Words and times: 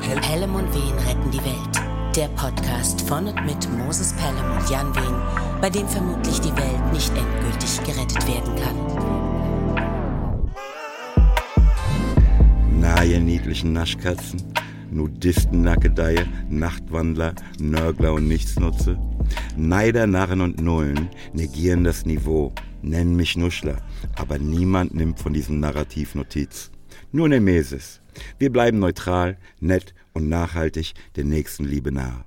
Pelham 0.00 0.54
und 0.54 0.74
Wehen 0.74 0.98
retten 1.06 1.30
die 1.30 1.44
Welt. 1.44 2.16
Der 2.16 2.28
Podcast 2.28 3.02
von 3.02 3.26
und 3.26 3.44
mit 3.44 3.70
Moses 3.76 4.14
Pelham 4.14 4.56
und 4.56 4.70
Jan 4.70 4.94
Wehen, 4.94 5.60
bei 5.60 5.68
dem 5.68 5.86
vermutlich 5.86 6.40
die 6.40 6.56
Welt 6.56 6.92
nicht 6.92 7.10
endgültig 7.10 7.78
gerettet 7.84 8.26
werden 8.26 8.56
kann. 8.56 8.74
Na, 12.80 13.04
ihr 13.04 13.20
niedlichen 13.20 13.74
Naschkatzen, 13.74 14.42
Nudisten, 14.90 15.60
Nackedeie, 15.60 16.26
Nachtwandler, 16.48 17.34
Nörgler 17.58 18.14
und 18.14 18.28
Nichtsnutze. 18.28 18.98
Neider, 19.56 20.06
Narren 20.06 20.40
und 20.40 20.60
Nullen 20.60 21.10
negieren 21.34 21.84
das 21.84 22.06
Niveau, 22.06 22.52
nennen 22.80 23.14
mich 23.14 23.36
Nuschler, 23.36 23.76
aber 24.16 24.38
niemand 24.38 24.94
nimmt 24.94 25.20
von 25.20 25.34
diesem 25.34 25.60
Narrativ 25.60 26.14
Notiz. 26.14 26.70
Nur 27.12 27.28
Nemesis. 27.28 28.01
Wir 28.38 28.50
bleiben 28.50 28.78
neutral, 28.78 29.38
nett 29.60 29.94
und 30.12 30.28
nachhaltig 30.28 30.94
der 31.16 31.24
nächsten 31.24 31.64
Liebe 31.64 31.92
nahe. 31.92 32.24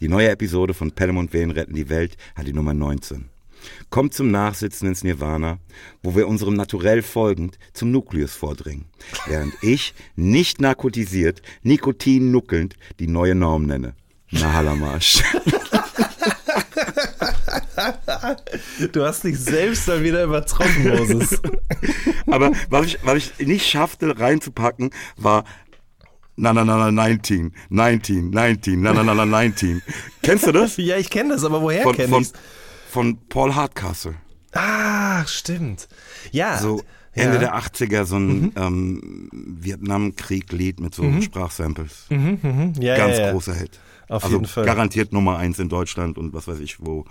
Die 0.00 0.08
neue 0.08 0.30
Episode 0.30 0.74
von 0.74 0.92
Pelham 0.92 1.18
und 1.18 1.32
Wehen 1.32 1.50
retten 1.50 1.74
die 1.74 1.88
Welt 1.88 2.16
hat 2.34 2.46
die 2.46 2.52
Nummer 2.52 2.74
19. 2.74 3.28
Kommt 3.90 4.14
zum 4.14 4.30
Nachsitzen 4.30 4.88
ins 4.88 5.02
Nirvana, 5.02 5.58
wo 6.02 6.14
wir 6.14 6.28
unserem 6.28 6.54
Naturell 6.54 7.02
folgend 7.02 7.58
zum 7.72 7.90
Nukleus 7.90 8.34
vordringen, 8.34 8.86
während 9.26 9.54
ich, 9.62 9.94
nicht 10.14 10.60
narkotisiert, 10.60 11.42
Nikotin 11.62 12.30
nuckelnd, 12.30 12.76
die 12.98 13.08
neue 13.08 13.34
Norm 13.34 13.66
nenne. 13.66 13.94
Nahalamarsch. 14.30 15.22
Du 18.92 19.04
hast 19.04 19.24
dich 19.24 19.38
selbst 19.38 19.88
dann 19.88 20.02
wieder 20.02 20.24
übertroffen, 20.24 20.88
Moses. 20.88 21.40
Aber 22.26 22.52
was 22.70 22.86
ich, 22.86 22.98
was 23.02 23.16
ich 23.16 23.46
nicht 23.46 23.66
schaffte 23.68 24.18
reinzupacken, 24.18 24.90
war 25.16 25.44
na 26.36 26.52
na 26.52 26.64
na 26.64 26.76
na 26.76 26.90
19, 26.90 27.52
19, 27.70 28.30
19, 28.30 28.80
na 28.80 28.92
na 28.92 29.02
na 29.02 29.14
na 29.14 29.24
19. 29.24 29.82
Kennst 30.22 30.46
du 30.46 30.52
das? 30.52 30.76
Ja, 30.76 30.96
ich 30.98 31.08
kenne 31.10 31.34
das, 31.34 31.44
aber 31.44 31.62
woher 31.62 31.82
Von, 31.82 31.96
kenne 31.96 32.08
von, 32.08 32.22
ich's? 32.22 32.32
von 32.90 33.18
Paul 33.28 33.54
Hardcastle. 33.54 34.14
Ah, 34.52 35.26
stimmt. 35.26 35.88
Ja. 36.32 36.58
So 36.58 36.82
ja. 37.14 37.24
Ende 37.24 37.38
der 37.38 37.56
80er, 37.56 38.04
so 38.04 38.16
ein 38.16 38.52
ähm, 38.56 39.30
Vietnamkrieg-Lied 39.32 40.80
mit 40.80 40.94
so 40.94 41.10
Sprachsamples. 41.22 42.06
Mhm, 42.10 42.74
ja, 42.78 42.96
Ganz 42.96 43.16
ja, 43.16 43.26
ja. 43.26 43.32
großer 43.32 43.54
Hit. 43.54 43.80
Auf 44.08 44.24
also 44.24 44.36
jeden 44.36 44.46
Fall. 44.46 44.64
garantiert 44.64 45.12
Nummer 45.12 45.38
eins 45.38 45.58
in 45.58 45.68
Deutschland 45.68 46.18
und 46.18 46.32
was 46.32 46.46
weiß 46.46 46.60
ich 46.60 46.84
wo, 46.84 47.04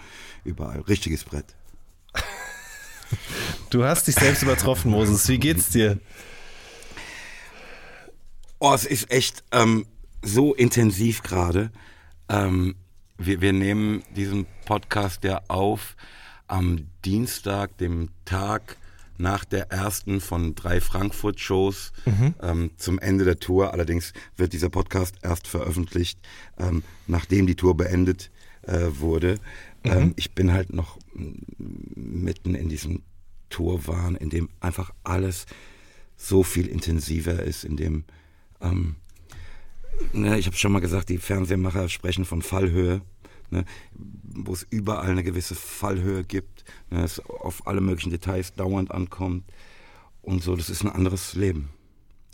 überall. 0.44 0.82
Richtiges 0.82 1.24
Brett. 1.24 1.56
Du 3.70 3.84
hast 3.84 4.08
dich 4.08 4.16
selbst 4.16 4.42
übertroffen, 4.42 4.90
Moses. 4.90 5.28
Wie 5.28 5.38
geht's 5.38 5.70
dir? 5.70 6.00
Oh, 8.58 8.74
es 8.74 8.86
ist 8.86 9.12
echt 9.12 9.44
ähm, 9.52 9.86
so 10.24 10.56
intensiv 10.56 11.22
gerade. 11.22 11.72
Ähm, 12.30 12.76
wir, 13.18 13.42
wir 13.42 13.54
nehmen 13.54 14.04
diesen 14.16 14.48
Podcast 14.66 15.24
ja 15.24 15.42
auf 15.48 15.96
am 16.48 16.88
Dienstag, 17.04 17.78
dem 17.78 18.10
Tag 18.26 18.78
nach 19.18 19.46
der 19.46 19.72
ersten 19.72 20.22
von 20.22 20.56
drei 20.56 20.82
Frankfurt-Shows 20.82 21.94
ähm, 22.42 22.72
zum 22.78 23.00
Ende 23.00 23.24
der 23.26 23.40
Tour. 23.40 23.74
Allerdings 23.74 24.14
wird 24.36 24.54
dieser 24.54 24.70
Podcast 24.70 25.16
erst 25.22 25.48
veröffentlicht, 25.48 26.20
ähm, 26.58 26.84
nachdem 27.08 27.48
die 27.48 27.56
Tour 27.56 27.78
beendet 27.78 28.32
äh, 28.64 28.88
wurde. 29.00 29.40
Ähm, 29.84 30.14
ich 30.16 30.34
bin 30.34 30.52
halt 30.52 30.74
noch 30.74 30.98
m- 31.16 31.46
mitten 31.96 32.56
in 32.56 32.70
diesem 32.70 33.04
Tourwahn, 33.50 34.16
in 34.16 34.30
dem 34.30 34.50
einfach 34.60 34.92
alles 35.04 35.46
so 36.18 36.44
viel 36.44 36.68
intensiver 36.68 37.44
ist, 37.44 37.64
in 37.64 37.78
dem 37.78 38.04
ähm, 38.62 38.96
ne, 40.14 40.38
ich 40.40 40.48
habe 40.48 40.58
schon 40.58 40.72
mal 40.72 40.80
gesagt, 40.80 41.10
die 41.10 41.18
Fernsehmacher 41.18 41.88
sprechen 41.90 42.26
von 42.26 42.42
Fallhöhe, 42.42 43.02
ne, 43.52 43.66
wo 44.36 44.54
es 44.54 44.66
überall 44.70 45.10
eine 45.12 45.24
gewisse 45.24 45.56
Fallhöhe 45.56 46.24
gibt, 46.24 46.64
ne, 46.90 47.04
es 47.04 47.20
auf 47.20 47.66
alle 47.68 47.82
möglichen 47.82 48.10
Details 48.12 48.54
dauernd 48.54 48.92
ankommt 48.92 49.44
und 50.22 50.44
so. 50.44 50.56
Das 50.56 50.70
ist 50.70 50.84
ein 50.84 50.90
anderes 50.92 51.34
Leben. 51.34 51.70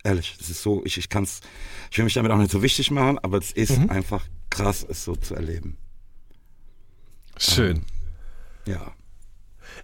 Ehrlich, 0.04 0.36
das 0.40 0.50
ist 0.50 0.64
so, 0.64 0.84
ich, 0.84 0.98
ich 0.98 1.10
kann's, 1.10 1.42
ich 1.92 1.98
will 1.98 2.06
mich 2.06 2.16
damit 2.16 2.32
auch 2.32 2.38
nicht 2.38 2.52
so 2.52 2.64
wichtig 2.64 2.90
machen, 2.92 3.20
aber 3.20 3.38
es 3.38 3.52
ist 3.52 3.78
einfach 3.90 4.26
krass, 4.50 4.86
es 4.90 5.04
so 5.04 5.16
zu 5.16 5.36
erleben. 5.36 5.78
Schön. 7.38 7.84
Ja. 8.66 8.94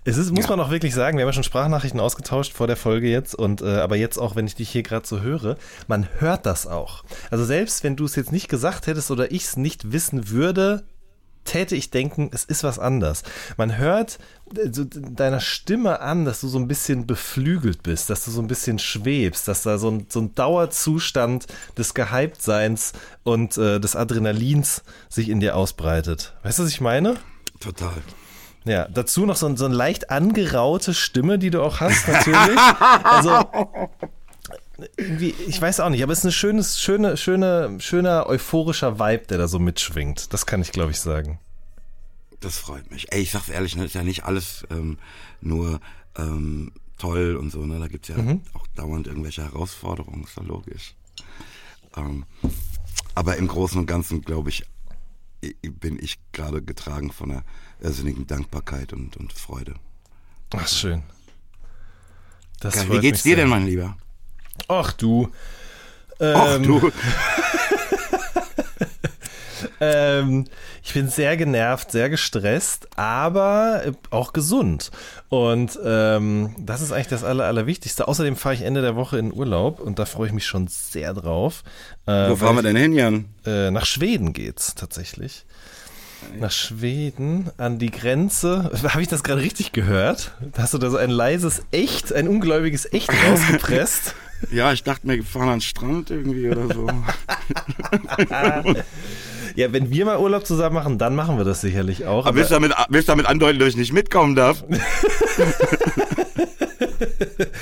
Es 0.03 0.17
ist, 0.17 0.31
muss 0.31 0.45
Ja. 0.45 0.51
man 0.51 0.59
auch 0.59 0.69
wirklich 0.69 0.93
sagen, 0.93 1.17
wir 1.17 1.23
haben 1.23 1.29
ja 1.29 1.33
schon 1.33 1.43
Sprachnachrichten 1.43 1.99
ausgetauscht 1.99 2.53
vor 2.53 2.67
der 2.67 2.75
Folge 2.77 3.09
jetzt 3.09 3.35
und 3.35 3.61
äh, 3.61 3.77
aber 3.77 3.95
jetzt 3.95 4.17
auch, 4.17 4.35
wenn 4.35 4.45
ich 4.47 4.55
dich 4.55 4.69
hier 4.69 4.83
gerade 4.83 5.07
so 5.07 5.21
höre, 5.21 5.57
man 5.87 6.07
hört 6.19 6.45
das 6.45 6.67
auch. 6.67 7.03
Also 7.31 7.45
selbst 7.45 7.83
wenn 7.83 7.95
du 7.95 8.05
es 8.05 8.15
jetzt 8.15 8.31
nicht 8.31 8.49
gesagt 8.49 8.87
hättest 8.87 9.11
oder 9.11 9.31
ich 9.31 9.45
es 9.45 9.57
nicht 9.57 9.91
wissen 9.91 10.29
würde, 10.29 10.85
täte 11.47 11.75
ich 11.75 11.89
denken, 11.89 12.29
es 12.31 12.45
ist 12.45 12.63
was 12.63 12.77
anders. 12.77 13.23
Man 13.57 13.77
hört 13.77 14.19
äh, 14.55 14.69
so 14.71 14.83
deiner 14.83 15.39
Stimme 15.39 15.99
an, 16.01 16.25
dass 16.25 16.41
du 16.41 16.47
so 16.47 16.59
ein 16.59 16.67
bisschen 16.67 17.07
beflügelt 17.07 17.81
bist, 17.81 18.09
dass 18.09 18.25
du 18.25 18.31
so 18.31 18.41
ein 18.41 18.47
bisschen 18.47 18.77
schwebst, 18.77 19.47
dass 19.47 19.63
da 19.63 19.79
so 19.79 19.89
ein, 19.89 20.05
so 20.09 20.19
ein 20.19 20.35
Dauerzustand 20.35 21.47
des 21.77 21.93
Gehyptseins 21.95 22.93
und 23.23 23.57
äh, 23.57 23.79
des 23.79 23.95
Adrenalins 23.95 24.83
sich 25.09 25.29
in 25.29 25.39
dir 25.39 25.55
ausbreitet. 25.55 26.35
Weißt 26.43 26.59
du, 26.59 26.63
was 26.63 26.69
ich 26.69 26.81
meine? 26.81 27.15
Total. 27.59 27.95
Ja, 28.65 28.87
dazu 28.89 29.25
noch 29.25 29.37
so, 29.37 29.47
ein, 29.47 29.55
so 29.55 29.65
eine 29.65 29.75
leicht 29.75 30.11
angeraute 30.11 30.93
Stimme, 30.93 31.39
die 31.39 31.49
du 31.49 31.63
auch 31.63 31.79
hast, 31.79 32.07
natürlich. 32.07 32.59
Also, 33.03 33.49
irgendwie, 34.95 35.33
ich 35.47 35.61
weiß 35.61 35.79
auch 35.79 35.89
nicht, 35.89 36.03
aber 36.03 36.13
es 36.13 36.19
ist 36.19 36.25
ein 36.25 36.31
schönes, 36.31 36.79
schöne, 36.79 37.17
schöne, 37.17 37.79
schöner 37.79 38.27
euphorischer 38.27 38.99
Vibe, 38.99 39.25
der 39.27 39.37
da 39.37 39.47
so 39.47 39.59
mitschwingt. 39.59 40.33
Das 40.33 40.45
kann 40.45 40.61
ich, 40.61 40.71
glaube 40.71 40.91
ich, 40.91 40.99
sagen. 40.99 41.39
Das 42.39 42.57
freut 42.57 42.91
mich. 42.91 43.11
Ey, 43.11 43.21
ich 43.21 43.31
sag's 43.31 43.49
ehrlich, 43.49 43.75
ne, 43.75 43.85
ist 43.85 43.95
ja 43.95 44.03
nicht 44.03 44.23
alles 44.23 44.65
ähm, 44.69 44.99
nur 45.41 45.79
ähm, 46.17 46.71
toll 46.97 47.35
und 47.35 47.51
so, 47.51 47.65
ne? 47.65 47.79
Da 47.79 47.87
gibt's 47.87 48.09
ja 48.09 48.15
auch 48.53 48.67
dauernd 48.75 49.07
irgendwelche 49.07 49.43
Herausforderungen, 49.43 50.23
ist 50.23 50.37
ja 50.37 50.43
logisch. 50.43 50.93
Ähm, 51.95 52.25
aber 53.15 53.37
im 53.37 53.47
Großen 53.47 53.79
und 53.79 53.87
Ganzen, 53.87 54.21
glaube 54.21 54.49
ich, 54.49 54.63
bin 55.61 55.97
ich 55.99 56.19
gerade 56.31 56.61
getragen 56.61 57.11
von 57.11 57.31
einer 57.31 57.43
irrsinnigen 57.79 58.27
Dankbarkeit 58.27 58.93
und, 58.93 59.17
und 59.17 59.33
Freude. 59.33 59.75
Ach, 60.55 60.67
schön. 60.67 61.03
Das 62.59 62.75
Geil. 62.75 62.89
Wie 62.89 62.99
geht's 62.99 63.23
dir 63.23 63.35
sehr. 63.35 63.37
denn, 63.37 63.49
mein 63.49 63.65
Lieber? 63.65 63.97
Ach 64.67 64.91
du. 64.91 65.29
Ach 66.19 66.55
Ähm, 66.55 66.63
du, 66.63 66.91
Ähm, 69.79 70.45
ich 70.83 70.93
bin 70.93 71.09
sehr 71.09 71.37
genervt, 71.37 71.91
sehr 71.91 72.09
gestresst, 72.09 72.87
aber 72.97 73.81
auch 74.09 74.33
gesund. 74.33 74.91
Und 75.29 75.77
ähm, 75.83 76.55
das 76.59 76.81
ist 76.81 76.91
eigentlich 76.91 77.07
das 77.07 77.23
Aller, 77.23 77.45
Allerwichtigste. 77.45 78.07
Außerdem 78.07 78.35
fahre 78.35 78.55
ich 78.55 78.61
Ende 78.61 78.81
der 78.81 78.95
Woche 78.95 79.17
in 79.17 79.33
Urlaub 79.33 79.79
und 79.79 79.99
da 79.99 80.05
freue 80.05 80.27
ich 80.27 80.33
mich 80.33 80.45
schon 80.45 80.67
sehr 80.67 81.13
drauf. 81.13 81.63
Äh, 82.05 82.29
wo 82.29 82.35
fahren 82.35 82.55
wir 82.55 82.63
denn 82.63 82.75
hin, 82.75 82.93
Jan? 82.93 83.25
äh, 83.45 83.71
nach 83.71 83.85
Schweden 83.85 84.33
geht's 84.33 84.75
tatsächlich. 84.75 85.45
Nach 86.39 86.51
Schweden, 86.51 87.51
an 87.57 87.77
die 87.77 87.91
Grenze. 87.91 88.71
Habe 88.83 89.01
ich 89.01 89.07
das 89.07 89.23
gerade 89.23 89.41
richtig 89.41 89.71
gehört? 89.71 90.31
Hast 90.57 90.73
du 90.73 90.77
da 90.79 90.89
so 90.89 90.97
ein 90.97 91.11
leises 91.11 91.61
Echt, 91.71 92.11
ein 92.13 92.27
ungläubiges 92.27 92.91
Echt 92.91 93.09
rausgepresst? 93.11 94.15
Ja, 94.51 94.71
ich 94.71 94.83
dachte 94.83 95.07
mir, 95.07 95.15
wir 95.15 95.23
fahren 95.23 95.49
an 95.49 95.55
den 95.55 95.61
Strand 95.61 96.11
irgendwie 96.11 96.49
oder 96.49 96.73
so. 96.73 96.87
ja, 99.55 99.73
wenn 99.73 99.89
wir 99.89 100.05
mal 100.05 100.19
Urlaub 100.19 100.45
zusammen 100.45 100.75
machen, 100.75 100.97
dann 100.97 101.15
machen 101.15 101.37
wir 101.37 101.45
das 101.45 101.61
sicherlich 101.61 102.05
auch. 102.05 102.25
Aber 102.25 102.35
willst 102.35 102.51
du 102.51 102.55
damit, 102.55 102.73
willst 102.89 103.07
du 103.07 103.11
damit 103.13 103.25
andeuten, 103.25 103.59
dass 103.59 103.69
ich 103.69 103.77
nicht 103.77 103.93
mitkommen 103.93 104.35
darf? 104.35 104.63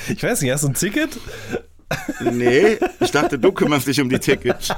ich 0.08 0.22
weiß 0.22 0.42
nicht, 0.42 0.52
hast 0.52 0.64
du 0.64 0.68
ein 0.68 0.74
Ticket? 0.74 1.18
Nee, 2.20 2.78
ich 3.00 3.10
dachte, 3.10 3.38
du 3.38 3.52
kümmerst 3.52 3.86
dich 3.86 4.00
um 4.00 4.08
die 4.08 4.18
Tickets. 4.18 4.72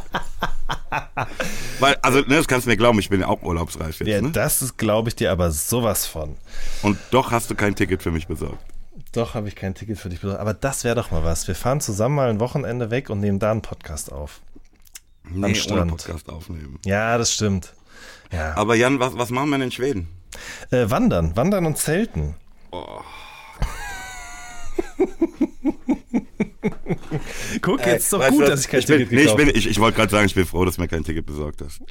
Weil, 1.81 1.97
also, 2.03 2.21
ne, 2.21 2.37
das 2.37 2.47
kannst 2.47 2.67
du 2.67 2.71
mir 2.71 2.77
glauben, 2.77 2.99
ich 2.99 3.09
bin 3.09 3.21
ja 3.21 3.29
auch 3.29 3.43
urlaubsreif 3.43 4.01
jetzt, 4.01 4.09
Ja, 4.09 4.21
ne? 4.21 4.31
das 4.31 4.77
glaube 4.77 5.09
ich 5.09 5.17
dir 5.17 5.33
aber 5.33 5.51
sowas 5.51 6.07
von. 6.07 6.37
Und 6.83 6.99
doch 7.11 7.31
hast 7.31 7.51
du 7.51 7.55
kein 7.55 7.75
Ticket 7.75 8.03
für 8.03 8.11
mich 8.11 8.27
besorgt. 8.27 8.63
Doch 9.19 9.35
habe 9.35 9.49
ich 9.49 9.57
kein 9.57 9.75
Ticket 9.75 9.99
für 9.99 10.11
dich 10.11 10.21
besorgt. 10.21 10.41
Aber 10.41 10.55
das 10.55 10.85
wäre 10.85 10.95
doch 10.95 11.11
mal 11.11 11.25
was. 11.25 11.49
Wir 11.49 11.57
fahren 11.57 11.81
zusammen 11.81 12.15
mal 12.15 12.31
ein 12.31 12.39
Wochenende 12.39 12.93
weg 12.93 13.11
und 13.11 13.19
nehmen 13.19 13.41
da 13.41 13.51
einen 13.51 13.63
Podcast 13.63 14.13
auf. 14.13 14.43
Nee, 15.29 15.47
ohne 15.47 15.55
Strand. 15.57 15.91
Podcast 15.91 16.29
aufnehmen. 16.29 16.79
Ja, 16.87 17.19
das 17.19 17.35
stimmt. 17.35 17.75
Ja. 18.31 18.57
Aber 18.57 18.77
Jan, 18.77 19.01
was, 19.01 19.19
was 19.19 19.31
machen 19.31 19.51
wir 19.51 19.59
denn 19.59 19.65
in 19.67 19.73
Schweden? 19.73 20.07
Äh, 20.71 20.89
wandern, 20.89 21.35
wandern 21.37 21.67
und 21.67 21.77
zelten. 21.79 22.37
Guck, 27.61 27.85
jetzt 27.87 28.05
ist 28.05 28.13
doch 28.13 28.21
Weißt 28.21 28.31
gut, 28.31 28.43
du, 28.43 28.47
dass 28.47 28.61
ich 28.61 28.69
kein 28.69 28.85
bin, 28.85 28.99
Ticket 28.99 29.13
nee, 29.13 29.25
ich, 29.25 29.35
bin, 29.35 29.49
ich, 29.49 29.69
ich 29.69 29.81
wollte 29.81 29.97
gerade 29.97 30.13
sagen, 30.13 30.27
ich 30.27 30.37
bin 30.37 30.47
froh, 30.47 30.65
dass 30.65 30.77
du 30.77 30.83
mir 30.83 30.87
kein 30.87 31.03
Ticket 31.03 31.27
besorgt 31.27 31.61
hast. 31.61 31.81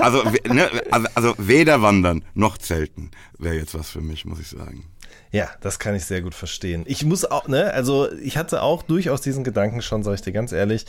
Also, 0.00 0.22
ne, 0.48 0.70
also, 0.92 1.08
also 1.14 1.34
weder 1.38 1.82
wandern 1.82 2.24
noch 2.34 2.56
zelten 2.56 3.10
wäre 3.36 3.56
jetzt 3.56 3.74
was 3.74 3.90
für 3.90 4.00
mich, 4.00 4.24
muss 4.24 4.38
ich 4.38 4.46
sagen. 4.46 4.84
Ja, 5.30 5.48
das 5.60 5.78
kann 5.78 5.94
ich 5.94 6.06
sehr 6.06 6.22
gut 6.22 6.34
verstehen. 6.34 6.84
Ich 6.86 7.04
muss 7.04 7.24
auch, 7.24 7.48
ne, 7.48 7.72
also 7.72 8.10
ich 8.22 8.38
hatte 8.38 8.62
auch 8.62 8.82
durchaus 8.82 9.20
diesen 9.20 9.44
Gedanken 9.44 9.82
schon, 9.82 10.02
sage 10.02 10.14
ich 10.14 10.22
dir 10.22 10.32
ganz 10.32 10.52
ehrlich, 10.52 10.86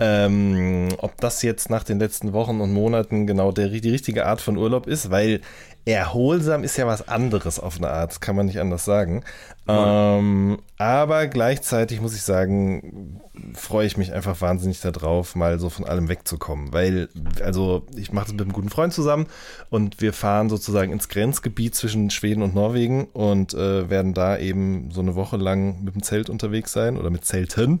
ähm, 0.00 0.88
ob 0.98 1.20
das 1.20 1.42
jetzt 1.42 1.68
nach 1.68 1.84
den 1.84 1.98
letzten 1.98 2.32
Wochen 2.32 2.60
und 2.60 2.72
Monaten 2.72 3.26
genau 3.26 3.52
der, 3.52 3.68
die 3.68 3.90
richtige 3.90 4.24
Art 4.26 4.40
von 4.40 4.56
Urlaub 4.56 4.86
ist, 4.86 5.10
weil 5.10 5.40
erholsam 5.84 6.62
ist 6.62 6.76
ja 6.76 6.86
was 6.86 7.08
anderes 7.08 7.58
auf 7.58 7.78
eine 7.78 7.88
Art, 7.88 8.20
kann 8.20 8.36
man 8.36 8.46
nicht 8.46 8.60
anders 8.60 8.84
sagen. 8.84 9.24
Ähm, 9.66 10.58
aber 10.78 11.26
gleichzeitig 11.26 12.00
muss 12.00 12.14
ich 12.14 12.22
sagen, 12.22 13.20
freue 13.54 13.86
ich 13.86 13.96
mich 13.96 14.12
einfach 14.12 14.40
wahnsinnig 14.40 14.80
darauf, 14.80 15.34
mal 15.34 15.58
so 15.58 15.70
von 15.70 15.84
allem 15.84 16.08
wegzukommen. 16.08 16.72
Weil, 16.72 17.08
also 17.42 17.86
ich 17.96 18.12
mache 18.12 18.26
das 18.26 18.32
mit 18.32 18.42
einem 18.42 18.52
guten 18.52 18.68
Freund 18.68 18.92
zusammen 18.92 19.26
und 19.70 20.00
wir 20.00 20.12
fahren 20.12 20.48
sozusagen 20.48 20.92
ins 20.92 21.08
Grenzgebiet 21.08 21.74
zwischen 21.74 22.10
Schweden 22.10 22.42
und 22.42 22.54
Norwegen 22.54 23.06
und 23.06 23.54
äh, 23.54 23.90
werden 23.90 24.14
da 24.14 24.38
eben 24.38 24.90
so 24.92 25.00
eine 25.00 25.16
Woche 25.16 25.36
lang 25.36 25.82
mit 25.82 25.94
dem 25.94 26.02
Zelt 26.02 26.30
unterwegs 26.30 26.72
sein 26.72 26.96
oder 26.96 27.10
mit 27.10 27.24
Zelten. 27.24 27.80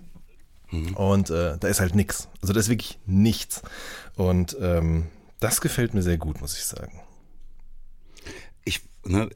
Mhm. 0.70 0.94
Und 0.94 1.30
äh, 1.30 1.56
da 1.58 1.68
ist 1.68 1.80
halt 1.80 1.94
nichts. 1.94 2.28
Also 2.40 2.52
da 2.52 2.58
ist 2.58 2.68
wirklich 2.68 2.98
nichts. 3.06 3.62
Und 4.16 4.56
ähm, 4.60 5.06
das 5.38 5.60
gefällt 5.60 5.94
mir 5.94 6.02
sehr 6.02 6.18
gut, 6.18 6.40
muss 6.40 6.56
ich 6.56 6.64
sagen 6.64 7.00
ne, 9.04 9.28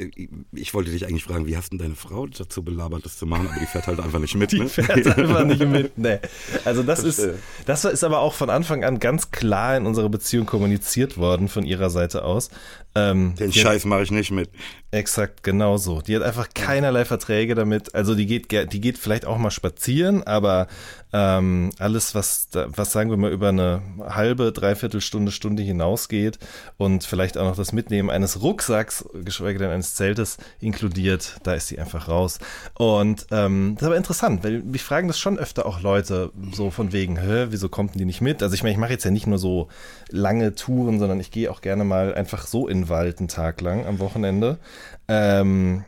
ich 0.53 0.75
wollte 0.75 0.91
dich 0.91 1.07
eigentlich 1.07 1.25
fragen, 1.25 1.47
wie 1.47 1.57
hast 1.57 1.71
denn 1.71 1.79
deine 1.79 1.95
Frau 1.95 2.27
dazu 2.27 2.63
belabert, 2.63 3.05
das 3.05 3.19
zu 3.19 3.27
machen, 3.27 3.49
aber 3.49 3.61
die 3.61 3.67
fährt 3.67 3.87
halt 3.87 4.01
einfach 4.01 4.19
nicht 4.19 4.35
mit. 4.35 4.53
Die 4.57 4.61
ne? 4.61 4.69
fährt 4.69 5.07
einfach 5.07 5.45
nicht 5.45 5.67
mit, 5.67 5.99
ne. 5.99 6.21
Also 6.65 6.83
das 6.83 7.03
ist, 7.03 7.29
das 7.67 7.85
ist 7.85 8.05
aber 8.05 8.21
auch 8.21 8.35
von 8.35 8.51
Anfang 8.51 8.85
an 8.85 9.01
ganz 9.01 9.31
klar 9.31 9.77
in 9.77 9.87
unserer 9.87 10.09
Beziehung 10.09 10.47
kommuniziert 10.47 11.19
worden 11.19 11.49
von 11.49 11.65
ihrer 11.65 11.91
Seite 11.91 12.25
aus. 12.25 12.51
Ähm, 12.97 13.35
Den 13.39 13.53
Scheiß 13.53 13.85
mache 13.85 14.03
ich 14.03 14.11
nicht 14.11 14.31
mit. 14.31 14.51
Exakt, 14.91 15.43
genau 15.43 15.77
so. 15.77 16.01
Die 16.01 16.17
hat 16.17 16.23
einfach 16.23 16.49
keinerlei 16.55 17.05
Verträge 17.05 17.55
damit. 17.55 17.95
Also 17.95 18.15
die 18.15 18.27
geht, 18.27 18.51
die 18.73 18.81
geht 18.81 18.97
vielleicht 18.97 19.27
auch 19.27 19.37
mal 19.37 19.51
spazieren, 19.51 20.23
aber 20.23 20.69
ähm, 21.13 21.71
alles, 21.79 22.15
was, 22.15 22.49
was 22.53 22.93
sagen 22.93 23.11
wir 23.11 23.17
mal 23.17 23.33
über 23.33 23.51
eine 23.51 23.83
halbe, 24.01 24.53
dreiviertel 24.53 25.01
Stunde, 25.01 25.33
Stunde 25.33 25.63
hinausgeht 25.63 26.39
und 26.79 27.05
vielleicht 27.05 27.37
auch 27.37 27.45
noch 27.45 27.57
das 27.57 27.73
Mitnehmen 27.73 28.11
eines 28.11 28.43
Rucksacks, 28.43 29.05
geschweige 29.25 29.59
denn 29.59 29.71
eines 29.71 29.95
Zeltes 29.95 30.39
inkludiert, 30.61 31.37
da 31.43 31.55
ist 31.55 31.69
sie 31.69 31.79
einfach 31.79 32.09
raus. 32.09 32.39
Und 32.75 33.27
ähm, 33.31 33.75
das 33.75 33.83
ist 33.83 33.87
aber 33.87 33.97
interessant, 33.97 34.45
weil 34.45 34.63
mich 34.63 34.83
fragen 34.83 35.09
das 35.09 35.19
schon 35.19 35.39
öfter 35.39 35.67
auch 35.67 35.81
Leute 35.81 36.33
so 36.53 36.71
von 36.71 36.93
wegen, 36.93 37.19
hä, 37.19 37.47
wieso 37.51 37.69
kommt 37.69 37.95
die 37.95 38.05
nicht 38.05 38.21
mit? 38.21 38.43
Also 38.43 38.55
ich 38.55 38.63
meine, 38.63 38.73
ich 38.73 38.79
mache 38.79 38.93
jetzt 38.93 39.05
ja 39.05 39.11
nicht 39.11 39.27
nur 39.27 39.39
so 39.39 39.69
lange 40.11 40.55
Touren, 40.55 40.99
sondern 40.99 41.21
ich 41.21 41.31
gehe 41.31 41.51
auch 41.51 41.61
gerne 41.61 41.85
mal 41.85 42.15
einfach 42.15 42.47
so 42.47 42.69
in 42.69 42.86
Wald 42.89 43.19
einen 43.19 43.29
Tag 43.29 43.61
lang 43.61 43.87
am 43.87 43.99
Wochenende. 43.99 44.59
Ähm, 45.09 45.85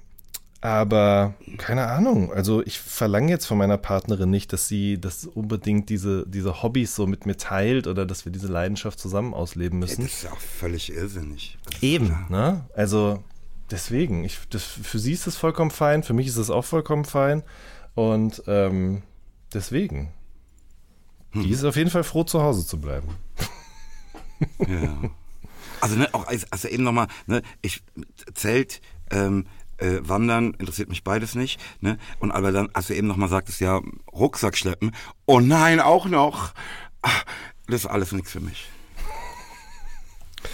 aber 0.60 1.34
keine 1.56 1.86
Ahnung. 1.86 2.32
Also 2.32 2.62
ich 2.64 2.80
verlange 2.80 3.30
jetzt 3.30 3.46
von 3.46 3.58
meiner 3.58 3.76
Partnerin 3.76 4.30
nicht, 4.30 4.52
dass 4.52 4.66
sie 4.66 5.00
das 5.00 5.24
unbedingt 5.24 5.88
diese, 5.88 6.26
diese 6.26 6.62
Hobbys 6.62 6.96
so 6.96 7.06
mit 7.06 7.26
mir 7.26 7.36
teilt 7.36 7.86
oder 7.86 8.04
dass 8.04 8.24
wir 8.24 8.32
diese 8.32 8.48
Leidenschaft 8.48 8.98
zusammen 8.98 9.34
ausleben 9.34 9.78
müssen. 9.78 10.02
Ja, 10.02 10.06
das 10.08 10.16
ist 10.16 10.22
ja 10.24 10.32
auch 10.32 10.40
völlig 10.40 10.92
irrsinnig. 10.92 11.58
Eben, 11.80 12.26
ne? 12.28 12.64
Also 12.74 13.22
deswegen, 13.70 14.24
ich, 14.24 14.38
das, 14.50 14.64
für 14.64 14.98
sie 14.98 15.12
ist 15.12 15.28
das 15.28 15.36
vollkommen 15.36 15.70
fein, 15.70 16.02
für 16.02 16.14
mich 16.14 16.26
ist 16.26 16.38
das 16.38 16.50
auch 16.50 16.64
vollkommen 16.64 17.04
fein. 17.04 17.44
Und 17.94 18.42
ähm, 18.48 19.02
deswegen. 19.54 20.12
Hm. 21.30 21.42
Die 21.44 21.50
ist 21.50 21.64
auf 21.64 21.76
jeden 21.76 21.90
Fall 21.90 22.04
froh, 22.04 22.24
zu 22.24 22.42
Hause 22.42 22.66
zu 22.66 22.80
bleiben. 22.80 23.16
Ja. 24.66 25.10
Also, 25.80 25.96
ne, 25.96 26.08
auch 26.12 26.26
also 26.26 26.68
eben 26.68 26.84
nochmal, 26.84 27.08
ne, 27.26 27.42
ich 27.62 27.82
Zelt, 28.34 28.80
ähm, 29.10 29.46
äh, 29.78 30.00
Wandern 30.02 30.54
interessiert 30.54 30.88
mich 30.88 31.04
beides 31.04 31.34
nicht. 31.34 31.60
Ne? 31.80 31.98
Und 32.18 32.32
aber 32.32 32.52
dann, 32.52 32.68
als 32.72 32.88
du 32.88 32.94
eben 32.94 33.06
nochmal 33.06 33.28
sagtest, 33.28 33.60
ja, 33.60 33.80
Rucksack 34.12 34.56
schleppen. 34.56 34.94
Oh 35.26 35.40
nein, 35.40 35.80
auch 35.80 36.06
noch. 36.06 36.52
Ach, 37.02 37.24
das 37.66 37.84
ist 37.84 37.86
alles 37.86 38.12
nichts 38.12 38.32
für 38.32 38.40
mich. 38.40 38.68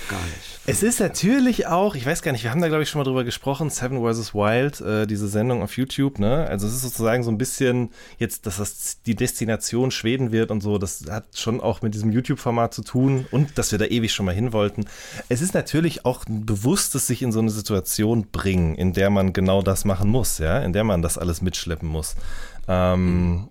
Gar 0.08 0.22
nicht. 0.22 0.53
Es 0.66 0.82
ist 0.82 0.98
natürlich 0.98 1.66
auch, 1.66 1.94
ich 1.94 2.06
weiß 2.06 2.22
gar 2.22 2.32
nicht, 2.32 2.42
wir 2.42 2.50
haben 2.50 2.62
da 2.62 2.68
glaube 2.68 2.82
ich 2.82 2.88
schon 2.88 2.98
mal 2.98 3.04
drüber 3.04 3.22
gesprochen, 3.22 3.68
Seven 3.68 4.00
vs. 4.00 4.32
Wild, 4.32 4.80
äh, 4.80 5.06
diese 5.06 5.28
Sendung 5.28 5.62
auf 5.62 5.76
YouTube, 5.76 6.18
ne? 6.18 6.46
Also 6.48 6.66
es 6.66 6.72
ist 6.72 6.82
sozusagen 6.82 7.22
so 7.22 7.30
ein 7.30 7.36
bisschen 7.36 7.90
jetzt, 8.18 8.46
dass 8.46 8.56
das 8.56 9.02
die 9.02 9.14
Destination 9.14 9.90
Schweden 9.90 10.32
wird 10.32 10.50
und 10.50 10.62
so, 10.62 10.78
das 10.78 11.04
hat 11.10 11.26
schon 11.36 11.60
auch 11.60 11.82
mit 11.82 11.92
diesem 11.92 12.12
YouTube-Format 12.12 12.72
zu 12.72 12.82
tun 12.82 13.26
und 13.30 13.58
dass 13.58 13.72
wir 13.72 13.78
da 13.78 13.84
ewig 13.84 14.14
schon 14.14 14.24
mal 14.24 14.34
hin 14.34 14.54
wollten. 14.54 14.86
Es 15.28 15.42
ist 15.42 15.52
natürlich 15.52 16.06
auch 16.06 16.24
ein 16.26 16.46
bewusstes 16.46 17.06
sich 17.06 17.20
in 17.20 17.30
so 17.30 17.40
eine 17.40 17.50
Situation 17.50 18.28
bringen, 18.32 18.74
in 18.74 18.94
der 18.94 19.10
man 19.10 19.34
genau 19.34 19.60
das 19.60 19.84
machen 19.84 20.08
muss, 20.08 20.38
ja, 20.38 20.60
in 20.60 20.72
der 20.72 20.84
man 20.84 21.02
das 21.02 21.18
alles 21.18 21.42
mitschleppen 21.42 21.88
muss. 21.90 22.16
Ähm, 22.68 23.48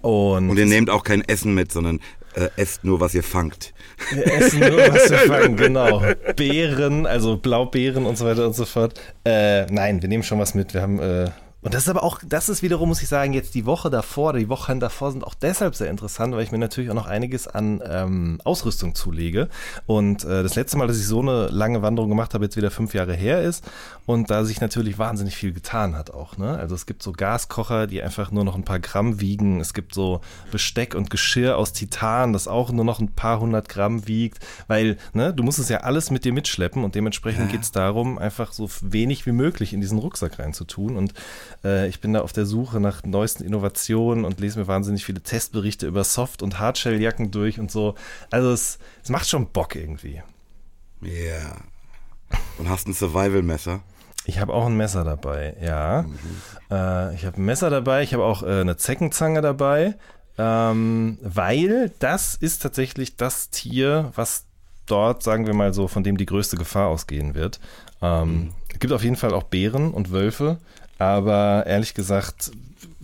und, 0.00 0.50
und 0.50 0.58
ihr 0.58 0.66
nehmt 0.66 0.90
auch 0.90 1.04
kein 1.04 1.22
Essen 1.22 1.54
mit, 1.54 1.70
sondern 1.70 2.00
äh, 2.34 2.48
esst 2.56 2.84
nur, 2.84 3.00
was 3.00 3.14
ihr 3.14 3.22
fangt. 3.22 3.72
Wir 4.12 4.26
essen 4.26 4.60
nur, 4.60 4.78
was 4.78 5.10
wir 5.10 5.18
fangen, 5.18 5.56
genau. 5.56 6.02
Beeren, 6.36 7.06
also 7.06 7.36
Blaubeeren 7.36 8.06
und 8.06 8.16
so 8.16 8.24
weiter 8.24 8.46
und 8.46 8.54
so 8.54 8.64
fort. 8.64 9.00
Äh, 9.24 9.66
nein, 9.66 10.02
wir 10.02 10.08
nehmen 10.08 10.22
schon 10.22 10.38
was 10.38 10.54
mit. 10.54 10.74
Wir 10.74 10.82
haben 10.82 10.98
äh, 10.98 11.30
und 11.62 11.74
das 11.74 11.84
ist 11.84 11.88
aber 11.88 12.02
auch, 12.02 12.18
das 12.26 12.48
ist 12.48 12.62
wiederum, 12.62 12.88
muss 12.88 13.02
ich 13.02 13.08
sagen, 13.08 13.32
jetzt 13.32 13.54
die 13.54 13.66
Woche 13.66 13.88
davor, 13.88 14.32
die 14.32 14.48
Wochen 14.48 14.80
davor 14.80 15.12
sind 15.12 15.22
auch 15.22 15.34
deshalb 15.34 15.76
sehr 15.76 15.90
interessant, 15.90 16.34
weil 16.34 16.42
ich 16.42 16.50
mir 16.50 16.58
natürlich 16.58 16.90
auch 16.90 16.94
noch 16.94 17.06
einiges 17.06 17.46
an 17.46 17.80
ähm, 17.88 18.40
Ausrüstung 18.42 18.96
zulege. 18.96 19.48
Und 19.86 20.24
äh, 20.24 20.42
das 20.42 20.56
letzte 20.56 20.76
Mal, 20.76 20.88
dass 20.88 20.98
ich 20.98 21.06
so 21.06 21.20
eine 21.20 21.46
lange 21.46 21.80
Wanderung 21.80 22.10
gemacht 22.10 22.34
habe, 22.34 22.44
jetzt 22.44 22.56
wieder 22.56 22.72
fünf 22.72 22.94
Jahre 22.94 23.14
her 23.14 23.42
ist. 23.42 23.64
Und 24.06 24.28
da 24.30 24.44
sich 24.44 24.60
natürlich 24.60 24.98
wahnsinnig 24.98 25.36
viel 25.36 25.52
getan 25.52 25.94
hat 25.94 26.12
auch. 26.12 26.36
Ne? 26.36 26.58
Also 26.58 26.74
es 26.74 26.84
gibt 26.84 27.00
so 27.00 27.12
Gaskocher, 27.12 27.86
die 27.86 28.02
einfach 28.02 28.32
nur 28.32 28.44
noch 28.44 28.56
ein 28.56 28.64
paar 28.64 28.80
Gramm 28.80 29.20
wiegen. 29.20 29.60
Es 29.60 29.72
gibt 29.72 29.94
so 29.94 30.20
Besteck 30.50 30.96
und 30.96 31.10
Geschirr 31.10 31.56
aus 31.56 31.72
Titan, 31.72 32.32
das 32.32 32.48
auch 32.48 32.72
nur 32.72 32.84
noch 32.84 32.98
ein 32.98 33.12
paar 33.12 33.38
hundert 33.38 33.68
Gramm 33.68 34.08
wiegt. 34.08 34.40
Weil 34.66 34.96
ne, 35.12 35.32
du 35.32 35.44
musst 35.44 35.60
es 35.60 35.68
ja 35.68 35.78
alles 35.82 36.10
mit 36.10 36.24
dir 36.24 36.32
mitschleppen 36.32 36.82
und 36.82 36.96
dementsprechend 36.96 37.46
ja. 37.46 37.52
geht 37.52 37.62
es 37.62 37.70
darum, 37.70 38.18
einfach 38.18 38.52
so 38.52 38.68
wenig 38.80 39.26
wie 39.26 39.32
möglich 39.32 39.72
in 39.72 39.80
diesen 39.80 39.98
Rucksack 39.98 40.40
reinzutun. 40.40 40.96
Und 40.96 41.14
äh, 41.64 41.88
ich 41.88 42.00
bin 42.00 42.12
da 42.12 42.20
auf 42.20 42.32
der 42.32 42.46
Suche 42.46 42.80
nach 42.80 43.04
neuesten 43.04 43.44
Innovationen 43.44 44.24
und 44.24 44.40
lese 44.40 44.58
mir 44.58 44.66
wahnsinnig 44.66 45.04
viele 45.04 45.22
Testberichte 45.22 45.86
über 45.86 46.04
Soft- 46.04 46.42
und 46.42 46.58
Hardshell-Jacken 46.58 47.30
durch 47.30 47.60
und 47.60 47.70
so. 47.70 47.94
Also 48.30 48.52
es, 48.52 48.78
es 49.02 49.10
macht 49.10 49.28
schon 49.28 49.48
Bock 49.48 49.76
irgendwie. 49.76 50.22
Ja. 51.00 51.10
Yeah. 51.10 51.56
Und 52.58 52.68
hast 52.68 52.86
ein 52.86 52.94
Survival-Messer? 52.94 53.82
Ich 54.24 54.38
habe 54.38 54.54
auch 54.54 54.66
ein 54.66 54.76
Messer 54.76 55.04
dabei, 55.04 55.56
ja. 55.60 56.02
Mhm. 56.02 56.16
Äh, 56.70 57.14
ich 57.14 57.26
habe 57.26 57.40
ein 57.40 57.44
Messer 57.44 57.70
dabei, 57.70 58.02
ich 58.02 58.14
habe 58.14 58.24
auch 58.24 58.42
äh, 58.42 58.60
eine 58.60 58.76
Zeckenzange 58.76 59.40
dabei, 59.40 59.96
ähm, 60.38 61.18
weil 61.22 61.92
das 61.98 62.36
ist 62.36 62.62
tatsächlich 62.62 63.16
das 63.16 63.50
Tier, 63.50 64.12
was 64.14 64.46
dort, 64.86 65.22
sagen 65.22 65.46
wir 65.46 65.54
mal 65.54 65.74
so, 65.74 65.88
von 65.88 66.04
dem 66.04 66.16
die 66.16 66.26
größte 66.26 66.56
Gefahr 66.56 66.88
ausgehen 66.88 67.34
wird. 67.34 67.60
Ähm, 68.00 68.28
mhm. 68.28 68.52
Es 68.72 68.78
gibt 68.78 68.92
auf 68.92 69.04
jeden 69.04 69.16
Fall 69.16 69.34
auch 69.34 69.44
Bären 69.44 69.92
und 69.92 70.12
Wölfe, 70.12 70.58
aber 71.08 71.64
ehrlich 71.66 71.94
gesagt, 71.94 72.52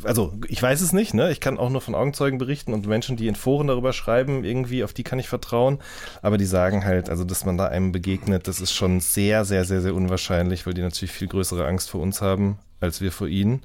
also 0.03 0.33
ich 0.47 0.63
weiß 0.63 0.81
es 0.81 0.93
nicht, 0.93 1.15
ne? 1.15 1.31
Ich 1.31 1.41
kann 1.41 1.59
auch 1.59 1.71
nur 1.71 1.81
von 1.81 1.95
Augenzeugen 1.95 2.39
berichten 2.39 2.73
und 2.73 2.87
Menschen, 2.87 3.17
die 3.17 3.27
in 3.27 3.35
Foren 3.35 3.67
darüber 3.67 3.93
schreiben, 3.93 4.45
irgendwie, 4.45 4.85
auf 4.85 4.93
die 4.93 5.03
kann 5.03 5.19
ich 5.19 5.29
vertrauen. 5.29 5.79
Aber 6.23 6.39
die 6.39 6.45
sagen 6.45 6.85
halt, 6.85 7.11
also 7.11 7.25
dass 7.25 7.45
man 7.45 7.59
da 7.59 7.67
einem 7.67 7.93
begegnet, 7.93 8.49
das 8.49 8.61
ist 8.61 8.73
schon 8.73 9.01
sehr, 9.01 9.45
sehr, 9.45 9.65
sehr, 9.65 9.81
sehr 9.81 9.95
unwahrscheinlich, 9.95 10.67
weil 10.67 10.75
die 10.75 10.83
natürlich 10.83 11.13
viel 11.13 11.29
größere 11.29 11.67
Angst 11.67 11.91
vor 11.91 12.01
uns 12.01 12.21
haben, 12.21 12.59
als 12.81 13.01
wir 13.01 13.13
vor 13.13 13.29
ihnen. 13.29 13.63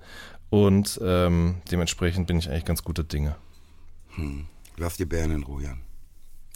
Und 0.50 1.00
ähm, 1.04 1.56
dementsprechend 1.72 2.28
bin 2.28 2.38
ich 2.38 2.50
eigentlich 2.50 2.66
ganz 2.66 2.84
guter 2.84 3.04
Dinge. 3.04 3.36
Hm. 4.16 4.46
Lass 4.78 4.98
die 4.98 5.06
Bären 5.06 5.32
in 5.32 5.44
Ruhe, 5.44 5.63
Jan. 5.63 5.82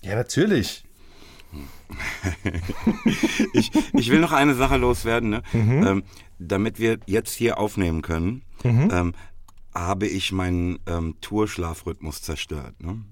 Ja, 0.03 0.15
natürlich. 0.15 0.83
ich, 3.53 3.71
ich 3.93 4.11
will 4.11 4.19
noch 4.19 4.33
eine 4.33 4.55
Sache 4.55 4.77
loswerden. 4.77 5.29
Ne? 5.29 5.43
Mhm. 5.53 5.87
Ähm, 5.87 6.03
damit 6.39 6.79
wir 6.79 6.99
jetzt 7.05 7.33
hier 7.33 7.57
aufnehmen 7.57 8.01
können, 8.01 8.43
mhm. 8.63 8.89
ähm, 8.91 9.13
habe 9.73 10.07
ich 10.07 10.31
meinen 10.31 10.79
ähm, 10.87 11.15
Tourschlafrhythmus 11.21 12.21
zerstört. 12.21 12.81
Ne? 12.81 13.03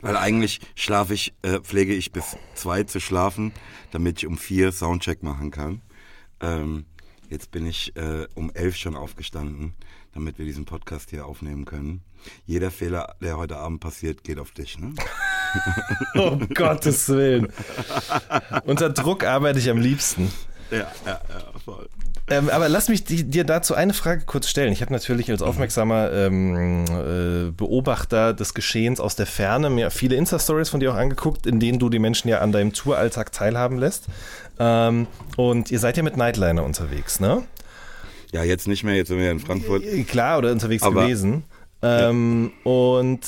Weil 0.00 0.16
eigentlich 0.16 0.60
schlafe 0.74 1.14
ich, 1.14 1.34
äh, 1.42 1.60
pflege 1.60 1.94
ich 1.94 2.12
bis 2.12 2.36
zwei 2.54 2.82
zu 2.84 3.00
schlafen, 3.00 3.52
damit 3.90 4.18
ich 4.18 4.26
um 4.26 4.36
vier 4.36 4.72
Soundcheck 4.72 5.22
machen 5.22 5.50
kann. 5.50 5.80
Ähm, 6.40 6.86
jetzt 7.30 7.50
bin 7.50 7.66
ich 7.66 7.96
äh, 7.96 8.26
um 8.34 8.50
elf 8.52 8.76
schon 8.76 8.96
aufgestanden, 8.96 9.74
damit 10.12 10.38
wir 10.38 10.44
diesen 10.44 10.64
Podcast 10.64 11.10
hier 11.10 11.26
aufnehmen 11.26 11.64
können. 11.64 12.02
Jeder 12.44 12.70
Fehler, 12.70 13.16
der 13.20 13.36
heute 13.36 13.56
Abend 13.56 13.80
passiert, 13.80 14.24
geht 14.24 14.38
auf 14.38 14.50
dich. 14.50 14.78
Ne? 14.78 14.92
um 16.14 16.48
Gottes 16.48 17.08
Willen. 17.08 17.48
Unter 18.64 18.90
Druck 18.90 19.24
arbeite 19.24 19.58
ich 19.58 19.70
am 19.70 19.78
liebsten. 19.78 20.30
Ja, 20.72 20.78
ja, 21.06 21.20
ja, 21.28 21.42
voll. 21.64 21.88
Ähm, 22.28 22.48
aber 22.48 22.68
lass 22.68 22.88
mich 22.88 23.04
die, 23.04 23.24
dir 23.24 23.44
dazu 23.44 23.74
eine 23.74 23.92
Frage 23.94 24.22
kurz 24.24 24.48
stellen. 24.48 24.72
Ich 24.72 24.80
habe 24.80 24.92
natürlich 24.92 25.30
als 25.30 25.42
aufmerksamer 25.42 26.10
ähm, 26.12 26.84
äh, 26.86 27.50
Beobachter 27.50 28.32
des 28.32 28.54
Geschehens 28.54 29.00
aus 29.00 29.16
der 29.16 29.26
Ferne 29.26 29.68
mir 29.70 29.90
viele 29.90 30.16
Insta-Stories 30.16 30.68
von 30.70 30.80
dir 30.80 30.92
auch 30.92 30.96
angeguckt, 30.96 31.46
in 31.46 31.60
denen 31.60 31.78
du 31.78 31.88
die 31.90 31.98
Menschen 31.98 32.28
ja 32.28 32.38
an 32.40 32.52
deinem 32.52 32.72
Touralltag 32.72 33.32
teilhaben 33.32 33.76
lässt. 33.78 34.06
Ähm, 34.58 35.06
und 35.36 35.70
ihr 35.70 35.78
seid 35.78 35.96
ja 35.96 36.02
mit 36.02 36.16
Nightliner 36.16 36.64
unterwegs, 36.64 37.20
ne? 37.20 37.42
Ja, 38.32 38.42
jetzt 38.44 38.66
nicht 38.66 38.82
mehr, 38.82 38.94
jetzt 38.94 39.08
sind 39.08 39.18
wir 39.18 39.30
in 39.30 39.40
Frankfurt. 39.40 39.82
Äh, 39.84 40.04
Klar, 40.04 40.38
oder 40.38 40.52
unterwegs 40.52 40.82
Aber- 40.84 41.02
gewesen. 41.02 41.44
Ähm, 41.82 42.52
Und 42.64 43.20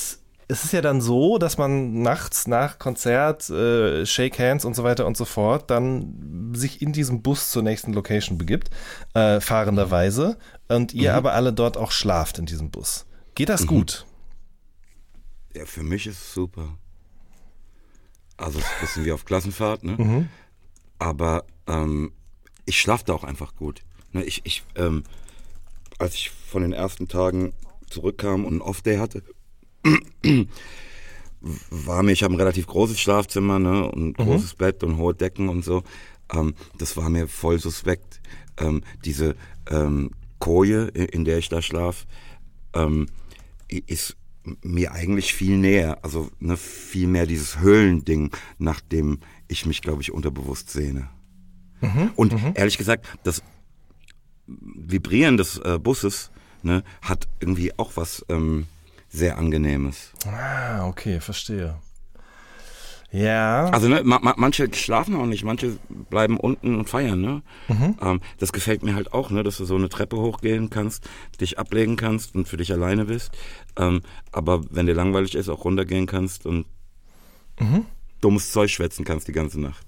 es 0.47 0.63
ist 0.63 0.73
ja 0.73 0.81
dann 0.81 1.01
so, 1.01 1.37
dass 1.37 1.57
man 1.57 2.01
nachts 2.01 2.47
nach 2.47 2.77
Konzert, 2.77 3.49
äh, 3.49 4.05
Shake 4.05 4.37
Hands 4.39 4.63
und 4.63 4.75
so 4.75 4.83
weiter 4.83 5.05
und 5.05 5.17
so 5.17 5.25
fort, 5.25 5.69
dann 5.71 6.51
sich 6.53 6.81
in 6.81 6.93
diesem 6.93 7.21
Bus 7.21 7.51
zur 7.51 7.63
nächsten 7.63 7.93
Location 7.93 8.37
begibt, 8.37 8.69
äh, 9.13 9.39
fahrenderweise, 9.39 10.37
und 10.67 10.93
ihr 10.93 11.13
aber 11.15 11.33
alle 11.33 11.53
dort 11.53 11.77
auch 11.77 11.91
schlaft 11.91 12.37
in 12.39 12.45
diesem 12.45 12.69
Bus. 12.71 13.05
Geht 13.35 13.49
das 13.49 13.67
gut? 13.67 14.05
Ja, 15.53 15.65
für 15.65 15.83
mich 15.83 16.07
ist 16.07 16.21
es 16.21 16.33
super. 16.33 16.77
Also 18.37 18.59
es 18.59 18.65
ist 18.65 18.71
ein 18.71 18.81
bisschen 18.81 19.05
wie 19.05 19.11
auf 19.11 19.25
Klassenfahrt, 19.25 19.83
ne? 19.83 19.95
Aber 20.99 21.45
ähm, 21.67 22.11
ich 22.65 22.79
schlafe 22.79 23.05
da 23.05 23.13
auch 23.13 23.23
einfach 23.23 23.55
gut. 23.55 23.81
Ne, 24.11 24.23
ich, 24.23 24.41
ich, 24.45 24.63
ähm, 24.75 25.03
als 25.97 26.15
ich 26.15 26.29
von 26.31 26.61
den 26.61 26.73
ersten 26.73 27.07
Tagen 27.07 27.53
zurückkam 27.89 28.45
und 28.45 28.53
einen 28.53 28.61
Off-Day 28.61 28.97
hatte, 28.97 29.23
war 31.69 32.03
mir, 32.03 32.11
ich 32.11 32.23
habe 32.23 32.33
ein 32.33 32.39
relativ 32.39 32.67
großes 32.67 32.99
Schlafzimmer, 32.99 33.59
ne? 33.59 33.89
Und 33.91 34.19
ein 34.19 34.25
großes 34.25 34.55
Bett 34.55 34.83
und 34.83 34.97
hohe 34.97 35.13
Decken 35.13 35.49
und 35.49 35.63
so. 35.63 35.83
Ähm, 36.33 36.55
das 36.77 36.97
war 36.97 37.09
mir 37.09 37.27
voll 37.27 37.59
suspekt. 37.59 38.21
Ähm, 38.57 38.81
diese 39.03 39.35
ähm, 39.69 40.11
Koje, 40.39 40.87
in 40.87 41.25
der 41.25 41.37
ich 41.37 41.49
da 41.49 41.61
schlaf, 41.61 42.05
ähm, 42.73 43.07
ist 43.67 44.17
mir 44.61 44.91
eigentlich 44.91 45.33
viel 45.33 45.57
näher. 45.57 45.99
Also 46.03 46.29
ne, 46.39 46.57
viel 46.57 47.07
mehr 47.07 47.25
dieses 47.25 47.59
Höhlending, 47.59 48.31
nach 48.57 48.81
dem 48.81 49.19
ich 49.47 49.65
mich, 49.65 49.81
glaube 49.81 50.01
ich, 50.01 50.11
unterbewusst 50.11 50.69
sehne. 50.69 51.09
Und 52.15 52.33
ehrlich 52.55 52.77
gesagt, 52.77 53.05
das 53.23 53.43
Vibrieren 54.47 55.37
des 55.37 55.57
äh, 55.59 55.79
Busses 55.79 56.31
ne, 56.63 56.83
hat 57.01 57.27
irgendwie 57.39 57.77
auch 57.77 57.91
was 57.95 58.25
ähm, 58.29 58.65
sehr 59.15 59.37
Angenehmes. 59.37 60.11
Ah, 60.25 60.87
okay, 60.87 61.19
verstehe. 61.19 61.75
Ja. 63.11 63.69
Also 63.69 63.87
ne, 63.87 64.01
ma 64.03 64.19
ma 64.21 64.33
manche 64.35 64.67
schlafen 64.73 65.15
auch 65.15 65.25
nicht, 65.25 65.45
manche 65.45 65.77
bleiben 66.09 66.37
unten 66.37 66.75
und 66.75 66.89
feiern. 66.89 67.21
Ne? 67.21 67.41
Ähm, 68.01 68.19
das 68.39 68.51
gefällt 68.51 68.83
mir 68.83 68.93
halt 68.93 69.13
auch, 69.13 69.29
ne, 69.29 69.41
dass 69.43 69.57
du 69.57 69.65
so 69.65 69.75
eine 69.75 69.87
Treppe 69.87 70.17
hochgehen 70.17 70.69
kannst, 70.69 71.07
dich 71.39 71.57
ablegen 71.57 71.95
kannst 71.95 72.35
und 72.35 72.47
für 72.47 72.57
dich 72.57 72.73
alleine 72.73 73.05
bist. 73.05 73.31
Ähm, 73.77 74.01
aber 74.33 74.63
wenn 74.69 74.85
dir 74.85 74.95
langweilig 74.95 75.35
ist, 75.35 75.47
auch 75.47 75.63
runtergehen 75.63 76.07
kannst 76.07 76.45
und 76.45 76.65
dummes 78.19 78.51
Zeug 78.51 78.69
schwätzen 78.69 79.05
kannst 79.05 79.29
die 79.29 79.31
ganze 79.31 79.61
Nacht. 79.61 79.85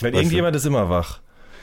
Weil 0.00 0.10
du? 0.12 0.18
irgendjemand 0.18 0.54
ist 0.56 0.66
immer 0.66 0.90
wach. 0.90 1.20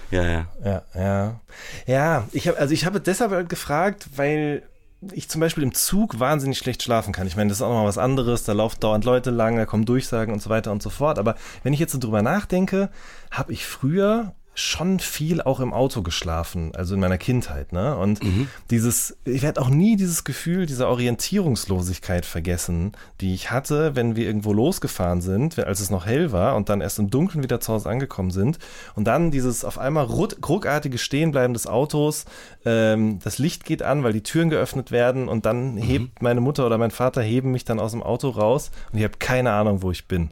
Ja, 0.09 0.23
ja. 0.23 0.47
Ja, 0.63 0.83
ja. 0.95 1.39
Ja, 1.85 2.27
ich 2.31 2.47
habe 2.47 2.57
also 2.57 2.73
ich 2.73 2.85
habe 2.85 2.99
deshalb 2.99 3.31
halt 3.31 3.49
gefragt, 3.49 4.09
weil 4.15 4.63
ich 5.12 5.29
zum 5.29 5.41
Beispiel 5.41 5.63
im 5.63 5.74
Zug 5.74 6.19
wahnsinnig 6.19 6.57
schlecht 6.57 6.83
schlafen 6.83 7.13
kann. 7.13 7.27
Ich 7.27 7.36
meine, 7.36 7.50
das 7.50 7.57
ist 7.57 7.62
auch 7.62 7.69
nochmal 7.69 7.88
was 7.88 7.98
anderes, 7.98 8.43
da 8.43 8.53
laufen 8.53 8.79
dauernd 8.79 9.05
Leute 9.05 9.31
lang, 9.31 9.57
da 9.57 9.65
kommen 9.65 9.86
Durchsagen 9.86 10.33
und 10.33 10.41
so 10.41 10.50
weiter 10.50 10.72
und 10.72 10.81
so 10.81 10.89
fort. 10.89 11.19
Aber 11.19 11.36
wenn 11.63 11.74
ich 11.74 11.79
jetzt 11.79 11.91
so 11.91 12.00
drüber 12.00 12.22
nachdenke, 12.22 12.89
habe 13.31 13.53
ich 13.53 13.65
früher 13.65 14.33
schon 14.55 15.00
viel 15.00 15.41
auch 15.41 15.60
im 15.60 15.74
Auto 15.74 16.03
geschlafen, 16.03 16.75
also 16.75 16.93
in 16.93 17.00
meiner 17.00 17.17
Kindheit, 17.17 17.74
ne? 17.74 17.98
Und 17.98 18.19
dieses, 18.69 19.17
ich 19.25 19.41
werde 19.41 19.60
auch 19.60 19.69
nie 19.69 19.95
dieses 19.95 20.24
Gefühl 20.24 20.67
dieser 20.67 20.89
Orientierungslosigkeit 20.89 22.25
vergessen, 22.25 22.91
die 23.19 23.33
ich 23.33 23.50
hatte, 23.50 23.95
wenn 23.95 24.15
wir 24.15 24.25
irgendwo 24.25 24.53
losgefahren 24.53 25.22
sind, 25.22 25.57
als 25.57 25.79
es 25.79 25.89
noch 25.89 26.05
hell 26.05 26.31
war 26.31 26.55
und 26.55 26.69
dann 26.69 26.81
erst 26.81 27.00
im 27.00 27.10
Dunkeln 27.10 27.43
wieder 27.43 27.60
zu 27.60 27.74
Hause 27.74 27.89
angekommen 27.89 28.29
sind 28.29 28.60
und 28.95 29.05
dann 29.05 29.31
dieses 29.31 29.65
auf 29.65 29.79
einmal 29.79 30.05
ruck- 30.05 30.38
ruckartige 30.48 31.00
Stehenbleiben 31.00 31.53
des 31.53 31.65
Autos, 31.65 32.25
ähm, 32.63 33.19
das 33.24 33.39
Licht 33.39 33.65
geht 33.65 33.81
an, 33.81 34.03
weil 34.03 34.13
die 34.13 34.24
Türen 34.24 34.50
geöffnet 34.51 34.91
werden 34.91 35.29
und 35.29 35.45
dann 35.48 35.77
hebt 35.77 36.22
meine 36.22 36.41
Mutter 36.41 36.65
oder 36.67 36.77
mein 36.77 36.91
Vater 36.91 37.24
heben 37.24 37.51
mich 37.51 37.65
dann 37.65 37.79
aus 37.79 37.91
dem 37.91 38.03
Auto 38.03 38.29
raus 38.29 38.69
und 38.91 39.00
ich 39.00 39.03
habe 39.03 39.17
keine 39.17 39.51
Ahnung, 39.51 39.81
wo 39.81 39.89
ich 39.89 40.07
bin. 40.07 40.29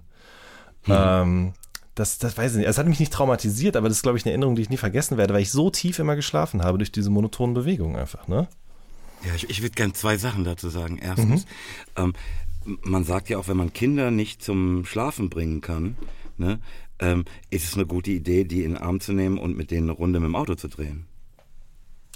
Ähm, 0.88 1.54
das, 1.95 2.17
das 2.17 2.38
weiß 2.38 2.53
ich 2.53 2.57
nicht. 2.60 2.67
Es 2.67 2.77
hat 2.77 2.88
mich 2.88 3.00
nicht 3.00 3.13
traumatisiert, 3.13 3.75
aber 3.75 3.89
das 3.89 3.98
ist, 3.98 4.03
glaube 4.03 4.17
ich, 4.17 4.25
eine 4.25 4.31
Erinnerung, 4.31 4.55
die 4.55 4.62
ich 4.62 4.69
nie 4.69 4.77
vergessen 4.77 5.17
werde, 5.17 5.33
weil 5.33 5.41
ich 5.41 5.51
so 5.51 5.69
tief 5.69 6.00
immer 6.00 6.15
geschlafen 6.15 6.63
habe 6.63 6.77
durch 6.77 6.91
diese 6.91 7.10
monotonen 7.10 7.53
Bewegungen 7.53 7.95
einfach, 7.95 8.27
ne? 8.27 8.48
Ja, 9.25 9.36
ich, 9.36 9.50
ich 9.50 9.62
würde 9.62 9.75
gern 9.75 9.93
zwei 9.93 10.17
Sachen 10.17 10.43
dazu 10.43 10.69
sagen. 10.69 10.98
Erstens, 10.98 11.45
ähm, 11.95 12.13
man 12.65 13.03
sagt 13.03 13.29
ja 13.29 13.38
auch, 13.38 13.48
wenn 13.48 13.57
man 13.57 13.74
Kinder 13.74 14.12
nicht 14.12 14.43
zum 14.43 14.86
Schlafen 14.86 15.29
bringen 15.29 15.62
kann, 15.62 15.95
ne, 16.38 16.60
ähm, 17.00 17.25
ist 17.50 17.65
es 17.65 17.75
eine 17.75 17.86
gute 17.86 18.12
Idee, 18.12 18.45
die 18.45 18.63
in 18.63 18.74
den 18.74 18.81
Arm 18.81 19.00
zu 19.00 19.13
nehmen 19.13 19.38
und 19.38 19.57
mit 19.57 19.71
denen 19.71 19.89
eine 19.89 19.98
Runde 19.98 20.19
mit 20.19 20.27
dem 20.27 20.36
Auto 20.36 20.55
zu 20.55 20.67
drehen. 20.67 21.05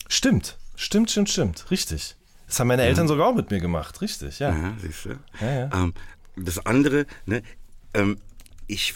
Stimmt, 0.07 0.57
stimmt, 0.75 1.11
stimmt, 1.11 1.29
stimmt, 1.29 1.71
richtig. 1.71 2.15
Das 2.47 2.59
haben 2.59 2.67
meine 2.67 2.83
Eltern 2.83 3.07
sogar 3.07 3.27
auch 3.27 3.35
mit 3.35 3.49
mir 3.49 3.59
gemacht, 3.59 4.01
richtig, 4.01 4.39
ja. 4.39 4.55
Ja, 4.55 4.73
siehst 4.79 5.05
du? 5.05 5.09
Ja, 5.41 5.51
ja. 5.51 5.69
Ähm, 5.73 5.93
das 6.35 6.65
andere, 6.65 7.05
ne, 7.25 7.41
ähm, 7.93 8.17
ich 8.67 8.93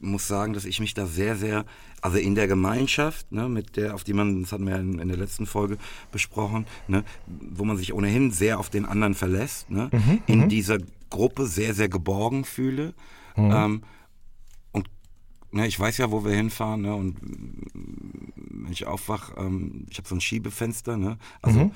muss 0.00 0.26
sagen, 0.26 0.52
dass 0.52 0.64
ich 0.64 0.80
mich 0.80 0.94
da 0.94 1.06
sehr, 1.06 1.36
sehr, 1.36 1.64
also 2.00 2.18
in 2.18 2.34
der 2.34 2.46
Gemeinschaft, 2.48 3.30
ne, 3.32 3.48
mit 3.48 3.76
der, 3.76 3.94
auf 3.94 4.04
die 4.04 4.12
man, 4.12 4.42
das 4.42 4.52
hatten 4.52 4.66
wir 4.66 4.74
ja 4.74 4.80
in, 4.80 4.98
in 4.98 5.08
der 5.08 5.16
letzten 5.16 5.46
Folge 5.46 5.78
besprochen, 6.12 6.66
ne, 6.88 7.04
wo 7.26 7.64
man 7.64 7.76
sich 7.76 7.92
ohnehin 7.92 8.30
sehr 8.30 8.58
auf 8.58 8.70
den 8.70 8.86
anderen 8.86 9.14
verlässt, 9.14 9.70
ne, 9.70 9.90
in 10.26 10.48
dieser 10.48 10.78
Gruppe 11.10 11.46
sehr, 11.46 11.74
sehr 11.74 11.88
geborgen 11.88 12.44
fühle. 12.44 12.94
Ähm, 13.36 13.82
und 14.72 14.88
ne, 15.52 15.66
ich 15.66 15.78
weiß 15.78 15.98
ja, 15.98 16.10
wo 16.10 16.24
wir 16.24 16.32
hinfahren, 16.32 16.82
ne, 16.82 16.94
und 16.94 17.16
wenn 17.22 18.72
ich 18.72 18.86
aufwach, 18.86 19.32
ähm, 19.36 19.86
ich 19.90 19.98
habe 19.98 20.08
so 20.08 20.14
ein 20.14 20.20
Schiebefenster, 20.20 20.96
ne, 20.96 21.18
also 21.42 21.70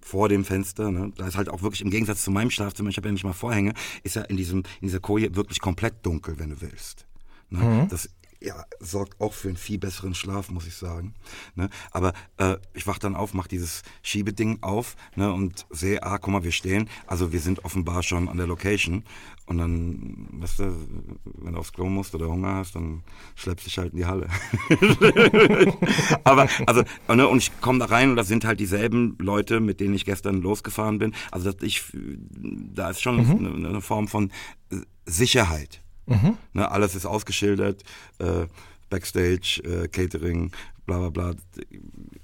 vor 0.00 0.28
dem 0.28 0.44
Fenster, 0.44 0.90
ne, 0.90 1.12
da 1.16 1.26
ist 1.26 1.36
halt 1.36 1.48
auch 1.50 1.62
wirklich 1.62 1.82
im 1.82 1.90
Gegensatz 1.90 2.24
zu 2.24 2.30
meinem 2.30 2.50
Schlafzimmer, 2.50 2.88
ich 2.88 2.96
habe 2.96 3.08
ja 3.08 3.12
nicht 3.12 3.24
mal 3.24 3.32
Vorhänge, 3.32 3.74
ist 4.02 4.16
ja 4.16 4.22
in 4.22 4.36
diesem 4.36 4.60
in 4.80 4.88
dieser 4.88 5.00
Koje 5.00 5.34
wirklich 5.36 5.60
komplett 5.60 6.04
dunkel, 6.06 6.38
wenn 6.38 6.50
du 6.50 6.60
willst. 6.60 7.06
Ne, 7.50 7.86
Das 7.90 8.08
ja, 8.42 8.64
sorgt 8.80 9.20
auch 9.20 9.34
für 9.34 9.48
einen 9.48 9.56
viel 9.58 9.78
besseren 9.78 10.14
Schlaf, 10.14 10.50
muss 10.50 10.66
ich 10.66 10.74
sagen. 10.74 11.14
Ne? 11.54 11.68
Aber 11.90 12.14
äh, 12.38 12.56
ich 12.72 12.86
wach 12.86 12.98
dann 12.98 13.14
auf, 13.14 13.34
mach 13.34 13.46
dieses 13.46 13.82
Schiebeding 14.02 14.62
auf 14.62 14.96
ne, 15.14 15.30
und 15.32 15.66
sehe, 15.68 16.02
ah, 16.02 16.16
guck 16.18 16.32
mal, 16.32 16.42
wir 16.42 16.52
stehen. 16.52 16.88
Also 17.06 17.32
wir 17.32 17.40
sind 17.40 17.64
offenbar 17.64 18.02
schon 18.02 18.28
an 18.28 18.38
der 18.38 18.46
Location. 18.46 19.04
Und 19.44 19.58
dann, 19.58 20.28
weißt 20.32 20.60
du, 20.60 20.74
wenn 21.38 21.52
du 21.52 21.58
aufs 21.58 21.72
Klo 21.72 21.86
musst 21.86 22.14
oder 22.14 22.28
Hunger 22.28 22.54
hast, 22.54 22.76
dann 22.76 23.02
schleppst 23.34 23.66
dich 23.66 23.76
halt 23.76 23.92
in 23.92 23.98
die 23.98 24.06
Halle. 24.06 24.28
Aber, 26.24 26.48
also, 26.66 26.84
ne, 27.08 27.28
und 27.28 27.38
ich 27.38 27.60
komme 27.60 27.78
da 27.80 27.86
rein 27.86 28.10
und 28.10 28.16
da 28.16 28.24
sind 28.24 28.46
halt 28.46 28.58
dieselben 28.58 29.18
Leute, 29.18 29.60
mit 29.60 29.80
denen 29.80 29.94
ich 29.94 30.06
gestern 30.06 30.40
losgefahren 30.40 30.98
bin. 30.98 31.14
Also 31.30 31.52
das, 31.52 31.62
ich, 31.62 31.82
da 31.92 32.90
ist 32.90 33.02
schon 33.02 33.20
eine, 33.20 33.68
eine 33.68 33.80
Form 33.82 34.08
von 34.08 34.30
äh, 34.70 34.76
Sicherheit. 36.14 36.36
Ne, 36.52 36.70
alles 36.70 36.94
ist 36.94 37.06
ausgeschildert, 37.06 37.82
äh, 38.18 38.46
Backstage, 38.88 39.62
äh, 39.64 39.88
Catering, 39.88 40.50
bla 40.84 40.98
bla 40.98 41.10
bla. 41.10 41.34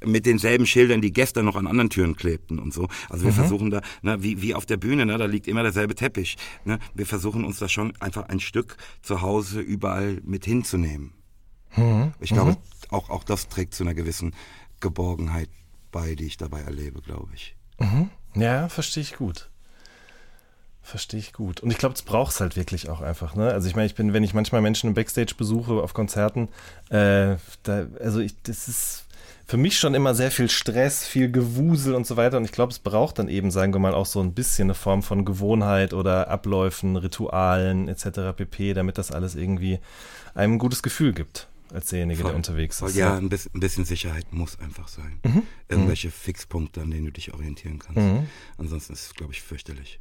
Mit 0.04 0.26
denselben 0.26 0.66
Schildern, 0.66 1.00
die 1.00 1.12
gestern 1.12 1.44
noch 1.44 1.56
an 1.56 1.66
anderen 1.66 1.90
Türen 1.90 2.16
klebten 2.16 2.58
und 2.58 2.74
so. 2.74 2.88
Also 3.08 3.24
wir 3.24 3.32
versuchen 3.32 3.70
da, 3.70 3.80
ne, 4.02 4.22
wie, 4.22 4.42
wie 4.42 4.54
auf 4.54 4.66
der 4.66 4.76
Bühne, 4.76 5.06
ne, 5.06 5.16
da 5.16 5.26
liegt 5.26 5.46
immer 5.46 5.62
derselbe 5.62 5.94
Teppich. 5.94 6.36
Ne? 6.64 6.78
Wir 6.94 7.06
versuchen 7.06 7.44
uns 7.44 7.58
da 7.58 7.68
schon 7.68 7.94
einfach 8.00 8.28
ein 8.28 8.40
Stück 8.40 8.76
zu 9.02 9.22
Hause 9.22 9.60
überall 9.60 10.20
mit 10.24 10.44
hinzunehmen. 10.44 11.12
Ich 12.20 12.30
glaube, 12.30 12.56
auch, 12.90 13.10
auch 13.10 13.22
das 13.22 13.48
trägt 13.48 13.74
zu 13.74 13.84
einer 13.84 13.94
gewissen 13.94 14.34
Geborgenheit 14.80 15.50
bei, 15.92 16.14
die 16.14 16.24
ich 16.24 16.36
dabei 16.36 16.60
erlebe, 16.62 17.02
glaube 17.02 17.28
ich. 17.34 17.54
Ja, 18.34 18.68
verstehe 18.68 19.02
ich 19.02 19.16
gut. 19.16 19.50
Verstehe 20.86 21.18
ich 21.18 21.32
gut. 21.32 21.64
Und 21.64 21.72
ich 21.72 21.78
glaube, 21.78 21.96
es 21.96 22.02
braucht 22.02 22.32
es 22.32 22.40
halt 22.40 22.54
wirklich 22.54 22.88
auch 22.88 23.00
einfach. 23.00 23.34
Ne? 23.34 23.50
Also 23.50 23.66
ich 23.66 23.74
meine, 23.74 23.86
ich 23.86 23.96
bin, 23.96 24.12
wenn 24.12 24.22
ich 24.22 24.34
manchmal 24.34 24.62
Menschen 24.62 24.86
im 24.86 24.94
Backstage 24.94 25.34
besuche 25.36 25.72
auf 25.82 25.94
Konzerten, 25.94 26.46
äh, 26.90 27.34
da, 27.64 27.86
also 27.98 28.20
ich, 28.20 28.40
das 28.44 28.68
ist 28.68 29.04
für 29.48 29.56
mich 29.56 29.80
schon 29.80 29.96
immer 29.96 30.14
sehr 30.14 30.30
viel 30.30 30.48
Stress, 30.48 31.04
viel 31.04 31.28
Gewusel 31.28 31.96
und 31.96 32.06
so 32.06 32.16
weiter. 32.16 32.36
Und 32.36 32.44
ich 32.44 32.52
glaube, 32.52 32.70
es 32.70 32.78
braucht 32.78 33.18
dann 33.18 33.28
eben, 33.28 33.50
sagen 33.50 33.74
wir 33.74 33.80
mal, 33.80 33.94
auch 33.94 34.06
so 34.06 34.20
ein 34.20 34.32
bisschen 34.32 34.66
eine 34.66 34.74
Form 34.74 35.02
von 35.02 35.24
Gewohnheit 35.24 35.92
oder 35.92 36.28
Abläufen, 36.28 36.94
Ritualen 36.94 37.88
etc. 37.88 38.36
pp, 38.36 38.72
damit 38.72 38.96
das 38.96 39.10
alles 39.10 39.34
irgendwie 39.34 39.80
einem 40.36 40.52
ein 40.52 40.58
gutes 40.58 40.84
Gefühl 40.84 41.12
gibt 41.12 41.48
als 41.74 41.88
derjenige, 41.88 42.22
der 42.22 42.36
unterwegs 42.36 42.78
Voll, 42.78 42.90
ist. 42.90 42.96
ja, 42.96 43.16
ein 43.16 43.28
bisschen, 43.28 43.50
ein 43.56 43.60
bisschen 43.60 43.84
Sicherheit 43.84 44.32
muss 44.32 44.60
einfach 44.60 44.86
sein. 44.86 45.18
Irgendwelche 45.68 46.12
Fixpunkte, 46.12 46.80
an 46.80 46.92
denen 46.92 47.06
du 47.06 47.10
dich 47.10 47.34
orientieren 47.34 47.80
kannst. 47.80 48.28
Ansonsten 48.56 48.92
ist 48.92 49.06
es, 49.06 49.14
glaube 49.14 49.32
ich, 49.32 49.42
fürchterlich. 49.42 49.98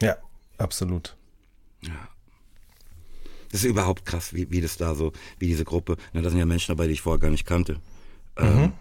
Ja, 0.00 0.16
absolut. 0.58 1.16
Das 3.50 3.64
ist 3.64 3.70
überhaupt 3.70 4.04
krass, 4.04 4.34
wie, 4.34 4.50
wie 4.50 4.60
das 4.60 4.76
da 4.76 4.94
so, 4.94 5.12
wie 5.38 5.46
diese 5.46 5.64
Gruppe, 5.64 5.96
ne, 6.12 6.22
da 6.22 6.30
sind 6.30 6.38
ja 6.38 6.46
Menschen 6.46 6.76
dabei, 6.76 6.86
die 6.86 6.92
ich 6.92 7.00
vorher 7.00 7.18
gar 7.18 7.30
nicht 7.30 7.46
kannte. 7.46 7.80
Ähm, 8.36 8.72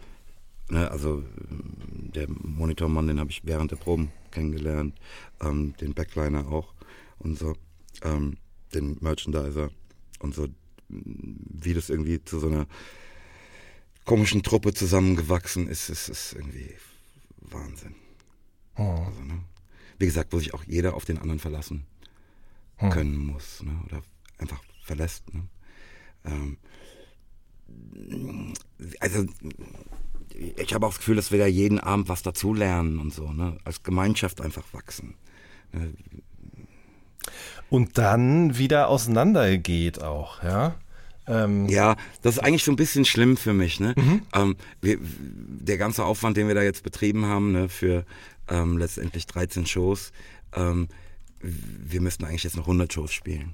ne, 0.70 0.92
also 0.92 1.24
ähm, 1.50 2.12
der 2.14 2.28
Monitormann, 2.30 3.08
den 3.08 3.20
habe 3.20 3.32
ich 3.32 3.42
während 3.46 3.72
der 3.72 3.78
Proben 3.78 4.12
kennengelernt, 4.32 4.96
ähm, 5.42 5.74
den 5.80 5.94
Backliner 5.94 6.48
auch 6.48 6.74
und 7.20 7.40
so, 7.40 7.56
ähm, 8.04 8.38
den 8.74 8.98
Merchandiser 9.00 9.70
und 10.20 10.36
so, 10.36 10.48
wie 10.90 11.74
das 11.74 11.90
irgendwie 11.90 12.24
zu 12.24 12.40
so 12.40 12.48
einer 12.48 12.68
komischen 14.06 14.44
Truppe 14.44 14.74
zusammengewachsen 14.74 15.68
ist, 15.68 15.90
ist, 15.90 16.10
ist 16.10 16.34
irgendwie 16.34 16.74
Wahnsinn. 17.42 17.96
Also, 18.76 19.22
ne? 19.22 19.44
Wie 20.00 20.06
gesagt, 20.06 20.34
wo 20.34 20.40
sich 20.40 20.54
auch 20.54 20.64
jeder 20.66 20.96
auf 20.96 21.06
den 21.06 21.18
anderen 21.18 21.40
verlassen 21.40 21.86
können 22.92 23.18
muss. 23.18 23.64
Ne? 23.64 23.72
Oder 23.86 24.02
einfach 24.38 24.62
verlässt. 24.84 25.24
Ne? 25.34 25.48
Ähm, 26.26 26.58
also 29.00 29.26
ich 30.58 30.74
habe 30.74 30.86
auch 30.86 30.92
das 30.92 31.00
Gefühl, 31.00 31.16
dass 31.16 31.32
wir 31.32 31.40
da 31.40 31.48
jeden 31.48 31.80
Abend 31.80 32.10
was 32.10 32.22
dazulernen 32.22 33.00
und 33.00 33.14
so, 33.14 33.32
ne? 33.32 33.58
Als 33.64 33.84
Gemeinschaft 33.84 34.42
einfach 34.42 34.64
wachsen. 34.72 35.16
Ne? 35.74 35.94
Und 37.70 37.98
dann 37.98 38.58
wieder 38.58 38.88
auseinandergeht 38.88 40.02
auch, 40.02 40.44
ja. 40.44 40.76
Ähm, 41.28 41.68
Ja, 41.68 41.98
das 42.22 42.36
ist 42.36 42.44
eigentlich 42.44 42.64
so 42.64 42.72
ein 42.72 42.78
bisschen 42.78 43.04
schlimm 43.04 43.36
für 43.36 43.54
mich. 43.54 43.80
Ne? 43.80 43.96
Ähm, 44.34 44.56
wir, 44.82 44.98
der 45.02 45.78
ganze 45.78 46.06
Aufwand, 46.06 46.38
den 46.38 46.48
wir 46.48 46.56
da 46.56 46.62
jetzt 46.62 46.84
betrieben 46.84 47.26
haben, 47.26 47.52
ne, 47.52 47.68
für 47.68 48.06
ähm, 48.50 48.78
letztendlich 48.78 49.26
13 49.28 49.66
Shows, 49.66 50.12
ähm, 50.54 50.88
wir 51.42 52.02
müssten 52.02 52.26
eigentlich 52.26 52.44
jetzt 52.44 52.58
noch 52.58 52.64
100 52.64 52.92
Shows 52.92 53.12
spielen. 53.12 53.54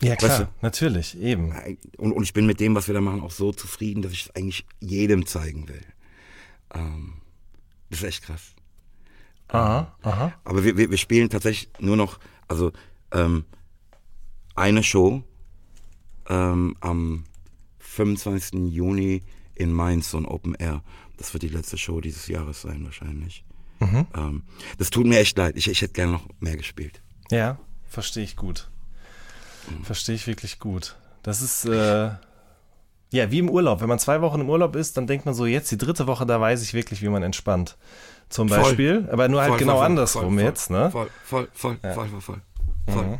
ja 0.00 0.16
klar, 0.16 0.30
weißt 0.30 0.40
du? 0.42 0.48
natürlich, 0.62 1.20
eben. 1.20 1.52
Und, 1.96 2.12
und 2.12 2.22
ich 2.22 2.32
bin 2.32 2.46
mit 2.46 2.60
dem, 2.60 2.74
was 2.74 2.86
wir 2.86 2.94
da 2.94 3.00
machen, 3.00 3.22
auch 3.22 3.30
so 3.30 3.52
zufrieden, 3.52 4.02
dass 4.02 4.12
ich 4.12 4.26
es 4.26 4.36
eigentlich 4.36 4.64
jedem 4.80 5.26
zeigen 5.26 5.68
will. 5.68 5.84
Ähm, 6.74 7.14
das 7.90 8.00
ist 8.00 8.04
echt 8.04 8.24
krass. 8.24 8.54
Aha, 9.48 9.96
aha. 10.02 10.32
Aber 10.44 10.64
wir, 10.64 10.76
wir, 10.76 10.90
wir 10.90 10.98
spielen 10.98 11.30
tatsächlich 11.30 11.70
nur 11.80 11.96
noch, 11.96 12.18
also 12.48 12.72
ähm, 13.12 13.44
eine 14.54 14.82
Show 14.82 15.22
ähm, 16.28 16.76
am 16.80 17.24
25. 17.78 18.72
Juni 18.72 19.22
in 19.54 19.72
Mainz, 19.72 20.10
so 20.10 20.18
ein 20.18 20.26
Open 20.26 20.54
Air. 20.54 20.82
Das 21.18 21.34
wird 21.34 21.42
die 21.42 21.48
letzte 21.48 21.76
Show 21.76 22.00
dieses 22.00 22.26
Jahres 22.28 22.62
sein 22.62 22.84
wahrscheinlich. 22.84 23.44
Ähm, 23.80 24.42
das 24.78 24.90
tut 24.90 25.06
mir 25.06 25.18
echt 25.18 25.36
leid. 25.38 25.56
Ich, 25.56 25.68
ich 25.68 25.82
hätte 25.82 25.92
gerne 25.92 26.12
noch 26.12 26.26
mehr 26.40 26.56
gespielt. 26.56 27.00
Ja, 27.30 27.58
verstehe 27.86 28.24
ich 28.24 28.36
gut. 28.36 28.70
Verstehe 29.82 30.14
ich 30.14 30.26
wirklich 30.26 30.58
gut. 30.58 30.96
Das 31.22 31.42
ist 31.42 31.64
äh, 31.66 32.10
ja 33.10 33.30
wie 33.30 33.38
im 33.38 33.50
Urlaub. 33.50 33.80
Wenn 33.80 33.88
man 33.88 33.98
zwei 33.98 34.20
Wochen 34.22 34.40
im 34.40 34.48
Urlaub 34.48 34.76
ist, 34.76 34.96
dann 34.96 35.06
denkt 35.06 35.26
man 35.26 35.34
so, 35.34 35.46
jetzt 35.46 35.70
die 35.70 35.78
dritte 35.78 36.06
Woche, 36.06 36.24
da 36.24 36.40
weiß 36.40 36.62
ich 36.62 36.74
wirklich, 36.74 37.02
wie 37.02 37.08
man 37.08 37.22
entspannt. 37.22 37.76
Zum 38.28 38.48
Voll. 38.48 38.58
Beispiel, 38.58 39.08
aber 39.10 39.28
nur 39.28 39.40
halt 39.40 39.50
Voll, 39.50 39.58
genau 39.58 39.76
voll, 39.76 39.86
andersrum 39.86 40.38
jetzt, 40.38 40.70
ne? 40.70 40.90
Voll, 40.90 41.08
voll, 41.24 41.48
voll, 41.54 41.78
voll, 41.82 42.08
voll, 42.08 42.20
voll. 42.20 42.42
voll. 42.86 43.18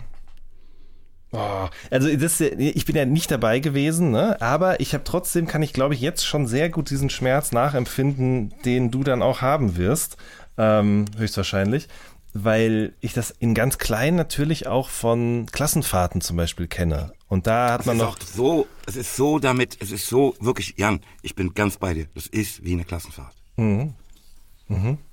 Oh, 1.30 1.68
also 1.90 2.14
das, 2.16 2.40
ich 2.40 2.84
bin 2.86 2.96
ja 2.96 3.04
nicht 3.04 3.30
dabei 3.30 3.60
gewesen, 3.60 4.10
ne? 4.10 4.40
aber 4.40 4.80
ich 4.80 4.94
habe 4.94 5.04
trotzdem, 5.04 5.46
kann 5.46 5.62
ich 5.62 5.74
glaube 5.74 5.92
ich 5.94 6.00
jetzt 6.00 6.26
schon 6.26 6.46
sehr 6.46 6.70
gut 6.70 6.88
diesen 6.88 7.10
Schmerz 7.10 7.52
nachempfinden, 7.52 8.54
den 8.64 8.90
du 8.90 9.04
dann 9.04 9.20
auch 9.20 9.42
haben 9.42 9.76
wirst, 9.76 10.16
ähm, 10.56 11.04
höchstwahrscheinlich, 11.18 11.88
weil 12.32 12.94
ich 13.00 13.12
das 13.12 13.30
in 13.30 13.52
ganz 13.52 13.76
klein 13.76 14.16
natürlich 14.16 14.66
auch 14.66 14.88
von 14.88 15.46
Klassenfahrten 15.52 16.22
zum 16.22 16.38
Beispiel 16.38 16.66
kenne. 16.66 17.12
Und 17.28 17.46
da 17.46 17.72
hat 17.72 17.80
Es 17.80 17.86
man 17.86 17.96
ist 17.96 18.02
noch, 18.02 18.16
so, 18.20 18.66
es 18.86 18.96
ist 18.96 19.14
so 19.14 19.38
damit, 19.38 19.76
es 19.80 19.90
ist 19.90 20.06
so 20.06 20.34
wirklich, 20.40 20.74
Jan, 20.78 21.00
ich 21.20 21.34
bin 21.34 21.52
ganz 21.52 21.76
bei 21.76 21.92
dir. 21.92 22.06
Das 22.14 22.26
ist 22.26 22.64
wie 22.64 22.72
eine 22.72 22.84
Klassenfahrt. 22.84 23.34
Mhm. 23.56 23.94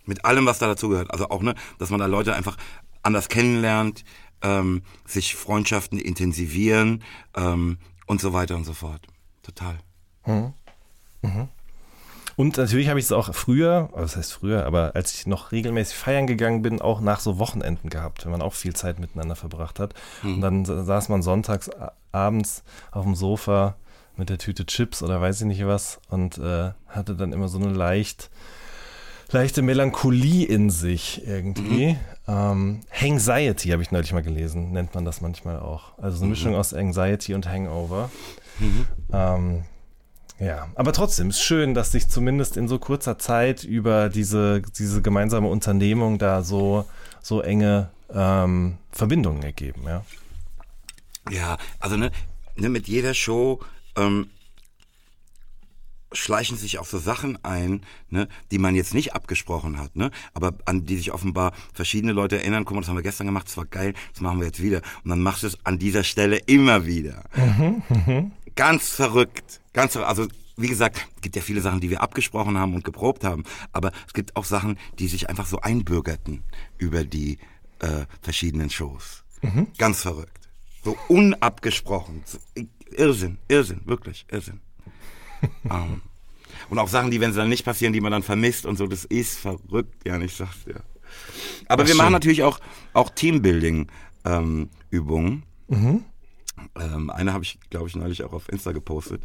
Mit 0.05 0.23
allem, 0.23 0.45
was 0.45 0.59
da 0.59 0.67
dazugehört. 0.67 1.11
Also 1.11 1.29
auch, 1.29 1.41
ne, 1.41 1.55
dass 1.77 1.89
man 1.89 1.99
da 1.99 2.05
Leute 2.05 2.35
einfach 2.35 2.57
anders 3.03 3.29
kennenlernt, 3.29 4.03
ähm, 4.45 4.81
sich 5.05 5.35
Freundschaften 5.35 5.97
intensivieren 5.99 7.03
ähm, 7.35 7.77
und 8.05 8.21
so 8.21 8.31
weiter 8.33 8.55
und 8.55 8.65
so 8.65 8.73
fort. 8.73 9.01
Total. 9.43 9.77
Und 12.37 12.57
natürlich 12.57 12.89
habe 12.89 12.99
ich 12.99 13.05
es 13.05 13.11
auch 13.13 13.33
früher, 13.33 13.89
also 13.93 14.01
das 14.01 14.17
heißt 14.17 14.33
früher, 14.33 14.65
aber 14.65 14.91
als 14.93 15.13
ich 15.15 15.25
noch 15.25 15.53
regelmäßig 15.53 15.95
feiern 15.95 16.27
gegangen 16.27 16.61
bin, 16.61 16.81
auch 16.81 16.99
nach 16.99 17.21
so 17.21 17.39
Wochenenden 17.39 17.89
gehabt, 17.89 18.25
wenn 18.25 18.31
man 18.31 18.41
auch 18.41 18.53
viel 18.53 18.75
Zeit 18.75 18.99
miteinander 18.99 19.35
verbracht 19.37 19.79
hat. 19.79 19.93
Und 20.23 20.41
dann 20.41 20.65
sa- 20.65 20.83
saß 20.83 21.07
man 21.09 21.21
sonntags 21.21 21.69
abends 22.11 22.63
auf 22.91 23.05
dem 23.05 23.15
Sofa 23.15 23.75
mit 24.17 24.29
der 24.29 24.37
Tüte 24.37 24.65
Chips 24.65 25.01
oder 25.01 25.21
weiß 25.21 25.41
ich 25.41 25.47
nicht 25.47 25.65
was 25.65 25.99
und 26.09 26.37
äh, 26.37 26.71
hatte 26.87 27.15
dann 27.15 27.31
immer 27.33 27.47
so 27.47 27.57
eine 27.57 27.69
leicht, 27.73 28.29
leichte 29.31 29.61
Melancholie 29.61 30.45
in 30.45 30.69
sich 30.69 31.25
irgendwie. 31.25 31.97
Ähm, 32.27 32.81
Anxiety 32.99 33.69
habe 33.69 33.83
ich 33.83 33.91
neulich 33.91 34.13
mal 34.13 34.23
gelesen, 34.23 34.71
nennt 34.71 34.95
man 34.95 35.05
das 35.05 35.21
manchmal 35.21 35.59
auch. 35.59 35.97
Also 35.97 36.17
so 36.17 36.23
eine 36.23 36.31
Mischung 36.31 36.55
aus 36.55 36.73
Anxiety 36.73 37.33
und 37.33 37.47
Hangover. 37.47 38.09
Ähm, 39.11 39.63
ja, 40.39 40.67
aber 40.75 40.91
trotzdem 40.91 41.29
ist 41.29 41.41
schön, 41.41 41.73
dass 41.73 41.91
sich 41.91 42.09
zumindest 42.09 42.57
in 42.57 42.67
so 42.67 42.77
kurzer 42.79 43.17
Zeit 43.17 43.63
über 43.63 44.09
diese, 44.09 44.61
diese 44.61 45.01
gemeinsame 45.01 45.47
Unternehmung 45.47 46.17
da 46.17 46.43
so, 46.43 46.85
so 47.21 47.41
enge 47.41 47.89
ähm, 48.13 48.77
Verbindungen 48.91 49.43
ergeben, 49.43 49.83
ja. 49.85 50.03
Ja, 51.31 51.57
also 51.79 51.97
ne, 51.97 52.11
ne 52.55 52.69
mit 52.69 52.87
jeder 52.87 53.13
Show 53.13 53.61
ähm, 53.95 54.29
schleichen 56.15 56.57
sich 56.57 56.79
auch 56.79 56.85
so 56.85 56.97
Sachen 56.97 57.43
ein, 57.43 57.81
ne, 58.09 58.27
die 58.51 58.57
man 58.57 58.75
jetzt 58.75 58.93
nicht 58.93 59.13
abgesprochen 59.13 59.77
hat, 59.77 59.95
ne, 59.95 60.11
aber 60.33 60.53
an 60.65 60.85
die 60.85 60.97
sich 60.97 61.11
offenbar 61.11 61.53
verschiedene 61.73 62.13
Leute 62.13 62.37
erinnern. 62.37 62.65
Guck 62.65 62.75
mal, 62.75 62.81
das 62.81 62.89
haben 62.89 62.97
wir 62.97 63.03
gestern 63.03 63.27
gemacht, 63.27 63.47
das 63.47 63.57
war 63.57 63.65
geil, 63.65 63.93
das 64.13 64.21
machen 64.21 64.39
wir 64.39 64.47
jetzt 64.47 64.61
wieder. 64.61 64.81
Und 65.03 65.09
dann 65.09 65.21
machst 65.21 65.43
du 65.43 65.47
es 65.47 65.57
an 65.65 65.79
dieser 65.79 66.03
Stelle 66.03 66.37
immer 66.37 66.85
wieder. 66.85 67.23
Ganz 68.55 68.89
verrückt, 68.89 69.61
ganz 69.73 69.93
verrückt. 69.93 70.09
Also 70.09 70.27
wie 70.57 70.67
gesagt, 70.67 71.05
es 71.15 71.21
gibt 71.21 71.35
ja 71.35 71.41
viele 71.41 71.61
Sachen, 71.61 71.81
die 71.81 71.89
wir 71.89 72.01
abgesprochen 72.01 72.57
haben 72.57 72.73
und 72.73 72.83
geprobt 72.83 73.23
haben, 73.23 73.43
aber 73.73 73.91
es 74.07 74.13
gibt 74.13 74.35
auch 74.37 74.45
Sachen, 74.45 74.77
die 74.99 75.07
sich 75.07 75.29
einfach 75.29 75.45
so 75.45 75.59
einbürgerten 75.59 76.43
über 76.77 77.03
die 77.03 77.39
äh, 77.79 78.05
verschiedenen 78.21 78.69
Shows. 78.69 79.23
Ganz 79.77 80.01
verrückt. 80.01 80.49
So 80.83 80.97
unabgesprochen. 81.07 82.23
Irrsinn, 82.91 83.37
Irrsinn, 83.47 83.81
wirklich, 83.85 84.25
Irrsinn. 84.31 84.61
Ähm, 85.65 86.01
und 86.69 86.79
auch 86.79 86.87
Sachen, 86.87 87.11
die, 87.11 87.19
wenn 87.21 87.31
sie 87.31 87.37
dann 87.39 87.49
nicht 87.49 87.65
passieren, 87.65 87.93
die 87.93 88.01
man 88.01 88.11
dann 88.11 88.23
vermisst 88.23 88.65
und 88.65 88.77
so, 88.77 88.87
das 88.87 89.05
ist 89.05 89.37
verrückt, 89.37 90.03
ja, 90.05 90.19
ich 90.19 90.35
sag's 90.35 90.65
dir. 90.65 90.81
Aber 91.67 91.83
Ach, 91.83 91.87
wir 91.87 91.93
machen 91.95 92.07
schön. 92.07 92.13
natürlich 92.13 92.41
auch, 92.43 92.59
auch 92.93 93.11
Teambuilding-Übungen. 93.11 95.43
Ähm, 96.79 97.09
eine 97.09 97.33
habe 97.33 97.43
ich, 97.43 97.59
glaube 97.69 97.87
ich, 97.87 97.95
neulich 97.95 98.23
auch 98.23 98.33
auf 98.33 98.49
Insta 98.49 98.71
gepostet. 98.71 99.23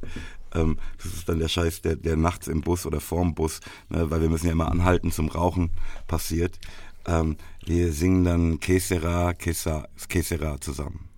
Ähm, 0.55 0.79
das 0.99 1.07
ist 1.07 1.29
dann 1.29 1.39
der 1.39 1.49
Scheiß, 1.49 1.83
der, 1.83 1.97
der 1.97 2.17
nachts 2.17 2.49
im 2.49 2.61
Bus 2.61 2.87
oder 2.87 3.01
vorm 3.01 3.35
Bus, 3.35 3.61
ne, 3.89 4.11
weil 4.11 4.21
wir 4.21 4.29
müssen 4.29 4.47
ja 4.47 4.53
immer 4.53 4.71
anhalten 4.71 5.13
zum 5.13 5.29
Rauchen, 5.29 5.71
passiert. 6.07 6.59
Ähm, 7.07 7.37
wir 7.65 7.93
singen 7.93 8.25
dann 8.25 8.61
Kesera, 8.61 9.33
Kesa, 9.35 9.89
Kesera 10.09 10.61
zusammen. 10.61 11.09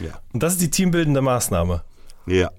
Ja. 0.00 0.20
Und 0.32 0.42
das 0.42 0.54
ist 0.54 0.62
die 0.62 0.70
teambildende 0.70 1.22
Maßnahme. 1.22 1.84
Ja. 2.26 2.50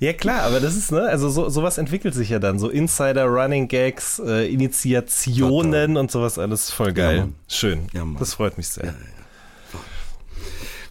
Ja 0.00 0.12
klar, 0.12 0.42
aber 0.42 0.60
das 0.60 0.76
ist, 0.76 0.92
ne, 0.92 1.02
also 1.02 1.30
so, 1.30 1.48
sowas 1.48 1.78
entwickelt 1.78 2.14
sich 2.14 2.28
ja 2.28 2.38
dann, 2.38 2.58
so 2.58 2.68
Insider, 2.68 3.24
Running 3.24 3.66
Gags, 3.66 4.18
äh, 4.18 4.46
Initiationen 4.52 5.96
und 5.96 6.10
sowas 6.10 6.38
alles 6.38 6.70
voll 6.70 6.92
geil. 6.92 7.20
Mann. 7.20 7.34
Schön. 7.48 7.86
Ja, 7.94 8.04
das 8.18 8.34
freut 8.34 8.58
mich 8.58 8.68
sehr. 8.68 8.94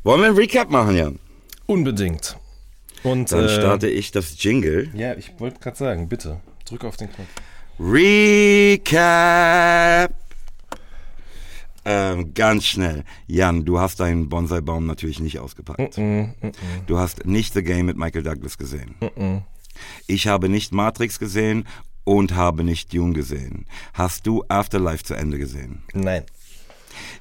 Wollen 0.04 0.22
wir 0.22 0.28
einen 0.28 0.38
Recap 0.38 0.72
machen, 0.72 0.96
Jan? 0.96 1.20
Unbedingt. 1.68 2.38
Und 3.04 3.32
Dann 3.32 3.46
äh, 3.46 3.50
starte 3.50 3.88
ich 3.88 4.12
das 4.12 4.42
Jingle. 4.42 4.90
Ja, 4.96 5.14
ich 5.14 5.40
wollte 5.40 5.60
gerade 5.60 5.78
sagen, 5.78 6.10
bitte, 6.10 6.40
drück 6.68 6.84
auf 6.86 6.98
den 6.98 7.10
Knopf. 7.12 7.28
Recap! 7.80 8.96
Ähm, 11.86 12.34
ganz 12.34 12.66
schnell. 12.66 13.04
Jan, 13.28 13.64
du 13.64 13.80
hast 13.80 14.00
deinen 14.00 14.28
Bonsai-Baum 14.28 14.88
natürlich 14.88 15.20
nicht 15.20 15.40
ausgepackt. 15.40 15.98
Du 16.88 17.00
hast 17.00 17.26
nicht 17.26 17.54
The 17.54 17.64
Game 17.64 17.86
mit 17.86 17.98
Michael 17.98 18.24
Douglas 18.24 18.58
gesehen. 18.58 18.96
Ich 20.08 20.28
habe 20.28 20.50
nicht 20.50 20.74
Matrix 20.74 21.20
gesehen 21.20 21.68
und 22.04 22.36
habe 22.36 22.64
nicht 22.64 22.94
Dune 22.94 23.14
gesehen. 23.14 23.66
Hast 23.94 24.26
du 24.26 24.44
Afterlife 24.48 25.04
zu 25.04 25.14
Ende 25.14 25.38
gesehen? 25.38 25.84
Nein. 25.94 26.24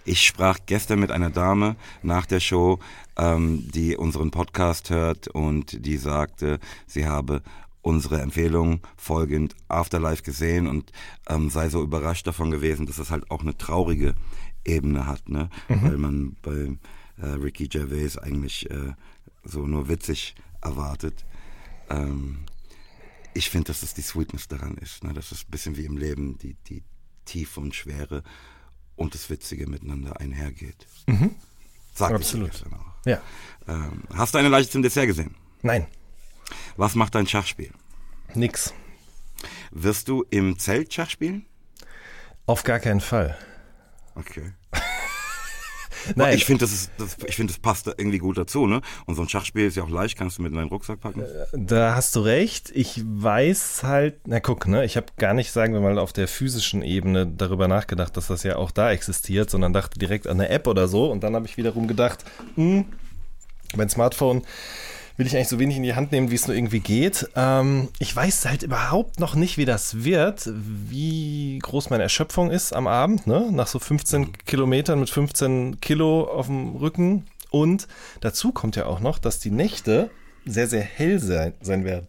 Ich 0.05 0.22
sprach 0.22 0.59
gestern 0.66 1.00
mit 1.00 1.11
einer 1.11 1.31
Dame 1.31 1.77
nach 2.03 2.27
der 2.27 2.40
Show, 2.40 2.79
ähm, 3.16 3.68
die 3.74 3.96
unseren 3.96 4.31
Podcast 4.31 4.90
hört 4.90 5.29
und 5.29 5.85
die 5.85 5.96
sagte, 5.96 6.61
sie 6.87 7.07
habe 7.07 7.42
unsere 7.83 8.20
Empfehlung 8.20 8.81
folgend 8.96 9.55
Afterlife 9.68 10.22
gesehen 10.22 10.68
und 10.68 10.92
ähm, 11.29 11.50
sei 11.50 11.68
so 11.68 11.83
überrascht 11.83 12.27
davon 12.27 12.50
gewesen, 12.50 12.87
dass 12.87 12.98
es 12.98 13.11
halt 13.11 13.31
auch 13.31 13.42
eine 13.42 13.57
traurige 13.57 14.14
Ebene 14.64 15.07
hat, 15.07 15.29
ne? 15.29 15.50
Weil 15.68 15.98
man 15.98 16.37
bei 16.42 16.77
äh, 17.18 17.27
Ricky 17.27 17.68
Gervais 17.68 18.18
eigentlich 18.18 18.70
äh, 18.70 18.94
so 19.44 19.66
nur 19.66 19.88
witzig 19.88 20.35
erwartet. 20.61 21.24
Ähm, 21.90 22.44
ich 23.35 23.50
finde, 23.50 23.68
dass 23.68 23.81
das 23.81 23.94
die 23.94 24.03
Sweetness 24.03 24.48
daran 24.48 24.77
ist, 24.79 25.05
ne? 25.05 25.12
dass 25.12 25.33
es 25.33 25.42
ein 25.42 25.50
bisschen 25.50 25.77
wie 25.77 25.85
im 25.85 25.96
Leben 25.96 26.38
die, 26.38 26.55
die 26.68 26.83
Tiefe 27.24 27.61
und 27.61 27.74
Schwere 27.74 28.22
und 28.96 29.14
das 29.14 29.29
Witzige 29.29 29.66
miteinander 29.66 30.20
einhergeht. 30.20 30.87
Sagt 31.94 32.14
Absolut. 32.14 32.48
Ich 32.48 32.61
gestern 32.62 32.74
auch. 32.74 33.07
Ja. 33.07 33.20
Ähm, 33.68 34.03
hast 34.14 34.35
du 34.35 34.38
eine 34.38 34.48
Leiche 34.48 34.70
zum 34.70 34.83
Dessert 34.83 35.07
gesehen? 35.07 35.35
Nein. 35.62 35.87
Was 36.77 36.94
macht 36.94 37.14
dein 37.14 37.27
Schachspiel? 37.27 37.72
Nix. 38.35 38.72
Wirst 39.70 40.09
du 40.09 40.24
im 40.31 40.59
Zelt 40.59 40.92
Schach 40.92 41.11
spielen? 41.11 41.46
Auf 42.46 42.62
gar 42.62 42.79
keinen 42.79 43.00
Fall. 43.00 43.37
Okay. 44.14 44.53
Nein. 46.16 46.35
Ich 46.37 46.44
finde, 46.44 46.64
das, 46.66 46.72
ist- 46.72 46.90
das, 46.98 47.16
ich 47.27 47.35
find, 47.37 47.48
das 47.48 47.59
passt 47.59 47.87
da 47.87 47.92
irgendwie 47.96 48.18
gut 48.18 48.37
dazu, 48.37 48.66
ne? 48.66 48.83
Und 49.07 49.14
so 49.14 49.22
ein 49.22 49.29
Schachspiel 49.29 49.66
ist 49.66 49.77
ja 49.77 49.85
auch 49.85 49.88
leicht, 49.88 50.18
kannst 50.18 50.37
du 50.37 50.42
mit 50.42 50.53
in 50.53 50.59
deinen 50.59 50.68
Rucksack 50.68 51.00
packen. 51.00 51.24
Da 51.55 51.94
hast 51.94 52.14
du 52.14 52.20
recht. 52.20 52.70
Ich 52.74 53.00
weiß 53.05 53.85
halt, 53.85 54.16
na 54.27 54.38
guck, 54.40 54.66
ne, 54.68 54.85
ich 54.85 54.96
habe 54.98 55.07
gar 55.16 55.33
nicht, 55.33 55.50
sagen 55.50 55.72
wir 55.72 55.81
mal, 55.81 55.98
auf 55.98 56.12
der 56.12 56.29
physischen 56.29 56.83
Ebene 56.83 57.27
darüber 57.27 57.68
nachgedacht, 57.68 58.16
dass 58.18 58.27
das 58.27 58.42
ja 58.42 58.57
auch 58.57 58.70
da 58.70 58.90
existiert, 58.92 59.48
sondern 59.48 59.72
dachte 59.72 59.98
direkt 59.98 60.27
an 60.27 60.38
eine 60.38 60.50
App 60.50 60.66
oder 60.66 60.88
so. 60.88 61.11
Und 61.11 61.22
dann 61.24 61.35
habe 61.35 61.46
ich 61.46 61.57
wiederum 61.57 61.88
gedacht, 61.88 62.22
hm, 62.57 62.85
mein 63.74 63.88
Smartphone 63.88 64.42
will 65.16 65.27
ich 65.27 65.37
eigentlich 65.37 65.48
so 65.48 65.59
wenig 65.59 65.77
in 65.77 65.83
die 65.83 65.94
Hand 65.94 66.12
nehmen, 66.12 66.31
wie 66.31 66.35
es 66.35 66.46
nur 66.46 66.57
irgendwie 66.57 66.81
geht. 66.81 67.29
Ähm, 67.37 67.88
ich 67.98 68.14
weiß 68.14 68.46
halt 68.46 68.62
überhaupt 68.62 69.20
noch 69.20 69.35
nicht, 69.35 69.59
wie 69.59 69.64
das 69.64 70.05
wird, 70.05 70.50
wie 70.53 71.59
groß 71.62 71.90
meine 71.90 72.03
Erschöpfung 72.03 72.50
ist 72.50 72.72
am 72.72 72.87
Abend, 72.87 73.27
ne? 73.27 73.48
Nach 73.53 73.66
so 73.68 73.79
15 73.79 74.33
Kilometern 74.44 75.00
mit 75.00 75.11
15 75.11 75.81
Kilo 75.81 76.24
auf 76.24 76.46
dem 76.46 76.77
Rücken. 76.77 77.27
Und 77.50 77.87
dazu 78.20 78.50
kommt 78.50 78.74
ja 78.74 78.87
auch 78.87 78.98
noch, 79.00 79.18
dass 79.18 79.38
die 79.38 79.53
Nächte 79.53 80.11
sehr, 80.44 80.66
sehr 80.66 80.83
hell 80.83 81.20
sein, 81.20 81.55
sein 81.61 81.85
werden. 81.85 82.09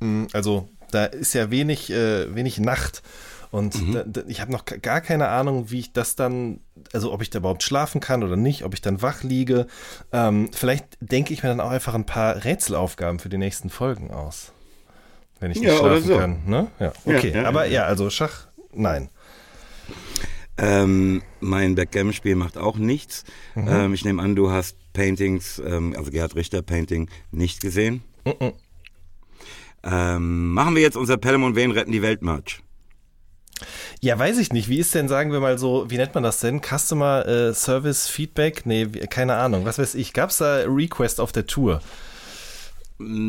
Mm, 0.00 0.26
Also 0.32 0.68
da 0.90 1.06
ist 1.06 1.32
ja 1.34 1.50
wenig, 1.50 1.90
äh, 1.90 2.34
wenig 2.34 2.60
Nacht. 2.60 3.02
Und 3.50 3.94
da, 3.94 4.04
da, 4.06 4.20
ich 4.26 4.42
habe 4.42 4.52
noch 4.52 4.66
gar 4.66 5.00
keine 5.00 5.28
Ahnung, 5.28 5.70
wie 5.70 5.78
ich 5.80 5.92
das 5.92 6.16
dann, 6.16 6.60
also 6.92 7.12
ob 7.12 7.22
ich 7.22 7.30
da 7.30 7.38
überhaupt 7.38 7.62
schlafen 7.62 8.00
kann 8.00 8.22
oder 8.22 8.36
nicht, 8.36 8.64
ob 8.64 8.74
ich 8.74 8.80
dann 8.80 9.02
wach 9.02 9.22
liege. 9.22 9.66
Ähm, 10.12 10.50
vielleicht 10.52 10.84
denke 11.00 11.32
ich 11.32 11.42
mir 11.42 11.48
dann 11.48 11.60
auch 11.60 11.70
einfach 11.70 11.94
ein 11.94 12.06
paar 12.06 12.44
Rätselaufgaben 12.44 13.18
für 13.18 13.28
die 13.28 13.38
nächsten 13.38 13.70
Folgen 13.70 14.10
aus. 14.10 14.52
Wenn 15.40 15.50
ich 15.50 15.60
nicht 15.60 15.68
Ja, 15.70 15.76
schlafen 15.78 16.02
so. 16.04 16.16
kann. 16.16 16.38
Ne? 16.46 16.66
Ja, 16.80 16.92
Ja, 17.04 17.16
okay. 17.16 17.32
ja, 17.34 17.44
Aber 17.44 17.66
ja. 17.66 17.72
ja, 17.72 17.84
also 17.84 18.10
Schach, 18.10 18.48
nein. 18.72 19.08
Ähm, 20.60 21.22
mein 21.40 21.76
Backgammon-Spiel 21.76 22.34
macht 22.34 22.58
auch 22.58 22.76
nichts. 22.76 23.24
Mhm. 23.54 23.68
Ähm, 23.68 23.94
ich 23.94 24.04
nehme 24.04 24.20
an, 24.22 24.34
du 24.34 24.50
hast 24.50 24.76
Paintings, 24.92 25.62
ähm, 25.64 25.94
also 25.96 26.10
Gerhard 26.10 26.34
Richter 26.34 26.62
Painting, 26.62 27.08
nicht 27.30 27.60
gesehen. 27.60 28.02
Mhm. 28.24 28.52
Ähm, 29.84 30.52
machen 30.52 30.74
wir 30.74 30.82
jetzt 30.82 30.96
unser 30.96 31.16
Pelham 31.16 31.44
und 31.44 31.54
Wen 31.54 31.70
retten 31.70 31.92
die 31.92 32.02
Welt 32.02 32.22
Merch. 32.22 32.60
Ja, 34.00 34.18
weiß 34.18 34.38
ich 34.38 34.52
nicht. 34.52 34.68
Wie 34.68 34.78
ist 34.78 34.94
denn, 34.94 35.08
sagen 35.08 35.32
wir 35.32 35.40
mal 35.40 35.58
so, 35.58 35.90
wie 35.90 35.96
nennt 35.96 36.14
man 36.14 36.22
das 36.22 36.40
denn? 36.40 36.60
Customer 36.62 37.26
äh, 37.26 37.54
Service 37.54 38.08
Feedback? 38.08 38.66
Nee, 38.66 38.86
keine 38.86 39.34
Ahnung. 39.36 39.64
Was 39.64 39.78
weiß 39.78 39.94
ich. 39.96 40.12
Gab 40.12 40.30
es 40.30 40.38
da 40.38 40.62
Request 40.66 41.20
auf 41.20 41.32
der 41.32 41.46
Tour? 41.46 41.80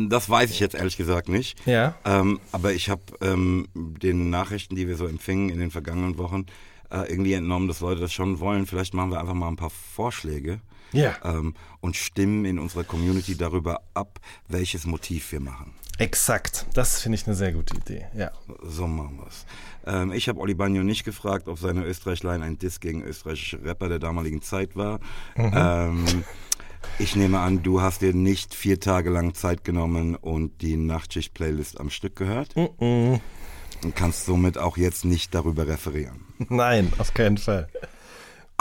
Das 0.08 0.28
weiß 0.28 0.50
ich 0.50 0.58
jetzt 0.58 0.74
ehrlich 0.74 0.96
gesagt 0.96 1.28
nicht. 1.28 1.64
Ja. 1.64 1.94
Ähm, 2.04 2.40
aber 2.50 2.72
ich 2.72 2.90
habe 2.90 3.02
ähm, 3.20 3.68
den 3.74 4.28
Nachrichten, 4.30 4.74
die 4.74 4.88
wir 4.88 4.96
so 4.96 5.06
empfingen 5.06 5.48
in 5.50 5.60
den 5.60 5.70
vergangenen 5.70 6.18
Wochen, 6.18 6.46
äh, 6.90 7.08
irgendwie 7.08 7.34
entnommen, 7.34 7.68
dass 7.68 7.78
Leute 7.80 8.00
das 8.00 8.12
schon 8.12 8.40
wollen. 8.40 8.66
Vielleicht 8.66 8.94
machen 8.94 9.12
wir 9.12 9.20
einfach 9.20 9.34
mal 9.34 9.46
ein 9.46 9.54
paar 9.56 9.70
Vorschläge 9.70 10.60
Ja. 10.92 11.14
ähm, 11.22 11.54
und 11.80 11.94
stimmen 11.94 12.44
in 12.46 12.58
unserer 12.58 12.82
Community 12.82 13.36
darüber 13.36 13.80
ab, 13.94 14.18
welches 14.48 14.86
Motiv 14.86 15.30
wir 15.30 15.40
machen. 15.40 15.72
Exakt. 16.00 16.64
Das 16.72 17.02
finde 17.02 17.16
ich 17.16 17.26
eine 17.26 17.36
sehr 17.36 17.52
gute 17.52 17.76
Idee. 17.76 18.06
Ja. 18.16 18.32
So 18.62 18.86
machen 18.86 19.18
wir's. 19.18 19.44
Ähm, 19.86 20.12
ich 20.12 20.28
habe 20.28 20.40
Oli 20.40 20.54
Bagno 20.54 20.82
nicht 20.82 21.04
gefragt, 21.04 21.46
ob 21.46 21.58
seine 21.58 21.84
Österreichlein 21.84 22.42
ein 22.42 22.58
Diss 22.58 22.80
gegen 22.80 23.02
österreichische 23.02 23.62
Rapper 23.62 23.90
der 23.90 23.98
damaligen 23.98 24.40
Zeit 24.40 24.76
war. 24.76 25.00
Ähm, 25.36 26.24
ich 26.98 27.16
nehme 27.16 27.40
an, 27.40 27.62
du 27.62 27.82
hast 27.82 28.00
dir 28.00 28.14
nicht 28.14 28.54
vier 28.54 28.80
Tage 28.80 29.10
lang 29.10 29.34
Zeit 29.34 29.62
genommen 29.62 30.14
und 30.14 30.62
die 30.62 30.78
Nachtschicht-Playlist 30.78 31.78
am 31.78 31.90
Stück 31.90 32.16
gehört 32.16 32.56
und 32.56 33.20
kannst 33.94 34.24
somit 34.24 34.56
auch 34.56 34.78
jetzt 34.78 35.04
nicht 35.04 35.34
darüber 35.34 35.66
referieren. 35.66 36.24
Nein, 36.48 36.90
auf 36.96 37.12
keinen 37.12 37.36
Fall. 37.36 37.68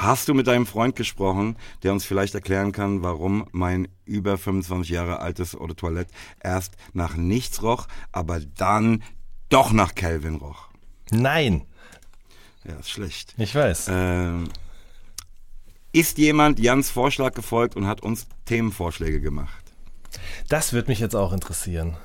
Hast 0.02 0.30
du 0.30 0.34
mit 0.34 0.48
deinem 0.48 0.66
Freund 0.66 0.96
gesprochen, 0.96 1.58
der 1.84 1.92
uns 1.92 2.06
vielleicht 2.06 2.34
erklären 2.34 2.72
kann, 2.72 3.04
warum 3.04 3.46
mein 3.52 3.90
über 4.06 4.38
25 4.38 4.90
Jahre 4.90 5.20
altes 5.20 5.56
Eau 5.56 5.68
Toilette 5.68 6.14
erst 6.42 6.78
nach 6.94 7.18
nichts 7.18 7.62
roch, 7.64 7.86
aber 8.14 8.40
dann 8.40 9.04
doch 9.50 9.74
nach 9.74 9.96
Calvin 9.96 10.36
roch? 10.36 10.70
Nein. 11.12 11.66
Ja, 12.64 12.76
ist 12.76 12.90
schlecht. 12.90 13.34
Ich 13.38 13.54
weiß. 13.54 13.88
Ähm, 13.92 14.48
ist 15.92 16.18
jemand 16.18 16.60
Jans 16.60 16.90
Vorschlag 16.90 17.34
gefolgt 17.34 17.76
und 17.76 17.86
hat 17.86 18.02
uns 18.02 18.28
Themenvorschläge 18.46 19.20
gemacht? 19.20 19.66
Das 20.48 20.72
wird 20.72 20.88
mich 20.88 21.00
jetzt 21.00 21.16
auch 21.16 21.34
interessieren. 21.34 21.98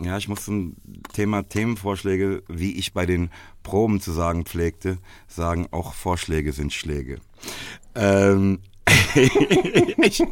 Ja, 0.00 0.16
ich 0.16 0.28
muss 0.28 0.44
zum 0.44 0.76
Thema 1.12 1.42
Themenvorschläge, 1.48 2.42
wie 2.48 2.72
ich 2.76 2.92
bei 2.92 3.04
den 3.04 3.30
Proben 3.64 4.00
zu 4.00 4.12
sagen 4.12 4.44
pflegte, 4.44 4.98
sagen, 5.26 5.66
auch 5.72 5.92
Vorschläge 5.94 6.52
sind 6.52 6.72
Schläge. 6.72 7.18
Ähm, 7.96 8.60
ich, 10.02 10.22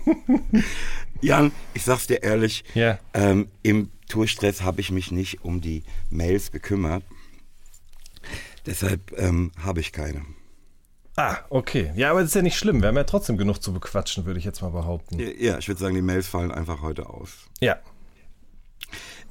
Jan, 1.21 1.51
ich 1.75 1.83
sag's 1.83 2.07
dir 2.07 2.23
ehrlich, 2.23 2.65
Ja. 2.75 2.99
ähm, 3.13 3.49
im 3.63 3.91
Tourstress 4.09 4.63
habe 4.63 4.81
ich 4.81 4.93
mich 4.93 5.11
nicht 5.11 5.43
um 5.45 5.61
die 5.61 5.83
Mails 6.11 6.53
gekümmert. 6.53 7.03
Deshalb 8.67 9.13
ähm, 9.19 9.51
habe 9.59 9.81
ich 9.81 9.93
keine. 9.93 10.23
Ah, 11.17 11.39
okay. 11.51 11.93
Ja, 11.97 12.11
aber 12.11 12.21
das 12.21 12.31
ist 12.31 12.35
ja 12.35 12.43
nicht 12.43 12.57
schlimm. 12.59 12.83
Wir 12.83 12.89
haben 12.89 12.97
ja 12.97 13.05
trotzdem 13.05 13.37
genug 13.37 13.63
zu 13.63 13.73
bequatschen, 13.73 14.27
würde 14.27 14.39
ich 14.39 14.45
jetzt 14.45 14.61
mal 14.61 14.71
behaupten. 14.71 15.19
Ja, 15.39 15.59
ich 15.59 15.67
würde 15.67 15.81
sagen, 15.81 15.95
die 15.95 16.03
Mails 16.03 16.27
fallen 16.29 16.51
einfach 16.53 16.83
heute 16.83 17.09
aus. 17.09 17.31
Ja. 17.61 17.79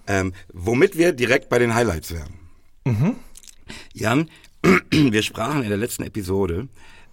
Ähm, 0.07 0.33
womit 0.53 0.97
wir 0.97 1.13
direkt 1.13 1.49
bei 1.49 1.57
den 1.59 1.73
Highlights 1.73 2.11
wären. 2.13 2.33
Jan, 3.93 4.29
wir 4.91 5.23
sprachen 5.23 5.63
in 5.63 5.69
der 5.69 5.77
letzten 5.77 6.03
Episode 6.03 6.67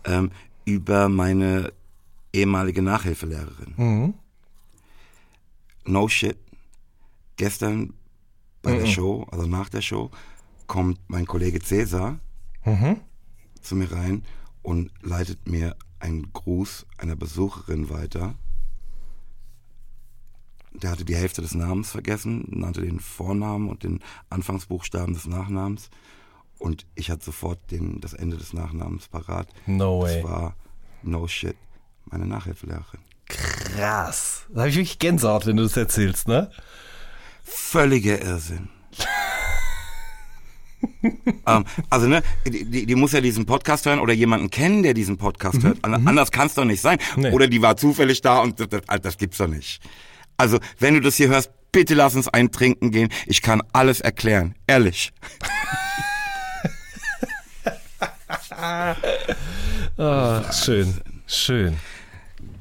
ähm, 0.04 0.30
über 0.64 1.08
meine 1.08 1.72
ehemalige 2.32 2.82
Nachhilfelehrerin. 2.82 3.74
No 5.84 6.08
shit. 6.08 6.36
Gestern 7.36 7.94
bei 8.62 8.72
der 8.72 8.86
Show, 8.86 9.26
also 9.32 9.46
nach 9.46 9.68
der 9.68 9.80
Show, 9.82 10.10
kommt 10.66 10.98
mein 11.08 11.26
Kollege 11.26 11.60
Cäsar 11.60 12.18
zu 13.60 13.74
mir 13.74 13.90
rein 13.90 14.22
und 14.62 14.90
leitet 15.02 15.48
mir 15.48 15.76
einen 15.98 16.32
Gruß 16.32 16.86
einer 16.98 17.16
Besucherin 17.16 17.90
weiter. 17.90 18.34
Der 20.74 20.90
hatte 20.90 21.04
die 21.04 21.14
Hälfte 21.16 21.42
des 21.42 21.54
Namens 21.54 21.90
vergessen, 21.90 22.46
nannte 22.48 22.80
den 22.80 22.98
Vornamen 22.98 23.68
und 23.68 23.82
den 23.84 24.00
Anfangsbuchstaben 24.30 25.14
des 25.14 25.26
Nachnamens. 25.26 25.90
Und 26.58 26.86
ich 26.94 27.10
hatte 27.10 27.24
sofort 27.24 27.58
den, 27.70 28.00
das 28.00 28.14
Ende 28.14 28.36
des 28.36 28.52
Nachnamens 28.52 29.08
parat. 29.08 29.48
No 29.66 30.00
way. 30.02 30.22
Das 30.22 30.30
war 30.30 30.56
No 31.02 31.26
Shit, 31.28 31.56
meine 32.06 32.26
Nachhilfelehrerin. 32.26 33.00
Krass. 33.28 34.46
Da 34.52 34.60
habe 34.60 34.68
ich 34.70 34.76
wirklich 34.76 34.98
Gänsehaut, 34.98 35.46
wenn 35.46 35.56
du 35.56 35.62
das 35.64 35.76
erzählst, 35.76 36.28
ne? 36.28 36.50
Völliger 37.44 38.20
Irrsinn. 38.22 38.68
ähm, 41.46 41.64
also, 41.90 42.06
ne, 42.08 42.22
die, 42.46 42.86
die, 42.86 42.94
muss 42.94 43.12
ja 43.12 43.20
diesen 43.20 43.46
Podcast 43.46 43.86
hören 43.86 43.98
oder 44.00 44.12
jemanden 44.12 44.50
kennen, 44.50 44.82
der 44.82 44.94
diesen 44.94 45.16
Podcast 45.18 45.62
hört. 45.62 45.84
An- 45.84 46.06
Anders 46.06 46.30
kann 46.30 46.46
es 46.46 46.54
doch 46.54 46.64
nicht 46.64 46.80
sein. 46.80 46.98
Nee. 47.16 47.30
Oder 47.30 47.46
die 47.46 47.62
war 47.62 47.76
zufällig 47.76 48.20
da 48.20 48.40
und 48.40 48.58
das, 48.60 48.68
das, 48.68 49.00
das 49.00 49.16
gibt's 49.18 49.38
doch 49.38 49.46
nicht. 49.48 49.80
Also, 50.36 50.58
wenn 50.78 50.94
du 50.94 51.00
das 51.00 51.16
hier 51.16 51.28
hörst, 51.28 51.50
bitte 51.72 51.94
lass 51.94 52.14
uns 52.14 52.28
ein 52.28 52.52
Trinken 52.52 52.90
gehen. 52.90 53.08
Ich 53.26 53.42
kann 53.42 53.62
alles 53.72 54.00
erklären. 54.00 54.54
Ehrlich. 54.66 55.12
Ach, 59.98 60.52
schön. 60.52 61.00
Schön. 61.26 61.76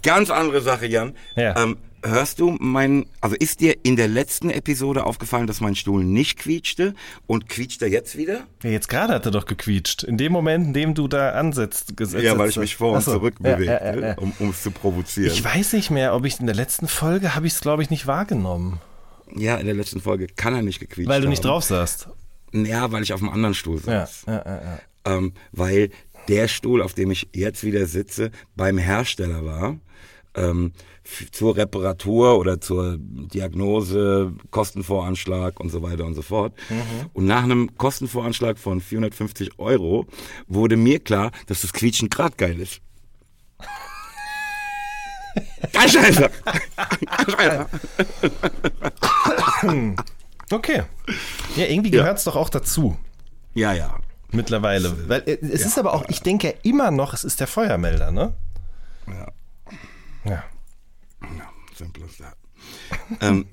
Ganz 0.03 0.29
andere 0.29 0.61
Sache, 0.61 0.87
Jan. 0.87 1.15
Ja. 1.35 1.61
Ähm, 1.61 1.77
hörst 2.03 2.39
du 2.39 2.55
mein, 2.59 3.05
also 3.21 3.35
ist 3.39 3.59
dir 3.61 3.75
in 3.83 3.95
der 3.95 4.07
letzten 4.07 4.49
Episode 4.49 5.05
aufgefallen, 5.05 5.47
dass 5.47 5.61
mein 5.61 5.75
Stuhl 5.75 6.03
nicht 6.03 6.39
quietschte 6.39 6.93
und 7.27 7.47
quietscht 7.49 7.81
er 7.81 7.89
jetzt 7.89 8.17
wieder? 8.17 8.45
Ja, 8.63 8.69
jetzt 8.69 8.89
gerade 8.89 9.13
hat 9.13 9.25
er 9.25 9.31
doch 9.31 9.45
gequietscht. 9.45 10.03
In 10.03 10.17
dem 10.17 10.31
Moment, 10.31 10.67
in 10.67 10.73
dem 10.73 10.93
du 10.93 11.07
da 11.07 11.31
ansetzt, 11.31 11.95
gesetzt 11.97 12.23
Ja, 12.23 12.37
weil 12.37 12.49
ich 12.49 12.57
mich 12.57 12.75
vor 12.75 12.93
und 12.93 13.03
so. 13.03 13.13
zurück 13.13 13.35
Ja, 13.43 13.55
bewegte, 13.55 13.73
ja, 13.85 13.95
ja, 13.95 14.07
ja. 14.09 14.15
um 14.39 14.49
es 14.49 14.63
zu 14.63 14.71
provozieren. 14.71 15.31
Ich 15.31 15.43
weiß 15.43 15.73
nicht 15.73 15.91
mehr, 15.91 16.15
ob 16.15 16.25
ich 16.25 16.39
in 16.39 16.45
der 16.47 16.55
letzten 16.55 16.87
Folge 16.87 17.35
habe 17.35 17.47
ich 17.47 17.53
es, 17.53 17.61
glaube 17.61 17.83
ich, 17.83 17.89
nicht 17.89 18.07
wahrgenommen. 18.07 18.79
ja, 19.35 19.57
in 19.57 19.65
der 19.65 19.75
letzten 19.75 20.01
Folge 20.01 20.27
kann 20.27 20.53
er 20.55 20.61
nicht 20.61 20.79
gequietscht 20.79 21.09
Weil 21.09 21.21
du 21.21 21.29
nicht 21.29 21.43
haben. 21.43 21.51
drauf 21.51 21.63
saßt. 21.65 22.09
Ja, 22.53 22.91
weil 22.91 23.03
ich 23.03 23.13
auf 23.13 23.21
einem 23.21 23.31
anderen 23.31 23.53
Stuhl 23.53 23.79
saß. 23.79 24.23
ja, 24.27 24.33
ja, 24.33 24.61
ja. 24.61 24.79
Ähm, 25.17 25.33
weil 25.51 25.89
der 26.27 26.47
Stuhl, 26.47 26.81
auf 26.81 26.93
dem 26.93 27.09
ich 27.11 27.29
jetzt 27.33 27.63
wieder 27.63 27.85
sitze, 27.85 28.29
beim 28.55 28.77
Hersteller 28.77 29.43
war. 29.45 29.77
Ähm, 30.35 30.73
zur 31.31 31.55
Reparatur 31.57 32.37
oder 32.37 32.61
zur 32.61 32.97
Diagnose, 32.99 34.33
Kostenvoranschlag 34.49 35.59
und 35.59 35.69
so 35.69 35.81
weiter 35.81 36.05
und 36.05 36.13
so 36.13 36.21
fort. 36.21 36.53
Und 37.13 37.25
nach 37.25 37.43
einem 37.43 37.77
Kostenvoranschlag 37.77 38.57
von 38.57 38.81
450 38.81 39.59
Euro 39.59 40.05
wurde 40.47 40.77
mir 40.77 40.99
klar, 40.99 41.31
dass 41.47 41.61
das 41.61 41.73
Quietschen 41.73 42.09
grad 42.09 42.37
geil 42.37 42.59
ist. 42.59 42.81
Ganz 45.73 45.93
scheiße. 45.93 46.29
scheiße. 47.29 47.67
Okay. 50.51 50.83
Ja, 51.55 51.65
irgendwie 51.65 51.91
gehört 51.91 52.17
es 52.17 52.25
doch 52.25 52.35
auch 52.35 52.49
dazu. 52.49 52.97
Ja, 53.53 53.73
ja. 53.73 53.97
Mittlerweile. 54.31 55.09
Weil 55.09 55.23
äh, 55.25 55.37
es 55.41 55.65
ist 55.65 55.77
aber 55.77 55.93
auch, 55.93 56.05
ich 56.09 56.21
denke 56.21 56.47
ja 56.47 56.53
immer 56.63 56.91
noch, 56.91 57.13
es 57.13 57.23
ist 57.23 57.39
der 57.39 57.47
Feuermelder, 57.47 58.11
ne? 58.11 58.33
Ja. 59.07 59.27
Ja. 60.23 60.43
Ja, 61.21 61.51
simple 61.75 62.05
as 62.05 62.17
that. 62.17 62.37
ähm, 63.21 63.45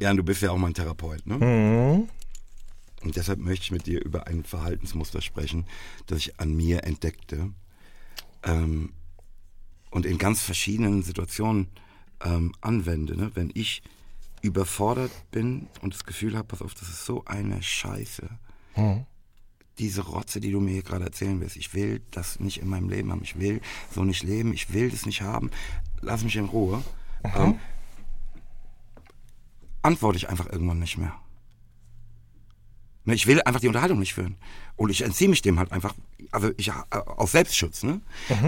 ja, 0.00 0.12
du 0.14 0.22
bist 0.22 0.42
ja 0.42 0.50
auch 0.50 0.58
mein 0.58 0.74
Therapeut, 0.74 1.26
ne? 1.26 1.38
Mhm. 1.38 2.08
Und 3.02 3.16
deshalb 3.16 3.40
möchte 3.40 3.64
ich 3.64 3.70
mit 3.72 3.86
dir 3.86 4.04
über 4.04 4.26
ein 4.26 4.44
Verhaltensmuster 4.44 5.20
sprechen, 5.20 5.66
das 6.06 6.18
ich 6.18 6.40
an 6.40 6.54
mir 6.54 6.84
entdeckte 6.84 7.52
ähm, 8.44 8.92
und 9.90 10.06
in 10.06 10.18
ganz 10.18 10.42
verschiedenen 10.42 11.02
Situationen 11.02 11.68
ähm, 12.24 12.54
anwende. 12.60 13.16
Ne? 13.16 13.32
Wenn 13.34 13.50
ich 13.54 13.82
überfordert 14.40 15.10
bin 15.30 15.68
und 15.80 15.94
das 15.94 16.04
Gefühl 16.04 16.36
habe, 16.36 16.48
pass 16.48 16.62
auf, 16.62 16.74
das 16.74 16.88
ist 16.88 17.04
so 17.04 17.24
eine 17.24 17.62
Scheiße. 17.62 18.28
Diese 19.78 20.02
Rotze, 20.02 20.40
die 20.40 20.50
du 20.50 20.60
mir 20.60 20.72
hier 20.72 20.82
gerade 20.82 21.04
erzählen 21.04 21.40
willst, 21.40 21.56
ich 21.56 21.72
will 21.74 22.02
das 22.10 22.40
nicht 22.40 22.60
in 22.60 22.68
meinem 22.68 22.88
Leben 22.88 23.10
haben. 23.10 23.22
Ich 23.22 23.38
will 23.38 23.60
so 23.94 24.04
nicht 24.04 24.22
leben, 24.22 24.52
ich 24.52 24.72
will 24.72 24.90
das 24.90 25.06
nicht 25.06 25.22
haben. 25.22 25.50
Lass 26.00 26.24
mich 26.24 26.36
in 26.36 26.44
Ruhe. 26.46 26.82
Ähm, 27.24 27.58
antworte 29.82 30.16
ich 30.18 30.28
einfach 30.28 30.50
irgendwann 30.50 30.78
nicht 30.78 30.98
mehr. 30.98 31.14
Ne, 33.04 33.14
Ich 33.14 33.26
will 33.26 33.42
einfach 33.42 33.60
die 33.60 33.68
Unterhaltung 33.68 33.98
nicht 33.98 34.14
führen. 34.14 34.36
Und 34.76 34.90
ich 34.90 35.02
entziehe 35.02 35.28
mich 35.28 35.42
dem 35.42 35.58
halt 35.58 35.72
einfach, 35.72 35.94
also 36.30 36.50
ich 36.56 36.68
äh, 36.68 36.72
aus 36.90 37.32
Selbstschutz, 37.32 37.82
ne? 37.82 38.00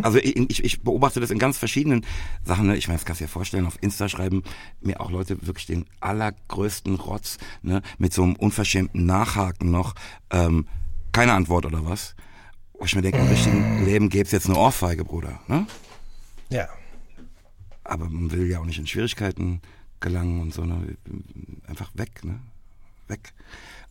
Also 0.02 0.18
ich, 0.18 0.36
ich, 0.36 0.64
ich 0.64 0.80
beobachte 0.82 1.20
das 1.20 1.30
in 1.30 1.38
ganz 1.38 1.58
verschiedenen 1.58 2.04
Sachen, 2.44 2.66
ne? 2.66 2.76
Ich 2.76 2.86
meine, 2.88 2.98
das 2.98 3.04
kannst 3.04 3.20
du 3.20 3.24
dir 3.24 3.30
vorstellen, 3.30 3.66
auf 3.66 3.78
Insta 3.82 4.08
schreiben 4.08 4.42
mir 4.80 5.00
auch 5.00 5.10
Leute 5.10 5.46
wirklich 5.46 5.66
den 5.66 5.86
allergrößten 6.00 6.94
Rotz, 6.96 7.38
ne? 7.62 7.82
Mit 7.98 8.12
so 8.12 8.22
einem 8.22 8.36
unverschämten 8.36 9.04
Nachhaken 9.06 9.70
noch, 9.70 9.94
ähm, 10.30 10.66
keine 11.14 11.32
Antwort 11.32 11.64
oder 11.64 11.86
was. 11.86 12.14
Wo 12.74 12.84
ich 12.84 12.94
mir 12.94 13.02
denke, 13.02 13.18
im 13.18 13.28
richtigen 13.28 13.84
Leben 13.84 14.10
gäbe 14.10 14.24
es 14.24 14.32
jetzt 14.32 14.46
eine 14.46 14.58
Ohrfeige, 14.58 15.04
Bruder, 15.04 15.40
ne? 15.46 15.66
Ja. 16.50 16.68
Aber 17.84 18.10
man 18.10 18.32
will 18.32 18.50
ja 18.50 18.58
auch 18.58 18.64
nicht 18.64 18.80
in 18.80 18.86
Schwierigkeiten 18.86 19.62
gelangen 20.00 20.40
und 20.42 20.52
so, 20.52 20.64
ne? 20.64 20.96
Einfach 21.68 21.90
weg, 21.94 22.24
ne? 22.24 22.40
Weg. 23.06 23.32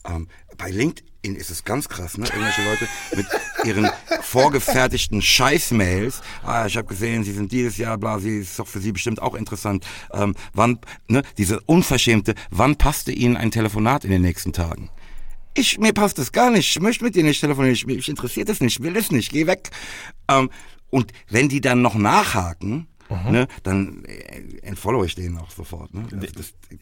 Ähm, 0.06 0.28
bei 0.58 0.70
LinkedIn 0.70 1.36
ist 1.36 1.50
es 1.50 1.64
ganz 1.64 1.88
krass, 1.88 2.18
ne? 2.18 2.26
Irgendwelche 2.26 2.64
Leute 2.66 2.88
mit 3.16 3.26
ihren 3.64 3.90
vorgefertigten 4.22 5.22
Scheißmails. 5.22 6.22
Ah, 6.44 6.66
ich 6.66 6.76
habe 6.76 6.90
gesehen, 6.90 7.24
Sie 7.24 7.32
sind 7.32 7.54
dieses 7.54 7.78
Jahr, 7.78 7.98
bla, 7.98 8.20
sie 8.20 8.40
ist 8.40 8.60
doch 8.60 8.68
für 8.68 8.82
Sie 8.82 8.92
bestimmt 8.92 9.22
auch 9.22 9.36
interessant. 9.36 9.86
Ähm, 10.12 10.36
wann, 10.54 10.80
ne? 11.08 11.24
Diese 11.38 11.62
unverschämte, 11.62 12.36
wann 12.52 12.76
passte 12.76 13.14
Ihnen 13.14 13.38
ein 13.38 13.52
Telefonat 13.52 14.04
in 14.04 14.12
den 14.12 14.22
nächsten 14.24 14.52
Tagen? 14.52 14.90
Ich, 15.56 15.78
mir 15.80 15.94
passt 15.94 16.18
das 16.18 16.32
gar 16.32 16.50
nicht. 16.52 16.70
Ich 16.76 16.82
möchte 16.82 17.04
mit 17.04 17.16
dir 17.16 17.24
nicht 17.24 17.40
telefonieren. 17.42 17.74
Ich, 17.76 17.86
mich 17.86 18.10
interessiert 18.10 18.50
das 18.50 18.60
nicht. 18.60 18.80
Ich 18.80 18.84
will 18.84 18.94
das 18.94 19.12
nicht. 19.12 19.32
Geh 19.32 19.46
weg. 19.48 19.70
Ähm, 20.28 20.50
und 20.90 21.12
wenn 21.30 21.50
die 21.50 21.62
dann 21.62 21.82
noch 21.82 21.96
nachhaken, 21.96 22.88
ne, 23.10 23.48
dann 23.64 24.04
äh, 24.06 24.58
entfollow 24.64 25.04
ich 25.04 25.14
denen 25.16 25.38
auch 25.38 25.52
sofort. 25.52 25.94
Ne? 25.94 26.08
Das, 26.12 26.32
das, 26.32 26.48
äh, 26.70 26.78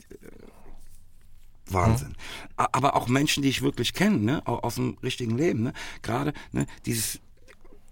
Wahnsinn. 1.67 2.15
A- 2.57 2.67
Aber 2.71 2.95
auch 2.95 3.07
Menschen, 3.07 3.43
die 3.43 3.49
ich 3.49 3.61
wirklich 3.61 3.93
kenne, 3.93 4.17
ne, 4.17 4.47
au- 4.47 4.59
aus 4.59 4.75
dem 4.75 4.97
richtigen 5.03 5.37
Leben, 5.37 5.63
ne, 5.63 5.73
gerade, 6.01 6.33
ne, 6.51 6.65
dieses 6.85 7.19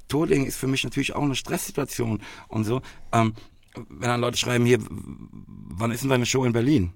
Toding 0.08 0.46
ist 0.46 0.58
für 0.58 0.68
mich 0.68 0.84
natürlich 0.84 1.14
auch 1.16 1.24
eine 1.24 1.36
Stresssituation 1.36 2.22
und 2.48 2.64
so. 2.64 2.82
Ähm, 3.12 3.34
wenn 3.76 4.10
dann 4.10 4.22
Leute 4.22 4.38
schreiben 4.38 4.66
hier, 4.66 4.80
wann 4.90 5.92
ist 5.92 6.02
denn 6.04 6.10
deine 6.10 6.26
Show 6.26 6.44
in 6.46 6.52
Berlin? 6.54 6.92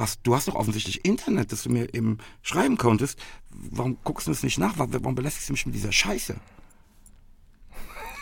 Hast, 0.00 0.20
du 0.22 0.34
hast 0.34 0.48
doch 0.48 0.54
offensichtlich 0.54 1.04
Internet, 1.04 1.52
dass 1.52 1.64
du 1.64 1.68
mir 1.68 1.92
eben 1.92 2.16
schreiben 2.40 2.78
konntest. 2.78 3.18
Warum 3.50 3.98
guckst 4.02 4.26
du 4.26 4.30
das 4.30 4.42
nicht 4.42 4.58
nach? 4.58 4.78
Warum, 4.78 5.14
belästigst 5.14 5.50
du 5.50 5.52
mich 5.52 5.66
mit 5.66 5.74
dieser 5.74 5.92
Scheiße? 5.92 6.36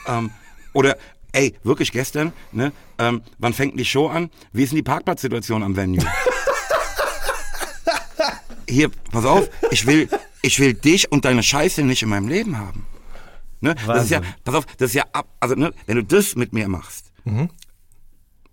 ähm, 0.06 0.32
oder, 0.72 0.98
ey, 1.30 1.54
wirklich 1.62 1.92
gestern, 1.92 2.32
ne, 2.50 2.72
ähm, 2.98 3.22
wann 3.38 3.52
fängt 3.52 3.78
die 3.78 3.84
Show 3.84 4.08
an? 4.08 4.28
Wie 4.52 4.64
ist 4.64 4.70
denn 4.70 4.78
die 4.78 4.82
Parkplatzsituation 4.82 5.62
am 5.62 5.76
Venue? 5.76 6.00
Hier, 8.68 8.90
pass 9.12 9.24
auf, 9.24 9.48
ich 9.70 9.86
will, 9.86 10.08
ich 10.42 10.58
will 10.58 10.74
dich 10.74 11.12
und 11.12 11.24
deine 11.24 11.44
Scheiße 11.44 11.84
nicht 11.84 12.02
in 12.02 12.08
meinem 12.08 12.26
Leben 12.26 12.58
haben. 12.58 12.86
Ne? 13.60 13.76
Das 13.86 14.04
ist 14.04 14.10
ja, 14.10 14.20
pass 14.42 14.56
auf, 14.56 14.66
das 14.66 14.90
ist 14.90 14.94
ja 14.94 15.04
ab, 15.12 15.28
also 15.38 15.54
ne, 15.54 15.72
wenn 15.86 15.96
du 15.96 16.02
das 16.02 16.34
mit 16.34 16.52
mir 16.52 16.68
machst, 16.68 17.12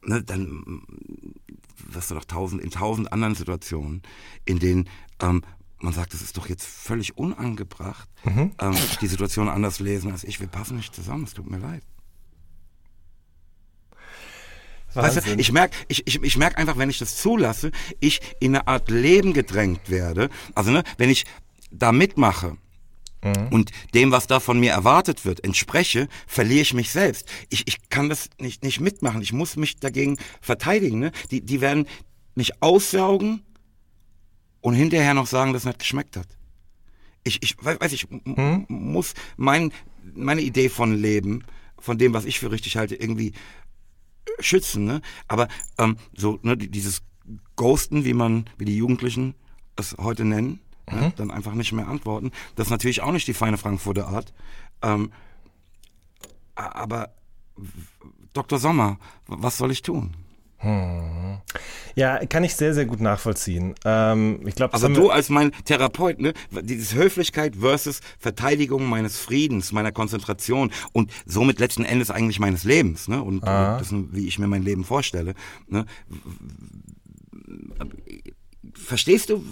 ne, 0.04 0.24
dann 0.24 0.84
wirst 1.96 2.12
du 2.12 2.16
doch 2.16 2.26
tausend, 2.26 2.62
in 2.62 2.72
tausend 2.72 3.12
anderen 3.12 3.36
Situationen, 3.36 4.02
in 4.46 4.60
denen 4.60 4.90
ähm, 5.22 5.44
man 5.80 5.94
sagt, 5.94 6.14
das 6.14 6.22
ist 6.22 6.38
doch 6.38 6.48
jetzt 6.48 6.66
völlig 6.66 7.18
unangebracht, 7.18 8.10
ähm, 8.60 8.76
die 9.02 9.08
Situation 9.08 9.50
anders 9.50 9.80
lesen 9.80 10.12
als 10.12 10.24
ich. 10.24 10.40
Wir 10.40 10.48
passen 10.48 10.78
nicht 10.78 10.96
zusammen, 10.96 11.24
es 11.26 11.34
tut 11.34 11.50
mir 11.50 11.60
leid. 11.60 11.84
Weißt 14.94 15.18
du, 15.18 15.36
ich 15.36 15.52
merke 15.52 15.76
ich, 15.90 16.08
ich, 16.08 16.24
ich 16.24 16.38
merk 16.38 16.58
einfach, 16.58 16.78
wenn 16.78 16.90
ich 16.90 16.98
das 16.98 17.18
zulasse, 17.18 17.72
ich 18.00 18.22
in 18.40 18.56
eine 18.56 18.68
Art 18.68 18.90
Leben 18.90 19.34
gedrängt 19.34 19.90
werde. 19.90 20.30
Also, 20.56 20.72
ne, 20.72 20.84
wenn 20.98 21.10
ich 21.10 21.26
da 21.70 21.92
mitmache 21.92 22.58
und 23.52 23.72
dem, 23.94 24.12
was 24.12 24.28
da 24.28 24.40
von 24.40 24.60
mir 24.60 24.72
erwartet 24.72 25.26
wird, 25.26 25.44
entspreche, 25.44 26.08
verliere 26.28 26.62
ich 26.62 26.74
mich 26.74 26.92
selbst. 26.92 27.28
Ich, 27.50 27.68
ich 27.68 27.90
kann 27.90 28.10
das 28.10 28.30
nicht, 28.40 28.64
nicht 28.64 28.80
mitmachen. 28.80 29.22
Ich 29.22 29.34
muss 29.34 29.56
mich 29.56 29.78
dagegen 29.78 30.18
verteidigen. 30.42 31.00
Ne? 31.00 31.12
Die, 31.32 31.42
die 31.42 31.62
werden 31.62 31.88
mich 32.36 32.62
aussaugen 32.62 33.42
und 34.62 34.76
hinterher 34.76 35.14
noch 35.14 35.28
sagen, 35.28 35.54
dass 35.54 35.64
es 35.64 35.68
nicht 35.68 35.80
geschmeckt 35.80 36.18
hat. 36.18 36.28
Ich, 37.24 37.42
ich 37.42 37.56
weiß, 37.60 37.94
ich, 37.94 38.10
m- 38.12 38.22
m- 38.26 38.66
muss 38.70 39.14
mein, 39.38 39.72
meine 40.14 40.42
Idee 40.42 40.70
von 40.70 40.96
Leben, 40.96 41.44
von 41.80 41.98
dem, 41.98 42.14
was 42.14 42.26
ich 42.26 42.40
für 42.40 42.52
richtig 42.52 42.78
halte, 42.78 42.96
irgendwie 42.96 43.34
schützen, 44.40 44.86
ne? 44.86 45.02
Aber 45.28 45.48
ähm, 45.78 45.98
so 46.16 46.40
ne, 46.44 46.58
die- 46.58 46.70
dieses 46.70 47.02
Ghosten, 47.56 48.06
wie 48.06 48.14
man, 48.14 48.46
wie 48.58 48.66
die 48.66 48.78
Jugendlichen 48.78 49.34
es 49.76 49.96
heute 49.98 50.26
nennen, 50.26 50.60
ne? 50.92 51.14
dann 51.16 51.32
einfach 51.32 51.54
nicht 51.54 51.72
mehr 51.74 51.88
antworten. 51.88 52.32
Das 52.56 52.68
ist 52.68 52.72
natürlich 52.72 53.02
auch 53.02 53.12
nicht 53.12 53.28
die 53.28 53.34
feine 53.34 53.58
Frankfurter 53.58 54.08
Art. 54.08 54.34
Ähm, 54.82 55.12
aber 56.56 57.10
Dr. 58.34 58.60
Sommer, 58.60 58.98
was 59.28 59.58
soll 59.58 59.72
ich 59.72 59.82
tun? 59.82 60.16
Ja, 61.96 62.26
kann 62.26 62.44
ich 62.44 62.56
sehr, 62.56 62.74
sehr 62.74 62.86
gut 62.86 63.00
nachvollziehen. 63.00 63.76
Ähm, 63.86 64.40
ich 64.48 64.56
glaube, 64.56 64.74
Also 64.74 64.88
du 64.88 65.12
als 65.12 65.30
mein 65.30 65.52
Therapeut, 65.66 66.20
ne, 66.20 66.34
dieses 66.64 66.96
Höflichkeit 66.96 67.58
versus 67.58 68.00
Verteidigung 68.18 68.86
meines 68.86 69.20
Friedens, 69.20 69.72
meiner 69.74 69.92
Konzentration 69.92 70.72
und 70.92 71.12
somit 71.28 71.60
letzten 71.60 71.86
Endes 71.86 72.10
eigentlich 72.10 72.40
meines 72.40 72.64
Lebens, 72.64 73.08
ne, 73.08 73.22
und 73.22 73.44
Ah. 73.44 73.76
äh, 73.76 73.80
das, 73.80 73.94
wie 73.94 74.28
ich 74.28 74.40
mir 74.40 74.48
mein 74.48 74.64
Leben 74.64 74.86
vorstelle, 74.86 75.36
ne. 75.68 75.86
Verstehst 78.76 79.30
du? 79.30 79.44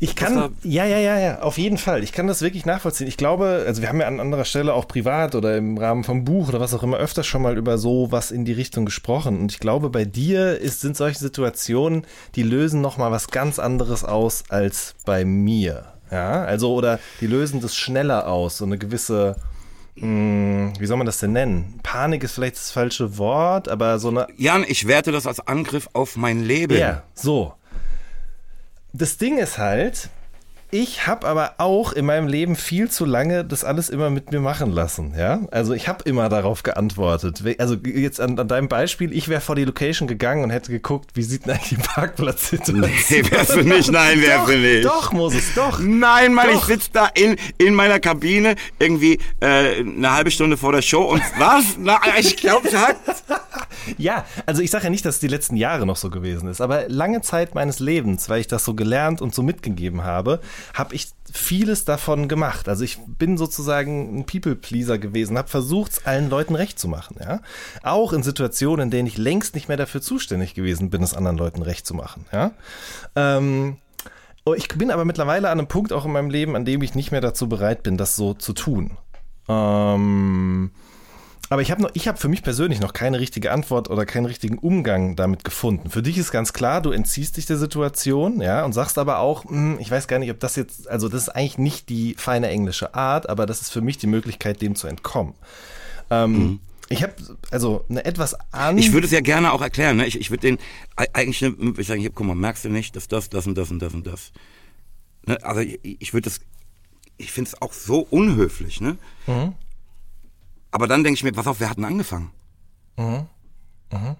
Ich 0.00 0.16
kann, 0.16 0.54
ja, 0.62 0.84
ja, 0.84 0.98
ja, 0.98 1.18
ja, 1.18 1.40
auf 1.40 1.56
jeden 1.56 1.78
Fall. 1.78 2.02
Ich 2.02 2.12
kann 2.12 2.26
das 2.26 2.42
wirklich 2.42 2.66
nachvollziehen. 2.66 3.06
Ich 3.06 3.16
glaube, 3.16 3.64
also 3.66 3.80
wir 3.80 3.88
haben 3.88 4.00
ja 4.00 4.06
an 4.06 4.20
anderer 4.20 4.44
Stelle 4.44 4.74
auch 4.74 4.86
privat 4.86 5.34
oder 5.34 5.56
im 5.56 5.78
Rahmen 5.78 6.04
vom 6.04 6.24
Buch 6.24 6.48
oder 6.48 6.60
was 6.60 6.74
auch 6.74 6.82
immer 6.82 6.98
öfters 6.98 7.26
schon 7.26 7.42
mal 7.42 7.56
über 7.56 7.78
so 7.78 8.12
was 8.12 8.30
in 8.30 8.44
die 8.44 8.52
Richtung 8.52 8.84
gesprochen. 8.84 9.40
Und 9.40 9.52
ich 9.52 9.60
glaube, 9.60 9.88
bei 9.90 10.04
dir 10.04 10.58
ist, 10.58 10.80
sind 10.82 10.96
solche 10.96 11.18
Situationen, 11.18 12.06
die 12.34 12.42
lösen 12.42 12.80
nochmal 12.80 13.12
was 13.12 13.28
ganz 13.28 13.58
anderes 13.58 14.04
aus 14.04 14.44
als 14.50 14.94
bei 15.06 15.24
mir. 15.24 15.86
Ja, 16.10 16.44
also, 16.44 16.74
oder 16.74 17.00
die 17.20 17.26
lösen 17.26 17.60
das 17.60 17.74
schneller 17.74 18.28
aus, 18.28 18.58
so 18.58 18.66
eine 18.66 18.78
gewisse, 18.78 19.36
mh, 19.96 20.74
wie 20.78 20.86
soll 20.86 20.96
man 20.98 21.06
das 21.06 21.18
denn 21.18 21.32
nennen? 21.32 21.80
Panik 21.82 22.22
ist 22.24 22.32
vielleicht 22.32 22.56
das 22.56 22.70
falsche 22.70 23.16
Wort, 23.16 23.68
aber 23.68 23.98
so 23.98 24.08
eine 24.08 24.26
Jan, 24.36 24.64
ich 24.68 24.86
werte 24.86 25.12
das 25.12 25.26
als 25.26 25.40
Angriff 25.40 25.88
auf 25.92 26.16
mein 26.16 26.44
Leben. 26.44 26.76
ja, 26.76 27.04
so. 27.14 27.54
Das 28.96 29.16
Ding 29.16 29.38
ist 29.38 29.58
halt, 29.58 30.08
ich 30.74 31.06
habe 31.06 31.28
aber 31.28 31.54
auch 31.58 31.92
in 31.92 32.04
meinem 32.04 32.26
Leben 32.26 32.56
viel 32.56 32.90
zu 32.90 33.04
lange 33.04 33.44
das 33.44 33.62
alles 33.62 33.90
immer 33.90 34.10
mit 34.10 34.32
mir 34.32 34.40
machen 34.40 34.72
lassen, 34.72 35.14
ja? 35.16 35.38
Also 35.52 35.72
ich 35.72 35.86
habe 35.86 36.02
immer 36.02 36.28
darauf 36.28 36.64
geantwortet. 36.64 37.44
Also 37.60 37.76
jetzt 37.76 38.20
an, 38.20 38.36
an 38.40 38.48
deinem 38.48 38.66
Beispiel, 38.66 39.12
ich 39.12 39.28
wäre 39.28 39.40
vor 39.40 39.54
die 39.54 39.62
Location 39.62 40.08
gegangen 40.08 40.42
und 40.42 40.50
hätte 40.50 40.72
geguckt, 40.72 41.10
wie 41.14 41.22
sieht 41.22 41.46
denn 41.46 41.52
eigentlich 41.52 41.68
die 41.68 41.76
Parkplatzsituation 41.76 42.80
Nee, 42.80 43.30
wärst 43.30 43.54
du 43.54 43.62
nicht, 43.62 43.92
nein, 43.92 44.20
wärst 44.20 44.36
doch, 44.36 44.46
du 44.46 44.58
nicht. 44.58 44.84
Doch, 44.84 45.12
Moses, 45.12 45.54
doch. 45.54 45.78
Nein, 45.78 46.34
Mann, 46.34 46.48
ich 46.48 46.56
Doch. 46.56 46.66
sitze 46.66 46.90
da 46.92 47.06
in, 47.14 47.36
in 47.56 47.72
meiner 47.76 48.00
Kabine 48.00 48.56
irgendwie 48.80 49.20
äh, 49.38 49.78
eine 49.78 50.12
halbe 50.12 50.32
Stunde 50.32 50.56
vor 50.56 50.72
der 50.72 50.82
Show 50.82 51.02
und 51.02 51.22
was? 51.38 51.76
Na, 51.78 52.00
ich 52.18 52.36
glaube, 52.36 52.68
hat. 52.72 52.96
ja, 53.96 54.24
also 54.44 54.60
ich 54.60 54.72
sage 54.72 54.84
ja 54.84 54.90
nicht, 54.90 55.04
dass 55.04 55.16
es 55.16 55.20
die 55.20 55.28
letzten 55.28 55.54
Jahre 55.54 55.86
noch 55.86 55.96
so 55.96 56.10
gewesen 56.10 56.48
ist, 56.48 56.60
aber 56.60 56.88
lange 56.88 57.20
Zeit 57.22 57.54
meines 57.54 57.78
Lebens, 57.78 58.28
weil 58.28 58.40
ich 58.40 58.48
das 58.48 58.64
so 58.64 58.74
gelernt 58.74 59.22
und 59.22 59.34
so 59.36 59.44
mitgegeben 59.44 60.02
habe, 60.02 60.40
habe 60.72 60.94
ich 60.94 61.08
vieles 61.32 61.84
davon 61.84 62.28
gemacht. 62.28 62.68
Also 62.68 62.84
ich 62.84 62.98
bin 63.06 63.36
sozusagen 63.36 64.18
ein 64.18 64.26
People-Pleaser 64.26 64.98
gewesen, 64.98 65.36
habe 65.36 65.48
versucht, 65.48 65.92
es 65.92 66.06
allen 66.06 66.30
Leuten 66.30 66.54
recht 66.54 66.78
zu 66.78 66.88
machen. 66.88 67.16
Ja? 67.20 67.40
Auch 67.82 68.12
in 68.12 68.22
Situationen, 68.22 68.84
in 68.84 68.90
denen 68.90 69.08
ich 69.08 69.18
längst 69.18 69.54
nicht 69.54 69.68
mehr 69.68 69.76
dafür 69.76 70.00
zuständig 70.00 70.54
gewesen 70.54 70.90
bin, 70.90 71.02
es 71.02 71.14
anderen 71.14 71.36
Leuten 71.36 71.62
recht 71.62 71.86
zu 71.86 71.94
machen. 71.94 72.26
Ja? 72.32 72.52
Ähm, 73.16 73.78
oh, 74.44 74.54
ich 74.54 74.68
bin 74.68 74.90
aber 74.90 75.04
mittlerweile 75.04 75.50
an 75.50 75.58
einem 75.58 75.68
Punkt 75.68 75.92
auch 75.92 76.04
in 76.04 76.12
meinem 76.12 76.30
Leben, 76.30 76.56
an 76.56 76.64
dem 76.64 76.82
ich 76.82 76.94
nicht 76.94 77.10
mehr 77.10 77.20
dazu 77.20 77.48
bereit 77.48 77.82
bin, 77.82 77.96
das 77.96 78.16
so 78.16 78.34
zu 78.34 78.52
tun. 78.52 78.96
Ähm, 79.48 80.70
aber 81.50 81.62
ich 81.62 81.70
habe 81.70 81.82
noch, 81.82 81.90
ich 81.94 82.08
habe 82.08 82.18
für 82.18 82.28
mich 82.28 82.42
persönlich 82.42 82.80
noch 82.80 82.92
keine 82.92 83.20
richtige 83.20 83.52
Antwort 83.52 83.90
oder 83.90 84.06
keinen 84.06 84.26
richtigen 84.26 84.58
Umgang 84.58 85.16
damit 85.16 85.44
gefunden. 85.44 85.90
Für 85.90 86.02
dich 86.02 86.16
ist 86.18 86.32
ganz 86.32 86.52
klar, 86.52 86.80
du 86.80 86.90
entziehst 86.90 87.36
dich 87.36 87.46
der 87.46 87.58
Situation, 87.58 88.40
ja, 88.40 88.64
und 88.64 88.72
sagst 88.72 88.98
aber 88.98 89.18
auch, 89.18 89.44
hm, 89.44 89.78
ich 89.78 89.90
weiß 89.90 90.08
gar 90.08 90.18
nicht, 90.18 90.30
ob 90.30 90.40
das 90.40 90.56
jetzt, 90.56 90.88
also 90.88 91.08
das 91.08 91.22
ist 91.22 91.28
eigentlich 91.28 91.58
nicht 91.58 91.88
die 91.88 92.14
feine 92.14 92.48
englische 92.48 92.94
Art, 92.94 93.28
aber 93.28 93.46
das 93.46 93.60
ist 93.60 93.70
für 93.70 93.82
mich 93.82 93.98
die 93.98 94.06
Möglichkeit, 94.06 94.62
dem 94.62 94.74
zu 94.74 94.86
entkommen. 94.86 95.34
Ähm, 96.10 96.32
mhm. 96.32 96.60
Ich 96.88 97.02
habe 97.02 97.14
also 97.50 97.84
eine 97.88 98.04
etwas 98.04 98.36
an. 98.52 98.76
Ich 98.76 98.92
würde 98.92 99.06
es 99.06 99.12
ja 99.12 99.20
gerne 99.20 99.52
auch 99.52 99.62
erklären. 99.62 99.96
Ne? 99.96 100.06
Ich, 100.06 100.20
ich 100.20 100.30
würde 100.30 100.42
den 100.42 100.58
eigentlich 100.96 101.40
würde 101.40 101.80
ich 101.80 101.86
sagen, 101.86 102.00
hier, 102.00 102.10
guck 102.10 102.26
mal, 102.26 102.34
merkst 102.34 102.64
du 102.66 102.68
nicht, 102.68 102.94
dass 102.94 103.08
das, 103.08 103.30
das 103.30 103.46
und 103.46 103.56
das 103.56 103.70
und 103.70 103.80
das 103.80 103.94
und 103.94 104.06
das. 104.06 104.32
Ne? 105.26 105.42
Also 105.42 105.60
ich, 105.60 105.80
ich 105.82 106.12
würde 106.12 106.28
das, 106.28 106.40
ich 107.16 107.32
finde 107.32 107.48
es 107.48 107.62
auch 107.62 107.72
so 107.72 108.00
unhöflich. 108.00 108.80
Ne? 108.80 108.98
Mhm. 109.26 109.54
Aber 110.74 110.88
dann 110.88 111.04
denke 111.04 111.18
ich 111.18 111.22
mir, 111.22 111.30
pass 111.30 111.46
auf, 111.46 111.60
wir 111.60 111.70
hatten 111.70 111.84
angefangen. 111.84 112.32
Mhm. 112.96 113.28
Mhm. 113.92 114.16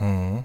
Mhm. 0.00 0.42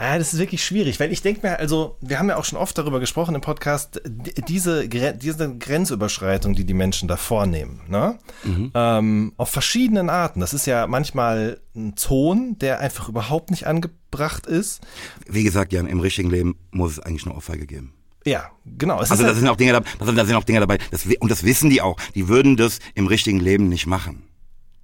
Ja, 0.00 0.16
das 0.16 0.32
ist 0.32 0.38
wirklich 0.38 0.64
schwierig, 0.64 0.98
weil 0.98 1.12
ich 1.12 1.20
denke 1.20 1.46
mir, 1.46 1.58
also, 1.58 1.98
wir 2.00 2.18
haben 2.18 2.30
ja 2.30 2.36
auch 2.38 2.46
schon 2.46 2.58
oft 2.58 2.78
darüber 2.78 2.98
gesprochen 2.98 3.34
im 3.34 3.42
Podcast, 3.42 4.00
diese, 4.06 4.88
diese 4.88 5.58
Grenzüberschreitung, 5.58 6.54
die 6.54 6.64
die 6.64 6.72
Menschen 6.72 7.06
da 7.06 7.18
vornehmen, 7.18 7.82
ne? 7.86 8.18
Mhm. 8.44 8.70
Ähm, 8.72 9.32
auf 9.36 9.50
verschiedenen 9.50 10.08
Arten. 10.08 10.40
Das 10.40 10.54
ist 10.54 10.64
ja 10.64 10.86
manchmal 10.86 11.60
ein 11.76 11.96
Ton, 11.96 12.56
der 12.60 12.80
einfach 12.80 13.10
überhaupt 13.10 13.50
nicht 13.50 13.66
angebracht 13.66 14.46
ist. 14.46 14.80
Wie 15.26 15.44
gesagt, 15.44 15.74
Jan, 15.74 15.86
im 15.86 16.00
richtigen 16.00 16.30
Leben 16.30 16.56
muss 16.70 16.92
es 16.92 17.00
eigentlich 17.00 17.26
nur 17.26 17.34
Ohrfeige 17.34 17.66
geben. 17.66 17.92
Ja, 18.24 18.50
genau. 18.66 18.98
Also 18.98 19.16
da 19.16 19.34
sind 19.34 19.48
auch 19.48 19.56
Dinge 19.56 19.72
dabei, 19.72 19.88
da 19.98 20.24
sind 20.26 20.36
auch 20.36 20.44
Dinge 20.44 20.60
dabei, 20.60 20.78
das, 20.90 21.06
und 21.06 21.30
das 21.30 21.42
wissen 21.42 21.70
die 21.70 21.80
auch. 21.80 21.96
Die 22.14 22.28
würden 22.28 22.56
das 22.56 22.78
im 22.94 23.06
richtigen 23.06 23.40
Leben 23.40 23.68
nicht 23.68 23.86
machen. 23.86 24.24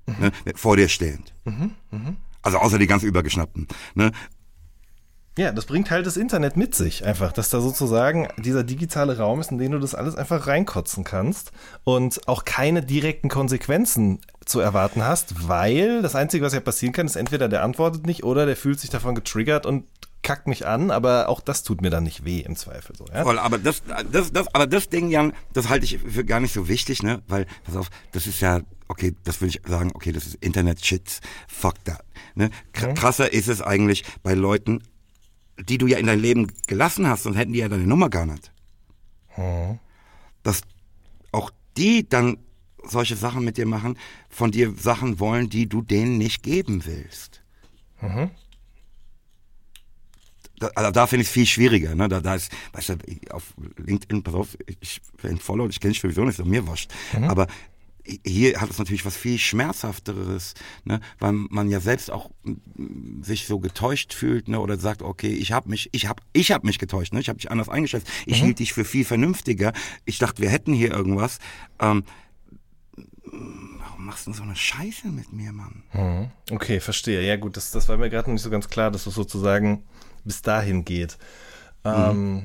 Mhm. 0.06 0.14
Ne, 0.20 0.32
vor 0.54 0.76
dir 0.76 0.88
stehend. 0.88 1.34
Mhm. 1.44 1.72
Mhm. 1.90 2.16
Also 2.42 2.58
außer 2.58 2.78
die 2.78 2.86
ganz 2.86 3.02
übergeschnappten. 3.02 3.66
Ne? 3.94 4.12
Ja, 5.38 5.52
das 5.52 5.66
bringt 5.66 5.90
halt 5.90 6.06
das 6.06 6.16
Internet 6.16 6.56
mit 6.56 6.74
sich 6.74 7.04
einfach, 7.04 7.30
dass 7.30 7.50
da 7.50 7.60
sozusagen 7.60 8.28
dieser 8.38 8.64
digitale 8.64 9.18
Raum 9.18 9.38
ist, 9.40 9.50
in 9.50 9.58
den 9.58 9.72
du 9.72 9.78
das 9.78 9.94
alles 9.94 10.16
einfach 10.16 10.46
reinkotzen 10.46 11.04
kannst 11.04 11.52
und 11.84 12.26
auch 12.26 12.46
keine 12.46 12.82
direkten 12.82 13.28
Konsequenzen 13.28 14.20
zu 14.46 14.60
erwarten 14.60 15.04
hast, 15.04 15.46
weil 15.46 16.00
das 16.00 16.14
Einzige, 16.14 16.42
was 16.42 16.54
ja 16.54 16.60
passieren 16.60 16.94
kann, 16.94 17.04
ist 17.04 17.16
entweder 17.16 17.50
der 17.50 17.64
antwortet 17.64 18.06
nicht 18.06 18.24
oder 18.24 18.46
der 18.46 18.56
fühlt 18.56 18.80
sich 18.80 18.88
davon 18.88 19.14
getriggert 19.14 19.66
und 19.66 19.84
kackt 20.26 20.48
mich 20.48 20.66
an, 20.66 20.90
aber 20.90 21.28
auch 21.28 21.40
das 21.40 21.62
tut 21.62 21.82
mir 21.82 21.88
dann 21.88 22.02
nicht 22.02 22.24
weh 22.24 22.40
im 22.40 22.56
Zweifel 22.56 22.96
so. 22.96 23.06
Ja? 23.14 23.22
Voll, 23.22 23.38
aber 23.38 23.58
das, 23.58 23.84
das, 24.10 24.32
das, 24.32 24.52
aber 24.52 24.66
das 24.66 24.88
Ding, 24.88 25.08
Jan, 25.08 25.32
das 25.52 25.68
halte 25.68 25.84
ich 25.84 25.98
für 25.98 26.24
gar 26.24 26.40
nicht 26.40 26.52
so 26.52 26.66
wichtig, 26.66 27.04
ne? 27.04 27.22
Weil, 27.28 27.46
pass 27.62 27.76
auf, 27.76 27.90
das 28.10 28.26
ist 28.26 28.40
ja, 28.40 28.60
okay, 28.88 29.14
das 29.22 29.40
würde 29.40 29.50
ich 29.50 29.62
sagen, 29.64 29.92
okay, 29.94 30.10
das 30.10 30.26
ist 30.26 30.34
Internet-Shit, 30.42 31.20
fuck 31.46 31.76
that. 31.84 32.04
Ne? 32.34 32.50
Mhm. 32.74 32.94
Krasser 32.94 33.32
ist 33.32 33.46
es 33.46 33.62
eigentlich 33.62 34.02
bei 34.24 34.34
Leuten, 34.34 34.82
die 35.60 35.78
du 35.78 35.86
ja 35.86 35.96
in 35.96 36.08
dein 36.08 36.18
Leben 36.18 36.52
gelassen 36.66 37.06
hast, 37.06 37.26
und 37.26 37.34
hätten 37.34 37.52
die 37.52 37.60
ja 37.60 37.68
deine 37.68 37.86
Nummer 37.86 38.10
gar 38.10 38.26
nicht. 38.26 38.50
Mhm. 39.36 39.78
Dass 40.42 40.62
auch 41.30 41.52
die 41.76 42.08
dann 42.08 42.38
solche 42.82 43.14
Sachen 43.14 43.44
mit 43.44 43.58
dir 43.58 43.66
machen, 43.66 43.96
von 44.28 44.50
dir 44.50 44.74
Sachen 44.76 45.20
wollen, 45.20 45.50
die 45.50 45.68
du 45.68 45.82
denen 45.82 46.18
nicht 46.18 46.42
geben 46.42 46.84
willst. 46.84 47.42
Mhm 48.00 48.32
da, 50.58 50.68
also 50.74 50.90
da 50.90 51.06
finde 51.06 51.22
ich 51.22 51.28
es 51.28 51.32
viel 51.32 51.46
schwieriger. 51.46 51.94
Ne? 51.94 52.08
Da, 52.08 52.20
da 52.20 52.34
ist, 52.34 52.50
weißt 52.72 52.90
du, 52.90 52.96
auf 53.30 53.54
LinkedIn, 53.76 54.22
pass 54.22 54.34
auf, 54.34 54.56
ich 54.80 55.00
bin 55.22 55.38
Follow, 55.38 55.68
ich 55.68 55.80
kenne 55.80 55.92
dich 55.92 56.00
sowieso 56.00 56.24
nicht, 56.24 56.36
so 56.36 56.44
mir 56.44 56.66
wascht. 56.66 56.90
Mhm. 57.12 57.24
Aber 57.24 57.46
hier 58.24 58.60
hat 58.60 58.70
es 58.70 58.78
natürlich 58.78 59.04
was 59.04 59.16
viel 59.16 59.38
schmerzhafteres, 59.38 60.54
ne? 60.84 61.00
weil 61.18 61.32
man 61.32 61.68
ja 61.68 61.80
selbst 61.80 62.10
auch 62.10 62.30
sich 63.20 63.46
so 63.46 63.58
getäuscht 63.58 64.14
fühlt 64.14 64.48
ne? 64.48 64.60
oder 64.60 64.78
sagt, 64.78 65.02
okay, 65.02 65.32
ich 65.32 65.52
habe 65.52 65.68
mich, 65.68 65.88
ich 65.92 66.06
habe, 66.06 66.22
ich 66.32 66.52
habe 66.52 66.66
mich 66.66 66.78
getäuscht, 66.78 67.12
ne? 67.12 67.20
ich 67.20 67.28
habe 67.28 67.38
dich 67.38 67.50
anders 67.50 67.68
eingeschätzt, 67.68 68.08
ich 68.24 68.40
mhm. 68.40 68.46
hielt 68.46 68.58
dich 68.60 68.72
für 68.72 68.84
viel 68.84 69.04
vernünftiger, 69.04 69.72
ich 70.04 70.18
dachte, 70.18 70.42
wir 70.42 70.50
hätten 70.50 70.72
hier 70.72 70.92
irgendwas. 70.92 71.38
Ähm, 71.80 72.04
warum 73.78 74.06
machst 74.06 74.26
du 74.26 74.32
so 74.32 74.42
eine 74.42 74.56
Scheiße 74.56 75.08
mit 75.08 75.32
mir, 75.32 75.52
Mann? 75.52 75.82
Mhm. 75.92 76.30
Okay, 76.54 76.80
verstehe. 76.80 77.26
Ja 77.26 77.36
gut, 77.36 77.56
das, 77.56 77.72
das 77.72 77.88
war 77.88 77.96
mir 77.96 78.10
gerade 78.10 78.30
nicht 78.30 78.42
so 78.42 78.50
ganz 78.50 78.68
klar, 78.68 78.90
dass 78.90 79.04
du 79.04 79.10
sozusagen 79.10 79.82
bis 80.26 80.42
dahin 80.42 80.84
geht. 80.84 81.16
Mhm. 81.84 81.92
Ähm, 81.94 82.44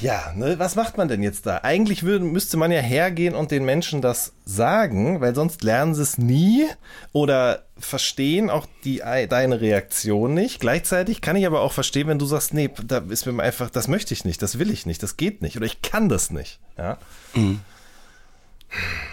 ja, 0.00 0.32
ne, 0.34 0.58
was 0.58 0.74
macht 0.74 0.96
man 0.96 1.08
denn 1.08 1.22
jetzt 1.22 1.46
da? 1.46 1.60
Eigentlich 1.62 2.02
würde, 2.02 2.24
müsste 2.24 2.56
man 2.56 2.72
ja 2.72 2.80
hergehen 2.80 3.34
und 3.34 3.50
den 3.50 3.64
Menschen 3.64 4.00
das 4.00 4.32
sagen, 4.44 5.20
weil 5.20 5.34
sonst 5.34 5.62
lernen 5.62 5.94
sie 5.94 6.02
es 6.02 6.18
nie 6.18 6.66
oder 7.12 7.64
verstehen 7.78 8.50
auch 8.50 8.66
die, 8.84 9.02
deine 9.28 9.60
Reaktion 9.60 10.34
nicht. 10.34 10.60
Gleichzeitig 10.60 11.20
kann 11.20 11.36
ich 11.36 11.46
aber 11.46 11.60
auch 11.60 11.72
verstehen, 11.72 12.08
wenn 12.08 12.18
du 12.18 12.26
sagst, 12.26 12.54
nee, 12.54 12.70
da 12.84 12.98
ist 13.08 13.26
mir 13.26 13.42
einfach, 13.42 13.70
das 13.70 13.88
möchte 13.88 14.14
ich 14.14 14.24
nicht, 14.24 14.42
das 14.42 14.58
will 14.58 14.70
ich 14.70 14.86
nicht, 14.86 15.02
das 15.02 15.16
geht 15.16 15.42
nicht 15.42 15.56
oder 15.56 15.66
ich 15.66 15.82
kann 15.82 16.08
das 16.08 16.30
nicht. 16.30 16.58
Ja. 16.76 16.98
Mhm. 17.34 17.60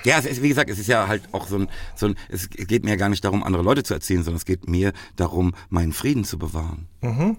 Ja, 0.04 0.18
es 0.18 0.26
ist, 0.26 0.42
wie 0.42 0.50
gesagt, 0.50 0.70
es 0.70 0.80
ist 0.80 0.88
ja 0.88 1.08
halt 1.08 1.24
auch 1.34 1.48
so 1.48 1.58
ein, 1.58 1.70
so 1.96 2.08
ein, 2.08 2.16
es 2.30 2.50
geht 2.50 2.84
mir 2.84 2.92
ja 2.92 2.96
gar 2.96 3.10
nicht 3.10 3.24
darum, 3.24 3.44
andere 3.44 3.64
Leute 3.64 3.84
zu 3.84 3.94
erziehen, 3.94 4.24
sondern 4.24 4.38
es 4.38 4.46
geht 4.46 4.70
mir 4.70 4.94
darum, 5.16 5.54
meinen 5.70 5.94
Frieden 5.94 6.24
zu 6.24 6.38
bewahren. 6.38 6.88
Mhm. 7.02 7.38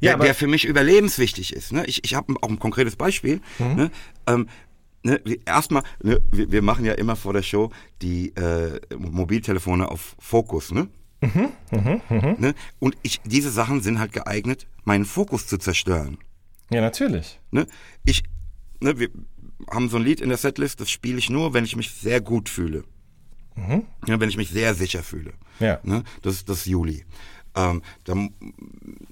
Ja, 0.00 0.16
der, 0.16 0.26
der 0.26 0.34
für 0.34 0.46
mich 0.46 0.64
überlebenswichtig 0.64 1.52
ist. 1.52 1.72
Ne? 1.72 1.84
Ich, 1.86 2.04
ich 2.04 2.14
habe 2.14 2.34
auch 2.40 2.48
ein 2.48 2.58
konkretes 2.58 2.96
Beispiel. 2.96 3.40
Mhm. 3.58 3.74
Ne? 3.74 3.90
Ähm, 4.26 4.48
ne, 5.02 5.20
erstmal, 5.44 5.82
ne, 6.02 6.20
wir, 6.30 6.52
wir, 6.52 6.62
machen 6.62 6.84
ja 6.84 6.92
immer 6.94 7.16
vor 7.16 7.32
der 7.32 7.42
Show 7.42 7.70
die 8.00 8.34
äh, 8.36 8.80
Mobiltelefone 8.96 9.88
auf 9.88 10.16
Fokus, 10.18 10.72
ne? 10.72 10.88
Mhm, 11.20 11.52
mh, 11.70 12.00
mh. 12.08 12.34
ne? 12.38 12.54
Und 12.80 12.96
ich, 13.02 13.20
diese 13.24 13.50
Sachen 13.50 13.80
sind 13.80 14.00
halt 14.00 14.12
geeignet, 14.12 14.66
meinen 14.84 15.04
Fokus 15.04 15.46
zu 15.46 15.56
zerstören. 15.56 16.18
Ja, 16.70 16.80
natürlich. 16.80 17.38
Ne? 17.52 17.66
Ich, 18.04 18.24
ne, 18.80 18.98
wir, 18.98 19.08
haben 19.70 19.88
so 19.88 19.96
ein 19.96 20.04
Lied 20.04 20.20
in 20.20 20.28
der 20.28 20.38
Setlist, 20.38 20.80
das 20.80 20.90
spiele 20.90 21.18
ich 21.18 21.30
nur, 21.30 21.54
wenn 21.54 21.64
ich 21.64 21.76
mich 21.76 21.90
sehr 21.90 22.20
gut 22.20 22.48
fühle. 22.48 22.84
Mhm. 23.54 23.84
Ja, 24.06 24.18
wenn 24.18 24.28
ich 24.28 24.36
mich 24.36 24.50
sehr 24.50 24.74
sicher 24.74 25.02
fühle. 25.02 25.32
Ja. 25.60 25.78
Ne? 25.82 26.04
Das 26.22 26.34
ist 26.34 26.48
das 26.48 26.64
Juli. 26.64 27.04
Ähm, 27.54 27.82
dann, 28.04 28.30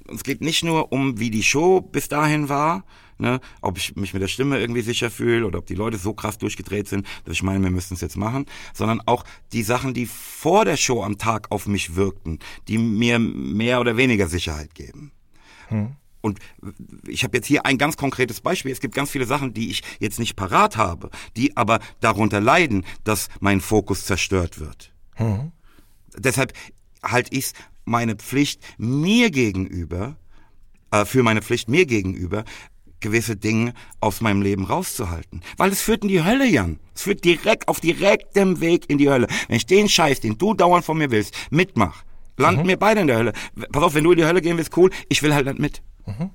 es 0.09 0.23
geht 0.23 0.41
nicht 0.41 0.65
nur 0.65 0.93
um, 0.93 1.19
wie 1.19 1.31
die 1.31 1.43
Show 1.43 1.83
bis 1.83 2.09
dahin 2.09 2.49
war, 2.49 2.85
ne? 3.19 3.41
ob 3.61 3.77
ich 3.77 3.97
mich 3.97 4.15
mit 4.15 4.23
der 4.23 4.29
Stimme 4.29 4.59
irgendwie 4.59 4.81
sicher 4.81 5.11
fühle 5.11 5.47
oder 5.47 5.59
ob 5.59 5.67
die 5.67 5.75
Leute 5.75 5.99
so 5.99 6.15
krass 6.15 6.39
durchgedreht 6.39 6.89
sind, 6.89 7.07
dass 7.25 7.35
ich 7.35 7.43
meine, 7.43 7.63
wir 7.63 7.71
müssen 7.71 7.95
es 7.95 8.01
jetzt 8.01 8.17
machen, 8.17 8.47
sondern 8.73 9.03
auch 9.05 9.25
die 9.53 9.63
Sachen, 9.63 9.93
die 9.93 10.07
vor 10.07 10.65
der 10.65 10.79
Show 10.79 11.03
am 11.03 11.19
Tag 11.19 11.51
auf 11.51 11.67
mich 11.67 11.97
wirkten, 11.97 12.39
die 12.67 12.79
mir 12.79 13.19
mehr 13.19 13.81
oder 13.81 13.99
weniger 13.99 14.27
Sicherheit 14.27 14.75
geben. 14.75 15.13
Hm. 15.69 15.97
Und 16.21 16.39
ich 17.07 17.25
habe 17.25 17.37
jetzt 17.37 17.47
hier 17.47 17.67
ein 17.67 17.79
ganz 17.79 17.97
konkretes 17.97 18.41
Beispiel. 18.41 18.73
Es 18.73 18.81
gibt 18.81 18.95
ganz 18.95 19.11
viele 19.11 19.27
Sachen, 19.27 19.55
die 19.55 19.71
ich 19.71 19.83
jetzt 19.99 20.19
nicht 20.19 20.37
parat 20.37 20.77
habe, 20.77 21.11
die 21.37 21.57
aber 21.57 21.81
darunter 22.01 22.41
leiden, 22.41 22.85
dass 23.05 23.29
mein 23.41 23.61
Fokus 23.61 24.05
zerstört 24.05 24.61
wird. 24.61 24.93
Mhm. 25.19 25.53
Deshalb 26.17 26.53
halte 27.03 27.35
ich 27.35 27.53
meine 27.85 28.17
Pflicht 28.17 28.63
mir 28.79 29.31
gegenüber, 29.31 30.17
äh, 30.91 31.05
für 31.05 31.23
meine 31.23 31.43
Pflicht 31.43 31.69
mir 31.69 31.87
gegenüber, 31.87 32.45
gewisse 33.01 33.37
Dinge 33.37 33.73
aus 34.01 34.21
meinem 34.21 34.43
Leben 34.43 34.65
rauszuhalten. 34.65 35.43
Weil 35.57 35.73
es 35.73 35.81
führt 35.81 36.03
in 36.03 36.09
die 36.09 36.23
Hölle, 36.23 36.47
Jan. 36.47 36.79
Es 36.95 37.03
führt 37.03 37.25
direkt 37.25 37.67
auf 37.69 37.81
direktem 37.81 38.61
Weg 38.61 38.89
in 38.89 38.99
die 38.99 39.09
Hölle. 39.09 39.27
Wenn 39.49 39.57
ich 39.57 39.67
den 39.67 39.89
Scheiß, 39.89 40.21
den 40.21 40.37
du 40.37 40.55
dauernd 40.55 40.85
von 40.85 40.99
mir 40.99 41.11
willst, 41.11 41.35
mitmach, 41.51 42.05
landen 42.37 42.65
mhm. 42.65 42.69
wir 42.69 42.77
beide 42.77 43.01
in 43.01 43.07
der 43.07 43.17
Hölle. 43.17 43.33
Pass 43.73 43.83
auf, 43.83 43.95
wenn 43.95 44.05
du 44.05 44.13
in 44.13 44.19
die 44.19 44.25
Hölle 44.25 44.43
gehen 44.43 44.59
willst, 44.59 44.77
cool, 44.77 44.91
ich 45.09 45.23
will 45.23 45.35
halt 45.35 45.47
nicht 45.47 45.59
mit. 45.59 45.83
Mhm. 46.19 46.31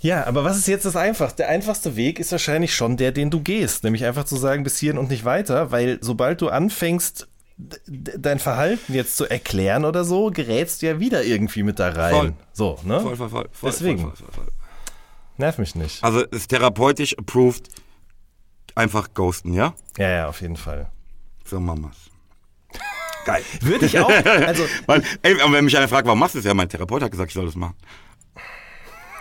Ja, 0.00 0.26
aber 0.26 0.42
was 0.42 0.58
ist 0.58 0.66
jetzt 0.66 0.84
das 0.84 0.96
Einfachste? 0.96 1.38
Der 1.38 1.48
einfachste 1.48 1.94
Weg 1.94 2.18
ist 2.18 2.32
wahrscheinlich 2.32 2.74
schon 2.74 2.96
der, 2.96 3.12
den 3.12 3.30
du 3.30 3.40
gehst, 3.40 3.84
nämlich 3.84 4.04
einfach 4.04 4.24
zu 4.24 4.36
sagen, 4.36 4.64
bis 4.64 4.78
hierhin 4.78 4.98
und 4.98 5.10
nicht 5.10 5.24
weiter, 5.24 5.70
weil 5.70 5.98
sobald 6.00 6.40
du 6.40 6.48
anfängst, 6.48 7.28
dein 7.56 8.40
Verhalten 8.40 8.94
jetzt 8.94 9.16
zu 9.16 9.26
erklären 9.30 9.84
oder 9.84 10.04
so, 10.04 10.30
gerätst 10.30 10.82
du 10.82 10.86
ja 10.86 10.98
wieder 10.98 11.22
irgendwie 11.22 11.62
mit 11.62 11.78
da 11.78 11.90
rein. 11.90 12.14
Voll. 12.14 12.32
So, 12.52 12.78
ne? 12.82 13.00
Voll, 13.00 13.16
voll, 13.16 13.28
voll. 13.28 13.48
voll 13.52 13.70
Deswegen. 13.70 14.00
Voll, 14.00 14.16
voll, 14.16 14.32
voll. 14.32 14.48
Nerv 15.36 15.58
mich 15.58 15.74
nicht. 15.76 16.02
Also 16.02 16.24
ist 16.24 16.48
therapeutisch 16.48 17.16
approved 17.16 17.68
einfach 18.74 19.14
ghosten, 19.14 19.52
ja? 19.52 19.74
Ja, 19.98 20.08
ja, 20.08 20.28
auf 20.28 20.40
jeden 20.40 20.56
Fall. 20.56 20.90
so 21.44 21.60
Mamas. 21.60 22.11
Geil. 23.24 23.42
Würde 23.60 23.86
ich 23.86 23.98
auch. 23.98 24.10
Also, 24.24 24.64
Weil, 24.86 25.02
ey, 25.22 25.40
und 25.42 25.52
wenn 25.52 25.64
mich 25.64 25.76
einer 25.76 25.88
fragt, 25.88 26.06
warum 26.06 26.18
machst 26.18 26.34
du 26.34 26.38
das? 26.38 26.46
Ja, 26.46 26.54
mein 26.54 26.68
Therapeut 26.68 27.02
hat 27.02 27.10
gesagt, 27.10 27.30
ich 27.30 27.34
soll 27.34 27.46
das 27.46 27.54
machen. 27.54 27.74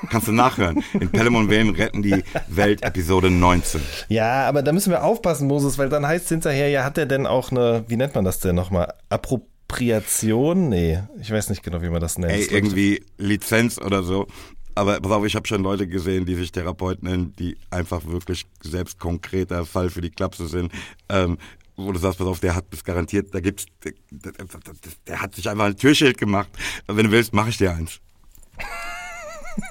Kannst 0.09 0.27
du 0.27 0.31
nachhören. 0.31 0.83
In 0.93 1.09
Pelham 1.09 1.35
und 1.35 1.49
Wilhelm 1.49 1.69
retten 1.75 2.01
die 2.01 2.23
Welt, 2.47 2.83
Episode 2.83 3.29
19. 3.29 3.81
ja, 4.09 4.47
aber 4.47 4.63
da 4.63 4.71
müssen 4.71 4.89
wir 4.89 5.03
aufpassen, 5.03 5.47
Moses, 5.47 5.77
weil 5.77 5.89
dann 5.89 6.07
heißt 6.07 6.25
es 6.25 6.29
hinterher, 6.29 6.69
ja, 6.69 6.83
hat 6.83 6.97
er 6.97 7.05
denn 7.05 7.27
auch 7.27 7.51
eine, 7.51 7.83
wie 7.87 7.97
nennt 7.97 8.15
man 8.15 8.25
das 8.25 8.39
denn 8.39 8.55
nochmal? 8.55 8.93
Appropriation? 9.09 10.69
Nee, 10.69 10.99
ich 11.21 11.31
weiß 11.31 11.49
nicht 11.49 11.61
genau, 11.61 11.81
wie 11.81 11.89
man 11.89 12.01
das 12.01 12.17
nennt. 12.17 12.33
Ey, 12.33 12.45
irgendwie 12.45 13.03
Lizenz 13.17 13.77
oder 13.79 14.01
so. 14.01 14.27
Aber 14.73 14.99
pass 14.99 15.11
auf, 15.11 15.25
ich 15.25 15.35
habe 15.35 15.47
schon 15.47 15.63
Leute 15.63 15.85
gesehen, 15.87 16.25
die 16.25 16.35
sich 16.35 16.51
Therapeut 16.51 17.03
nennen, 17.03 17.33
die 17.37 17.57
einfach 17.69 18.05
wirklich 18.05 18.45
selbst 18.61 18.99
konkreter 18.99 19.65
Fall 19.65 19.89
für 19.89 20.01
die 20.01 20.09
Klapse 20.09 20.47
sind. 20.47 20.71
Ähm, 21.09 21.37
wo 21.83 21.91
du 21.91 21.99
sagst, 21.99 22.19
pass 22.19 22.27
auf, 22.27 22.39
der 22.39 22.55
hat 22.55 22.65
das 22.71 22.83
garantiert, 22.83 23.33
da 23.33 23.39
gibt's, 23.39 23.65
der, 23.83 23.93
der, 24.09 24.33
der 25.07 25.21
hat 25.21 25.35
sich 25.35 25.49
einfach 25.49 25.65
ein 25.65 25.77
Türschild 25.77 26.17
gemacht. 26.17 26.49
Wenn 26.87 27.05
du 27.05 27.11
willst, 27.11 27.33
mache 27.33 27.49
ich 27.49 27.57
dir 27.57 27.71
eins. 27.71 27.99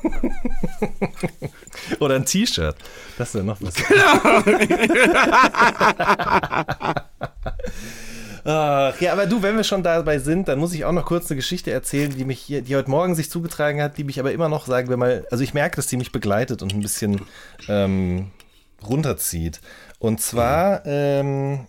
Oder 2.00 2.16
ein 2.16 2.26
T-Shirt. 2.26 2.76
Das 3.18 3.28
ist 3.28 3.34
ja 3.34 3.42
noch 3.42 3.58
was. 3.60 3.74
Ach, 8.44 9.00
ja, 9.00 9.12
aber 9.12 9.26
du, 9.26 9.42
wenn 9.42 9.56
wir 9.56 9.64
schon 9.64 9.82
dabei 9.82 10.18
sind, 10.18 10.48
dann 10.48 10.58
muss 10.58 10.72
ich 10.72 10.84
auch 10.84 10.92
noch 10.92 11.04
kurz 11.04 11.30
eine 11.30 11.36
Geschichte 11.36 11.70
erzählen, 11.70 12.10
die 12.16 12.24
mich 12.24 12.40
hier, 12.40 12.62
die 12.62 12.74
heute 12.74 12.90
Morgen 12.90 13.14
sich 13.14 13.30
zugetragen 13.30 13.82
hat, 13.82 13.98
die 13.98 14.04
mich 14.04 14.18
aber 14.18 14.32
immer 14.32 14.48
noch, 14.48 14.66
sagen 14.66 14.88
wir 14.88 14.96
mal, 14.96 15.26
also 15.30 15.44
ich 15.44 15.52
merke, 15.52 15.76
dass 15.76 15.88
die 15.88 15.98
mich 15.98 16.10
begleitet 16.10 16.62
und 16.62 16.72
ein 16.72 16.80
bisschen 16.80 17.20
ähm, 17.68 18.30
runterzieht. 18.82 19.60
Und 19.98 20.22
zwar 20.22 20.86
ähm, 20.86 21.66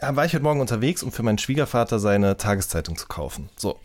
war 0.00 0.24
ich 0.24 0.34
heute 0.34 0.42
Morgen 0.42 0.60
unterwegs, 0.60 1.02
um 1.02 1.12
für 1.12 1.22
meinen 1.22 1.38
Schwiegervater 1.38 1.98
seine 1.98 2.36
Tageszeitung 2.36 2.96
zu 2.96 3.06
kaufen. 3.06 3.48
So. 3.56 3.78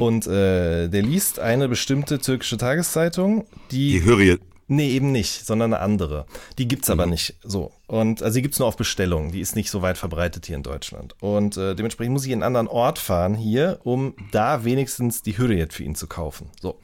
Und 0.00 0.26
äh, 0.26 0.88
der 0.88 1.02
liest 1.02 1.38
eine 1.38 1.68
bestimmte 1.68 2.18
türkische 2.18 2.56
Tageszeitung, 2.56 3.46
die. 3.70 3.92
Die 3.92 4.04
Hürriye. 4.04 4.38
Nee, 4.66 4.90
eben 4.92 5.12
nicht, 5.12 5.44
sondern 5.44 5.74
eine 5.74 5.82
andere. 5.82 6.24
Die 6.56 6.66
gibt's 6.66 6.88
aber 6.88 7.04
nicht 7.04 7.36
so. 7.42 7.70
Und 7.86 8.22
also 8.22 8.36
die 8.36 8.42
gibt's 8.42 8.58
nur 8.58 8.66
auf 8.66 8.78
Bestellung. 8.78 9.30
Die 9.30 9.40
ist 9.40 9.56
nicht 9.56 9.70
so 9.70 9.82
weit 9.82 9.98
verbreitet 9.98 10.46
hier 10.46 10.56
in 10.56 10.62
Deutschland. 10.62 11.14
Und 11.20 11.58
äh, 11.58 11.74
dementsprechend 11.74 12.14
muss 12.14 12.24
ich 12.24 12.30
in 12.30 12.42
einen 12.42 12.56
anderen 12.56 12.68
Ort 12.68 12.98
fahren 12.98 13.34
hier, 13.34 13.80
um 13.84 14.14
da 14.32 14.64
wenigstens 14.64 15.20
die 15.20 15.36
Hürriyet 15.36 15.74
für 15.74 15.82
ihn 15.82 15.94
zu 15.94 16.06
kaufen. 16.06 16.48
So. 16.62 16.78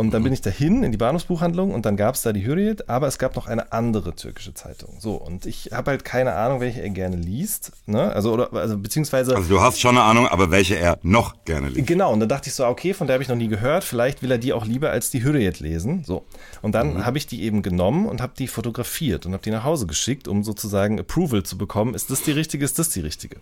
Und 0.00 0.14
dann 0.14 0.22
bin 0.22 0.32
ich 0.32 0.40
dahin 0.40 0.82
in 0.82 0.92
die 0.92 0.96
Bahnhofsbuchhandlung 0.96 1.74
und 1.74 1.84
dann 1.84 1.98
gab's 1.98 2.22
da 2.22 2.32
die 2.32 2.46
Hürriyet, 2.46 2.88
aber 2.88 3.06
es 3.06 3.18
gab 3.18 3.36
noch 3.36 3.46
eine 3.46 3.70
andere 3.70 4.14
türkische 4.14 4.54
Zeitung. 4.54 4.94
So, 4.98 5.12
und 5.12 5.44
ich 5.44 5.72
habe 5.72 5.90
halt 5.90 6.06
keine 6.06 6.32
Ahnung, 6.32 6.60
welche 6.60 6.80
er 6.80 6.88
gerne 6.88 7.16
liest. 7.16 7.72
Ne? 7.84 8.10
Also, 8.10 8.32
oder, 8.32 8.50
also 8.54 8.78
beziehungsweise. 8.78 9.36
Also 9.36 9.50
du 9.50 9.60
hast 9.60 9.78
schon 9.78 9.98
eine 9.98 10.02
Ahnung, 10.06 10.26
aber 10.26 10.50
welche 10.50 10.78
er 10.78 10.98
noch 11.02 11.44
gerne 11.44 11.68
liest. 11.68 11.86
Genau, 11.86 12.14
und 12.14 12.20
dann 12.20 12.30
dachte 12.30 12.48
ich 12.48 12.54
so, 12.54 12.64
okay, 12.64 12.94
von 12.94 13.08
der 13.08 13.14
habe 13.14 13.22
ich 13.22 13.28
noch 13.28 13.36
nie 13.36 13.48
gehört, 13.48 13.84
vielleicht 13.84 14.22
will 14.22 14.30
er 14.30 14.38
die 14.38 14.54
auch 14.54 14.64
lieber 14.64 14.88
als 14.88 15.10
die 15.10 15.22
Hürriyet 15.22 15.60
lesen. 15.60 16.02
So. 16.02 16.24
Und 16.62 16.74
dann 16.74 17.04
habe 17.04 17.18
ich 17.18 17.26
die 17.26 17.42
eben 17.42 17.60
genommen 17.60 18.06
und 18.06 18.22
habe 18.22 18.32
die 18.38 18.48
fotografiert 18.48 19.26
und 19.26 19.34
habe 19.34 19.42
die 19.42 19.50
nach 19.50 19.64
Hause 19.64 19.86
geschickt, 19.86 20.28
um 20.28 20.44
sozusagen 20.44 20.98
Approval 20.98 21.42
zu 21.42 21.58
bekommen. 21.58 21.92
Ist 21.92 22.10
das 22.10 22.22
die 22.22 22.32
richtige, 22.32 22.64
ist 22.64 22.78
das 22.78 22.88
die 22.88 23.00
richtige? 23.00 23.36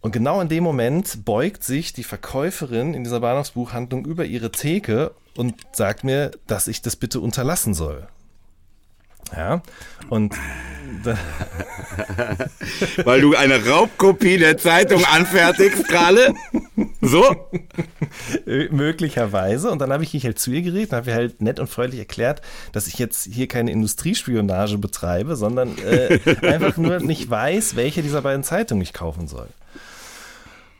Und 0.00 0.12
genau 0.12 0.40
in 0.40 0.48
dem 0.48 0.64
Moment 0.64 1.24
beugt 1.24 1.64
sich 1.64 1.92
die 1.92 2.04
Verkäuferin 2.04 2.94
in 2.94 3.04
dieser 3.04 3.20
Bahnhofsbuchhandlung 3.20 4.04
über 4.04 4.24
ihre 4.24 4.50
Theke 4.50 5.12
und 5.36 5.54
sagt 5.72 6.04
mir, 6.04 6.30
dass 6.46 6.68
ich 6.68 6.82
das 6.82 6.96
bitte 6.96 7.20
unterlassen 7.20 7.74
soll. 7.74 8.06
Ja, 9.36 9.62
und 10.10 10.34
Weil 13.04 13.20
du 13.20 13.34
eine 13.34 13.66
Raubkopie 13.66 14.38
der 14.38 14.58
Zeitung 14.58 15.04
anfertigst 15.04 15.88
gerade. 15.88 16.34
So? 17.00 17.24
Möglicherweise. 18.70 19.70
Und 19.70 19.80
dann 19.80 19.92
habe 19.92 20.04
ich 20.04 20.14
mich 20.14 20.24
halt 20.24 20.38
zu 20.38 20.50
ihr 20.50 20.62
geredet 20.62 20.92
und 20.92 20.96
habe 20.96 21.10
ihr 21.10 21.16
halt 21.16 21.42
nett 21.42 21.60
und 21.60 21.68
freundlich 21.68 22.00
erklärt, 22.00 22.42
dass 22.72 22.86
ich 22.86 22.98
jetzt 22.98 23.28
hier 23.30 23.48
keine 23.48 23.70
Industriespionage 23.70 24.78
betreibe, 24.78 25.36
sondern 25.36 25.76
äh, 25.78 26.18
einfach 26.42 26.76
nur 26.76 27.00
nicht 27.00 27.28
weiß, 27.28 27.76
welche 27.76 28.02
dieser 28.02 28.22
beiden 28.22 28.44
Zeitungen 28.44 28.82
ich 28.82 28.92
kaufen 28.92 29.28
soll. 29.28 29.48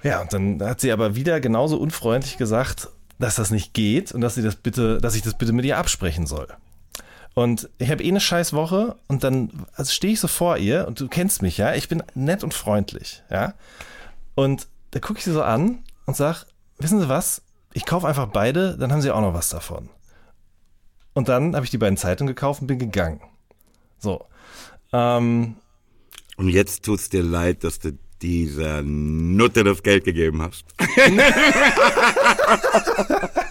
Ja, 0.02 0.20
und 0.20 0.32
dann 0.32 0.62
hat 0.62 0.80
sie 0.80 0.92
aber 0.92 1.16
wieder 1.16 1.40
genauso 1.40 1.78
unfreundlich 1.78 2.36
gesagt, 2.36 2.88
dass 3.18 3.36
das 3.36 3.50
nicht 3.50 3.74
geht 3.74 4.12
und 4.12 4.20
dass 4.20 4.34
sie 4.34 4.42
das 4.42 4.56
bitte, 4.56 4.98
dass 4.98 5.14
ich 5.14 5.22
das 5.22 5.38
bitte 5.38 5.52
mit 5.52 5.64
ihr 5.64 5.78
absprechen 5.78 6.26
soll. 6.26 6.48
Und 7.34 7.68
ich 7.78 7.90
habe 7.90 8.02
eh 8.04 8.08
eine 8.08 8.20
scheiß 8.20 8.52
Woche 8.52 8.96
und 9.08 9.24
dann 9.24 9.66
also 9.74 9.92
stehe 9.92 10.12
ich 10.12 10.20
so 10.20 10.28
vor 10.28 10.56
ihr 10.56 10.86
und 10.86 11.00
du 11.00 11.08
kennst 11.08 11.42
mich, 11.42 11.58
ja, 11.58 11.74
ich 11.74 11.88
bin 11.88 12.02
nett 12.14 12.44
und 12.44 12.54
freundlich, 12.54 13.24
ja. 13.28 13.54
Und 14.36 14.68
da 14.92 15.00
gucke 15.00 15.18
ich 15.18 15.24
sie 15.24 15.32
so 15.32 15.42
an 15.42 15.82
und 16.06 16.16
sag, 16.16 16.46
wissen 16.78 17.00
Sie 17.00 17.08
was? 17.08 17.42
Ich 17.72 17.86
kaufe 17.86 18.06
einfach 18.06 18.28
beide, 18.28 18.78
dann 18.78 18.92
haben 18.92 19.02
Sie 19.02 19.10
auch 19.10 19.20
noch 19.20 19.34
was 19.34 19.48
davon. 19.48 19.90
Und 21.12 21.28
dann 21.28 21.56
habe 21.56 21.64
ich 21.64 21.70
die 21.70 21.78
beiden 21.78 21.96
Zeitungen 21.96 22.34
gekauft 22.34 22.60
und 22.60 22.68
bin 22.68 22.78
gegangen. 22.78 23.20
So. 23.98 24.24
Ähm, 24.92 25.56
Und 26.36 26.48
jetzt 26.48 26.84
tut's 26.84 27.08
dir 27.08 27.24
leid, 27.24 27.64
dass 27.64 27.80
du 27.80 27.98
dieser 28.22 28.82
Nutte 28.82 29.64
das 29.64 29.82
Geld 29.82 30.04
gegeben 30.04 30.40
hast. 30.40 30.64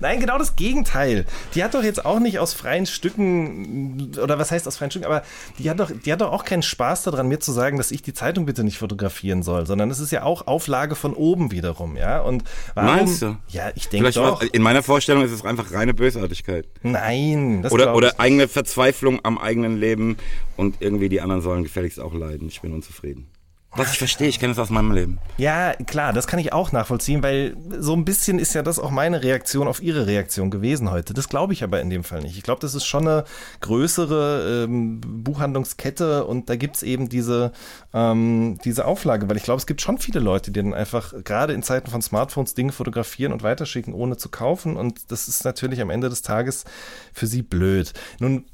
Nein, 0.00 0.20
genau 0.20 0.38
das 0.38 0.56
Gegenteil. 0.56 1.24
Die 1.54 1.62
hat 1.62 1.74
doch 1.74 1.82
jetzt 1.82 2.04
auch 2.04 2.18
nicht 2.18 2.38
aus 2.38 2.54
freien 2.54 2.86
Stücken, 2.86 4.12
oder 4.22 4.38
was 4.38 4.50
heißt 4.50 4.66
aus 4.66 4.76
freien 4.76 4.90
Stücken, 4.90 5.06
aber 5.06 5.22
die 5.58 5.70
hat 5.70 5.80
doch, 5.80 5.90
die 5.90 6.12
hat 6.12 6.20
doch 6.20 6.32
auch 6.32 6.44
keinen 6.44 6.62
Spaß 6.62 7.04
daran, 7.04 7.28
mir 7.28 7.40
zu 7.40 7.52
sagen, 7.52 7.78
dass 7.78 7.90
ich 7.90 8.02
die 8.02 8.14
Zeitung 8.14 8.46
bitte 8.46 8.64
nicht 8.64 8.78
fotografieren 8.78 9.42
soll, 9.42 9.66
sondern 9.66 9.90
es 9.90 10.00
ist 10.00 10.12
ja 10.12 10.22
auch 10.22 10.46
Auflage 10.46 10.94
von 10.94 11.14
oben 11.14 11.50
wiederum, 11.50 11.96
ja. 11.96 12.20
Und 12.20 12.44
warum? 12.74 12.96
Meinst 12.96 13.22
du? 13.22 13.36
Ja, 13.48 13.70
ich 13.74 13.88
denke 13.88 14.10
doch. 14.10 14.40
war, 14.40 14.54
in 14.54 14.62
meiner 14.62 14.82
Vorstellung 14.82 15.24
ist 15.24 15.32
es 15.32 15.44
einfach 15.44 15.72
reine 15.72 15.94
Bösartigkeit. 15.94 16.66
Nein, 16.82 17.62
das 17.62 17.72
Oder, 17.72 17.94
oder 17.94 18.18
eigene 18.18 18.48
Verzweiflung 18.48 19.20
am 19.22 19.38
eigenen 19.38 19.76
Leben 19.78 20.16
und 20.56 20.76
irgendwie 20.80 21.08
die 21.08 21.20
anderen 21.20 21.42
sollen 21.42 21.62
gefälligst 21.62 22.00
auch 22.00 22.14
leiden. 22.14 22.48
Ich 22.48 22.60
bin 22.60 22.72
unzufrieden. 22.72 23.28
Was 23.76 23.92
ich 23.92 23.98
verstehe, 23.98 24.28
ich 24.28 24.40
kenne 24.40 24.52
es 24.52 24.58
aus 24.58 24.70
meinem 24.70 24.90
Leben. 24.92 25.18
Ja, 25.36 25.74
klar, 25.74 26.14
das 26.14 26.26
kann 26.26 26.38
ich 26.38 26.54
auch 26.54 26.72
nachvollziehen, 26.72 27.22
weil 27.22 27.54
so 27.78 27.92
ein 27.92 28.06
bisschen 28.06 28.38
ist 28.38 28.54
ja 28.54 28.62
das 28.62 28.78
auch 28.78 28.90
meine 28.90 29.22
Reaktion 29.22 29.68
auf 29.68 29.82
ihre 29.82 30.06
Reaktion 30.06 30.50
gewesen 30.50 30.90
heute. 30.90 31.12
Das 31.12 31.28
glaube 31.28 31.52
ich 31.52 31.62
aber 31.62 31.82
in 31.82 31.90
dem 31.90 32.02
Fall 32.02 32.22
nicht. 32.22 32.38
Ich 32.38 32.42
glaube, 32.42 32.60
das 32.62 32.74
ist 32.74 32.86
schon 32.86 33.06
eine 33.06 33.24
größere 33.60 34.64
ähm, 34.64 35.02
Buchhandlungskette 35.02 36.24
und 36.24 36.48
da 36.48 36.56
gibt's 36.56 36.82
eben 36.82 37.10
diese, 37.10 37.52
ähm, 37.92 38.58
diese 38.64 38.86
Auflage, 38.86 39.28
weil 39.28 39.36
ich 39.36 39.42
glaube, 39.42 39.58
es 39.58 39.66
gibt 39.66 39.82
schon 39.82 39.98
viele 39.98 40.20
Leute, 40.20 40.50
die 40.50 40.62
dann 40.62 40.72
einfach 40.72 41.12
gerade 41.22 41.52
in 41.52 41.62
Zeiten 41.62 41.90
von 41.90 42.00
Smartphones 42.00 42.54
Dinge 42.54 42.72
fotografieren 42.72 43.34
und 43.34 43.42
weiterschicken, 43.42 43.92
ohne 43.92 44.16
zu 44.16 44.30
kaufen 44.30 44.78
und 44.78 45.10
das 45.12 45.28
ist 45.28 45.44
natürlich 45.44 45.82
am 45.82 45.90
Ende 45.90 46.08
des 46.08 46.22
Tages 46.22 46.64
für 47.12 47.26
sie 47.26 47.42
blöd. 47.42 47.92
Nun 48.20 48.46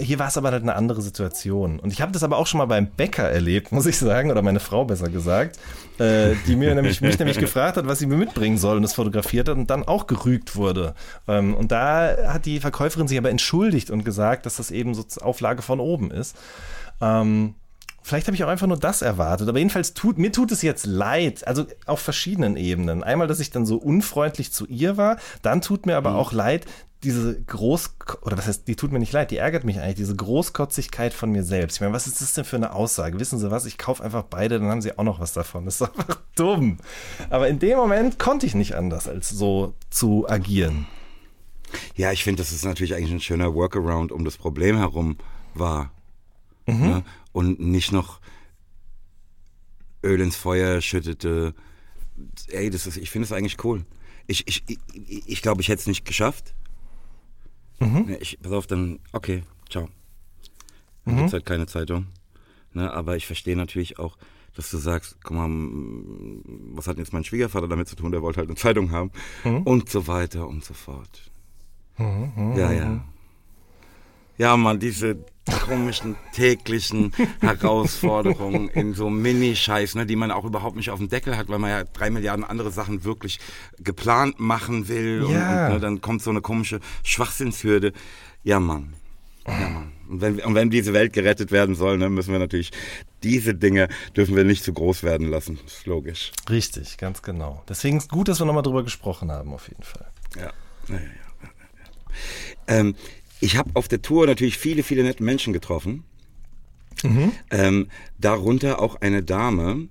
Hier 0.00 0.18
war 0.18 0.28
es 0.28 0.36
aber 0.36 0.50
halt 0.52 0.62
eine 0.62 0.76
andere 0.76 1.02
Situation. 1.02 1.80
Und 1.80 1.92
ich 1.92 2.00
habe 2.00 2.12
das 2.12 2.22
aber 2.22 2.36
auch 2.38 2.46
schon 2.46 2.58
mal 2.58 2.66
beim 2.66 2.86
Bäcker 2.86 3.28
erlebt, 3.28 3.72
muss 3.72 3.86
ich 3.86 3.98
sagen, 3.98 4.30
oder 4.30 4.42
meine 4.42 4.60
Frau 4.60 4.84
besser 4.84 5.08
gesagt, 5.08 5.58
äh, 5.98 6.34
die 6.46 6.56
mir 6.56 6.74
nämlich, 6.74 7.00
mich 7.00 7.18
nämlich 7.18 7.38
gefragt 7.38 7.76
hat, 7.76 7.86
was 7.86 7.98
sie 7.98 8.06
mir 8.06 8.16
mitbringen 8.16 8.58
soll 8.58 8.76
und 8.76 8.82
das 8.82 8.94
fotografiert 8.94 9.48
hat 9.48 9.56
und 9.56 9.70
dann 9.70 9.82
auch 9.82 10.06
gerügt 10.06 10.56
wurde. 10.56 10.94
Ähm, 11.26 11.54
und 11.54 11.72
da 11.72 12.16
hat 12.28 12.46
die 12.46 12.60
Verkäuferin 12.60 13.08
sich 13.08 13.18
aber 13.18 13.30
entschuldigt 13.30 13.90
und 13.90 14.04
gesagt, 14.04 14.46
dass 14.46 14.56
das 14.56 14.70
eben 14.70 14.94
so 14.94 15.04
Auflage 15.20 15.62
von 15.62 15.80
oben 15.80 16.10
ist. 16.10 16.36
Ähm, 17.00 17.54
Vielleicht 18.06 18.26
habe 18.26 18.34
ich 18.34 18.44
auch 18.44 18.48
einfach 18.48 18.66
nur 18.66 18.76
das 18.76 19.00
erwartet. 19.00 19.48
Aber 19.48 19.56
jedenfalls 19.56 19.94
tut, 19.94 20.18
mir 20.18 20.30
tut 20.30 20.52
es 20.52 20.60
jetzt 20.60 20.84
leid. 20.84 21.46
Also 21.46 21.64
auf 21.86 22.00
verschiedenen 22.00 22.58
Ebenen. 22.58 23.02
Einmal, 23.02 23.28
dass 23.28 23.40
ich 23.40 23.50
dann 23.50 23.64
so 23.64 23.78
unfreundlich 23.78 24.52
zu 24.52 24.66
ihr 24.66 24.98
war. 24.98 25.16
Dann 25.40 25.62
tut 25.62 25.86
mir 25.86 25.96
aber 25.96 26.16
auch 26.16 26.30
leid, 26.30 26.66
diese 27.04 27.40
Groß, 27.42 27.96
oder 28.22 28.36
was 28.36 28.46
heißt, 28.46 28.66
die 28.66 28.76
tut 28.76 28.90
mir 28.90 28.98
nicht 28.98 29.12
leid, 29.12 29.30
die 29.30 29.36
ärgert 29.36 29.64
mich 29.64 29.78
eigentlich, 29.78 29.94
diese 29.96 30.16
Großkotzigkeit 30.16 31.14
von 31.14 31.30
mir 31.30 31.44
selbst. 31.44 31.76
Ich 31.76 31.80
meine, 31.80 31.92
was 31.92 32.06
ist 32.06 32.20
das 32.20 32.34
denn 32.34 32.44
für 32.44 32.56
eine 32.56 32.72
Aussage? 32.72 33.20
Wissen 33.20 33.38
Sie 33.38 33.50
was? 33.50 33.66
Ich 33.66 33.78
kaufe 33.78 34.02
einfach 34.02 34.24
beide, 34.24 34.58
dann 34.58 34.68
haben 34.68 34.82
Sie 34.82 34.98
auch 34.98 35.04
noch 35.04 35.20
was 35.20 35.32
davon. 35.32 35.64
Das 35.64 35.80
ist 35.80 35.82
einfach 35.98 36.20
dumm. 36.34 36.78
Aber 37.30 37.48
in 37.48 37.58
dem 37.58 37.76
Moment 37.76 38.18
konnte 38.18 38.46
ich 38.46 38.54
nicht 38.54 38.74
anders, 38.74 39.06
als 39.06 39.28
so 39.28 39.74
zu 39.90 40.28
agieren. 40.28 40.86
Ja, 41.94 42.12
ich 42.12 42.24
finde, 42.24 42.42
das 42.42 42.52
ist 42.52 42.64
natürlich 42.64 42.94
eigentlich 42.94 43.12
ein 43.12 43.20
schöner 43.20 43.54
Workaround 43.54 44.12
um 44.12 44.24
das 44.24 44.36
Problem 44.36 44.76
herum 44.76 45.18
war. 45.54 45.92
Ne? 46.66 47.04
Und 47.32 47.60
nicht 47.60 47.92
noch 47.92 48.20
Öl 50.02 50.20
ins 50.20 50.36
Feuer 50.36 50.80
schüttete. 50.80 51.54
Ey, 52.48 52.70
das 52.70 52.86
ist, 52.86 52.96
ich 52.96 53.10
finde 53.10 53.26
es 53.26 53.32
eigentlich 53.32 53.62
cool. 53.64 53.84
Ich, 54.26 54.46
ich, 54.48 54.64
ich, 54.68 54.78
ich 55.26 55.42
glaube, 55.42 55.60
ich 55.60 55.68
hätte 55.68 55.80
es 55.80 55.86
nicht 55.86 56.04
geschafft. 56.04 56.54
Ne, 58.06 58.16
Ich, 58.20 58.38
pass 58.40 58.52
auf, 58.52 58.66
dann, 58.66 58.98
okay, 59.12 59.42
ciao. 59.70 59.88
Dann 61.04 61.16
gibt's 61.18 61.32
halt 61.32 61.46
keine 61.46 61.66
Zeitung. 61.66 62.06
Ne, 62.72 62.92
aber 62.92 63.16
ich 63.16 63.26
verstehe 63.26 63.56
natürlich 63.56 63.98
auch, 63.98 64.16
dass 64.56 64.70
du 64.70 64.78
sagst, 64.78 65.18
guck 65.22 65.36
mal, 65.36 65.48
was 66.74 66.86
hat 66.86 66.98
jetzt 66.98 67.12
mein 67.12 67.24
Schwiegervater 67.24 67.68
damit 67.68 67.88
zu 67.88 67.96
tun? 67.96 68.12
Der 68.12 68.22
wollte 68.22 68.38
halt 68.38 68.48
eine 68.48 68.56
Zeitung 68.56 68.90
haben. 68.92 69.10
Und 69.64 69.88
so 69.90 70.06
weiter 70.06 70.46
und 70.48 70.64
so 70.64 70.74
fort. 70.74 71.30
Ja, 72.56 72.72
ja. 72.72 73.04
Ja, 74.38 74.56
Mann, 74.56 74.80
diese, 74.80 75.24
komischen 75.66 76.16
täglichen 76.32 77.12
Herausforderungen 77.40 78.68
in 78.68 78.94
so 78.94 79.10
Mini-Scheiß, 79.10 79.94
ne, 79.94 80.06
die 80.06 80.16
man 80.16 80.30
auch 80.30 80.44
überhaupt 80.44 80.76
nicht 80.76 80.90
auf 80.90 80.98
dem 80.98 81.08
Deckel 81.08 81.36
hat, 81.36 81.48
weil 81.48 81.58
man 81.58 81.70
ja 81.70 81.84
drei 81.84 82.10
Milliarden 82.10 82.44
andere 82.44 82.70
Sachen 82.70 83.04
wirklich 83.04 83.40
geplant 83.78 84.40
machen 84.40 84.88
will. 84.88 85.26
Ja. 85.30 85.66
Und, 85.66 85.66
und 85.66 85.72
ne, 85.74 85.80
dann 85.80 86.00
kommt 86.00 86.22
so 86.22 86.30
eine 86.30 86.40
komische 86.40 86.80
Schwachsinnshürde. 87.02 87.92
Ja, 88.42 88.60
Mann. 88.60 88.94
Ja, 89.46 89.68
Mann. 89.68 89.92
Und 90.08 90.20
wenn, 90.20 90.40
und 90.40 90.54
wenn 90.54 90.70
diese 90.70 90.92
Welt 90.92 91.12
gerettet 91.12 91.50
werden 91.50 91.74
soll, 91.74 91.98
ne, 91.98 92.10
müssen 92.10 92.32
wir 92.32 92.38
natürlich 92.38 92.70
diese 93.22 93.54
Dinge 93.54 93.88
dürfen 94.16 94.36
wir 94.36 94.44
nicht 94.44 94.64
zu 94.64 94.72
groß 94.72 95.02
werden 95.02 95.28
lassen. 95.28 95.58
Das 95.64 95.78
ist 95.78 95.86
logisch. 95.86 96.30
Richtig, 96.48 96.98
ganz 96.98 97.22
genau. 97.22 97.62
Deswegen 97.68 97.96
ist 97.96 98.10
gut, 98.10 98.28
dass 98.28 98.38
wir 98.38 98.44
nochmal 98.44 98.62
drüber 98.62 98.84
gesprochen 98.84 99.32
haben, 99.32 99.52
auf 99.52 99.68
jeden 99.68 99.82
Fall. 99.82 100.06
Ja. 100.36 100.52
ja, 100.88 100.94
ja, 100.94 101.00
ja, 101.00 101.00
ja. 101.00 101.50
Ähm, 102.68 102.94
ich 103.40 103.56
habe 103.56 103.70
auf 103.74 103.88
der 103.88 104.02
Tour 104.02 104.26
natürlich 104.26 104.58
viele, 104.58 104.82
viele 104.82 105.02
nette 105.02 105.22
Menschen 105.22 105.52
getroffen. 105.52 106.04
Ähm, 107.50 107.88
darunter 108.18 108.80
auch 108.80 108.96
eine 108.96 109.22
Dame, 109.22 109.88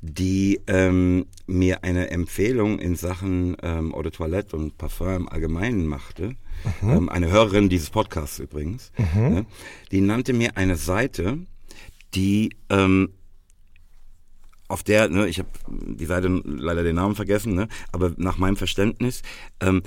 die 0.00 0.60
ähm, 0.66 1.26
mir 1.46 1.84
eine 1.84 2.10
Empfehlung 2.10 2.78
in 2.78 2.96
Sachen 2.96 3.56
ähm, 3.62 3.94
Eau 3.94 4.02
de 4.02 4.12
Toilette 4.12 4.56
und 4.56 4.76
Parfum 4.78 5.14
im 5.14 5.28
Allgemeinen 5.28 5.86
machte. 5.86 6.36
Ähm, 6.82 7.08
eine 7.08 7.30
Hörerin 7.30 7.68
dieses 7.68 7.90
Podcasts 7.90 8.38
übrigens. 8.38 8.92
Ne? 9.30 9.46
Die 9.92 10.00
nannte 10.00 10.32
mir 10.32 10.56
eine 10.56 10.76
Seite, 10.76 11.38
die 12.14 12.50
ähm, 12.70 13.10
auf 14.68 14.82
der, 14.82 15.08
ne, 15.08 15.28
ich 15.28 15.38
habe 15.38 15.48
die 15.68 16.06
Seite 16.06 16.28
leider 16.44 16.82
den 16.82 16.96
Namen 16.96 17.14
vergessen, 17.14 17.54
ne, 17.54 17.68
aber 17.92 18.12
nach 18.16 18.38
meinem 18.38 18.56
Verständnis 18.56 19.22
ähm, 19.60 19.82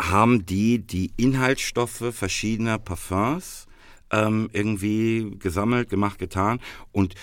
haben 0.00 0.46
die 0.46 0.78
die 0.78 1.12
Inhaltsstoffe 1.16 2.12
verschiedener 2.12 2.78
Parfums 2.78 3.66
ähm, 4.10 4.48
irgendwie 4.52 5.36
gesammelt, 5.38 5.90
gemacht, 5.90 6.18
getan 6.18 6.58
und 6.90 7.14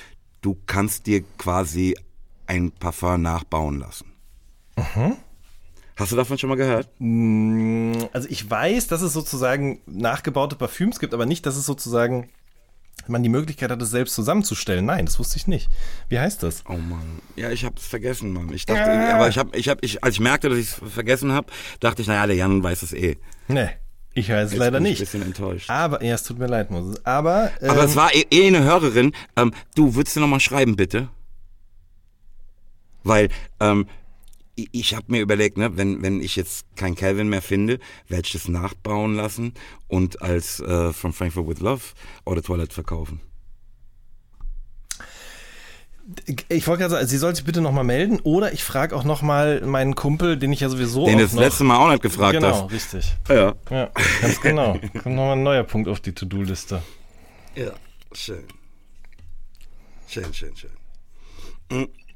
du 0.41 0.57
kannst 0.67 1.07
dir 1.07 1.23
quasi 1.37 1.97
ein 2.45 2.71
Parfum 2.71 3.21
nachbauen 3.21 3.79
lassen. 3.79 4.13
Hast 5.95 6.11
du 6.11 6.15
davon 6.15 6.37
schon 6.37 6.49
mal 6.49 6.55
gehört? 6.55 6.89
Also 8.13 8.29
ich 8.29 8.49
weiß, 8.49 8.87
dass 8.87 9.01
es 9.01 9.13
sozusagen 9.13 9.81
nachgebaute 9.87 10.55
Parfüms 10.55 10.99
gibt, 10.99 11.13
aber 11.15 11.25
nicht, 11.25 11.45
dass 11.45 11.57
es 11.57 11.65
sozusagen 11.65 12.29
man 13.07 13.23
die 13.23 13.29
Möglichkeit 13.29 13.71
hat, 13.71 13.81
es 13.81 13.89
selbst 13.89 14.15
zusammenzustellen. 14.15 14.85
Nein, 14.85 15.05
das 15.05 15.17
wusste 15.19 15.37
ich 15.37 15.47
nicht. 15.47 15.69
Wie 16.09 16.19
heißt 16.19 16.43
das? 16.43 16.63
Oh 16.67 16.73
Mann. 16.73 17.21
Ja, 17.35 17.51
ich 17.51 17.63
habe 17.63 17.75
es 17.77 17.85
vergessen, 17.85 18.33
Mann. 18.33 18.51
Ich 18.53 18.65
dachte, 18.65 18.91
aber 19.13 19.29
ich 19.29 19.37
habe, 19.37 19.57
ich 19.57 19.69
habe, 19.69 19.79
ich, 19.83 20.03
als 20.03 20.15
ich 20.15 20.19
merkte, 20.19 20.49
dass 20.49 20.57
ich 20.57 20.71
es 20.71 20.93
vergessen 20.93 21.31
habe, 21.31 21.47
dachte 21.79 22.01
ich, 22.01 22.07
naja, 22.07 22.27
der 22.27 22.35
Jan 22.35 22.63
weiß 22.63 22.81
es 22.81 22.93
eh. 22.93 23.17
Nee, 23.47 23.69
ich 24.13 24.29
weiß 24.29 24.51
es 24.51 24.57
leider 24.57 24.79
bin 24.79 24.87
ich 24.87 24.99
nicht. 24.99 25.01
Ein 25.01 25.05
bisschen 25.05 25.21
enttäuscht. 25.21 25.69
Aber, 25.69 26.03
ja, 26.03 26.15
es 26.15 26.23
tut 26.23 26.39
mir 26.39 26.47
leid, 26.47 26.71
Moses. 26.71 27.05
Aber, 27.05 27.51
ähm, 27.61 27.69
Aber 27.69 27.83
es 27.83 27.95
war 27.95 28.13
eh, 28.13 28.25
eh 28.31 28.47
eine 28.47 28.63
Hörerin. 28.63 29.13
Ähm, 29.35 29.53
du, 29.75 29.95
würdest 29.95 30.15
du 30.15 30.19
nochmal 30.19 30.39
schreiben, 30.39 30.75
bitte? 30.75 31.09
Weil 33.03 33.29
ähm, 33.59 33.87
ich, 34.57 34.95
habe 34.95 35.05
mir 35.09 35.21
überlegt, 35.21 35.57
ne, 35.57 35.77
wenn, 35.77 36.01
wenn 36.01 36.19
ich 36.19 36.35
jetzt 36.35 36.65
kein 36.75 36.95
Calvin 36.95 37.29
mehr 37.29 37.43
finde, 37.43 37.79
werde 38.07 38.25
ich 38.25 38.33
das 38.33 38.47
nachbauen 38.47 39.13
lassen 39.15 39.53
und 39.87 40.21
als 40.21 40.59
äh, 40.59 40.91
From 40.93 41.13
Frankfurt 41.13 41.47
with 41.47 41.59
Love 41.59 41.83
oder 42.25 42.41
Toilette 42.41 42.73
verkaufen. 42.73 43.21
ich 46.49 46.65
wollte 46.67 46.81
gerade 46.81 46.95
sagen, 46.95 47.07
sie 47.07 47.17
soll 47.17 47.35
sich 47.35 47.43
bitte 47.45 47.61
nochmal 47.61 47.83
melden 47.83 48.19
oder 48.23 48.53
ich 48.53 48.63
frage 48.63 48.95
auch 48.95 49.03
nochmal 49.03 49.61
meinen 49.61 49.93
Kumpel, 49.95 50.37
den 50.37 50.53
ich 50.53 50.61
ja 50.61 50.69
sowieso 50.69 51.05
Den 51.05 51.19
das 51.19 51.33
noch, 51.33 51.41
letzte 51.41 51.63
Mal 51.63 51.77
auch 51.77 51.91
nicht 51.91 52.01
gefragt 52.01 52.33
Genau, 52.33 52.63
hast. 52.63 52.71
richtig. 52.71 53.13
Ja. 53.27 53.53
Ja, 53.69 53.91
ganz 54.21 54.41
genau. 54.41 54.73
Kommt 55.03 55.15
nochmal 55.15 55.33
ein 55.33 55.43
neuer 55.43 55.63
Punkt 55.63 55.89
auf 55.89 55.99
die 55.99 56.13
To-Do-Liste. 56.13 56.81
Ja, 57.55 57.71
schön. 58.13 58.43
Schön, 60.07 60.33
schön, 60.33 60.53
schön. 60.55 60.71
Mm. 61.69 62.06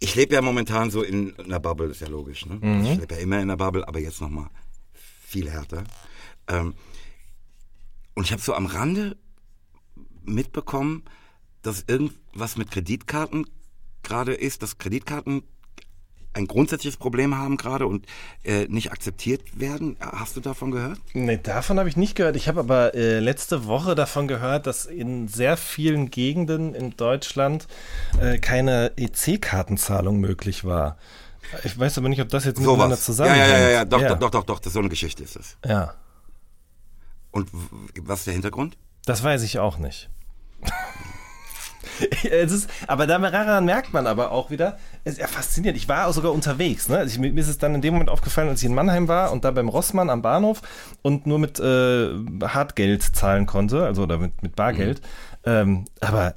Ich 0.00 0.14
lebe 0.14 0.34
ja 0.34 0.42
momentan 0.42 0.90
so 0.90 1.02
in 1.02 1.38
einer 1.38 1.60
Bubble, 1.60 1.88
ist 1.88 2.00
ja 2.00 2.08
logisch. 2.08 2.46
Ne? 2.46 2.58
Ich 2.92 2.98
lebe 3.00 3.14
ja 3.14 3.20
immer 3.20 3.36
in 3.36 3.42
einer 3.42 3.56
Bubble, 3.56 3.86
aber 3.86 3.98
jetzt 3.98 4.20
nochmal 4.20 4.48
viel 4.92 5.50
härter. 5.50 5.84
Ähm, 6.46 6.74
und 8.14 8.24
ich 8.24 8.32
habe 8.32 8.42
so 8.42 8.54
am 8.54 8.66
Rande 8.66 9.16
mitbekommen, 10.24 11.04
dass 11.62 11.84
irgendwas 11.86 12.56
mit 12.56 12.70
Kreditkarten 12.70 13.46
gerade 14.02 14.34
ist, 14.34 14.62
dass 14.62 14.78
Kreditkarten 14.78 15.42
ein 16.34 16.46
grundsätzliches 16.46 16.96
Problem 16.96 17.36
haben 17.36 17.56
gerade 17.56 17.86
und 17.86 18.06
äh, 18.44 18.66
nicht 18.68 18.92
akzeptiert 18.92 19.58
werden. 19.58 19.96
Hast 20.00 20.36
du 20.36 20.40
davon 20.40 20.70
gehört? 20.70 20.98
Nee, 21.14 21.38
davon 21.42 21.78
habe 21.78 21.88
ich 21.88 21.96
nicht 21.96 22.14
gehört. 22.14 22.36
Ich 22.36 22.48
habe 22.48 22.60
aber 22.60 22.94
äh, 22.94 23.18
letzte 23.18 23.66
Woche 23.66 23.94
davon 23.94 24.28
gehört, 24.28 24.66
dass 24.66 24.86
in 24.86 25.26
sehr 25.28 25.56
vielen 25.56 26.10
Gegenden 26.10 26.74
in 26.74 26.96
Deutschland 26.96 27.66
äh, 28.20 28.38
keine 28.38 28.92
EC-Kartenzahlung 28.96 30.18
möglich 30.20 30.64
war. 30.64 30.96
Ich 31.64 31.78
weiß 31.78 31.98
aber 31.98 32.08
nicht, 32.08 32.20
ob 32.20 32.28
das 32.28 32.44
jetzt 32.44 32.58
miteinander 32.60 32.96
Sowas. 32.96 33.00
Ja, 33.00 33.04
zusammenhängt. 33.04 33.48
ja, 33.50 33.58
ja, 33.58 33.70
ja, 33.70 33.84
doch, 33.84 34.00
ja. 34.02 34.08
doch, 34.10 34.18
doch, 34.18 34.30
doch, 34.30 34.44
doch, 34.44 34.58
das 34.60 34.72
so 34.74 34.80
eine 34.80 34.90
Geschichte 34.90 35.22
ist 35.22 35.34
es. 35.36 35.56
Ja, 35.64 35.94
Und 37.30 37.48
was 38.02 38.20
ist 38.20 38.26
der 38.26 38.34
Hintergrund? 38.34 38.76
das 39.06 39.22
weiß 39.22 39.42
ich 39.42 39.58
auch 39.58 39.78
nicht. 39.78 40.10
es 42.30 42.52
ist, 42.52 42.70
aber 42.86 43.06
daran 43.06 43.64
merkt 43.64 43.92
man 43.92 44.06
aber 44.06 44.32
auch 44.32 44.50
wieder, 44.50 44.78
es 45.04 45.14
ist 45.14 45.20
ja 45.20 45.26
faszinierend. 45.26 45.78
Ich 45.78 45.88
war 45.88 46.06
auch 46.06 46.12
sogar 46.12 46.32
unterwegs. 46.32 46.88
Ne? 46.88 46.98
Also 46.98 47.12
ich, 47.12 47.18
mir 47.18 47.40
ist 47.40 47.48
es 47.48 47.58
dann 47.58 47.74
in 47.74 47.80
dem 47.80 47.94
Moment 47.94 48.10
aufgefallen, 48.10 48.48
als 48.48 48.60
ich 48.60 48.68
in 48.68 48.74
Mannheim 48.74 49.08
war 49.08 49.32
und 49.32 49.44
da 49.44 49.50
beim 49.50 49.68
Rossmann 49.68 50.10
am 50.10 50.22
Bahnhof 50.22 50.62
und 51.02 51.26
nur 51.26 51.38
mit 51.38 51.58
äh, 51.60 52.10
Hartgeld 52.42 53.02
zahlen 53.02 53.46
konnte, 53.46 53.84
also 53.84 54.02
oder 54.02 54.18
mit, 54.18 54.42
mit 54.42 54.56
Bargeld. 54.56 55.00
Ähm, 55.44 55.84
aber 56.00 56.34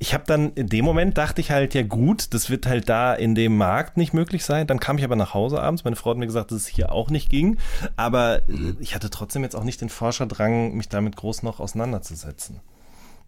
ich 0.00 0.14
habe 0.14 0.24
dann 0.26 0.52
in 0.52 0.68
dem 0.68 0.84
Moment 0.84 1.18
dachte 1.18 1.40
ich 1.40 1.50
halt, 1.50 1.74
ja 1.74 1.82
gut, 1.82 2.32
das 2.32 2.50
wird 2.50 2.66
halt 2.66 2.88
da 2.88 3.14
in 3.14 3.34
dem 3.34 3.56
Markt 3.56 3.96
nicht 3.96 4.14
möglich 4.14 4.44
sein. 4.44 4.66
Dann 4.68 4.78
kam 4.78 4.96
ich 4.96 5.04
aber 5.04 5.16
nach 5.16 5.34
Hause 5.34 5.60
abends. 5.60 5.84
Meine 5.84 5.96
Frau 5.96 6.10
hat 6.10 6.18
mir 6.18 6.26
gesagt, 6.26 6.52
dass 6.52 6.58
es 6.58 6.66
hier 6.68 6.92
auch 6.92 7.10
nicht 7.10 7.30
ging. 7.30 7.58
Aber 7.96 8.42
äh, 8.48 8.74
ich 8.78 8.94
hatte 8.94 9.10
trotzdem 9.10 9.42
jetzt 9.42 9.56
auch 9.56 9.64
nicht 9.64 9.80
den 9.80 9.88
Forscherdrang, 9.88 10.74
mich 10.74 10.88
damit 10.88 11.16
groß 11.16 11.42
noch 11.42 11.58
auseinanderzusetzen. 11.58 12.60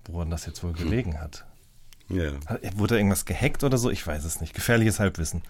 Woran 0.07 0.31
das 0.31 0.47
jetzt 0.47 0.63
wohl 0.63 0.73
gelegen 0.73 1.21
hat. 1.21 1.45
Ja. 2.09 2.33
Wurde 2.75 2.97
irgendwas 2.97 3.25
gehackt 3.25 3.63
oder 3.63 3.79
so? 3.79 3.91
Ich 3.91 4.07
weiß 4.07 4.25
es 4.25 4.41
nicht. 4.41 4.55
Gefährliches 4.55 4.99
Halbwissen. 4.99 5.43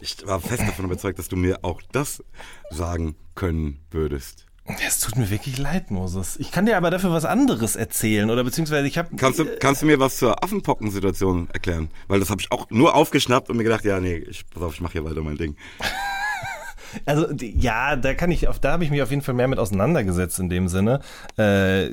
Ich 0.00 0.26
war 0.26 0.40
fest 0.40 0.62
davon 0.62 0.84
überzeugt, 0.84 1.18
dass 1.18 1.28
du 1.28 1.36
mir 1.36 1.60
auch 1.62 1.80
das 1.92 2.22
sagen 2.70 3.14
können 3.34 3.80
würdest. 3.90 4.46
Es 4.86 5.00
tut 5.00 5.16
mir 5.16 5.28
wirklich 5.28 5.58
leid, 5.58 5.90
Moses. 5.90 6.36
Ich 6.38 6.52
kann 6.52 6.66
dir 6.66 6.76
aber 6.76 6.90
dafür 6.90 7.10
was 7.10 7.24
anderes 7.24 7.74
erzählen 7.74 8.30
oder 8.30 8.44
beziehungsweise 8.44 8.86
ich 8.86 8.96
habe 8.96 9.14
Kannst 9.16 9.40
du, 9.40 9.44
kannst 9.58 9.82
du 9.82 9.86
mir 9.86 9.98
was 9.98 10.18
zur 10.18 10.42
Affenpocken-Situation 10.42 11.50
erklären? 11.52 11.90
Weil 12.06 12.20
das 12.20 12.30
habe 12.30 12.40
ich 12.40 12.52
auch 12.52 12.70
nur 12.70 12.94
aufgeschnappt 12.94 13.50
und 13.50 13.56
mir 13.56 13.64
gedacht, 13.64 13.84
ja, 13.84 13.98
nee, 13.98 14.16
ich, 14.16 14.48
pass 14.50 14.62
auf, 14.62 14.74
ich 14.74 14.80
mache 14.80 14.92
hier 14.92 15.04
weiter 15.04 15.20
mein 15.22 15.36
Ding. 15.36 15.56
Also 17.04 17.26
ja, 17.40 17.96
da 17.96 18.14
kann 18.14 18.30
ich, 18.30 18.46
da 18.60 18.72
habe 18.72 18.84
ich 18.84 18.90
mich 18.90 19.02
auf 19.02 19.10
jeden 19.10 19.22
Fall 19.22 19.34
mehr 19.34 19.48
mit 19.48 19.58
auseinandergesetzt 19.58 20.38
in 20.38 20.48
dem 20.48 20.68
Sinne. 20.68 21.00
Äh, 21.36 21.86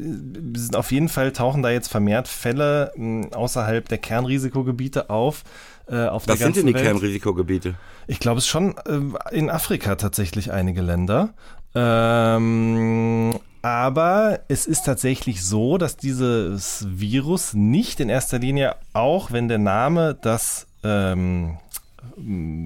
sind 0.56 0.76
auf 0.76 0.91
jeden 0.91 1.10
Fall 1.10 1.32
tauchen 1.32 1.62
da 1.64 1.70
jetzt 1.70 1.88
vermehrt 1.88 2.28
Fälle 2.28 2.91
mh, 2.95 3.36
außerhalb 3.36 3.88
der 3.88 3.97
Kernrisikogebiete 3.97 5.10
auf. 5.10 5.43
Äh, 5.88 6.06
auf 6.06 6.28
Was 6.28 6.38
der 6.38 6.47
sind 6.47 6.58
denn 6.58 6.68
die 6.68 6.74
Welt. 6.74 6.86
Kernrisikogebiete? 6.86 7.76
Ich 8.08 8.20
glaube, 8.20 8.39
es 8.39 8.47
schon 8.47 8.76
äh, 8.78 9.36
in 9.36 9.50
Afrika 9.50 9.95
tatsächlich 9.95 10.52
einige 10.52 10.82
Länder. 10.82 11.34
Ähm, 11.76 13.34
aber 13.62 14.39
es 14.47 14.66
ist 14.66 14.86
tatsächlich 14.86 15.43
so, 15.43 15.78
dass 15.78 15.97
dieses 15.97 16.86
Virus 16.89 17.54
nicht 17.54 18.00
in 18.00 18.10
erster 18.10 18.39
Linie, 18.39 18.76
auch 18.93 19.32
wenn 19.32 19.47
der 19.47 19.58
Name 19.58 20.18
das 20.22 20.68
ähm, 20.84 21.58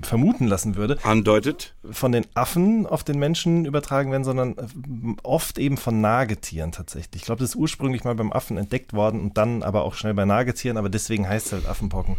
vermuten 0.04 0.48
lassen 0.48 0.76
würde, 0.76 0.98
Andeutet? 1.04 1.76
von 1.90 2.12
den 2.12 2.26
Affen 2.34 2.86
auf 2.86 3.04
den 3.04 3.20
Menschen 3.20 3.66
übertragen 3.66 4.12
werden, 4.12 4.24
sondern 4.24 4.58
äh, 4.58 5.16
oft 5.24 5.58
eben 5.58 5.78
von 5.78 6.02
Nagetieren 6.02 6.72
tatsächlich. 6.72 7.22
Ich 7.22 7.26
glaube, 7.26 7.40
das 7.40 7.50
ist 7.50 7.56
ursprünglich 7.56 8.04
mal 8.04 8.16
beim 8.16 8.32
Affen 8.32 8.58
entdeckt 8.58 8.94
worden 8.94 9.22
und 9.22 9.38
dann 9.38 9.64
aber 9.64 9.84
auch 9.84 9.96
schnell 9.96 10.14
bei 10.14 10.26
Nagetieren, 10.26 10.78
aber 10.78 10.90
deswegen 10.90 11.28
heißt 11.28 11.48
es 11.48 11.54
halt 11.54 11.68
Affenpocken. 11.68 12.18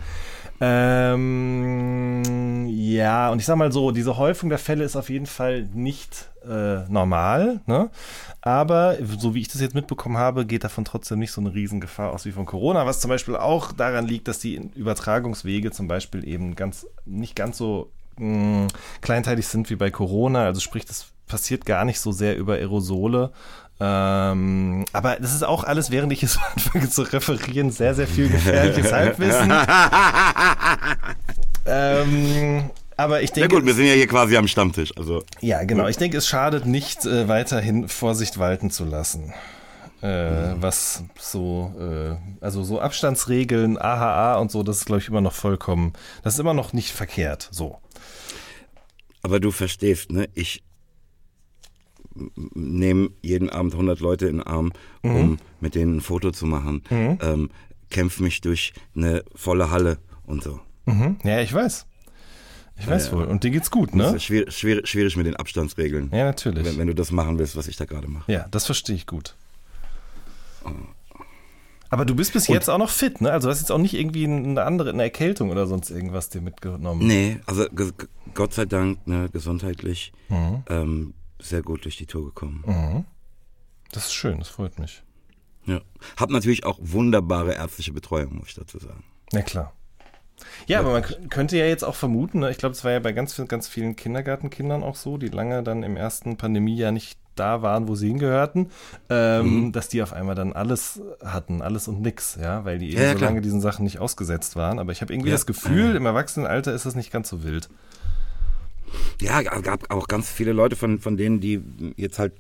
Ähm, 0.61 2.23
ja, 2.69 3.31
und 3.31 3.39
ich 3.41 3.47
sag 3.47 3.57
mal 3.57 3.73
so, 3.73 3.91
diese 3.91 4.17
Häufung 4.17 4.49
der 4.51 4.59
Fälle 4.59 4.85
ist 4.85 4.97
auf 4.97 5.11
jeden 5.11 5.27
Fall 5.27 5.69
nicht 5.75 6.31
äh, 6.49 6.89
normal, 6.89 7.61
ne? 7.67 7.91
aber 8.41 8.97
so 9.19 9.35
wie 9.35 9.41
ich 9.41 9.49
das 9.49 9.61
jetzt 9.61 9.75
mitbekommen 9.75 10.17
habe, 10.17 10.47
geht 10.47 10.65
davon 10.65 10.85
trotzdem 10.85 11.19
nicht 11.19 11.33
so 11.33 11.41
eine 11.41 11.55
Riesengefahr 11.55 12.13
aus 12.13 12.25
wie 12.25 12.33
von 12.33 12.47
Corona, 12.47 12.87
was 12.87 13.01
zum 13.01 13.09
Beispiel 13.09 13.37
auch 13.37 13.73
daran 13.73 14.07
liegt, 14.07 14.29
dass 14.29 14.39
die 14.39 14.57
Übertragungswege 14.75 15.71
zum 15.73 15.89
Beispiel 15.89 16.27
eben 16.29 16.55
ganz 16.55 16.87
nicht 17.05 17.35
ganz 17.35 17.59
so 17.59 17.91
mh, 18.19 18.69
kleinteilig 19.01 19.47
sind 19.49 19.71
wie 19.71 19.77
bei 19.77 19.91
Corona, 19.91 20.45
also 20.45 20.61
sprich, 20.61 20.85
das 20.85 21.07
passiert 21.27 21.65
gar 21.65 21.85
nicht 21.85 22.01
so 22.01 22.13
sehr 22.13 22.37
über 22.37 22.55
Aerosole. 22.55 23.33
Ähm, 23.81 24.85
aber 24.93 25.17
das 25.17 25.35
ist 25.35 25.43
auch 25.43 25.65
alles, 25.65 25.91
während 25.91 26.13
ich 26.13 26.23
es 26.23 26.39
anfange 26.55 26.89
zu 26.89 27.03
referieren, 27.03 27.71
sehr, 27.71 27.95
sehr 27.95 28.07
viel 28.07 28.29
gefährliches 28.29 28.93
Halbwissen. 28.93 29.53
ähm, 31.67 32.71
Aber 32.97 33.23
ich 33.23 33.31
Na 33.31 33.35
denke, 33.43 33.57
gut, 33.57 33.67
wir 33.67 33.75
sind 33.75 33.87
ja 33.87 33.95
hier 33.95 34.07
quasi 34.07 34.37
am 34.37 34.47
Stammtisch. 34.47 34.97
Also 34.97 35.25
ja, 35.41 35.65
genau. 35.65 35.89
Ich 35.89 35.97
denke, 35.97 36.19
es 36.19 36.29
schadet 36.29 36.67
nicht, 36.67 37.05
äh, 37.05 37.29
weiterhin 37.29 37.89
Vorsicht 37.89 38.39
walten 38.39 38.71
zu 38.71 38.85
lassen. 38.85 39.35
Äh, 40.03 40.55
was 40.61 41.03
so, 41.19 41.73
äh, 41.81 42.17
also 42.45 42.63
so 42.63 42.81
Abstandsregeln, 42.81 43.79
AHA 43.79 44.37
und 44.37 44.51
so, 44.51 44.63
das 44.63 44.79
ist, 44.79 44.85
glaube 44.85 45.01
ich, 45.01 45.09
immer 45.09 45.23
noch 45.23 45.33
vollkommen, 45.33 45.95
das 46.23 46.35
ist 46.35 46.41
immer 46.41 46.53
noch 46.53 46.75
nicht 46.75 46.93
verkehrt. 46.93 47.49
So. 47.51 47.79
Aber 49.23 49.41
du 49.41 49.51
verstehst, 49.51 50.13
ne? 50.13 50.29
Ich 50.35 50.63
nehme 52.55 53.11
jeden 53.23 53.51
Abend 53.51 53.73
100 53.73 54.01
Leute 54.01 54.27
in 54.27 54.39
den 54.39 54.47
Arm, 54.47 54.73
um 55.03 55.39
mit 55.61 55.75
denen 55.75 55.97
ein 55.97 56.01
Foto 56.01 56.31
zu 56.31 56.47
machen. 56.47 56.83
Ähm, 56.91 57.51
kämpfe 57.91 58.23
mich 58.23 58.41
durch 58.41 58.73
eine 58.97 59.25
volle 59.35 59.71
Halle 59.71 59.99
und 60.27 60.43
so. 60.43 60.61
Mhm. 60.87 61.19
Ja, 61.25 61.41
ich 61.41 61.53
weiß. 61.53 61.87
Ich 62.77 62.89
weiß 62.89 63.13
wohl. 63.13 63.25
Und 63.25 63.45
dir 63.45 63.51
geht's 63.51 63.71
gut, 63.71 63.91
Das 63.91 64.11
ne? 64.11 64.17
ist 64.17 64.25
schwierig, 64.25 64.53
schwierig, 64.53 64.89
schwierig 64.89 65.17
mit 65.17 65.27
den 65.27 65.37
Abstandsregeln. 65.37 66.11
Ja, 66.13 66.25
natürlich. 66.25 66.65
Wenn, 66.65 66.77
wenn 66.79 66.87
du 66.89 66.95
das 66.95 67.13
machen 67.13 67.39
willst, 67.39 67.55
was 67.57 67.69
ich 67.69 67.77
da 67.77 67.85
gerade 67.85 68.09
mache. 68.09 68.31
Ja, 68.33 68.47
das 68.51 68.67
verstehe 68.67 68.97
ich 68.97 69.07
gut. 69.07 69.37
Aber 71.91 72.05
du 72.05 72.17
bist 72.17 72.33
bis 72.33 72.49
jetzt 72.49 72.69
auch 72.69 72.79
noch 72.79 72.91
fit, 72.91 73.21
ne? 73.21 73.31
Also 73.31 73.47
du 73.47 73.53
hast 73.53 73.61
jetzt 73.61 73.71
auch 73.71 73.79
nicht 73.79 73.95
irgendwie 73.95 74.25
eine 74.25 74.63
andere, 74.65 74.91
eine 74.91 75.05
Erkältung 75.05 75.51
oder 75.51 75.67
sonst 75.67 75.91
irgendwas 75.91 76.29
dir 76.29 76.41
mitgenommen. 76.41 77.07
Nee, 77.07 77.39
also 77.47 77.67
Gott 78.35 78.53
sei 78.55 78.65
Dank, 78.65 79.07
ne, 79.07 79.29
gesundheitlich 79.33 80.13
Mhm. 80.29 80.63
ähm, 80.69 81.15
sehr 81.41 81.63
gut 81.63 81.85
durch 81.85 81.97
die 81.97 82.07
Tour 82.07 82.25
gekommen. 82.27 83.05
Das 83.93 84.07
ist 84.07 84.15
schön, 84.15 84.39
das 84.39 84.49
freut 84.49 84.79
mich. 84.79 85.03
Ja. 85.67 85.81
Hab 86.19 86.31
natürlich 86.31 86.65
auch 86.65 86.79
wunderbare 86.81 87.55
ärztliche 87.55 87.93
Betreuung, 87.93 88.37
muss 88.37 88.49
ich 88.49 88.55
dazu 88.55 88.79
sagen. 88.79 89.05
Na 89.33 89.43
klar. 89.43 89.73
Ja, 90.67 90.81
aber 90.81 90.91
man 90.93 91.29
könnte 91.31 91.57
ja 91.57 91.65
jetzt 91.65 91.85
auch 91.85 91.95
vermuten, 91.95 92.41
ne? 92.41 92.51
ich 92.51 92.59
glaube, 92.59 92.75
es 92.75 92.83
war 92.85 92.91
ja 92.91 92.99
bei 92.99 93.13
ganz, 93.13 93.41
ganz 93.49 93.69
vielen 93.69 93.95
Kindergartenkindern 93.97 94.83
auch 94.83 94.97
so, 94.97 95.17
die 95.17 95.29
lange 95.29 95.63
dann 95.63 95.83
im 95.83 95.97
ersten 95.97 96.37
Pandemiejahr 96.37 96.91
nicht 96.93 97.19
da 97.37 97.63
waren, 97.63 97.89
wo 97.89 97.95
sie 97.95 98.09
hingehörten, 98.09 98.71
ähm, 99.11 99.73
dass 99.73 99.89
die 99.89 100.03
auf 100.03 100.13
einmal 100.13 100.35
dann 100.35 100.53
alles 100.53 101.01
hatten, 101.25 101.63
alles 101.63 101.89
und 101.89 102.01
nix, 102.01 102.37
ja, 102.41 102.65
weil 102.65 102.79
die 102.79 102.91
eben 102.91 103.01
Ja, 103.01 103.13
ja, 103.13 103.19
so 103.19 103.25
lange 103.25 103.41
diesen 103.41 103.61
Sachen 103.61 103.85
nicht 103.85 103.99
ausgesetzt 104.01 104.55
waren. 104.57 104.79
Aber 104.79 104.93
ich 104.93 105.01
habe 105.03 105.13
irgendwie 105.13 105.31
Ja. 105.31 105.35
das 105.37 105.47
Gefühl, 105.47 105.97
im 105.97 106.07
Erwachsenenalter 106.07 106.73
ist 106.75 106.85
das 106.87 106.95
nicht 106.95 107.11
ganz 107.13 107.29
so 107.29 107.43
wild. 107.43 107.69
Ja, 109.21 109.43
gab 109.43 109.91
auch 109.93 110.09
ganz 110.09 110.31
viele 110.31 110.53
Leute 110.53 110.77
von, 110.77 110.99
von 111.01 111.17
denen, 111.17 111.41
die 111.41 111.61
jetzt 111.97 112.19
halt 112.19 112.33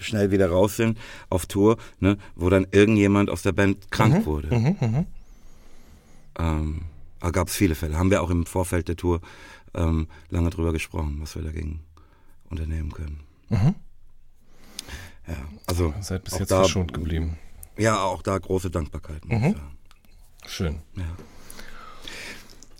schnell 0.00 0.30
wieder 0.30 0.48
raus 0.50 0.76
sind 0.76 0.96
auf 1.28 1.46
Tour, 1.46 1.76
ne, 2.00 2.16
wo 2.34 2.48
dann 2.48 2.66
irgendjemand 2.70 3.28
aus 3.30 3.42
der 3.42 3.52
Band 3.52 3.90
krank 3.90 4.14
Mhm. 4.20 4.26
wurde. 4.26 4.48
Ähm, 6.38 6.82
aber 7.20 7.32
gab 7.32 7.48
es 7.48 7.56
viele 7.56 7.74
Fälle. 7.74 7.98
Haben 7.98 8.10
wir 8.10 8.22
auch 8.22 8.30
im 8.30 8.46
Vorfeld 8.46 8.88
der 8.88 8.96
Tour 8.96 9.20
ähm, 9.74 10.08
lange 10.30 10.50
drüber 10.50 10.72
gesprochen, 10.72 11.18
was 11.20 11.34
wir 11.34 11.42
dagegen 11.42 11.80
unternehmen 12.50 12.92
können. 12.92 13.20
Ja, 13.50 13.68
also 15.66 15.88
Mhm. 15.90 16.02
Seid 16.02 16.24
bis 16.24 16.38
jetzt 16.38 16.50
da, 16.50 16.58
verschont 16.60 16.92
geblieben. 16.94 17.36
Ja, 17.76 18.02
auch 18.02 18.22
da 18.22 18.38
große 18.38 18.70
Dankbarkeit. 18.70 19.24
Mhm. 19.26 19.56
Schön. 20.46 20.76
Ja. 20.96 21.04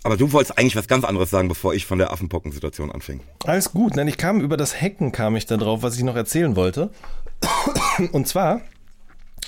Aber 0.07 0.15
du 0.15 0.31
wolltest 0.31 0.57
eigentlich 0.57 0.77
was 0.77 0.87
ganz 0.87 1.03
anderes 1.03 1.29
sagen, 1.29 1.49
bevor 1.49 1.73
ich 1.73 1.85
von 1.85 1.97
der 1.97 2.13
Affenpocken-Situation 2.13 2.93
anfing. 2.93 3.19
Alles 3.43 3.73
gut. 3.73 3.97
Nein, 3.97 4.07
ich 4.07 4.15
kam 4.15 4.39
über 4.39 4.55
das 4.55 4.81
Hacken 4.81 5.11
kam 5.11 5.35
ich 5.35 5.47
da 5.47 5.57
drauf, 5.57 5.83
was 5.83 5.97
ich 5.97 6.03
noch 6.05 6.15
erzählen 6.15 6.55
wollte. 6.55 6.91
Und 8.13 8.25
zwar 8.25 8.61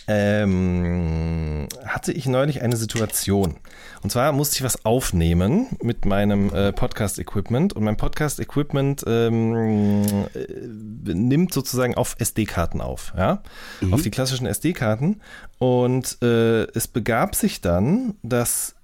ähm, 0.09 1.69
hatte 1.85 2.11
ich 2.11 2.25
neulich 2.25 2.61
eine 2.61 2.75
Situation. 2.75 3.55
Und 4.03 4.11
zwar 4.11 4.33
musste 4.33 4.57
ich 4.57 4.63
was 4.63 4.83
aufnehmen 4.83 5.67
mit 5.81 6.03
meinem 6.03 6.53
äh, 6.53 6.73
Podcast-Equipment. 6.73 7.71
Und 7.71 7.85
mein 7.85 7.95
Podcast-Equipment 7.95 9.05
ähm, 9.07 10.03
äh, 10.33 11.13
nimmt 11.13 11.53
sozusagen 11.53 11.95
auf 11.95 12.17
SD-Karten 12.19 12.81
auf, 12.81 13.13
ja, 13.17 13.43
auf 13.91 14.01
die 14.01 14.11
klassischen 14.11 14.45
SD-Karten. 14.45 15.21
Und 15.57 16.21
äh, 16.21 16.63
es 16.73 16.89
begab 16.89 17.33
sich 17.33 17.61
dann, 17.61 18.15
dass 18.23 18.75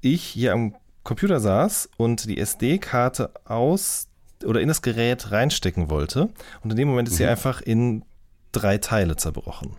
ich 0.00 0.24
hier 0.24 0.54
am 0.54 0.74
Computer 1.04 1.38
saß 1.38 1.90
und 1.96 2.28
die 2.28 2.38
SD-Karte 2.38 3.30
aus 3.44 4.08
oder 4.44 4.60
in 4.60 4.68
das 4.68 4.82
Gerät 4.82 5.30
reinstecken 5.30 5.90
wollte. 5.90 6.30
Und 6.62 6.70
in 6.70 6.76
dem 6.76 6.88
Moment 6.88 7.08
ist 7.08 7.16
sie 7.16 7.26
einfach 7.26 7.60
in 7.60 8.04
drei 8.52 8.78
Teile 8.78 9.16
zerbrochen. 9.16 9.76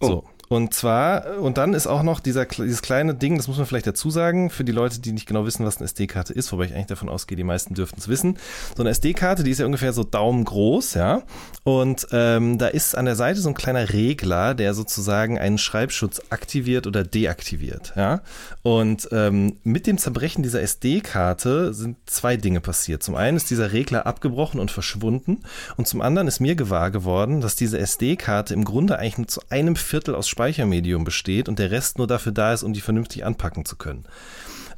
So. 0.00 0.24
Und 0.48 0.74
zwar, 0.74 1.38
und 1.40 1.56
dann 1.56 1.74
ist 1.74 1.86
auch 1.86 2.02
noch 2.02 2.20
dieser, 2.20 2.44
dieses 2.44 2.82
kleine 2.82 3.14
Ding, 3.14 3.36
das 3.36 3.48
muss 3.48 3.56
man 3.56 3.66
vielleicht 3.66 3.86
dazu 3.86 4.10
sagen, 4.10 4.50
für 4.50 4.64
die 4.64 4.72
Leute, 4.72 5.00
die 5.00 5.12
nicht 5.12 5.26
genau 5.26 5.46
wissen, 5.46 5.64
was 5.64 5.78
eine 5.78 5.86
SD-Karte 5.86 6.32
ist, 6.32 6.52
wobei 6.52 6.64
ich 6.64 6.74
eigentlich 6.74 6.86
davon 6.86 7.08
ausgehe, 7.08 7.36
die 7.36 7.44
meisten 7.44 7.74
dürften 7.74 7.98
es 7.98 8.08
wissen. 8.08 8.38
So 8.76 8.82
eine 8.82 8.90
SD-Karte, 8.90 9.44
die 9.44 9.50
ist 9.50 9.58
ja 9.58 9.66
ungefähr 9.66 9.92
so 9.92 10.04
daumengroß, 10.04 10.94
ja. 10.94 11.22
Und 11.64 12.06
ähm, 12.12 12.58
da 12.58 12.68
ist 12.68 12.96
an 12.96 13.04
der 13.06 13.16
Seite 13.16 13.40
so 13.40 13.48
ein 13.48 13.54
kleiner 13.54 13.92
Regler, 13.92 14.54
der 14.54 14.74
sozusagen 14.74 15.38
einen 15.38 15.58
Schreibschutz 15.58 16.20
aktiviert 16.30 16.86
oder 16.86 17.04
deaktiviert, 17.04 17.94
ja. 17.96 18.20
Und 18.62 19.08
ähm, 19.12 19.56
mit 19.62 19.86
dem 19.86 19.98
Zerbrechen 19.98 20.42
dieser 20.42 20.62
SD-Karte 20.62 21.72
sind 21.72 21.96
zwei 22.06 22.36
Dinge 22.36 22.60
passiert. 22.60 23.02
Zum 23.02 23.14
einen 23.14 23.36
ist 23.36 23.50
dieser 23.50 23.72
Regler 23.72 24.06
abgebrochen 24.06 24.60
und 24.60 24.70
verschwunden 24.70 25.40
und 25.76 25.86
zum 25.86 26.00
anderen 26.00 26.28
ist 26.28 26.40
mir 26.40 26.54
gewahr 26.54 26.90
geworden, 26.90 27.40
dass 27.40 27.56
diese 27.56 27.78
SD-Karte 27.78 28.54
im 28.54 28.64
Grunde 28.64 28.98
eigentlich 28.98 29.18
nur 29.18 29.28
zu 29.28 29.40
einem 29.48 29.76
Viertel 29.76 30.14
aus 30.14 30.28
Speichermedium 30.42 31.04
besteht 31.04 31.48
und 31.48 31.60
der 31.60 31.70
Rest 31.70 31.98
nur 31.98 32.08
dafür 32.08 32.32
da 32.32 32.52
ist, 32.52 32.64
um 32.64 32.72
die 32.72 32.80
vernünftig 32.80 33.24
anpacken 33.24 33.64
zu 33.64 33.76
können. 33.76 34.04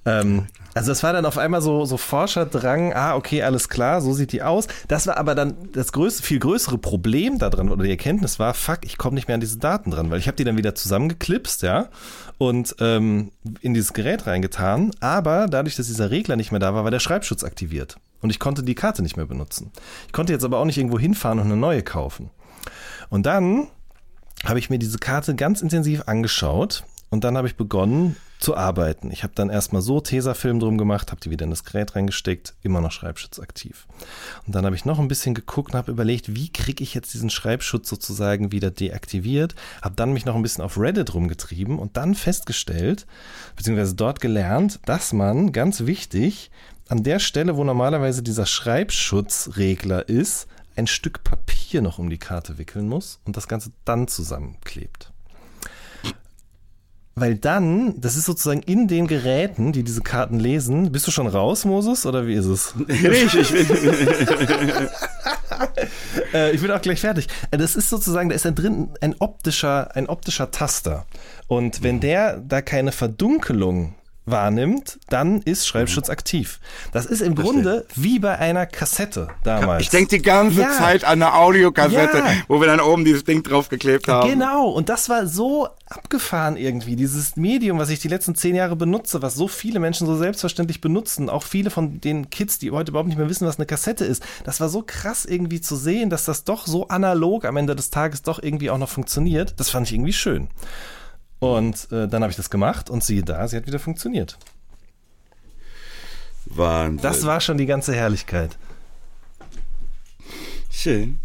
Ähm, 0.04 0.48
also 0.74 0.90
das 0.90 1.02
war 1.02 1.14
dann 1.14 1.24
auf 1.24 1.38
einmal 1.38 1.62
so, 1.62 1.86
so 1.86 1.96
Forscherdrang, 1.96 2.92
ah, 2.92 3.14
okay, 3.14 3.42
alles 3.42 3.70
klar, 3.70 4.02
so 4.02 4.12
sieht 4.12 4.32
die 4.32 4.42
aus. 4.42 4.66
Das 4.88 5.06
war 5.06 5.16
aber 5.16 5.34
dann 5.34 5.54
das 5.72 5.92
größte, 5.92 6.22
viel 6.22 6.38
größere 6.38 6.76
Problem 6.76 7.38
daran 7.38 7.70
oder 7.70 7.84
die 7.84 7.90
Erkenntnis 7.90 8.38
war, 8.38 8.52
fuck, 8.52 8.80
ich 8.82 8.98
komme 8.98 9.14
nicht 9.14 9.26
mehr 9.26 9.36
an 9.36 9.40
diese 9.40 9.56
Daten 9.56 9.90
dran, 9.90 10.10
weil 10.10 10.18
ich 10.18 10.26
habe 10.26 10.36
die 10.36 10.44
dann 10.44 10.58
wieder 10.58 10.74
zusammengeklipst, 10.74 11.62
ja, 11.62 11.88
und 12.36 12.76
ähm, 12.80 13.30
in 13.62 13.72
dieses 13.72 13.94
Gerät 13.94 14.26
reingetan, 14.26 14.90
aber 15.00 15.46
dadurch, 15.48 15.76
dass 15.76 15.86
dieser 15.86 16.10
Regler 16.10 16.36
nicht 16.36 16.50
mehr 16.50 16.60
da 16.60 16.74
war, 16.74 16.84
war 16.84 16.90
der 16.90 17.00
Schreibschutz 17.00 17.42
aktiviert 17.42 17.96
und 18.20 18.28
ich 18.28 18.38
konnte 18.38 18.62
die 18.62 18.74
Karte 18.74 19.02
nicht 19.02 19.16
mehr 19.16 19.24
benutzen. 19.24 19.72
Ich 20.08 20.12
konnte 20.12 20.34
jetzt 20.34 20.44
aber 20.44 20.58
auch 20.58 20.66
nicht 20.66 20.76
irgendwo 20.76 20.98
hinfahren 20.98 21.38
und 21.38 21.46
eine 21.46 21.56
neue 21.56 21.82
kaufen. 21.82 22.28
Und 23.08 23.24
dann 23.24 23.68
habe 24.44 24.58
ich 24.58 24.70
mir 24.70 24.78
diese 24.78 24.98
Karte 24.98 25.34
ganz 25.34 25.62
intensiv 25.62 26.02
angeschaut 26.06 26.84
und 27.10 27.24
dann 27.24 27.36
habe 27.36 27.46
ich 27.46 27.56
begonnen 27.56 28.16
zu 28.40 28.56
arbeiten. 28.56 29.10
Ich 29.10 29.22
habe 29.22 29.32
dann 29.34 29.48
erstmal 29.48 29.80
so 29.80 30.00
Tesafilm 30.00 30.60
drum 30.60 30.76
gemacht, 30.76 31.10
habe 31.10 31.20
die 31.20 31.30
wieder 31.30 31.44
in 31.44 31.50
das 31.50 31.64
Gerät 31.64 31.96
reingesteckt, 31.96 32.54
immer 32.62 32.80
noch 32.80 32.92
Schreibschutz 32.92 33.38
aktiv. 33.38 33.86
Und 34.46 34.54
dann 34.54 34.66
habe 34.66 34.76
ich 34.76 34.84
noch 34.84 34.98
ein 34.98 35.08
bisschen 35.08 35.34
geguckt 35.34 35.72
und 35.72 35.78
habe 35.78 35.92
überlegt, 35.92 36.34
wie 36.34 36.50
kriege 36.52 36.82
ich 36.82 36.92
jetzt 36.92 37.14
diesen 37.14 37.30
Schreibschutz 37.30 37.88
sozusagen 37.88 38.52
wieder 38.52 38.70
deaktiviert, 38.70 39.54
habe 39.80 39.94
dann 39.94 40.12
mich 40.12 40.26
noch 40.26 40.34
ein 40.34 40.42
bisschen 40.42 40.64
auf 40.64 40.78
Reddit 40.78 41.14
rumgetrieben 41.14 41.78
und 41.78 41.96
dann 41.96 42.14
festgestellt, 42.14 43.06
beziehungsweise 43.56 43.94
dort 43.94 44.20
gelernt, 44.20 44.80
dass 44.84 45.12
man, 45.14 45.52
ganz 45.52 45.86
wichtig, 45.86 46.50
an 46.88 47.02
der 47.02 47.20
Stelle, 47.20 47.56
wo 47.56 47.64
normalerweise 47.64 48.22
dieser 48.22 48.44
Schreibschutzregler 48.44 50.06
ist, 50.08 50.48
ein 50.76 50.86
Stück 50.86 51.24
Papier 51.24 51.53
noch 51.82 51.98
um 51.98 52.10
die 52.10 52.18
Karte 52.18 52.58
wickeln 52.58 52.88
muss 52.88 53.20
und 53.24 53.36
das 53.36 53.48
Ganze 53.48 53.70
dann 53.84 54.08
zusammenklebt. 54.08 55.10
Weil 57.16 57.36
dann, 57.36 58.00
das 58.00 58.16
ist 58.16 58.24
sozusagen 58.24 58.60
in 58.62 58.88
den 58.88 59.06
Geräten, 59.06 59.70
die 59.72 59.84
diese 59.84 60.00
Karten 60.00 60.40
lesen. 60.40 60.90
Bist 60.90 61.06
du 61.06 61.12
schon 61.12 61.28
raus, 61.28 61.64
Moses, 61.64 62.06
oder 62.06 62.26
wie 62.26 62.34
ist 62.34 62.46
es? 62.46 62.74
ich, 62.88 63.34
ich, 63.34 63.54
äh, 66.34 66.50
ich 66.50 66.60
bin 66.60 66.72
auch 66.72 66.82
gleich 66.82 67.00
fertig. 67.00 67.28
Äh, 67.52 67.58
Das 67.58 67.76
ist 67.76 67.88
sozusagen, 67.88 68.30
da 68.30 68.34
ist 68.34 68.44
da 68.44 68.50
drin 68.50 68.88
ein 69.00 69.14
optischer, 69.20 69.94
ein 69.94 70.08
optischer 70.08 70.50
Taster. 70.50 71.06
Und 71.46 71.84
wenn 71.84 72.00
der 72.00 72.38
da 72.38 72.62
keine 72.62 72.90
Verdunkelung 72.90 73.94
wahrnimmt, 74.26 74.98
dann 75.08 75.42
ist 75.42 75.66
Schreibschutz 75.66 76.08
aktiv. 76.08 76.60
Das 76.92 77.04
ist 77.06 77.20
im 77.20 77.34
Grunde 77.34 77.86
wie 77.94 78.18
bei 78.18 78.38
einer 78.38 78.66
Kassette 78.66 79.28
damals. 79.42 79.82
ich 79.82 79.90
denke 79.90 80.16
die 80.16 80.22
ganze 80.22 80.62
Ja. 80.62 80.72
Zeit 80.72 81.04
an 81.04 81.22
eine 81.22 81.34
Audiokassette, 81.34 82.18
Ja. 82.18 82.26
wo 82.48 82.60
wir 82.60 82.66
dann 82.66 82.80
oben 82.80 83.04
dieses 83.04 83.24
Ding 83.24 83.42
draufgeklebt 83.42 84.08
haben. 84.08 84.28
Genau, 84.30 84.68
und 84.70 84.88
das 84.88 85.08
war 85.08 85.26
so 85.26 85.68
abgefahren 85.86 86.56
irgendwie. 86.56 86.96
Dieses 86.96 87.36
Medium, 87.36 87.78
was 87.78 87.90
ich 87.90 88.00
die 88.00 88.08
letzten 88.08 88.34
zehn 88.34 88.54
Jahre 88.54 88.76
benutze, 88.76 89.20
was 89.22 89.34
so 89.34 89.46
viele 89.48 89.78
Menschen 89.78 90.06
so 90.06 90.16
selbstverständlich 90.16 90.80
benutzen, 90.80 91.28
auch 91.28 91.42
viele 91.42 91.70
von 91.70 92.00
den 92.00 92.30
Kids, 92.30 92.58
die 92.58 92.70
heute 92.70 92.90
überhaupt 92.90 93.08
nicht 93.08 93.18
mehr 93.18 93.28
wissen, 93.28 93.46
was 93.46 93.58
eine 93.58 93.66
Kassette 93.66 94.04
ist. 94.04 94.22
Das 94.44 94.60
war 94.60 94.68
so 94.70 94.82
krass 94.86 95.24
irgendwie 95.26 95.60
zu 95.60 95.76
sehen, 95.76 96.08
dass 96.10 96.24
das 96.24 96.44
doch 96.44 96.66
so 96.66 96.88
analog 96.88 97.44
am 97.44 97.56
Ende 97.58 97.76
des 97.76 97.90
Tages 97.90 98.22
doch 98.22 98.42
irgendwie 98.42 98.70
auch 98.70 98.78
noch 98.78 98.88
funktioniert. 98.88 99.54
Das 99.58 99.68
fand 99.70 99.86
ich 99.86 99.94
irgendwie 99.94 100.12
schön. 100.14 100.48
Und 101.44 101.92
äh, 101.92 102.08
dann 102.08 102.22
habe 102.22 102.30
ich 102.30 102.36
das 102.36 102.48
gemacht 102.48 102.88
und 102.88 103.04
siehe 103.04 103.22
da, 103.22 103.46
sie 103.46 103.56
hat 103.56 103.66
wieder 103.66 103.78
funktioniert. 103.78 104.38
Wahnsinn. 106.46 107.02
Das 107.02 107.26
war 107.26 107.40
schon 107.40 107.58
die 107.58 107.66
ganze 107.66 107.94
Herrlichkeit. 107.94 108.56
Schön. 110.70 111.18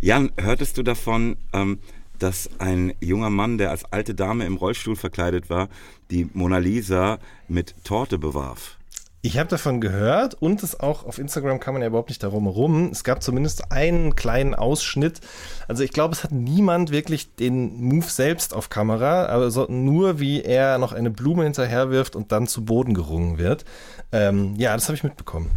Jan, 0.00 0.32
hörtest 0.36 0.78
du 0.78 0.82
davon, 0.82 1.36
ähm, 1.52 1.78
dass 2.18 2.50
ein 2.58 2.92
junger 3.00 3.30
Mann, 3.30 3.56
der 3.56 3.70
als 3.70 3.84
alte 3.84 4.14
Dame 4.14 4.46
im 4.46 4.56
Rollstuhl 4.56 4.96
verkleidet 4.96 5.48
war, 5.48 5.68
die 6.10 6.28
Mona 6.32 6.58
Lisa 6.58 7.18
mit 7.48 7.74
Torte 7.84 8.18
bewarf? 8.18 8.78
Ich 9.24 9.38
habe 9.38 9.48
davon 9.48 9.80
gehört 9.80 10.34
und 10.34 10.64
es 10.64 10.80
auch 10.80 11.06
auf 11.06 11.18
Instagram 11.18 11.60
kann 11.60 11.74
man 11.74 11.82
ja 11.82 11.86
überhaupt 11.86 12.08
nicht 12.08 12.24
darum 12.24 12.42
herum. 12.42 12.88
Es 12.90 13.04
gab 13.04 13.22
zumindest 13.22 13.70
einen 13.70 14.16
kleinen 14.16 14.52
Ausschnitt. 14.52 15.20
Also 15.68 15.84
ich 15.84 15.92
glaube, 15.92 16.12
es 16.12 16.24
hat 16.24 16.32
niemand 16.32 16.90
wirklich 16.90 17.32
den 17.36 17.80
Move 17.80 18.08
selbst 18.08 18.52
auf 18.52 18.68
Kamera, 18.68 19.26
aber 19.26 19.52
so 19.52 19.66
nur 19.70 20.18
wie 20.18 20.42
er 20.42 20.78
noch 20.78 20.92
eine 20.92 21.10
Blume 21.10 21.44
hinterherwirft 21.44 22.16
und 22.16 22.32
dann 22.32 22.48
zu 22.48 22.64
Boden 22.64 22.94
gerungen 22.94 23.38
wird. 23.38 23.64
Ähm, 24.10 24.56
ja, 24.56 24.74
das 24.74 24.88
habe 24.88 24.96
ich 24.96 25.04
mitbekommen. 25.04 25.52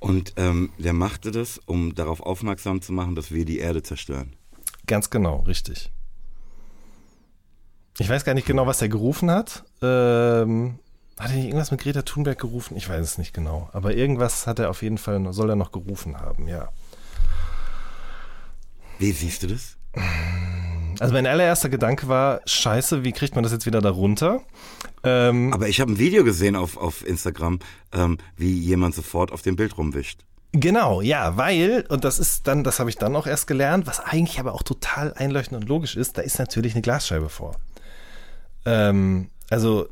Und 0.00 0.32
ähm, 0.38 0.70
der 0.76 0.92
machte 0.92 1.30
das, 1.30 1.58
um 1.66 1.94
darauf 1.94 2.20
aufmerksam 2.20 2.82
zu 2.82 2.92
machen, 2.92 3.14
dass 3.14 3.30
wir 3.30 3.44
die 3.44 3.60
Erde 3.60 3.84
zerstören. 3.84 4.32
Ganz 4.88 5.08
genau, 5.08 5.38
richtig. 5.46 5.92
Ich 8.00 8.08
weiß 8.08 8.24
gar 8.24 8.34
nicht 8.34 8.46
genau, 8.46 8.66
was 8.66 8.82
er 8.82 8.88
gerufen 8.88 9.30
hat. 9.30 9.64
Ähm, 9.82 10.80
hat 11.18 11.30
er 11.30 11.36
nicht 11.36 11.46
irgendwas 11.46 11.70
mit 11.70 11.80
Greta 11.80 12.02
Thunberg 12.02 12.38
gerufen? 12.38 12.76
Ich 12.76 12.88
weiß 12.88 13.04
es 13.04 13.18
nicht 13.18 13.32
genau. 13.32 13.68
Aber 13.72 13.94
irgendwas 13.94 14.46
hat 14.46 14.58
er 14.58 14.70
auf 14.70 14.82
jeden 14.82 14.98
Fall, 14.98 15.32
soll 15.32 15.50
er 15.50 15.56
noch 15.56 15.72
gerufen 15.72 16.20
haben, 16.20 16.48
ja. 16.48 16.68
Wie 18.98 19.12
siehst 19.12 19.42
du 19.42 19.48
das? 19.48 19.76
Also 21.00 21.14
mein 21.14 21.26
allererster 21.26 21.68
Gedanke 21.68 22.08
war, 22.08 22.40
scheiße, 22.44 23.04
wie 23.04 23.12
kriegt 23.12 23.34
man 23.34 23.44
das 23.44 23.52
jetzt 23.52 23.66
wieder 23.66 23.80
da 23.80 23.90
runter? 23.90 24.40
Ähm, 25.04 25.52
Aber 25.52 25.68
ich 25.68 25.80
habe 25.80 25.92
ein 25.92 25.98
Video 25.98 26.24
gesehen 26.24 26.56
auf, 26.56 26.76
auf 26.76 27.06
Instagram, 27.06 27.60
ähm, 27.92 28.18
wie 28.36 28.52
jemand 28.52 28.94
sofort 28.94 29.32
auf 29.32 29.42
dem 29.42 29.56
Bild 29.56 29.78
rumwischt. 29.78 30.24
Genau, 30.52 31.02
ja, 31.02 31.36
weil, 31.36 31.84
und 31.88 32.04
das 32.04 32.18
ist 32.18 32.46
dann, 32.46 32.64
das 32.64 32.80
habe 32.80 32.90
ich 32.90 32.96
dann 32.96 33.14
auch 33.14 33.26
erst 33.26 33.46
gelernt, 33.46 33.86
was 33.86 34.00
eigentlich 34.00 34.40
aber 34.40 34.54
auch 34.54 34.62
total 34.62 35.12
einleuchtend 35.14 35.62
und 35.62 35.68
logisch 35.68 35.96
ist, 35.96 36.16
da 36.16 36.22
ist 36.22 36.38
natürlich 36.38 36.74
eine 36.74 36.82
Glasscheibe 36.82 37.28
vor. 37.28 37.56
Ähm, 38.64 39.28
also 39.50 39.88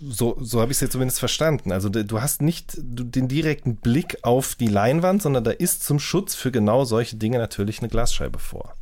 so, 0.00 0.36
so 0.40 0.60
habe 0.60 0.72
ich 0.72 0.76
es 0.76 0.80
jetzt 0.80 0.92
zumindest 0.92 1.20
verstanden. 1.20 1.70
Also 1.70 1.88
du 1.88 2.20
hast 2.20 2.42
nicht 2.42 2.72
den 2.76 3.28
direkten 3.28 3.76
Blick 3.76 4.18
auf 4.22 4.56
die 4.56 4.66
Leinwand, 4.66 5.22
sondern 5.22 5.44
da 5.44 5.52
ist 5.52 5.84
zum 5.84 6.00
Schutz 6.00 6.34
für 6.34 6.50
genau 6.50 6.84
solche 6.84 7.16
Dinge 7.16 7.38
natürlich 7.38 7.78
eine 7.78 7.88
Glasscheibe 7.88 8.40
vor. 8.40 8.74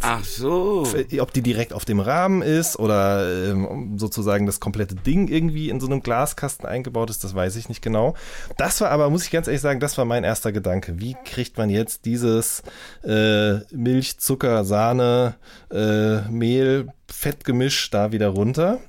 Ach 0.00 0.24
so. 0.24 0.86
Ob 1.20 1.32
die 1.32 1.42
direkt 1.42 1.72
auf 1.72 1.84
dem 1.84 2.00
Rahmen 2.00 2.42
ist 2.42 2.76
oder 2.78 3.50
ähm, 3.50 3.98
sozusagen 3.98 4.46
das 4.46 4.58
komplette 4.58 4.96
Ding 4.96 5.28
irgendwie 5.28 5.70
in 5.70 5.80
so 5.80 5.86
einem 5.86 6.02
Glaskasten 6.02 6.66
eingebaut 6.66 7.08
ist, 7.08 7.22
das 7.22 7.34
weiß 7.34 7.54
ich 7.56 7.68
nicht 7.68 7.82
genau. 7.82 8.14
Das 8.58 8.80
war 8.80 8.90
aber, 8.90 9.08
muss 9.10 9.24
ich 9.24 9.30
ganz 9.30 9.46
ehrlich 9.46 9.62
sagen, 9.62 9.80
das 9.80 9.96
war 9.96 10.04
mein 10.04 10.24
erster 10.24 10.50
Gedanke. 10.50 11.00
Wie 11.00 11.16
kriegt 11.24 11.56
man 11.56 11.70
jetzt 11.70 12.04
dieses 12.04 12.62
äh, 13.04 13.60
Milch, 13.70 14.18
Zucker, 14.18 14.64
Sahne, 14.64 15.36
äh, 15.70 16.22
Mehl, 16.28 16.88
Fettgemisch 17.08 17.90
da 17.90 18.10
wieder 18.10 18.28
runter? 18.28 18.80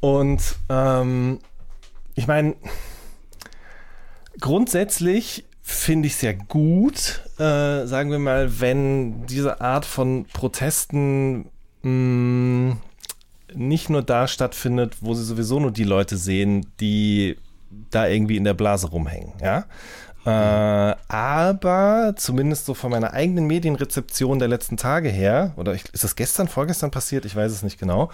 Und 0.00 0.56
ähm, 0.68 1.38
ich 2.14 2.26
meine, 2.26 2.54
grundsätzlich 4.40 5.44
finde 5.62 6.06
ich 6.06 6.14
es 6.14 6.22
ja 6.22 6.32
gut, 6.32 7.22
äh, 7.38 7.86
sagen 7.86 8.10
wir 8.10 8.18
mal, 8.18 8.60
wenn 8.60 9.26
diese 9.26 9.60
Art 9.60 9.84
von 9.84 10.24
Protesten 10.32 11.50
mh, 11.82 11.90
mm, 11.90 12.80
nicht 13.54 13.90
nur 13.90 14.02
da 14.02 14.28
stattfindet, 14.28 14.96
wo 15.00 15.14
sie 15.14 15.24
sowieso 15.24 15.58
nur 15.60 15.70
die 15.70 15.84
Leute 15.84 16.16
sehen, 16.16 16.66
die 16.80 17.36
da 17.90 18.06
irgendwie 18.06 18.36
in 18.36 18.44
der 18.44 18.54
Blase 18.54 18.88
rumhängen, 18.88 19.32
ja. 19.42 19.64
Äh, 20.26 20.96
aber 21.08 22.14
zumindest 22.16 22.66
so 22.66 22.74
von 22.74 22.90
meiner 22.90 23.12
eigenen 23.14 23.46
Medienrezeption 23.46 24.38
der 24.38 24.48
letzten 24.48 24.76
Tage 24.76 25.08
her, 25.08 25.52
oder 25.56 25.74
ich, 25.74 25.84
ist 25.92 26.04
das 26.04 26.16
gestern, 26.16 26.48
vorgestern 26.48 26.90
passiert? 26.90 27.24
Ich 27.24 27.34
weiß 27.34 27.52
es 27.52 27.62
nicht 27.62 27.78
genau. 27.78 28.10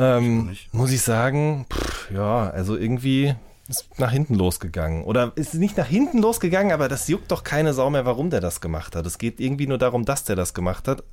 Ähm, 0.00 0.56
muss 0.72 0.92
ich 0.92 1.02
sagen, 1.02 1.66
pff, 1.70 2.10
ja, 2.10 2.48
also 2.48 2.76
irgendwie 2.76 3.34
ist 3.68 3.98
nach 3.98 4.10
hinten 4.10 4.34
losgegangen. 4.34 5.04
Oder 5.04 5.32
ist 5.36 5.54
nicht 5.54 5.76
nach 5.76 5.86
hinten 5.86 6.18
losgegangen, 6.18 6.72
aber 6.72 6.88
das 6.88 7.06
juckt 7.06 7.30
doch 7.30 7.44
keine 7.44 7.72
Sau 7.72 7.90
mehr, 7.90 8.04
warum 8.04 8.30
der 8.30 8.40
das 8.40 8.60
gemacht 8.60 8.96
hat. 8.96 9.06
Es 9.06 9.18
geht 9.18 9.40
irgendwie 9.40 9.66
nur 9.66 9.78
darum, 9.78 10.04
dass 10.04 10.24
der 10.24 10.36
das 10.36 10.54
gemacht 10.54 10.88
hat. 10.88 11.04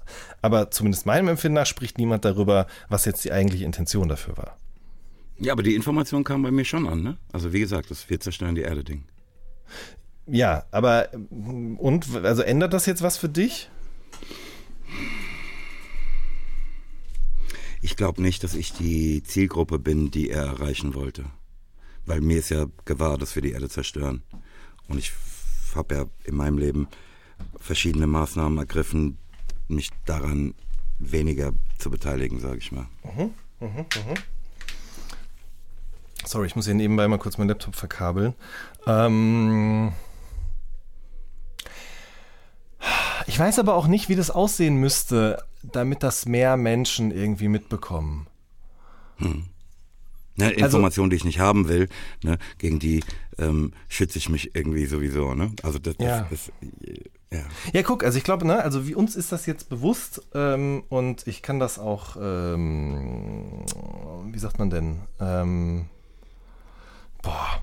Aber 0.41 0.71
zumindest 0.71 1.05
meinem 1.05 1.27
Empfinden 1.27 1.55
nach 1.55 1.65
spricht 1.65 1.97
niemand 1.97 2.25
darüber, 2.25 2.65
was 2.89 3.05
jetzt 3.05 3.23
die 3.25 3.31
eigentliche 3.31 3.65
Intention 3.65 4.07
dafür 4.07 4.37
war. 4.37 4.57
Ja, 5.37 5.53
aber 5.53 5.61
die 5.61 5.75
Information 5.75 6.23
kam 6.23 6.41
bei 6.41 6.49
mir 6.49 6.65
schon 6.65 6.87
an, 6.87 7.03
ne? 7.03 7.17
Also 7.31 7.53
wie 7.53 7.59
gesagt, 7.59 7.91
das 7.91 8.09
wir 8.09 8.19
zerstören 8.19 8.55
die 8.55 8.61
Erde 8.61 8.83
Ding. 8.83 9.03
Ja, 10.25 10.63
aber 10.71 11.09
und 11.09 12.07
also 12.23 12.41
ändert 12.41 12.73
das 12.73 12.85
jetzt 12.85 13.03
was 13.03 13.17
für 13.17 13.29
dich? 13.29 13.69
Ich 17.87 17.95
glaube 17.95 18.21
nicht, 18.21 18.43
dass 18.43 18.53
ich 18.53 18.73
die 18.73 19.23
Zielgruppe 19.23 19.79
bin, 19.79 20.11
die 20.11 20.29
er 20.29 20.43
erreichen 20.43 20.93
wollte. 20.93 21.23
Weil 22.05 22.19
mir 22.19 22.39
ist 22.39 22.49
ja 22.49 22.65
gewahr, 22.83 23.17
dass 23.17 23.33
wir 23.35 23.41
die 23.41 23.53
Erde 23.53 23.69
zerstören. 23.69 24.23
Und 24.89 24.97
ich 24.97 25.13
habe 25.73 25.95
ja 25.95 26.05
in 26.25 26.35
meinem 26.35 26.57
Leben 26.57 26.89
verschiedene 27.57 28.05
Maßnahmen 28.05 28.57
ergriffen, 28.57 29.17
mich 29.69 29.91
daran 30.05 30.53
weniger 30.99 31.53
zu 31.77 31.89
beteiligen, 31.89 32.41
sage 32.41 32.57
ich 32.57 32.73
mal. 32.73 32.87
Mhm, 33.05 33.33
mh, 33.61 33.69
mh. 33.69 33.85
Sorry, 36.25 36.47
ich 36.47 36.57
muss 36.57 36.65
hier 36.65 36.75
nebenbei 36.75 37.07
mal 37.07 37.19
kurz 37.19 37.37
meinen 37.37 37.47
Laptop 37.47 37.75
verkabeln. 37.75 38.35
Ähm 38.85 39.93
ich 43.27 43.39
weiß 43.39 43.59
aber 43.59 43.75
auch 43.75 43.87
nicht, 43.87 44.09
wie 44.09 44.17
das 44.17 44.29
aussehen 44.29 44.75
müsste, 44.75 45.41
damit 45.71 46.03
das 46.03 46.25
mehr 46.25 46.57
Menschen 46.57 47.11
irgendwie 47.11 47.47
mitbekommen. 47.47 48.27
Hm. 49.17 49.45
Ne, 50.39 50.51
Informationen, 50.51 51.05
also, 51.05 51.09
die 51.09 51.15
ich 51.15 51.25
nicht 51.25 51.39
haben 51.39 51.67
will, 51.67 51.89
ne, 52.23 52.37
gegen 52.59 52.77
die 52.77 53.03
ähm, 53.39 53.73
schütze 53.89 54.19
ich 54.19 54.29
mich 54.29 54.55
irgendwie 54.55 54.85
sowieso. 54.85 55.33
Ne? 55.33 55.51
Also 55.63 55.79
das, 55.79 55.95
ja. 55.99 56.27
Das, 56.29 56.29
das, 56.29 56.51
ja. 57.31 57.39
ja, 57.73 57.83
guck, 57.83 58.03
also 58.03 58.19
ich 58.19 58.23
glaube, 58.23 58.45
ne, 58.45 58.61
also 58.61 58.87
wie 58.87 58.93
uns 58.93 59.15
ist 59.15 59.31
das 59.31 59.47
jetzt 59.47 59.67
bewusst 59.67 60.21
ähm, 60.35 60.83
und 60.89 61.25
ich 61.25 61.41
kann 61.41 61.59
das 61.59 61.79
auch, 61.79 62.15
ähm, 62.21 63.65
wie 64.31 64.37
sagt 64.39 64.59
man 64.59 64.69
denn? 64.69 64.99
Ähm, 65.19 65.87
boah, 67.23 67.61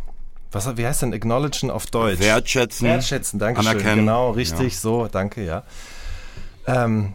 was, 0.51 0.77
wie 0.77 0.87
heißt 0.87 1.03
denn 1.03 1.15
acknowledgen 1.15 1.71
auf 1.71 1.87
Deutsch? 1.87 2.19
Wertschätzen. 2.19 2.89
Wertschätzen, 2.89 3.39
danke 3.39 3.63
schön. 3.63 3.79
Genau, 3.79 4.33
richtig, 4.33 4.75
ja. 4.75 4.81
so, 4.81 5.07
danke, 5.07 5.45
ja. 5.45 5.63
Ähm, 6.67 7.15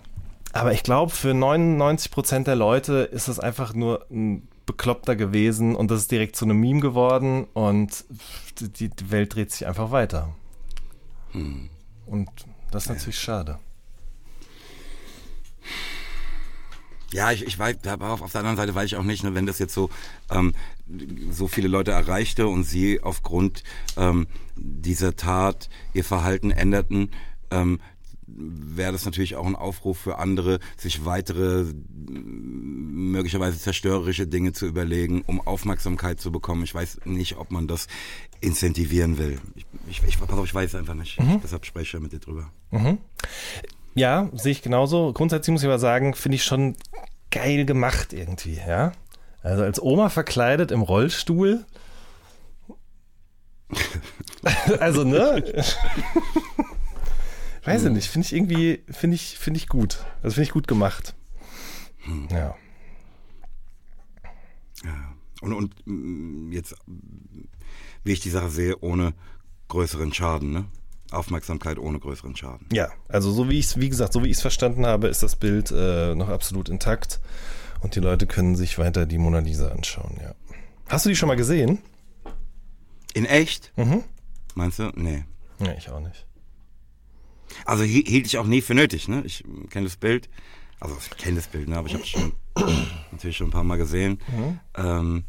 aber 0.53 0.73
ich 0.73 0.83
glaube, 0.83 1.11
für 1.11 1.33
99 1.33 2.11
Prozent 2.11 2.47
der 2.47 2.55
Leute 2.55 3.09
ist 3.11 3.27
es 3.27 3.39
einfach 3.39 3.73
nur 3.73 4.05
ein 4.09 4.47
Bekloppter 4.65 5.15
gewesen 5.15 5.75
und 5.75 5.89
das 5.89 6.01
ist 6.01 6.11
direkt 6.11 6.35
zu 6.35 6.45
einem 6.45 6.59
Meme 6.59 6.79
geworden 6.79 7.45
und 7.53 8.05
die, 8.59 8.89
die 8.89 9.11
Welt 9.11 9.33
dreht 9.33 9.51
sich 9.51 9.67
einfach 9.67 9.91
weiter. 9.91 10.35
Hm. 11.31 11.69
Und 12.05 12.29
das 12.71 12.83
ist 12.83 12.89
natürlich 12.89 13.19
schade. 13.19 13.59
Ja, 17.11 17.31
ich, 17.31 17.45
ich 17.45 17.57
weiß, 17.57 17.77
aber 17.87 18.11
auf, 18.11 18.21
auf 18.21 18.31
der 18.31 18.41
anderen 18.41 18.57
Seite 18.57 18.75
weiß 18.75 18.85
ich 18.85 18.95
auch 18.95 19.03
nicht, 19.03 19.23
ne, 19.23 19.33
wenn 19.33 19.47
das 19.47 19.57
jetzt 19.57 19.73
so 19.73 19.89
ähm, 20.29 20.53
so 21.31 21.47
viele 21.47 21.67
Leute 21.67 21.91
erreichte 21.91 22.47
und 22.47 22.63
sie 22.63 23.01
aufgrund 23.01 23.63
ähm, 23.97 24.27
dieser 24.55 25.15
Tat 25.15 25.69
ihr 25.93 26.03
Verhalten 26.03 26.51
änderten, 26.51 27.09
ähm, 27.49 27.79
wäre 28.39 28.91
das 28.93 29.05
natürlich 29.05 29.35
auch 29.35 29.45
ein 29.45 29.55
Aufruf 29.55 29.99
für 29.99 30.17
andere, 30.17 30.59
sich 30.77 31.05
weitere 31.05 31.65
möglicherweise 32.09 33.59
zerstörerische 33.59 34.27
Dinge 34.27 34.53
zu 34.53 34.65
überlegen, 34.65 35.23
um 35.27 35.41
Aufmerksamkeit 35.41 36.19
zu 36.19 36.31
bekommen. 36.31 36.63
Ich 36.63 36.73
weiß 36.73 37.01
nicht, 37.05 37.37
ob 37.37 37.51
man 37.51 37.67
das 37.67 37.87
incentivieren 38.41 39.17
will. 39.17 39.39
Ich, 39.55 39.65
ich, 39.89 40.03
ich, 40.07 40.19
pass 40.19 40.29
auf, 40.29 40.45
ich 40.45 40.55
weiß 40.55 40.75
einfach 40.75 40.93
nicht. 40.93 41.19
Mhm. 41.19 41.41
Deshalb 41.43 41.65
spreche 41.65 41.97
ich 41.97 42.03
mit 42.03 42.13
dir 42.13 42.19
drüber. 42.19 42.49
Mhm. 42.71 42.99
Ja, 43.95 44.29
sehe 44.33 44.53
ich 44.53 44.61
genauso. 44.61 45.11
Grundsätzlich 45.13 45.51
muss 45.51 45.61
ich 45.61 45.67
aber 45.67 45.79
sagen, 45.79 46.13
finde 46.13 46.37
ich 46.37 46.43
schon 46.43 46.75
geil 47.31 47.65
gemacht 47.65 48.13
irgendwie, 48.13 48.59
ja. 48.65 48.93
Also 49.41 49.63
als 49.63 49.81
Oma 49.81 50.09
verkleidet 50.09 50.71
im 50.71 50.81
Rollstuhl. 50.81 51.65
also, 54.79 55.03
ne? 55.03 55.43
Weiß 57.64 57.84
ich 57.84 57.91
nicht, 57.91 58.07
finde 58.10 58.26
ich 58.26 58.34
irgendwie, 58.34 58.84
finde 58.89 59.16
ich, 59.16 59.38
finde 59.38 59.57
ich 59.57 59.68
gut. 59.68 60.05
Also 60.24 60.36
finde 60.36 60.43
ich 60.43 60.51
gut 60.53 60.68
gemacht. 60.68 61.16
Hm. 61.99 62.28
Ja. 62.32 62.55
Ja. 64.84 65.14
Und, 65.41 65.53
und 65.53 65.76
mm, 65.86 66.51
jetzt, 66.51 66.76
wie 68.03 68.12
ich 68.12 68.20
die 68.20 68.30
Sache 68.30 68.49
sehe, 68.49 68.80
ohne 68.82 69.14
größeren 69.68 70.14
Schaden, 70.14 70.51
ne? 70.51 70.66
Aufmerksamkeit 71.12 71.80
ohne 71.80 71.99
größeren 71.99 72.36
Schaden. 72.36 72.68
Ja, 72.72 72.89
also 73.07 73.32
so 73.32 73.49
wie 73.49 73.57
ich 73.57 73.66
es, 73.66 73.80
wie 73.80 73.89
gesagt, 73.89 74.14
so 74.14 74.24
wie 74.24 74.28
ich 74.28 74.38
es 74.38 74.41
verstanden 74.41 74.86
habe, 74.86 75.07
ist 75.07 75.24
das 75.24 75.36
Bild 75.36 75.72
äh, 75.72 76.14
noch 76.14 76.30
absolut 76.30 76.70
intakt 76.70 77.20
und 77.82 77.95
die 77.95 77.99
Leute 77.99 78.28
können 78.28 78.55
sich 78.55 78.78
weiter 78.78 79.07
die 79.07 79.18
Mona 79.18 79.39
Lisa 79.39 79.70
anschauen, 79.70 80.18
ja. 80.22 80.36
Hast 80.88 81.05
du 81.05 81.10
die 81.10 81.16
schon 81.16 81.28
mal 81.28 81.36
gesehen? 81.36 81.80
In 83.14 83.26
echt? 83.26 83.74
Mhm. 83.76 84.03
Meinst 84.55 84.80
du? 84.80 84.91
Nee. 84.95 85.26
Nee, 85.60 85.76
ich 85.78 85.89
auch 85.89 85.99
nicht. 85.99 86.26
Also 87.65 87.83
hielt 87.83 88.25
ich 88.25 88.37
auch 88.37 88.45
nie 88.45 88.61
für 88.61 88.73
nötig, 88.75 89.07
ne? 89.07 89.23
Ich 89.25 89.43
kenne 89.69 89.85
das 89.85 89.97
Bild. 89.97 90.29
Also 90.79 90.95
ich 90.99 91.17
kenne 91.17 91.37
das 91.37 91.47
Bild, 91.47 91.67
ne? 91.67 91.77
Aber 91.77 91.87
ich 91.87 91.93
habe 91.93 92.05
schon 92.05 92.31
natürlich 93.11 93.37
schon 93.37 93.47
ein 93.47 93.51
paar 93.51 93.63
Mal 93.63 93.77
gesehen. 93.77 94.19
Ähm, 94.77 95.23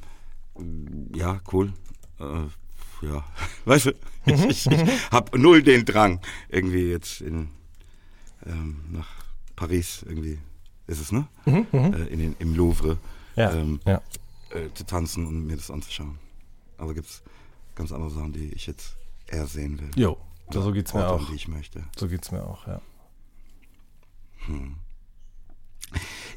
ja, 1.15 1.41
cool. 1.53 1.73
Äh, 2.19 3.05
ja, 3.07 3.25
weißt 3.65 3.87
du, 3.87 3.91
ich, 4.27 4.45
ich, 4.45 4.67
ich 4.67 5.11
habe 5.11 5.39
null 5.39 5.63
den 5.63 5.85
Drang, 5.85 6.21
irgendwie 6.49 6.91
jetzt 6.91 7.21
in, 7.23 7.49
ähm, 8.47 8.85
nach 8.91 9.09
Paris 9.57 10.05
irgendwie, 10.07 10.39
ist 10.87 11.01
es, 11.01 11.13
ne? 11.13 11.27
Äh, 11.47 12.13
in 12.13 12.19
den, 12.19 12.37
Im 12.39 12.55
Louvre 12.55 12.99
Ja, 13.37 13.53
ähm, 13.55 13.81
ja. 13.87 14.03
äh, 14.51 14.69
zu 14.75 14.85
tanzen 14.85 15.27
und 15.27 15.47
mir 15.47 15.57
das 15.57 15.71
anzuschauen. 15.71 16.19
Also 16.77 16.95
gibt 16.95 17.07
es 17.09 17.23
ganz 17.75 17.91
andere 17.93 18.11
Sachen, 18.11 18.33
die 18.33 18.53
ich 18.53 18.67
jetzt 18.67 18.97
eher 19.27 19.47
sehen 19.47 19.79
will. 19.81 19.91
Jo, 19.97 20.19
so 20.53 20.73
geht's 20.73 20.95
mir 20.95 21.07
Orte, 21.07 21.25
auch. 21.25 21.33
ich 21.33 21.49
möchte. 21.49 21.85
So 21.97 22.09
geht's 22.09 22.31
mir 22.31 22.43
auch, 22.43 22.67
ja. 22.67 22.81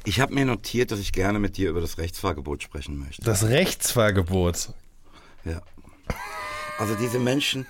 Ich 0.04 0.20
habe 0.20 0.34
mir 0.34 0.44
notiert, 0.44 0.90
dass 0.90 0.98
ich 0.98 1.12
gerne 1.12 1.38
mit 1.38 1.56
dir 1.56 1.70
über 1.70 1.80
das 1.80 1.98
Rechtsfahrgebot 1.98 2.62
sprechen 2.62 2.98
möchte. 2.98 3.22
Das 3.22 3.44
Rechtsfahrgebot. 3.44 4.72
Ja. 5.44 5.62
Also 6.78 6.94
diese 6.96 7.18
Menschen, 7.18 7.66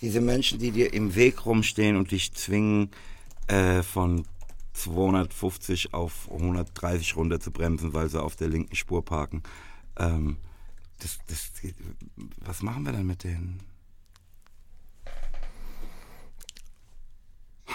diese 0.00 0.20
Menschen, 0.20 0.58
die 0.58 0.70
dir 0.70 0.92
im 0.92 1.14
Weg 1.14 1.46
rumstehen 1.46 1.96
und 1.96 2.10
dich 2.10 2.32
zwingen, 2.32 2.90
äh, 3.46 3.82
von 3.82 4.26
250 4.72 5.94
auf 5.94 6.28
130 6.30 7.16
runter 7.16 7.40
zu 7.40 7.50
bremsen, 7.50 7.94
weil 7.94 8.08
sie 8.08 8.22
auf 8.22 8.36
der 8.36 8.48
linken 8.48 8.74
Spur 8.76 9.04
parken. 9.04 9.42
Ähm, 9.98 10.36
das, 10.98 11.18
das, 11.28 11.52
was 12.38 12.62
machen 12.62 12.84
wir 12.84 12.92
denn 12.92 13.06
mit 13.06 13.24
denen? 13.24 13.60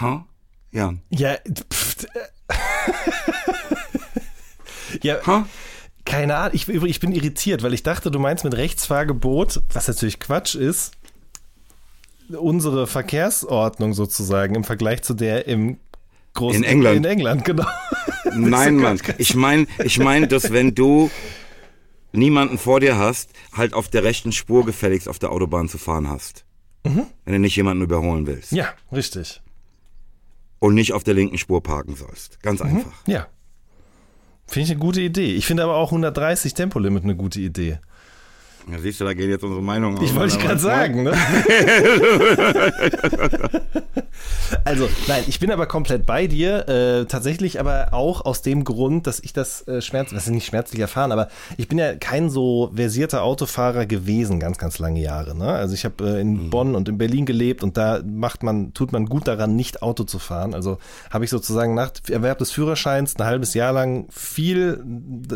Ha? 0.02 0.26
Jan? 0.72 1.02
Ja, 1.10 1.36
pff, 1.72 2.04
äh. 2.04 2.52
ja, 5.02 5.26
Ha? 5.26 5.46
keine 6.04 6.36
Ahnung. 6.36 6.54
Ich, 6.54 6.68
ich 6.68 7.00
bin 7.00 7.12
irritiert, 7.12 7.62
weil 7.62 7.74
ich 7.74 7.82
dachte, 7.82 8.10
du 8.10 8.18
meinst 8.18 8.44
mit 8.44 8.54
Rechtsfahrgebot, 8.54 9.62
was 9.72 9.88
natürlich 9.88 10.18
Quatsch 10.20 10.54
ist, 10.54 10.92
unsere 12.28 12.86
Verkehrsordnung 12.86 13.94
sozusagen 13.94 14.54
im 14.54 14.64
Vergleich 14.64 15.02
zu 15.02 15.14
der 15.14 15.46
im 15.46 15.78
großen 16.34 16.62
In 16.62 16.68
England. 16.68 16.96
In 16.98 17.04
England, 17.04 17.44
genau. 17.44 17.66
Nein, 18.34 18.76
Mann. 18.78 18.98
Ich 19.18 19.34
meine, 19.34 19.66
ich 19.84 19.98
mein, 19.98 20.28
dass 20.28 20.52
wenn 20.52 20.74
du 20.74 21.10
niemanden 22.12 22.58
vor 22.58 22.80
dir 22.80 22.96
hast, 22.96 23.30
halt 23.52 23.74
auf 23.74 23.88
der 23.88 24.04
rechten 24.04 24.32
Spur 24.32 24.64
gefälligst 24.64 25.08
auf 25.08 25.18
der 25.18 25.30
Autobahn 25.30 25.68
zu 25.68 25.78
fahren 25.78 26.08
hast. 26.08 26.44
Wenn 26.84 27.06
du 27.32 27.38
nicht 27.38 27.54
jemanden 27.54 27.84
überholen 27.84 28.26
willst. 28.26 28.50
Ja, 28.52 28.68
richtig. 28.90 29.40
Und 30.62 30.74
nicht 30.74 30.92
auf 30.92 31.02
der 31.02 31.14
linken 31.14 31.38
Spur 31.38 31.60
parken 31.60 31.96
sollst. 31.96 32.40
Ganz 32.40 32.62
einfach. 32.62 32.92
Ja. 33.08 33.26
Finde 34.46 34.64
ich 34.66 34.70
eine 34.70 34.78
gute 34.78 35.00
Idee. 35.00 35.34
Ich 35.34 35.44
finde 35.44 35.64
aber 35.64 35.74
auch 35.74 35.88
130 35.88 36.54
Tempolimit 36.54 37.02
eine 37.02 37.16
gute 37.16 37.40
Idee. 37.40 37.80
Ja, 38.70 38.78
siehst 38.78 39.00
du, 39.00 39.04
da 39.04 39.12
gehen 39.12 39.28
jetzt 39.28 39.42
unsere 39.42 39.62
Meinungen 39.62 40.00
Ich 40.02 40.14
wollte 40.14 40.38
gerade 40.38 40.60
sagen, 40.60 41.02
ne? 41.02 41.12
also, 44.64 44.88
nein, 45.08 45.24
ich 45.26 45.40
bin 45.40 45.50
aber 45.50 45.66
komplett 45.66 46.06
bei 46.06 46.28
dir. 46.28 46.68
Äh, 46.68 47.06
tatsächlich 47.06 47.58
aber 47.58 47.88
auch 47.92 48.24
aus 48.24 48.42
dem 48.42 48.62
Grund, 48.62 49.08
dass 49.08 49.18
ich 49.18 49.32
das 49.32 49.66
äh, 49.66 49.80
schmerz, 49.80 50.10
das 50.10 50.26
ist 50.26 50.30
nicht 50.30 50.46
schmerzlich 50.46 50.80
erfahren, 50.80 51.10
aber 51.10 51.28
ich 51.56 51.66
bin 51.66 51.78
ja 51.78 51.96
kein 51.96 52.30
so 52.30 52.70
versierter 52.74 53.24
Autofahrer 53.24 53.86
gewesen, 53.86 54.38
ganz, 54.38 54.58
ganz 54.58 54.78
lange 54.78 55.00
Jahre. 55.00 55.36
Ne? 55.36 55.48
Also 55.48 55.74
ich 55.74 55.84
habe 55.84 56.04
äh, 56.04 56.20
in 56.20 56.50
Bonn 56.50 56.76
und 56.76 56.88
in 56.88 56.98
Berlin 56.98 57.26
gelebt 57.26 57.64
und 57.64 57.76
da 57.76 58.00
macht 58.04 58.44
man, 58.44 58.74
tut 58.74 58.92
man 58.92 59.06
gut 59.06 59.26
daran, 59.26 59.56
nicht 59.56 59.82
Auto 59.82 60.04
zu 60.04 60.20
fahren. 60.20 60.54
Also 60.54 60.78
habe 61.10 61.24
ich 61.24 61.30
sozusagen 61.30 61.74
nach 61.74 61.90
Erwerb 62.08 62.38
des 62.38 62.52
Führerscheins 62.52 63.16
ein 63.16 63.24
halbes 63.24 63.54
Jahr 63.54 63.72
lang 63.72 64.06
viel 64.10 64.84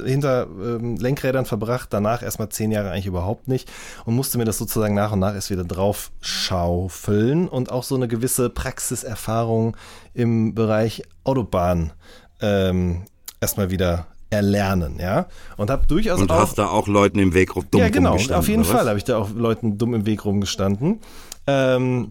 hinter 0.04 0.46
ähm, 0.62 0.96
Lenkrädern 0.96 1.44
verbracht, 1.44 1.88
danach 1.90 2.22
erstmal 2.22 2.50
zehn 2.50 2.70
Jahre 2.70 2.90
eigentlich 2.90 3.06
überhaupt 3.16 3.48
nicht 3.48 3.70
und 4.04 4.14
musste 4.14 4.38
mir 4.38 4.44
das 4.44 4.58
sozusagen 4.58 4.94
nach 4.94 5.12
und 5.12 5.20
nach 5.20 5.34
erst 5.34 5.50
wieder 5.50 5.64
drauf 5.64 6.10
schaufeln 6.20 7.48
und 7.48 7.72
auch 7.72 7.82
so 7.82 7.94
eine 7.94 8.08
gewisse 8.08 8.50
Praxiserfahrung 8.50 9.76
im 10.14 10.54
Bereich 10.54 11.02
Autobahn 11.24 11.92
ähm, 12.40 13.04
erstmal 13.40 13.70
wieder 13.70 14.06
erlernen, 14.30 14.98
ja. 15.00 15.26
Und 15.56 15.70
habe 15.70 15.86
durchaus 15.86 16.20
Und 16.20 16.30
auch 16.30 16.40
hast 16.40 16.58
da 16.58 16.68
auch 16.68 16.88
Leuten 16.88 17.18
im 17.18 17.32
Weg 17.32 17.56
rum 17.56 17.64
dumm 17.70 17.80
ja, 17.80 17.88
genau. 17.88 18.10
rumgestanden, 18.10 18.38
Auf 18.38 18.48
jeden? 18.48 18.64
Fall 18.64 18.88
habe 18.88 18.98
ich 18.98 19.04
da 19.04 19.18
auch 19.18 19.30
Leuten 19.30 19.78
dumm 19.78 19.94
im 19.94 20.04
Weg 20.04 20.24
rumgestanden. 20.24 21.00
Ähm, 21.46 22.10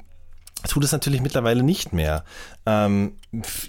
tut 0.67 0.83
es 0.83 0.91
natürlich 0.91 1.21
mittlerweile 1.21 1.63
nicht 1.63 1.93
mehr. 1.93 2.23
Ähm, 2.65 3.13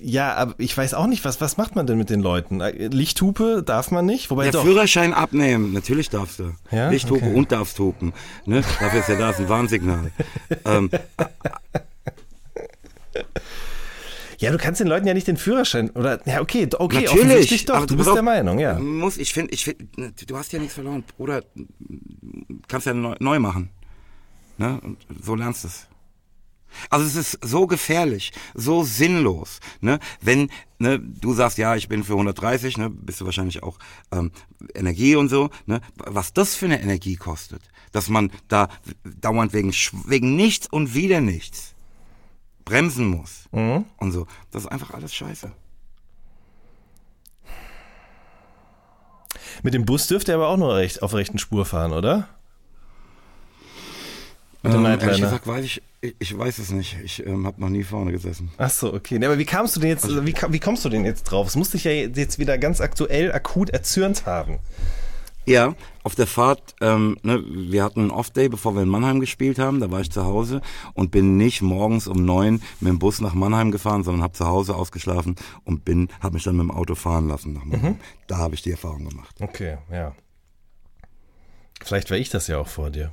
ja, 0.03 0.35
aber 0.35 0.55
ich 0.59 0.77
weiß 0.77 0.95
auch 0.95 1.07
nicht, 1.07 1.25
was, 1.25 1.41
was 1.41 1.57
macht 1.57 1.77
man 1.77 1.87
denn 1.87 1.99
mit 1.99 2.11
den 2.11 2.21
Leuten? 2.21 2.61
Äh, 2.61 2.89
Lichthupe 2.89 3.63
darf 3.65 3.91
man 3.91 4.07
nicht, 4.07 4.31
wobei 4.31 4.45
Der 4.45 4.53
doch. 4.53 4.63
Führerschein 4.65 5.13
abnehmen, 5.15 5.73
natürlich 5.73 6.09
darfst 6.11 6.39
du. 6.39 6.55
Ja? 6.71 6.91
Lichthupe 6.91 7.25
Okay. 7.27 7.35
und 7.35 7.53
darfst 7.53 7.79
hupen. 7.79 8.13
Ne? 8.45 8.63
Dafür 8.81 9.01
ist 9.01 9.09
ja 9.09 9.17
da 9.17 9.31
ist 9.31 9.41
ein 9.41 9.49
Warnsignal. 9.49 10.11
ähm, 10.65 10.91
Ja, 14.39 14.51
du 14.51 14.59
kannst 14.59 14.81
den 14.81 14.87
Leuten 14.87 15.07
ja 15.07 15.15
nicht 15.15 15.27
den 15.29 15.39
Führerschein 15.39 15.89
oder 15.91 16.21
ja, 16.29 16.43
okay, 16.43 16.69
okay, 16.79 16.97
Natürlich. 17.05 17.11
offensichtlich 17.25 17.65
doch. 17.65 17.77
aber 17.77 17.87
Du 17.87 17.95
pass 17.95 17.99
bist 18.01 18.09
auf, 18.11 18.15
der 18.17 18.23
Meinung, 18.23 18.59
ja. 18.59 18.79
Muss, 18.79 19.17
ich 19.17 19.33
finde, 19.33 19.55
ich 19.55 19.65
find, 19.65 19.79
du 19.97 20.37
hast 20.37 20.53
ja 20.53 20.59
nichts 20.59 20.75
verloren, 20.75 21.05
Bruder. 21.17 21.43
Kannst 22.69 22.87
ja 22.87 22.93
neu, 22.93 23.15
neu 23.19 23.39
machen. 23.39 23.71
Ne? 24.59 24.79
Und 24.83 24.99
so 25.23 25.35
lernst 25.37 25.65
du 25.65 25.69
es. 25.69 25.87
Also 26.91 27.07
es 27.07 27.17
ist 27.17 27.39
so 27.45 27.67
gefährlich, 27.67 28.33
so 28.55 28.83
sinnlos. 28.85 29.61
Ne? 29.81 29.99
Wenn 30.21 30.51
ne, 30.79 30.99
du 30.99 31.33
sagst, 31.35 31.59
ja, 31.59 31.77
ich 31.77 31.89
bin 31.89 32.05
für 32.05 32.13
130, 32.13 32.79
ne, 32.79 32.91
bist 32.91 33.21
du 33.21 33.25
wahrscheinlich 33.25 33.63
auch 33.63 33.79
ähm, 34.13 34.33
Energie 34.75 35.17
und 35.17 35.29
so. 35.29 35.51
Ne? 35.67 35.81
Was 35.97 36.33
das 36.33 36.55
für 36.55 36.67
eine 36.67 36.81
Energie 36.81 37.17
kostet, 37.17 37.63
dass 37.93 38.09
man 38.09 38.31
da 38.49 38.69
dauernd 39.05 39.53
wegen, 39.53 39.73
wegen 40.07 40.37
nichts 40.37 40.67
und 40.67 40.95
wieder 40.95 41.21
nichts 41.21 41.75
bremsen 42.65 43.07
muss 43.07 43.45
und 43.53 44.13
so. 44.13 44.27
Das 44.51 44.65
ist 44.65 44.69
einfach 44.69 44.91
alles 44.91 45.15
scheiße. 45.15 45.53
Mit 49.63 49.75
dem 49.75 49.87
Bus 49.87 50.07
dürft 50.07 50.29
ihr 50.29 50.35
aber 50.35 50.49
auch 50.49 50.57
nur 50.57 50.75
recht, 50.77 51.03
auf 51.03 51.15
rechten 51.15 51.39
Spur 51.39 51.65
fahren, 51.65 51.93
oder? 51.93 52.29
Mit 54.63 54.73
dem 54.73 54.81
Ähm, 54.81 54.87
ehrlich 54.87 55.03
Nightliner. 55.05 55.27
gesagt 55.27 55.47
weiß 55.47 55.65
ich, 55.65 55.83
ich, 56.19 56.37
weiß 56.39 56.59
es 56.59 56.71
nicht. 56.71 56.97
Ich 57.05 57.27
ähm, 57.27 57.47
habe 57.47 57.61
noch 57.61 57.69
nie 57.69 57.83
vorne 57.83 58.13
gesessen. 58.13 58.51
Ach 58.59 58.71
so, 58.71 58.93
okay. 58.95 59.19
Nee, 59.19 59.27
aber 59.27 59.39
wie 59.39 59.45
kamst 59.45 59.75
du 59.77 59.81
denn 59.81 59.91
jetzt, 59.91 60.09
wie, 60.27 60.33
ka- 60.33 60.53
wie 60.53 60.61
kommst 60.61 60.85
du 60.85 60.89
denn 60.89 61.05
jetzt 61.05 61.25
drauf? 61.25 61.47
Es 61.49 61.57
musste 61.57 61.77
dich 61.77 61.85
ja 61.85 61.91
jetzt 61.93 62.39
wieder 62.39 62.59
ganz 62.59 62.81
aktuell 62.81 63.33
akut 63.33 63.71
erzürnt 63.71 64.27
haben. 64.27 64.59
Ja, 65.49 65.77
auf 66.03 66.17
der 66.17 66.27
Fahrt, 66.27 66.75
ähm, 66.81 67.19
ne, 67.23 67.41
wir 67.47 67.85
hatten 67.85 68.01
einen 68.01 68.11
Off-Day, 68.11 68.49
bevor 68.49 68.75
wir 68.75 68.83
in 68.83 68.89
Mannheim 68.89 69.21
gespielt 69.21 69.61
haben. 69.61 69.79
Da 69.79 69.91
war 69.93 70.01
ich 70.01 70.11
zu 70.11 70.25
Hause 70.25 70.61
und 70.95 71.13
bin 71.13 71.37
nicht 71.37 71.63
morgens 71.63 72.09
um 72.09 72.25
neun 72.25 72.61
mit 72.81 72.91
dem 72.91 72.99
Bus 72.99 73.21
nach 73.21 73.33
Mannheim 73.33 73.71
gefahren, 73.71 74.03
sondern 74.03 74.25
habe 74.25 74.33
zu 74.33 74.45
Hause 74.47 74.75
ausgeschlafen 74.75 75.37
und 75.63 75.85
bin, 75.85 76.09
habe 76.21 76.35
mich 76.35 76.43
dann 76.43 76.57
mit 76.57 76.65
dem 76.65 76.73
Auto 76.73 76.97
fahren 76.97 77.29
lassen 77.29 77.53
nach 77.53 77.65
Mannheim. 77.65 78.01
Da 78.27 78.39
habe 78.39 78.57
ich 78.57 78.63
die 78.63 78.73
Erfahrung 78.73 79.09
gemacht. 79.09 79.37
Okay, 79.41 79.79
ja. 79.93 80.17
Vielleicht 81.81 82.11
war 82.11 82.17
ich 82.17 82.29
das 82.31 82.49
ja 82.49 82.59
auch 82.59 82.67
vor 82.69 82.91
dir. 82.91 83.13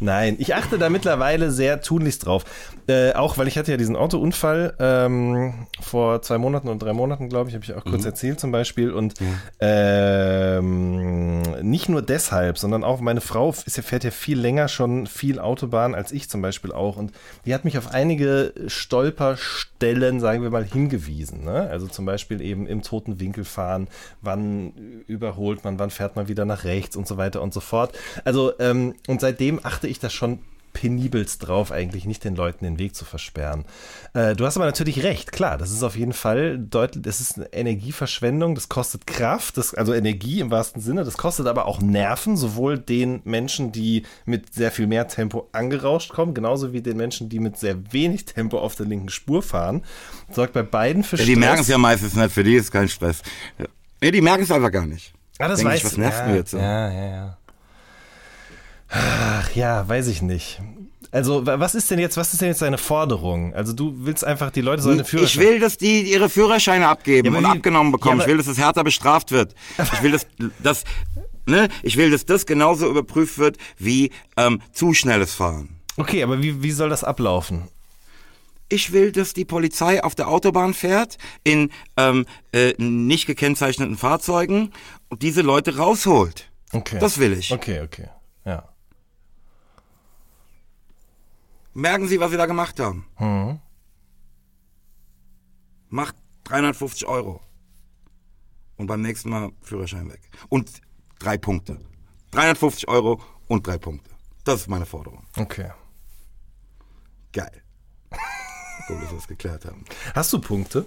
Nein, 0.00 0.36
ich 0.38 0.54
achte 0.54 0.78
da 0.78 0.88
mittlerweile 0.88 1.50
sehr 1.50 1.80
tunlichst 1.80 2.26
drauf. 2.26 2.44
Äh, 2.86 3.12
auch 3.12 3.38
weil 3.38 3.46
ich 3.46 3.56
hatte 3.56 3.70
ja 3.70 3.76
diesen 3.76 3.94
Autounfall 3.94 4.74
ähm, 4.78 5.66
vor 5.80 6.22
zwei 6.22 6.38
Monaten 6.38 6.68
und 6.68 6.82
drei 6.82 6.92
Monaten, 6.92 7.28
glaube 7.28 7.48
ich, 7.48 7.54
habe 7.54 7.64
ich 7.64 7.74
auch 7.74 7.84
kurz 7.84 8.04
erzählt 8.04 8.40
zum 8.40 8.50
Beispiel. 8.50 8.90
Und 8.90 9.14
ähm, 9.60 11.42
nicht 11.62 11.88
nur 11.88 12.02
deshalb, 12.02 12.58
sondern 12.58 12.82
auch 12.82 13.00
meine 13.00 13.20
Frau 13.20 13.50
ist 13.50 13.76
ja, 13.76 13.82
fährt 13.82 14.04
ja 14.04 14.10
viel 14.10 14.38
länger 14.38 14.68
schon 14.68 15.06
viel 15.06 15.38
Autobahn 15.38 15.94
als 15.94 16.12
ich 16.12 16.28
zum 16.28 16.42
Beispiel 16.42 16.72
auch. 16.72 16.96
Und 16.96 17.12
die 17.46 17.54
hat 17.54 17.64
mich 17.64 17.78
auf 17.78 17.92
einige 17.92 18.52
Stolperstellen, 18.66 20.20
sagen 20.20 20.42
wir 20.42 20.50
mal, 20.50 20.64
hingewiesen. 20.64 21.44
Ne? 21.44 21.68
Also 21.70 21.86
zum 21.86 22.06
Beispiel 22.06 22.40
eben 22.40 22.66
im 22.66 22.82
toten 22.82 23.20
Winkel 23.20 23.44
fahren, 23.44 23.88
wann 24.20 24.72
überholt 25.06 25.64
man, 25.64 25.78
wann 25.78 25.90
fährt 25.90 26.16
man 26.16 26.28
wieder 26.28 26.44
nach 26.44 26.64
rechts 26.64 26.96
und 26.96 27.06
so 27.06 27.16
weiter 27.16 27.42
und 27.42 27.54
so 27.54 27.60
fort. 27.60 27.96
Also, 28.24 28.52
ähm, 28.58 28.94
und 29.06 29.20
seitdem 29.20 29.58
achte 29.70 29.86
ich 29.88 29.98
das 29.98 30.12
schon 30.12 30.40
penibelst 30.72 31.46
drauf, 31.48 31.72
eigentlich 31.72 32.04
nicht 32.04 32.22
den 32.22 32.36
Leuten 32.36 32.64
den 32.64 32.78
Weg 32.78 32.94
zu 32.94 33.04
versperren. 33.04 33.64
Äh, 34.14 34.36
du 34.36 34.46
hast 34.46 34.56
aber 34.56 34.66
natürlich 34.66 35.02
recht, 35.02 35.32
klar, 35.32 35.58
das 35.58 35.72
ist 35.72 35.82
auf 35.82 35.96
jeden 35.96 36.12
Fall 36.12 36.58
deutlich, 36.58 37.02
das 37.02 37.20
ist 37.20 37.36
eine 37.36 37.52
Energieverschwendung, 37.52 38.54
das 38.54 38.68
kostet 38.68 39.04
Kraft, 39.06 39.56
das, 39.56 39.74
also 39.74 39.92
Energie 39.92 40.38
im 40.38 40.52
wahrsten 40.52 40.80
Sinne, 40.80 41.02
das 41.02 41.16
kostet 41.16 41.48
aber 41.48 41.66
auch 41.66 41.80
Nerven, 41.80 42.36
sowohl 42.36 42.78
den 42.78 43.20
Menschen, 43.24 43.72
die 43.72 44.04
mit 44.26 44.54
sehr 44.54 44.70
viel 44.70 44.86
mehr 44.86 45.08
Tempo 45.08 45.48
angerauscht 45.50 46.10
kommen, 46.12 46.34
genauso 46.34 46.72
wie 46.72 46.82
den 46.82 46.96
Menschen, 46.96 47.28
die 47.28 47.40
mit 47.40 47.58
sehr 47.58 47.92
wenig 47.92 48.26
Tempo 48.26 48.58
auf 48.60 48.76
der 48.76 48.86
linken 48.86 49.08
Spur 49.08 49.42
fahren. 49.42 49.82
Sorgt 50.30 50.52
bei 50.52 50.62
beiden 50.62 51.02
für 51.02 51.16
Ja, 51.16 51.24
die 51.24 51.32
Stress. 51.32 51.40
merken 51.40 51.60
es 51.62 51.68
ja 51.68 51.78
meistens 51.78 52.14
nicht, 52.14 52.30
für 52.32 52.44
die 52.44 52.54
ist 52.54 52.70
kein 52.70 52.88
Stress. 52.88 53.22
Ja. 53.58 53.66
Nee, 54.00 54.12
die 54.12 54.20
merken 54.20 54.44
es 54.44 54.50
einfach 54.52 54.70
gar 54.70 54.86
nicht. 54.86 55.12
Ah, 55.40 55.48
das 55.48 55.58
Denk 55.58 55.70
weiß 55.70 55.78
ich, 55.78 55.84
was 55.86 55.96
nervt 55.96 56.18
ja, 56.18 56.26
mir 56.26 56.36
jetzt 56.36 56.50
so? 56.50 56.58
Ja, 56.58 56.92
ja, 56.92 57.10
ja. 57.10 57.38
Ach 58.90 59.50
ja, 59.54 59.88
weiß 59.88 60.08
ich 60.08 60.22
nicht. 60.22 60.60
Also, 61.12 61.44
wa- 61.46 61.58
was 61.58 61.74
ist 61.74 61.90
denn 61.90 61.98
jetzt, 61.98 62.16
was 62.16 62.32
ist 62.32 62.40
denn 62.40 62.48
jetzt 62.48 62.62
deine 62.62 62.78
Forderung? 62.78 63.52
Also, 63.54 63.72
du 63.72 63.94
willst 63.98 64.24
einfach, 64.24 64.50
die 64.50 64.60
Leute 64.60 64.82
sollen 64.82 64.94
eine 64.96 65.02
Ich 65.02 65.08
Führerschein. 65.08 65.42
will, 65.42 65.60
dass 65.60 65.76
die 65.76 66.02
ihre 66.02 66.28
Führerscheine 66.28 66.86
abgeben 66.88 67.32
Ja, 67.32 67.38
und 67.38 67.44
wie- 67.44 67.48
abgenommen 67.58 67.92
bekommen. 67.92 68.18
Ja, 68.18 68.24
ich 68.24 68.30
will, 68.30 68.36
dass 68.36 68.46
das 68.46 68.58
härter 68.58 68.84
bestraft 68.84 69.32
wird. 69.32 69.54
Ich 69.78 70.02
will, 70.02 70.12
dass, 70.12 70.26
dass, 70.62 70.84
ne, 71.46 71.68
ich 71.82 71.96
will, 71.96 72.10
dass 72.10 72.26
das 72.26 72.46
genauso 72.46 72.88
überprüft 72.88 73.38
wird 73.38 73.56
wie 73.78 74.10
ähm, 74.36 74.60
zu 74.72 74.94
schnelles 74.94 75.34
Fahren. 75.34 75.80
Okay, 75.96 76.22
aber 76.22 76.40
wie, 76.42 76.62
wie 76.62 76.70
soll 76.70 76.88
das 76.90 77.02
ablaufen? 77.02 77.68
Ich 78.68 78.92
will, 78.92 79.10
dass 79.10 79.34
die 79.34 79.44
Polizei 79.44 80.04
auf 80.04 80.14
der 80.14 80.28
Autobahn 80.28 80.74
fährt 80.74 81.18
in 81.42 81.70
ähm, 81.96 82.24
äh, 82.52 82.72
nicht 82.78 83.26
gekennzeichneten 83.26 83.96
Fahrzeugen 83.96 84.70
und 85.08 85.22
diese 85.22 85.42
Leute 85.42 85.76
rausholt. 85.76 86.48
Okay. 86.72 86.98
Das 87.00 87.18
will 87.18 87.32
ich. 87.32 87.52
Okay, 87.52 87.80
okay. 87.80 88.06
Ja. 88.44 88.68
Merken 91.80 92.08
Sie, 92.08 92.20
was 92.20 92.30
Sie 92.30 92.36
da 92.36 92.44
gemacht 92.44 92.78
haben. 92.78 93.06
Mhm. 93.18 93.58
Macht 95.88 96.14
350 96.44 97.08
Euro. 97.08 97.40
Und 98.76 98.86
beim 98.86 99.00
nächsten 99.00 99.30
Mal 99.30 99.50
Führerschein 99.62 100.10
weg. 100.10 100.20
Und 100.50 100.82
drei 101.18 101.38
Punkte. 101.38 101.80
350 102.32 102.86
Euro 102.88 103.22
und 103.48 103.66
drei 103.66 103.78
Punkte. 103.78 104.10
Das 104.44 104.60
ist 104.60 104.68
meine 104.68 104.84
Forderung. 104.84 105.26
Okay. 105.38 105.70
Geil. 107.32 107.62
Gut, 108.86 109.02
dass 109.02 109.10
wir 109.10 109.18
es 109.18 109.26
geklärt 109.28 109.64
haben. 109.64 109.84
Hast 110.14 110.32
du 110.34 110.38
Punkte? 110.38 110.84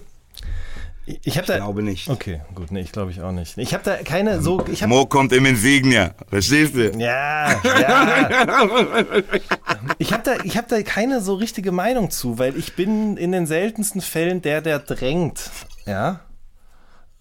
Ich, 1.06 1.20
ich 1.24 1.34
da. 1.34 1.56
Glaube 1.56 1.82
nicht. 1.82 2.08
Okay, 2.08 2.40
gut, 2.54 2.70
nee, 2.72 2.80
ich 2.80 2.90
glaube 2.92 3.10
ich 3.10 3.20
auch 3.20 3.32
nicht. 3.32 3.58
Ich 3.58 3.74
habe 3.74 3.84
da 3.84 3.96
keine 3.96 4.40
so. 4.40 4.64
Ich 4.70 4.82
habe 4.82 4.88
Mo 4.92 5.04
kommt 5.04 5.32
im 5.32 5.44
Insignia. 5.44 6.14
Verstehst 6.28 6.74
du? 6.74 6.90
Ja, 6.98 7.60
ja. 7.62 9.22
Ich 9.98 10.12
habe 10.12 10.22
da, 10.22 10.36
ich 10.44 10.56
hab 10.56 10.68
da 10.68 10.82
keine 10.82 11.20
so 11.20 11.34
richtige 11.34 11.72
Meinung 11.72 12.10
zu, 12.10 12.38
weil 12.38 12.56
ich 12.56 12.74
bin 12.74 13.16
in 13.18 13.32
den 13.32 13.46
seltensten 13.46 14.00
Fällen 14.00 14.40
der, 14.42 14.62
der 14.62 14.78
drängt. 14.78 15.50
Ja. 15.86 16.20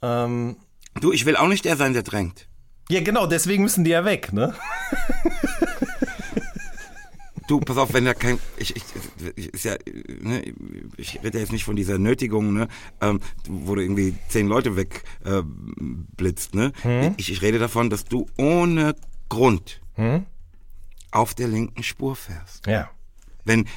Ähm, 0.02 0.56
Du, 1.02 1.12
ich 1.12 1.26
will 1.26 1.36
auch 1.36 1.48
nicht 1.48 1.66
der 1.66 1.76
sein, 1.76 1.94
der 1.94 2.04
drängt. 2.04 2.48
ja, 2.90 3.02
genau, 3.02 3.26
deswegen 3.26 3.64
müssen 3.64 3.84
die 3.84 3.90
ja 3.92 4.06
weg, 4.06 4.32
ne? 4.32 4.54
Du, 7.48 7.60
pass 7.60 7.78
auf, 7.78 7.94
wenn 7.94 8.06
da 8.06 8.14
kein, 8.14 8.40
ich, 8.58 8.76
ich, 8.76 8.84
ich 9.36 9.54
ist 9.54 9.66
ja, 9.66 9.76
ne, 10.22 10.44
ich 10.98 11.22
rede 11.24 11.38
ja 11.38 11.42
jetzt 11.42 11.52
nicht 11.52 11.64
von 11.66 11.76
dieser 11.76 11.98
Nötigung, 11.98 12.54
ne, 12.54 12.68
ähm, 13.02 13.20
wo 13.48 13.76
du 13.76 13.82
irgendwie 13.82 14.16
zehn 14.30 14.48
Leute 14.48 14.76
weg 14.76 15.04
äh, 15.26 15.42
ne. 16.54 16.72
Ich, 17.18 17.32
ich 17.32 17.42
rede 17.42 17.60
davon, 17.60 17.90
dass 17.90 18.06
du 18.06 18.28
ohne 18.38 18.96
Grund 19.30 19.82
auf 21.12 21.34
der 21.34 21.48
linken 21.48 21.84
Spur 21.84 22.16
fährst, 22.16 22.66
Ja. 22.68 22.90
wenn 23.46 23.68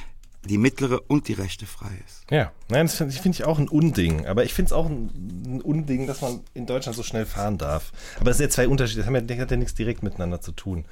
die 0.45 0.57
mittlere 0.57 1.01
und 1.07 1.27
die 1.27 1.33
rechte 1.33 1.65
frei 1.65 1.91
ist. 2.05 2.23
Ja, 2.31 2.51
nein, 2.69 2.85
das 2.85 2.95
finde 2.95 3.13
find 3.13 3.35
ich 3.35 3.43
auch 3.43 3.59
ein 3.59 3.67
Unding. 3.67 4.25
Aber 4.27 4.45
ich 4.45 4.53
finde 4.53 4.67
es 4.67 4.73
auch 4.73 4.85
ein, 4.85 5.09
ein 5.45 5.61
Unding, 5.61 6.07
dass 6.07 6.21
man 6.21 6.39
in 6.53 6.65
Deutschland 6.65 6.95
so 6.95 7.03
schnell 7.03 7.25
fahren 7.25 7.57
darf. 7.57 7.91
Aber 8.19 8.31
es 8.31 8.37
sind 8.37 8.45
ja 8.45 8.49
zwei 8.49 8.67
Unterschiede, 8.67 9.01
das, 9.01 9.07
haben 9.07 9.15
ja, 9.15 9.21
das 9.21 9.37
hat 9.39 9.51
ja 9.51 9.57
nichts 9.57 9.73
direkt 9.75 10.03
miteinander 10.03 10.39
zu 10.39 10.53
tun. 10.53 10.85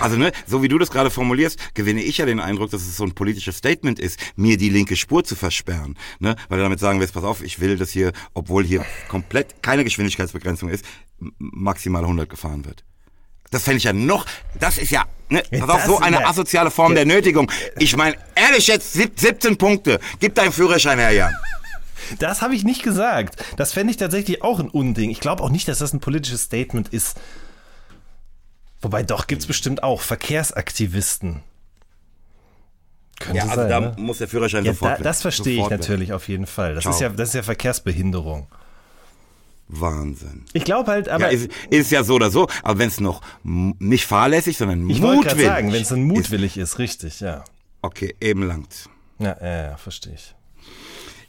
Also, 0.00 0.16
ne, 0.16 0.32
so 0.46 0.62
wie 0.62 0.68
du 0.68 0.78
das 0.78 0.90
gerade 0.90 1.10
formulierst, 1.10 1.74
gewinne 1.74 2.02
ich 2.02 2.18
ja 2.18 2.26
den 2.26 2.40
Eindruck, 2.40 2.70
dass 2.70 2.82
es 2.82 2.96
so 2.96 3.04
ein 3.04 3.12
politisches 3.14 3.56
Statement 3.56 3.98
ist, 3.98 4.18
mir 4.36 4.56
die 4.56 4.68
linke 4.68 4.96
Spur 4.96 5.24
zu 5.24 5.36
versperren. 5.36 5.96
Ne? 6.18 6.36
Weil 6.48 6.58
damit 6.60 6.80
sagen 6.80 7.00
willst, 7.00 7.14
pass 7.14 7.24
auf, 7.24 7.42
ich 7.42 7.60
will, 7.60 7.76
dass 7.76 7.90
hier, 7.90 8.12
obwohl 8.34 8.64
hier 8.64 8.84
komplett 9.08 9.62
keine 9.62 9.84
Geschwindigkeitsbegrenzung 9.84 10.68
ist, 10.68 10.84
maximal 11.38 12.02
100 12.02 12.28
gefahren 12.28 12.64
wird. 12.64 12.84
Das 13.50 13.64
fände 13.64 13.78
ich 13.78 13.84
ja 13.84 13.92
noch, 13.92 14.24
das 14.58 14.78
ist 14.78 14.90
ja, 14.90 15.04
ne, 15.28 15.42
pass 15.58 15.68
auf, 15.68 15.84
so 15.84 15.98
eine 15.98 16.26
asoziale 16.26 16.70
Form 16.70 16.94
der 16.94 17.04
Nötigung. 17.04 17.50
Ich 17.78 17.96
meine, 17.96 18.16
ehrlich 18.34 18.66
jetzt, 18.66 18.94
sieb- 18.94 19.20
17 19.20 19.58
Punkte. 19.58 20.00
Gib 20.20 20.34
deinen 20.34 20.52
Führerschein 20.52 20.98
her, 20.98 21.10
Jan. 21.12 21.34
Das 22.18 22.42
habe 22.42 22.54
ich 22.54 22.64
nicht 22.64 22.82
gesagt. 22.82 23.44
Das 23.56 23.72
fände 23.72 23.90
ich 23.90 23.96
tatsächlich 23.96 24.42
auch 24.42 24.58
ein 24.58 24.68
Unding. 24.68 25.10
Ich 25.10 25.20
glaube 25.20 25.42
auch 25.42 25.50
nicht, 25.50 25.68
dass 25.68 25.78
das 25.78 25.92
ein 25.92 26.00
politisches 26.00 26.42
Statement 26.42 26.88
ist. 26.88 27.16
Wobei 28.82 29.02
doch, 29.04 29.26
gibt 29.28 29.42
es 29.42 29.46
bestimmt 29.46 29.82
auch 29.82 30.00
Verkehrsaktivisten. 30.00 31.42
Könnte 33.20 33.36
Ja, 33.38 33.44
also 33.44 33.56
sein, 33.56 33.68
da 33.68 33.80
ne? 33.80 33.94
muss 33.98 34.18
der 34.18 34.28
Führerschein 34.28 34.64
Ja, 34.64 34.72
sofort 34.72 34.94
da, 34.94 34.98
weg. 34.98 35.04
das 35.04 35.22
verstehe 35.22 35.52
ich 35.54 35.58
Sofort 35.62 35.80
natürlich 35.80 36.12
auf 36.12 36.28
jeden 36.28 36.46
Fall. 36.46 36.74
Das 36.74 36.82
Ciao. 36.82 36.92
ist, 36.92 37.00
ja, 37.00 37.08
das 37.08 37.28
ist 37.28 37.34
ja 37.34 37.42
Verkehrsbehinderung. 37.44 38.48
Wahnsinn. 39.68 40.44
Ich 40.52 40.64
glaube 40.64 40.90
halt, 40.90 41.08
aber 41.08 41.26
Ja, 41.26 41.30
ist, 41.30 41.48
ist 41.70 41.90
ja 41.92 42.02
so 42.04 42.14
oder 42.14 42.30
so, 42.30 42.48
aber 42.62 42.78
wenn 42.78 42.88
es 42.88 43.00
noch 43.00 43.22
nicht 43.42 44.04
fahrlässig, 44.06 44.58
sondern 44.58 44.90
ich 44.90 45.00
mutwillig 45.00 45.46
sagen, 45.46 45.72
wenn 45.72 45.80
es 45.82 45.88
dann 45.88 46.00
ist, 46.00 46.06
mutwillig 46.16 46.58
ist, 46.58 46.78
richtig, 46.78 47.20
ja. 47.20 47.44
Okay, 47.80 48.14
eben 48.20 48.42
langt. 48.42 48.88
Ja, 49.18 49.36
ja, 49.40 49.62
ja 49.70 49.76
verstehe 49.76 50.14
ich. 50.14 50.34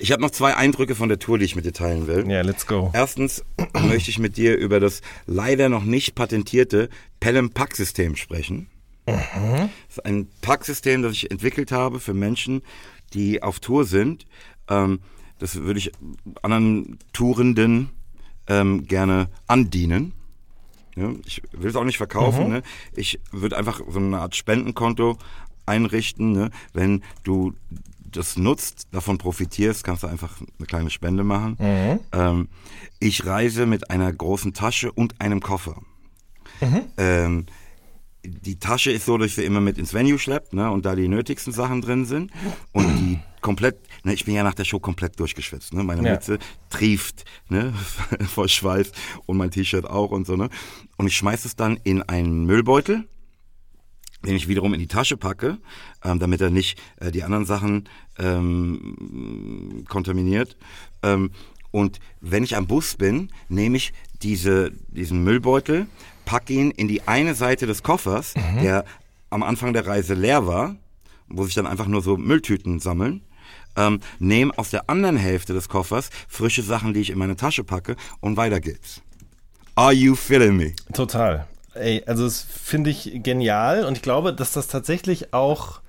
Ich 0.03 0.11
habe 0.11 0.21
noch 0.21 0.31
zwei 0.31 0.53
Eindrücke 0.57 0.95
von 0.95 1.07
der 1.07 1.17
Tour, 1.17 1.37
die 1.37 1.45
ich 1.45 1.55
mit 1.55 1.63
dir 1.63 1.71
teilen 1.71 2.07
will. 2.07 2.29
Ja, 2.29 2.41
let's 2.41 2.67
go. 2.67 2.91
Erstens 2.93 3.45
möchte 3.87 4.09
ich 4.09 4.19
mit 4.19 4.35
dir 4.35 4.57
über 4.57 4.81
das 4.81 4.99
leider 5.27 5.69
noch 5.69 5.85
nicht 5.85 6.13
patentierte 6.13 6.89
Pelham-Pack-System 7.21 8.17
sprechen. 8.17 8.67
Das 9.05 9.69
ist 9.87 10.05
ein 10.05 10.27
Packsystem, 10.41 11.03
das 11.03 11.13
ich 11.13 11.31
entwickelt 11.31 11.71
habe 11.71 12.01
für 12.01 12.13
Menschen, 12.13 12.63
die 13.13 13.41
auf 13.41 13.61
Tour 13.61 13.85
sind. 13.85 14.25
Ähm, 14.69 14.99
das 15.39 15.55
würde 15.55 15.79
ich 15.79 15.93
anderen 16.41 16.99
Tourenden 17.13 17.89
ähm, 18.47 18.85
gerne 18.85 19.29
andienen. 19.47 20.11
Ich 21.25 21.41
will 21.53 21.69
es 21.69 21.77
auch 21.77 21.85
nicht 21.85 21.97
verkaufen. 21.97 22.49
Ne? 22.49 22.61
Ich 22.93 23.21
würde 23.31 23.57
einfach 23.57 23.79
so 23.87 23.99
eine 23.99 24.19
Art 24.19 24.35
Spendenkonto 24.35 25.17
einrichten. 25.65 26.33
Ne? 26.33 26.49
Wenn 26.73 27.03
du 27.23 27.53
das 28.15 28.37
nutzt, 28.37 28.87
davon 28.91 29.17
profitierst, 29.17 29.83
kannst 29.83 30.03
du 30.03 30.07
einfach 30.07 30.31
eine 30.57 30.65
kleine 30.67 30.89
Spende 30.89 31.23
machen. 31.23 31.57
Ähm, 32.11 32.47
ich 32.99 33.25
reise 33.25 33.65
mit 33.65 33.89
einer 33.89 34.11
großen 34.11 34.53
Tasche 34.53 34.91
und 34.91 35.19
einem 35.21 35.41
Koffer. 35.41 35.81
Ähm, 36.97 37.45
die 38.25 38.57
Tasche 38.57 38.91
ist 38.91 39.05
so, 39.05 39.17
dass 39.17 39.27
ich 39.27 39.35
sie 39.35 39.43
immer 39.43 39.59
mit 39.59 39.77
ins 39.77 39.93
Venue 39.93 40.17
schleppe, 40.17 40.55
ne, 40.55 40.71
und 40.71 40.85
da 40.85 40.95
die 40.95 41.09
nötigsten 41.09 41.51
Sachen 41.51 41.81
drin 41.81 42.05
sind. 42.05 42.31
Und 42.71 42.85
die 42.97 43.19
komplett, 43.41 43.77
ne, 44.05 44.13
ich 44.13 44.23
bin 44.23 44.33
ja 44.33 44.43
nach 44.43 44.53
der 44.53 44.63
Show 44.63 44.79
komplett 44.79 45.19
durchgeschwitzt, 45.19 45.73
ne, 45.73 45.83
meine 45.83 46.03
Ja. 46.07 46.13
Mütze 46.13 46.39
trieft, 46.69 47.25
ne, 47.49 47.73
vor 48.33 48.47
Schweiß 48.47 48.93
und 49.25 49.35
mein 49.35 49.51
T-Shirt 49.51 49.85
auch 49.85 50.11
und 50.11 50.25
so, 50.25 50.37
ne. 50.37 50.49
Und 50.97 51.07
ich 51.07 51.17
schmeiß 51.17 51.43
es 51.43 51.57
dann 51.57 51.77
in 51.83 52.01
einen 52.03 52.45
Müllbeutel, 52.45 53.09
den 54.25 54.35
ich 54.35 54.47
wiederum 54.47 54.73
in 54.73 54.79
die 54.79 54.87
Tasche 54.87 55.17
packe, 55.17 55.57
ähm, 56.03 56.19
damit 56.19 56.41
er 56.41 56.49
nicht 56.49 56.79
äh, 56.97 57.11
die 57.11 57.23
anderen 57.23 57.45
Sachen 57.45 57.89
ähm, 58.17 59.85
kontaminiert. 59.87 60.57
Ähm, 61.01 61.31
und 61.71 61.99
wenn 62.21 62.43
ich 62.43 62.55
am 62.55 62.67
Bus 62.67 62.95
bin, 62.95 63.31
nehme 63.49 63.77
ich 63.77 63.93
diese, 64.21 64.71
diesen 64.89 65.23
Müllbeutel, 65.23 65.87
packe 66.25 66.53
ihn 66.53 66.71
in 66.71 66.87
die 66.87 67.07
eine 67.07 67.33
Seite 67.33 67.65
des 67.65 67.81
Koffers, 67.81 68.35
der 68.61 68.85
am 69.31 69.41
Anfang 69.41 69.73
der 69.73 69.87
Reise 69.87 70.13
leer 70.13 70.45
war, 70.45 70.75
wo 71.27 71.43
sich 71.45 71.55
dann 71.55 71.65
einfach 71.65 71.87
nur 71.87 72.01
so 72.01 72.15
Mülltüten 72.15 72.79
sammeln. 72.79 73.21
Ähm, 73.75 74.01
nehme 74.19 74.55
aus 74.57 74.69
der 74.69 74.87
anderen 74.87 75.17
Hälfte 75.17 75.53
des 75.53 75.67
Koffers 75.67 76.11
frische 76.27 76.61
Sachen, 76.61 76.93
die 76.93 77.01
ich 77.01 77.09
in 77.09 77.17
meine 77.17 77.35
Tasche 77.35 77.63
packe 77.63 77.95
und 78.19 78.37
weiter 78.37 78.59
geht's. 78.59 79.01
Are 79.75 79.93
you 79.93 80.13
feeling 80.13 80.55
me? 80.55 80.73
Total. 80.93 81.47
Ey, 81.75 82.03
also 82.05 82.25
das 82.25 82.41
finde 82.63 82.89
ich 82.89 83.11
genial 83.23 83.83
und 83.85 83.97
ich 83.97 84.01
glaube, 84.03 84.33
dass 84.33 84.51
das 84.51 84.67
tatsächlich 84.67 85.33
auch 85.33 85.81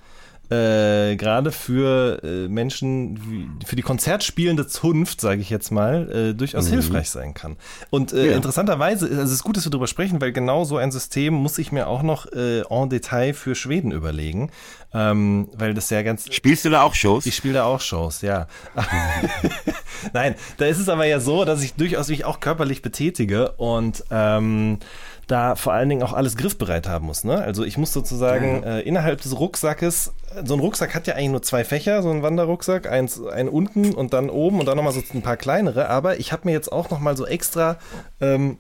äh, 0.51 1.17
gerade 1.17 1.53
für 1.53 2.23
äh, 2.23 2.49
Menschen, 2.49 3.19
wie, 3.31 3.49
für 3.67 3.77
die 3.77 3.83
konzertspielende 3.83 4.67
Zunft, 4.67 5.19
sage 5.23 5.41
ich 5.41 5.49
jetzt 5.49 5.71
mal, 5.71 6.11
äh, 6.11 6.35
durchaus 6.35 6.69
hilfreich 6.69 7.09
sein 7.09 7.33
kann. 7.33 7.57
Und 7.89 8.13
äh, 8.13 8.29
Ja. 8.31 8.37
interessanterweise, 8.37 9.07
also 9.07 9.23
es 9.23 9.33
ist 9.33 9.43
gut, 9.43 9.57
dass 9.57 9.65
wir 9.65 9.71
darüber 9.71 9.87
sprechen, 9.87 10.21
weil 10.21 10.33
genau 10.33 10.65
so 10.65 10.77
ein 10.77 10.93
System 10.93 11.33
muss 11.33 11.57
ich 11.57 11.73
mir 11.73 11.87
auch 11.87 12.03
noch 12.03 12.27
äh, 12.33 12.61
en 12.69 12.91
Detail 12.91 13.33
für 13.33 13.55
Schweden 13.55 13.91
überlegen, 13.91 14.51
ähm, 14.93 15.49
weil 15.55 15.73
das 15.73 15.89
ja 15.89 16.03
ganz 16.03 16.31
Spielst 16.33 16.67
du 16.67 16.71
da 16.71 16.83
auch 16.83 16.95
Shows? 16.95 17.25
ich 17.25 17.35
spiele 17.35 17.55
da 17.55 17.65
auch 17.65 17.81
Shows, 17.81 18.21
ja. 18.21 18.47
Nein, 20.13 20.35
da 20.59 20.67
ist 20.67 20.79
es 20.79 20.89
aber 20.91 21.07
ja 21.07 21.21
so, 21.21 21.47
dass 21.47 21.63
ich 21.63 21.73
durchaus 21.75 22.09
mich 22.09 22.27
auch 22.27 22.41
körperlich 22.41 22.83
betätige 22.83 23.53
und 23.53 24.05
ähm, 24.11 24.79
da 25.27 25.57
vor 25.57 25.73
allen 25.73 25.89
Dingen 25.89 26.03
auch 26.03 26.13
alles 26.13 26.37
griffbereit 26.37 26.89
haben 26.89 27.07
muss. 27.07 27.25
Ne? 27.25 27.37
Also 27.37 27.65
ich 27.65 27.79
muss 27.79 27.93
sozusagen 27.93 28.63
äh, 28.63 28.81
innerhalb 28.81 29.21
des 29.21 29.39
Rucksackes, 29.39 30.13
so 30.45 30.55
ein 30.55 30.61
Rucksack 30.61 30.95
hat 30.95 31.07
ja 31.07 31.15
eigentlich 31.15 31.31
nur 31.31 31.43
zwei 31.43 31.65
Fächer, 31.65 32.03
so 32.03 32.11
ein 32.11 32.23
Wanderrucksack, 32.23 32.91
eins, 32.91 33.23
einen 33.25 33.49
unten 33.49 33.95
und 33.95 34.13
dann 34.13 34.31
oben 34.31 34.61
und 34.61 34.67
dann 34.67 34.77
nochmal 34.77 34.93
so 34.93 35.03
ein 35.13 35.23
paar 35.23 35.37
kleinere, 35.37 35.89
aber 35.89 36.19
ich 36.19 36.33
habe 36.33 36.43
mir 36.47 36.53
jetzt 36.53 36.73
auch 36.73 36.91
nochmal 36.91 37.17
so 37.17 37.27
extra 37.27 37.79
ähm, 38.21 38.59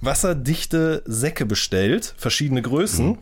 wasserdichte 0.00 1.02
Säcke 1.06 1.46
bestellt, 1.46 2.14
verschiedene 2.16 2.62
Größen. 2.62 3.18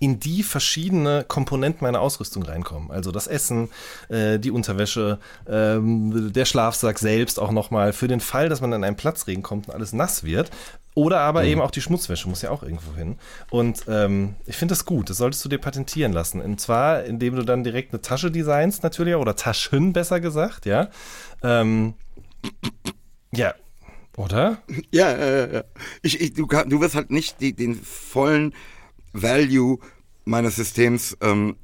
In 0.00 0.20
die 0.20 0.42
verschiedene 0.42 1.24
Komponenten 1.26 1.84
meiner 1.84 2.00
Ausrüstung 2.00 2.42
reinkommen. 2.42 2.90
Also 2.90 3.10
das 3.10 3.26
Essen, 3.26 3.68
äh, 4.08 4.38
die 4.38 4.50
Unterwäsche, 4.50 5.18
ähm, 5.48 6.32
der 6.32 6.44
Schlafsack 6.44 6.98
selbst 6.98 7.40
auch 7.40 7.50
nochmal 7.50 7.92
für 7.92 8.08
den 8.08 8.20
Fall, 8.20 8.48
dass 8.48 8.60
man 8.60 8.72
an 8.72 8.84
einen 8.84 8.96
Platzregen 8.96 9.42
kommt 9.42 9.68
und 9.68 9.74
alles 9.74 9.92
nass 9.92 10.24
wird. 10.24 10.50
Oder 10.94 11.20
aber 11.20 11.42
mhm. 11.42 11.48
eben 11.48 11.60
auch 11.60 11.70
die 11.70 11.80
Schmutzwäsche 11.80 12.28
muss 12.28 12.42
ja 12.42 12.50
auch 12.50 12.62
irgendwo 12.62 12.94
hin. 12.96 13.18
Und 13.50 13.84
ähm, 13.88 14.34
ich 14.46 14.56
finde 14.56 14.72
das 14.72 14.84
gut. 14.84 15.10
Das 15.10 15.18
solltest 15.18 15.44
du 15.44 15.48
dir 15.48 15.58
patentieren 15.58 16.12
lassen. 16.12 16.40
Und 16.40 16.60
zwar, 16.60 17.04
indem 17.04 17.36
du 17.36 17.44
dann 17.44 17.62
direkt 17.62 17.92
eine 17.92 18.02
Tasche 18.02 18.30
designst, 18.30 18.82
natürlich, 18.82 19.14
oder 19.14 19.36
Taschen 19.36 19.92
besser 19.92 20.20
gesagt, 20.20 20.66
ja. 20.66 20.88
Ähm, 21.42 21.94
ja, 23.32 23.54
oder? 24.16 24.58
Ja, 24.90 25.16
ja, 25.16 25.46
ja. 25.46 25.64
Ich, 26.02 26.20
ich, 26.20 26.34
du, 26.34 26.46
du 26.46 26.80
wirst 26.80 26.96
halt 26.96 27.10
nicht 27.10 27.40
die, 27.40 27.52
den 27.52 27.76
vollen 27.76 28.52
Value 29.22 29.78
meines 30.24 30.56
Systems 30.56 31.16
ähm, 31.20 31.56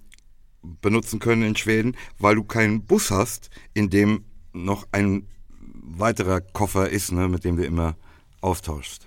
benutzen 0.63 1.19
können 1.19 1.43
in 1.43 1.57
Schweden, 1.57 1.97
weil 2.19 2.37
du 2.37 2.45
keinen 2.45 2.85
Bus 2.85 3.11
hast, 3.11 3.51
in 3.75 3.91
dem 3.91 4.25
noch 4.53 4.87
ein 4.93 5.27
weiterer 5.61 6.41
Koffer 6.41 6.89
ist, 6.89 7.13
ne, 7.13 7.29
mit 7.29 7.45
dem 7.45 7.57
du 7.57 7.65
immer 7.65 7.97
austauschst. 8.41 9.07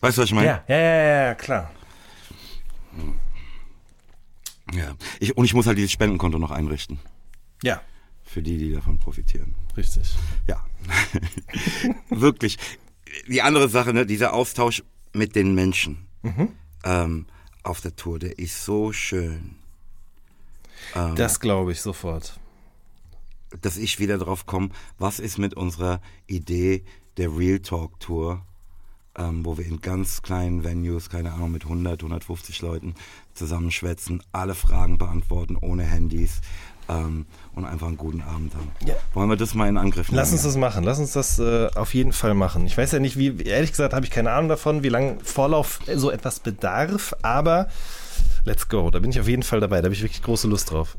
Weißt 0.00 0.18
du, 0.18 0.22
was 0.22 0.28
ich 0.28 0.34
meine? 0.34 0.46
Ja, 0.46 0.64
ja, 0.68 0.76
ja, 0.76 1.24
ja, 1.26 1.34
klar. 1.34 1.70
Ja, 4.72 4.94
ich, 5.18 5.36
und 5.36 5.44
ich 5.44 5.54
muss 5.54 5.66
halt 5.66 5.78
dieses 5.78 5.92
Spendenkonto 5.92 6.38
noch 6.38 6.50
einrichten. 6.50 6.98
Ja. 7.62 7.80
Für 8.22 8.42
die, 8.42 8.58
die 8.58 8.72
davon 8.72 8.98
profitieren. 8.98 9.54
Richtig. 9.76 10.14
Ja. 10.46 10.64
Wirklich. 12.10 12.58
Die 13.28 13.42
andere 13.42 13.68
Sache, 13.68 13.92
ne, 13.92 14.06
dieser 14.06 14.32
Austausch 14.32 14.82
mit 15.12 15.34
den 15.36 15.54
Menschen. 15.54 16.06
Mhm 16.22 16.50
ähm, 16.84 17.26
auf 17.64 17.80
der 17.80 17.96
Tour. 17.96 18.18
Der 18.18 18.38
ist 18.38 18.64
so 18.64 18.92
schön. 18.92 19.56
Ähm, 20.94 21.16
das 21.16 21.40
glaube 21.40 21.72
ich 21.72 21.80
sofort. 21.80 22.38
Dass 23.60 23.76
ich 23.76 23.98
wieder 23.98 24.18
drauf 24.18 24.46
komme, 24.46 24.70
was 24.98 25.20
ist 25.20 25.38
mit 25.38 25.54
unserer 25.54 26.00
Idee 26.26 26.84
der 27.16 27.36
Real 27.36 27.60
Talk 27.60 28.00
Tour, 28.00 28.44
ähm, 29.16 29.44
wo 29.44 29.56
wir 29.56 29.64
in 29.64 29.80
ganz 29.80 30.22
kleinen 30.22 30.64
Venues, 30.64 31.08
keine 31.08 31.32
Ahnung, 31.32 31.52
mit 31.52 31.64
100, 31.64 32.00
150 32.00 32.60
Leuten 32.62 32.94
zusammenschwätzen, 33.34 34.22
alle 34.32 34.54
Fragen 34.54 34.98
beantworten 34.98 35.56
ohne 35.56 35.84
Handys, 35.84 36.40
ähm, 36.88 37.26
und 37.54 37.64
einfach 37.64 37.86
einen 37.86 37.96
guten 37.96 38.22
Abend 38.22 38.54
haben. 38.54 38.70
Ja. 38.86 38.94
Wollen 39.12 39.28
wir 39.28 39.36
das 39.36 39.54
mal 39.54 39.68
in 39.68 39.76
Angriff 39.76 40.08
nehmen? 40.08 40.16
Lass 40.16 40.32
uns 40.32 40.42
das 40.42 40.56
machen. 40.56 40.84
Lass 40.84 40.98
uns 40.98 41.12
das 41.12 41.38
äh, 41.38 41.68
auf 41.74 41.94
jeden 41.94 42.12
Fall 42.12 42.34
machen. 42.34 42.66
Ich 42.66 42.76
weiß 42.76 42.92
ja 42.92 42.98
nicht, 42.98 43.18
wie, 43.18 43.42
ehrlich 43.42 43.70
gesagt, 43.70 43.94
habe 43.94 44.04
ich 44.04 44.10
keine 44.10 44.32
Ahnung 44.32 44.48
davon, 44.48 44.82
wie 44.82 44.88
lange 44.88 45.18
Vorlauf 45.22 45.80
so 45.94 46.10
etwas 46.10 46.40
bedarf, 46.40 47.14
aber 47.22 47.68
let's 48.44 48.68
go. 48.68 48.90
Da 48.90 48.98
bin 48.98 49.10
ich 49.10 49.20
auf 49.20 49.28
jeden 49.28 49.42
Fall 49.42 49.60
dabei. 49.60 49.80
Da 49.80 49.86
habe 49.86 49.94
ich 49.94 50.02
wirklich 50.02 50.22
große 50.22 50.48
Lust 50.48 50.70
drauf. 50.70 50.96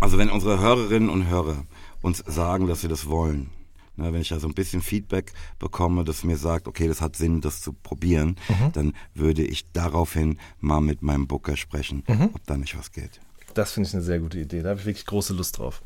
Also, 0.00 0.18
wenn 0.18 0.30
unsere 0.30 0.58
Hörerinnen 0.58 1.08
und 1.08 1.28
Hörer 1.28 1.64
uns 2.00 2.18
sagen, 2.26 2.66
dass 2.66 2.80
sie 2.80 2.88
das 2.88 3.06
wollen, 3.06 3.50
ne, 3.96 4.12
wenn 4.12 4.20
ich 4.20 4.30
da 4.30 4.40
so 4.40 4.48
ein 4.48 4.54
bisschen 4.54 4.82
Feedback 4.82 5.32
bekomme, 5.58 6.04
das 6.04 6.24
mir 6.24 6.36
sagt, 6.36 6.66
okay, 6.66 6.88
das 6.88 7.00
hat 7.00 7.16
Sinn, 7.16 7.40
das 7.40 7.60
zu 7.60 7.72
probieren, 7.72 8.36
mhm. 8.48 8.72
dann 8.72 8.92
würde 9.14 9.44
ich 9.44 9.70
daraufhin 9.72 10.38
mal 10.60 10.80
mit 10.80 11.02
meinem 11.02 11.26
Booker 11.26 11.56
sprechen, 11.56 12.02
mhm. 12.08 12.30
ob 12.34 12.44
da 12.46 12.56
nicht 12.56 12.76
was 12.76 12.90
geht. 12.90 13.20
Das 13.54 13.72
finde 13.72 13.88
ich 13.88 13.94
eine 13.94 14.02
sehr 14.02 14.18
gute 14.18 14.38
Idee. 14.38 14.62
Da 14.62 14.70
habe 14.70 14.80
ich 14.80 14.86
wirklich 14.86 15.06
große 15.06 15.32
Lust 15.32 15.58
drauf. 15.58 15.82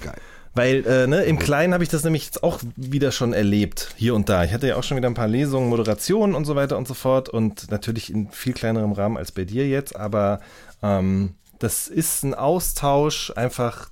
Geil. 0.00 0.20
Weil 0.54 0.86
äh, 0.86 1.06
ne, 1.06 1.22
im 1.22 1.38
Kleinen 1.38 1.72
habe 1.72 1.82
ich 1.82 1.88
das 1.88 2.04
nämlich 2.04 2.26
jetzt 2.26 2.42
auch 2.42 2.60
wieder 2.76 3.10
schon 3.10 3.32
erlebt, 3.32 3.94
hier 3.96 4.14
und 4.14 4.28
da. 4.28 4.44
Ich 4.44 4.52
hatte 4.52 4.68
ja 4.68 4.76
auch 4.76 4.82
schon 4.82 4.98
wieder 4.98 5.08
ein 5.08 5.14
paar 5.14 5.28
Lesungen, 5.28 5.70
Moderationen 5.70 6.34
und 6.34 6.44
so 6.44 6.54
weiter 6.56 6.76
und 6.76 6.86
so 6.86 6.92
fort 6.92 7.30
und 7.30 7.70
natürlich 7.70 8.10
in 8.10 8.30
viel 8.30 8.52
kleinerem 8.52 8.92
Rahmen 8.92 9.16
als 9.16 9.32
bei 9.32 9.44
dir 9.44 9.66
jetzt, 9.66 9.96
aber 9.96 10.40
ähm, 10.82 11.36
das 11.58 11.88
ist 11.88 12.22
ein 12.22 12.34
Austausch 12.34 13.32
einfach, 13.34 13.88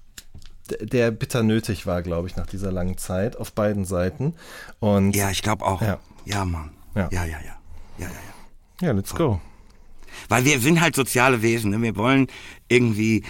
der 0.81 1.11
bitter 1.13 1.43
nötig 1.43 1.87
war, 1.87 2.03
glaube 2.03 2.29
ich, 2.29 2.37
nach 2.37 2.47
dieser 2.47 2.73
langen 2.73 2.99
Zeit 2.99 3.37
auf 3.37 3.53
beiden 3.53 3.87
Seiten. 3.87 4.35
Und 4.81 5.17
ja, 5.17 5.31
ich 5.31 5.43
glaube 5.43 5.65
auch. 5.65 5.81
Ja, 5.81 5.99
ja 6.27 6.45
Mann. 6.45 6.73
Ja. 6.95 7.09
ja, 7.11 7.25
ja, 7.25 7.39
ja. 7.39 7.57
Ja, 7.99 8.07
ja, 8.07 8.07
ja. 8.09 8.87
Ja, 8.87 8.93
let's 8.93 9.15
go. 9.15 9.41
Weil 10.29 10.45
wir 10.45 10.61
sind 10.61 10.81
halt 10.81 10.95
soziale 10.95 11.43
Wesen. 11.43 11.71
Ne? 11.71 11.83
Wir 11.83 11.97
wollen 11.97 12.27
irgendwie 12.69 13.25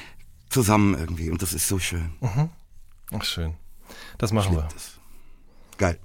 zusammen 0.49 0.95
irgendwie. 0.99 1.31
Und 1.31 1.43
das 1.43 1.53
ist 1.53 1.69
so 1.69 1.79
schön. 1.79 2.13
Mhm. 2.21 2.51
Ach, 3.13 3.25
schön. 3.25 3.55
Das 4.19 4.33
machen 4.33 4.57
wir. 4.57 4.69
Das. 4.73 4.99
Geil. 5.79 5.99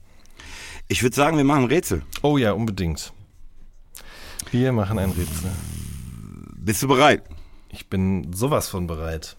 Ich 0.88 1.03
würde 1.03 1.15
sagen, 1.15 1.38
wir 1.38 1.43
machen 1.43 1.65
Rätsel. 1.65 2.03
Oh 2.21 2.38
ja, 2.38 2.53
unbedingt. 2.53 3.11
Wir 4.51 4.71
machen 4.71 4.99
ein 4.99 5.11
Rätsel. 5.11 5.51
Bist 6.55 6.82
du 6.84 6.88
bereit? 6.88 7.23
Ich 7.69 7.89
bin 7.89 8.32
sowas 8.34 8.69
von 8.69 8.88
bereit. 8.88 9.36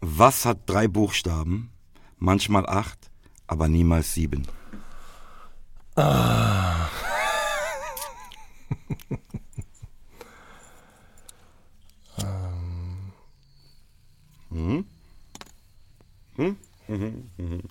Was 0.00 0.44
hat 0.44 0.58
drei 0.66 0.88
Buchstaben, 0.88 1.70
manchmal 2.18 2.66
acht, 2.66 3.10
aber 3.46 3.68
niemals 3.68 4.12
sieben? 4.12 4.46
Ah. 5.96 6.88
Mhm. 14.54 14.86
Hm? 16.36 16.56
Mhm. 16.86 17.30
Mhm. 17.36 17.62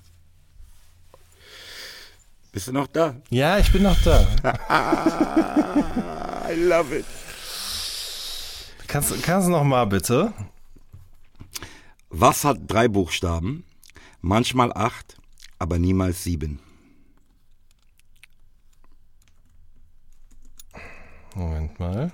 Bist 2.51 2.67
du 2.67 2.73
noch 2.73 2.87
da? 2.87 3.15
Ja, 3.29 3.57
ich 3.57 3.71
bin 3.71 3.83
noch 3.83 3.97
da. 4.03 4.27
I 6.49 6.55
love 6.55 6.99
it. 6.99 7.05
Kannst, 8.87 9.23
kannst 9.23 9.47
du 9.47 9.51
noch 9.51 9.63
mal 9.63 9.85
bitte? 9.85 10.33
Was 12.09 12.43
hat 12.43 12.57
drei 12.67 12.89
Buchstaben, 12.89 13.63
manchmal 14.21 14.73
acht, 14.73 15.15
aber 15.59 15.79
niemals 15.79 16.23
sieben? 16.23 16.59
Moment 21.33 21.79
mal. 21.79 22.11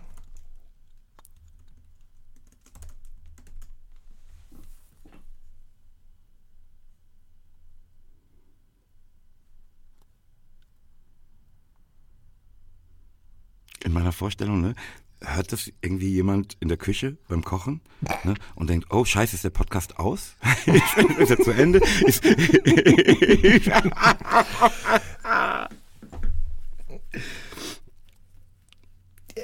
In 13.84 13.94
meiner 13.94 14.12
Vorstellung, 14.12 14.62
ne, 14.62 14.76
hört 15.22 15.52
das 15.52 15.72
irgendwie 15.82 16.10
jemand 16.10 16.58
in 16.60 16.70
der 16.70 16.78
Küche 16.78 17.18
beim 17.28 17.44
Kochen 17.44 17.82
ne, 18.24 18.36
und 18.56 18.70
denkt, 18.70 18.88
oh 18.92 19.06
scheiße, 19.06 19.36
ist 19.36 19.44
der 19.44 19.50
Podcast 19.50 20.00
aus? 20.00 20.36
ist 21.18 21.30
er 21.30 21.40
zu 21.40 21.52
Ende? 21.52 21.82
Ist 22.06 22.24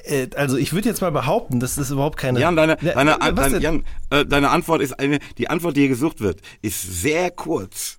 äh, 0.06 0.30
also 0.36 0.58
ich 0.58 0.74
würde 0.74 0.90
jetzt 0.90 1.02
mal 1.02 1.12
behaupten, 1.12 1.60
das 1.60 1.78
ist 1.78 1.90
überhaupt 1.90 2.18
keine. 2.18 2.40
Jan, 2.40 2.56
deine, 2.56 2.78
deine, 2.78 3.22
äh, 3.22 3.34
deine, 3.34 3.60
Jan, 3.60 3.84
äh, 4.10 4.26
deine 4.26 4.50
Antwort 4.50 4.82
ist 4.82 5.00
eine, 5.00 5.20
die 5.38 5.50
Antwort, 5.50 5.76
die 5.76 5.82
hier 5.82 5.90
gesucht 5.90 6.22
wird, 6.22 6.42
ist 6.62 6.82
sehr 6.82 7.32
kurz. 7.32 7.98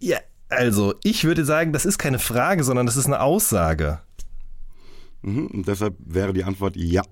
Ja, 0.00 0.18
also 0.48 0.94
ich 1.02 1.24
würde 1.24 1.44
sagen, 1.44 1.72
das 1.72 1.86
ist 1.86 1.98
keine 1.98 2.18
Frage, 2.18 2.64
sondern 2.64 2.86
das 2.86 2.96
ist 2.96 3.06
eine 3.06 3.20
Aussage. 3.20 4.00
Mhm, 5.24 5.46
und 5.46 5.68
deshalb 5.68 5.94
wäre 5.98 6.32
die 6.32 6.44
Antwort 6.44 6.76
ja. 6.76 7.02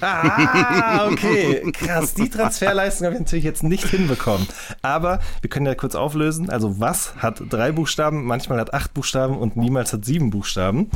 Ah, 0.00 1.08
okay. 1.08 1.70
Krass. 1.72 2.14
Die 2.14 2.30
Transferleistung 2.30 3.06
habe 3.06 3.16
ich 3.16 3.20
natürlich 3.20 3.44
jetzt 3.44 3.62
nicht 3.62 3.86
hinbekommen. 3.86 4.46
Aber 4.82 5.20
wir 5.42 5.50
können 5.50 5.66
ja 5.66 5.74
kurz 5.74 5.94
auflösen. 5.94 6.48
Also, 6.48 6.80
was 6.80 7.16
hat 7.16 7.42
drei 7.50 7.70
Buchstaben, 7.70 8.24
manchmal 8.24 8.58
hat 8.58 8.72
acht 8.72 8.94
Buchstaben 8.94 9.36
und 9.36 9.56
niemals 9.56 9.92
hat 9.92 10.04
sieben 10.04 10.30
Buchstaben? 10.30 10.90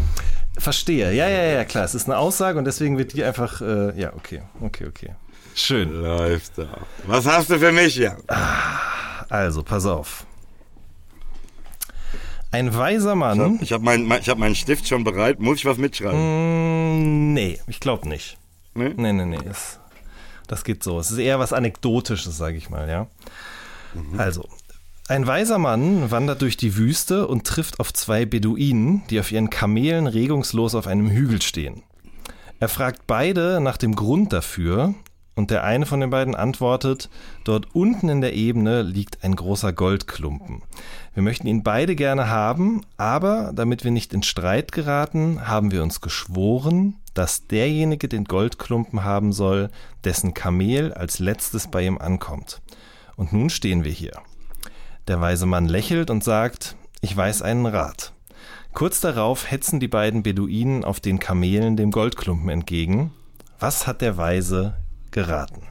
Verstehe. 0.56 1.12
Ja, 1.12 1.28
ja, 1.28 1.44
ja, 1.44 1.64
klar. 1.64 1.84
Es 1.84 1.94
ist 1.94 2.06
eine 2.06 2.16
Aussage 2.16 2.58
und 2.58 2.64
deswegen 2.64 2.98
wird 2.98 3.12
die 3.12 3.22
einfach. 3.22 3.60
Äh, 3.60 3.98
ja, 4.00 4.14
okay. 4.14 4.42
Okay, 4.60 4.86
okay. 4.86 5.10
Schön. 5.54 5.92
Läuft 5.92 6.56
da. 6.56 6.68
Was 7.06 7.26
hast 7.26 7.50
du 7.50 7.58
für 7.58 7.72
mich, 7.72 7.96
ja? 7.96 8.16
Also, 9.28 9.62
pass 9.62 9.84
auf. 9.84 10.24
Ein 12.50 12.74
weiser 12.74 13.14
Mann. 13.14 13.58
Ich 13.60 13.72
habe 13.72 13.84
hab 13.90 13.98
meinen 13.98 14.10
hab 14.10 14.38
meinen 14.38 14.54
Stift 14.54 14.88
schon 14.88 15.04
bereit. 15.04 15.38
Muss 15.38 15.58
ich 15.58 15.64
was 15.66 15.76
mitschreiben? 15.76 16.18
Mm, 16.18 17.34
nee, 17.34 17.58
ich 17.66 17.80
glaube 17.80 18.08
nicht. 18.08 18.38
Nee? 18.74 18.94
Nee, 18.96 19.12
nee, 19.12 19.26
nee. 19.26 19.38
Es, 19.48 19.78
das 20.46 20.64
geht 20.64 20.82
so. 20.82 20.98
Es 20.98 21.10
ist 21.10 21.18
eher 21.18 21.38
was 21.38 21.52
Anekdotisches, 21.52 22.36
sage 22.36 22.56
ich 22.56 22.70
mal, 22.70 22.88
ja. 22.88 23.06
Mhm. 23.94 24.18
Also, 24.18 24.48
ein 25.08 25.26
weiser 25.26 25.58
Mann 25.58 26.10
wandert 26.10 26.42
durch 26.42 26.56
die 26.56 26.76
Wüste 26.76 27.26
und 27.26 27.46
trifft 27.46 27.80
auf 27.80 27.92
zwei 27.92 28.24
Beduinen, 28.24 29.02
die 29.10 29.20
auf 29.20 29.30
ihren 29.32 29.50
Kamelen 29.50 30.06
regungslos 30.06 30.74
auf 30.74 30.86
einem 30.86 31.10
Hügel 31.10 31.42
stehen. 31.42 31.82
Er 32.60 32.68
fragt 32.68 33.06
beide 33.06 33.60
nach 33.60 33.76
dem 33.76 33.94
Grund 33.94 34.32
dafür 34.32 34.94
und 35.38 35.52
der 35.52 35.62
eine 35.62 35.86
von 35.86 36.00
den 36.00 36.10
beiden 36.10 36.34
antwortet, 36.34 37.08
dort 37.44 37.72
unten 37.72 38.08
in 38.08 38.20
der 38.20 38.34
Ebene 38.34 38.82
liegt 38.82 39.22
ein 39.22 39.36
großer 39.36 39.72
Goldklumpen. 39.72 40.62
Wir 41.14 41.22
möchten 41.22 41.46
ihn 41.46 41.62
beide 41.62 41.94
gerne 41.94 42.28
haben, 42.28 42.80
aber 42.96 43.52
damit 43.54 43.84
wir 43.84 43.92
nicht 43.92 44.12
in 44.12 44.24
Streit 44.24 44.72
geraten, 44.72 45.46
haben 45.46 45.70
wir 45.70 45.84
uns 45.84 46.00
geschworen, 46.00 46.96
dass 47.14 47.46
derjenige 47.46 48.08
den 48.08 48.24
Goldklumpen 48.24 49.04
haben 49.04 49.32
soll, 49.32 49.70
dessen 50.02 50.34
Kamel 50.34 50.92
als 50.92 51.20
letztes 51.20 51.68
bei 51.68 51.86
ihm 51.86 51.98
ankommt. 51.98 52.60
Und 53.14 53.32
nun 53.32 53.48
stehen 53.48 53.84
wir 53.84 53.92
hier. 53.92 54.20
Der 55.06 55.20
weise 55.20 55.46
Mann 55.46 55.66
lächelt 55.66 56.10
und 56.10 56.24
sagt, 56.24 56.74
ich 57.00 57.16
weiß 57.16 57.42
einen 57.42 57.66
Rat. 57.66 58.12
Kurz 58.74 59.00
darauf 59.00 59.48
hetzen 59.48 59.78
die 59.78 59.86
beiden 59.86 60.24
Beduinen 60.24 60.82
auf 60.82 60.98
den 60.98 61.20
Kamelen 61.20 61.76
dem 61.76 61.92
Goldklumpen 61.92 62.48
entgegen. 62.48 63.12
Was 63.60 63.86
hat 63.86 64.00
der 64.00 64.16
Weise 64.16 64.74
geraten? 65.10 65.62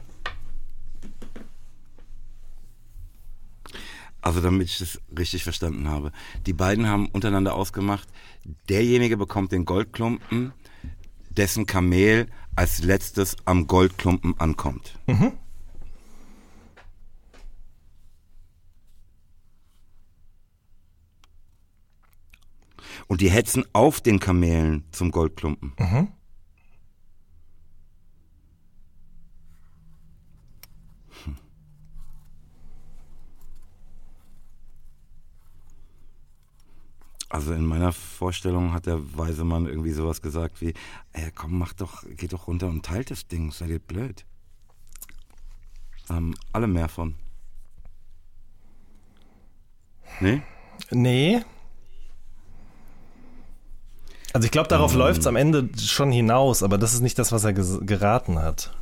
Also 4.20 4.40
damit 4.40 4.66
ich 4.68 4.78
das 4.78 5.00
richtig 5.16 5.44
verstanden 5.44 5.88
habe. 5.88 6.12
Die 6.46 6.52
beiden 6.52 6.86
haben 6.86 7.06
untereinander 7.06 7.54
ausgemacht, 7.54 8.08
derjenige 8.68 9.16
bekommt 9.16 9.52
den 9.52 9.64
Goldklumpen, 9.64 10.52
dessen 11.30 11.66
Kamel 11.66 12.26
als 12.56 12.82
letztes 12.82 13.36
am 13.44 13.66
Goldklumpen 13.68 14.38
ankommt. 14.38 14.98
Mhm. 15.06 15.32
Und 23.06 23.20
die 23.20 23.30
hetzen 23.30 23.64
auf 23.72 24.00
den 24.00 24.20
Kamelen 24.20 24.84
zum 24.92 25.10
Goldklumpen. 25.10 25.72
Mhm. 25.78 26.08
Also 37.28 37.52
in 37.52 37.66
meiner 37.66 37.92
Vorstellung 37.92 38.72
hat 38.72 38.86
der 38.86 38.98
weise 39.16 39.44
Mann 39.44 39.66
irgendwie 39.66 39.92
sowas 39.92 40.22
gesagt 40.22 40.60
wie, 40.62 40.72
ey, 41.12 41.30
komm, 41.34 41.58
mach 41.58 41.74
doch, 41.74 42.04
geh 42.16 42.26
doch 42.26 42.46
runter 42.46 42.68
und 42.68 42.84
teilt 42.86 43.10
das 43.10 43.28
Ding, 43.28 43.52
seid 43.52 43.68
ihr 43.68 43.78
blöd. 43.78 44.24
Ähm, 46.08 46.34
alle 46.52 46.66
mehr 46.66 46.88
von. 46.88 47.16
Nee? 50.20 50.42
Nee. 50.90 51.42
Also 54.32 54.46
ich 54.46 54.50
glaube, 54.50 54.68
darauf 54.68 54.92
ähm, 54.92 54.98
läuft 54.98 55.20
es 55.20 55.26
am 55.26 55.36
Ende 55.36 55.68
schon 55.78 56.10
hinaus, 56.10 56.62
aber 56.62 56.78
das 56.78 56.94
ist 56.94 57.00
nicht 57.00 57.18
das, 57.18 57.30
was 57.30 57.44
er 57.44 57.52
geraten 57.52 58.38
hat. 58.38 58.74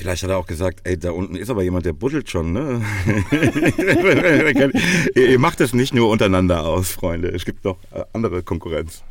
Vielleicht 0.00 0.22
hat 0.22 0.30
er 0.30 0.38
auch 0.38 0.46
gesagt, 0.46 0.80
ey, 0.84 0.98
da 0.98 1.10
unten 1.10 1.36
ist 1.36 1.50
aber 1.50 1.62
jemand, 1.62 1.84
der 1.84 1.92
buddelt 1.92 2.30
schon, 2.30 2.54
ne? 2.54 2.82
Ihr 5.14 5.38
macht 5.38 5.60
es 5.60 5.74
nicht 5.74 5.92
nur 5.92 6.08
untereinander 6.08 6.64
aus, 6.64 6.92
Freunde. 6.92 7.28
Es 7.28 7.44
gibt 7.44 7.66
noch 7.66 7.76
äh, 7.92 8.02
andere 8.14 8.42
Konkurrenz. 8.42 9.02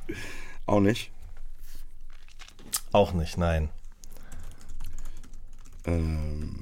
Auch 0.66 0.80
nicht? 0.80 1.12
Auch 2.92 3.14
nicht, 3.14 3.38
nein. 3.38 3.70
Ähm, 5.86 6.56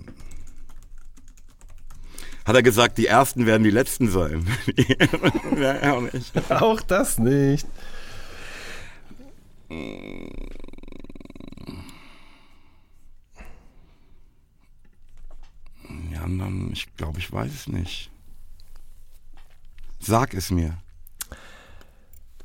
hat 2.44 2.58
er 2.58 2.64
gesagt, 2.64 2.98
die 2.98 3.08
Ersten 3.08 3.45
werden 3.45 3.64
die 3.64 3.72
Letzten 3.72 4.12
sein? 4.12 4.45
ja, 5.58 5.94
auch 5.94 6.02
nicht. 6.02 6.52
Auch 6.52 6.82
das 6.82 7.18
nicht. 7.18 7.66
Anderen, 16.19 16.72
ich 16.72 16.94
glaube, 16.95 17.19
ich 17.19 17.31
weiß 17.31 17.53
es 17.53 17.68
nicht. 17.68 18.10
Sag 19.99 20.34
es 20.34 20.52
mir. 20.52 20.77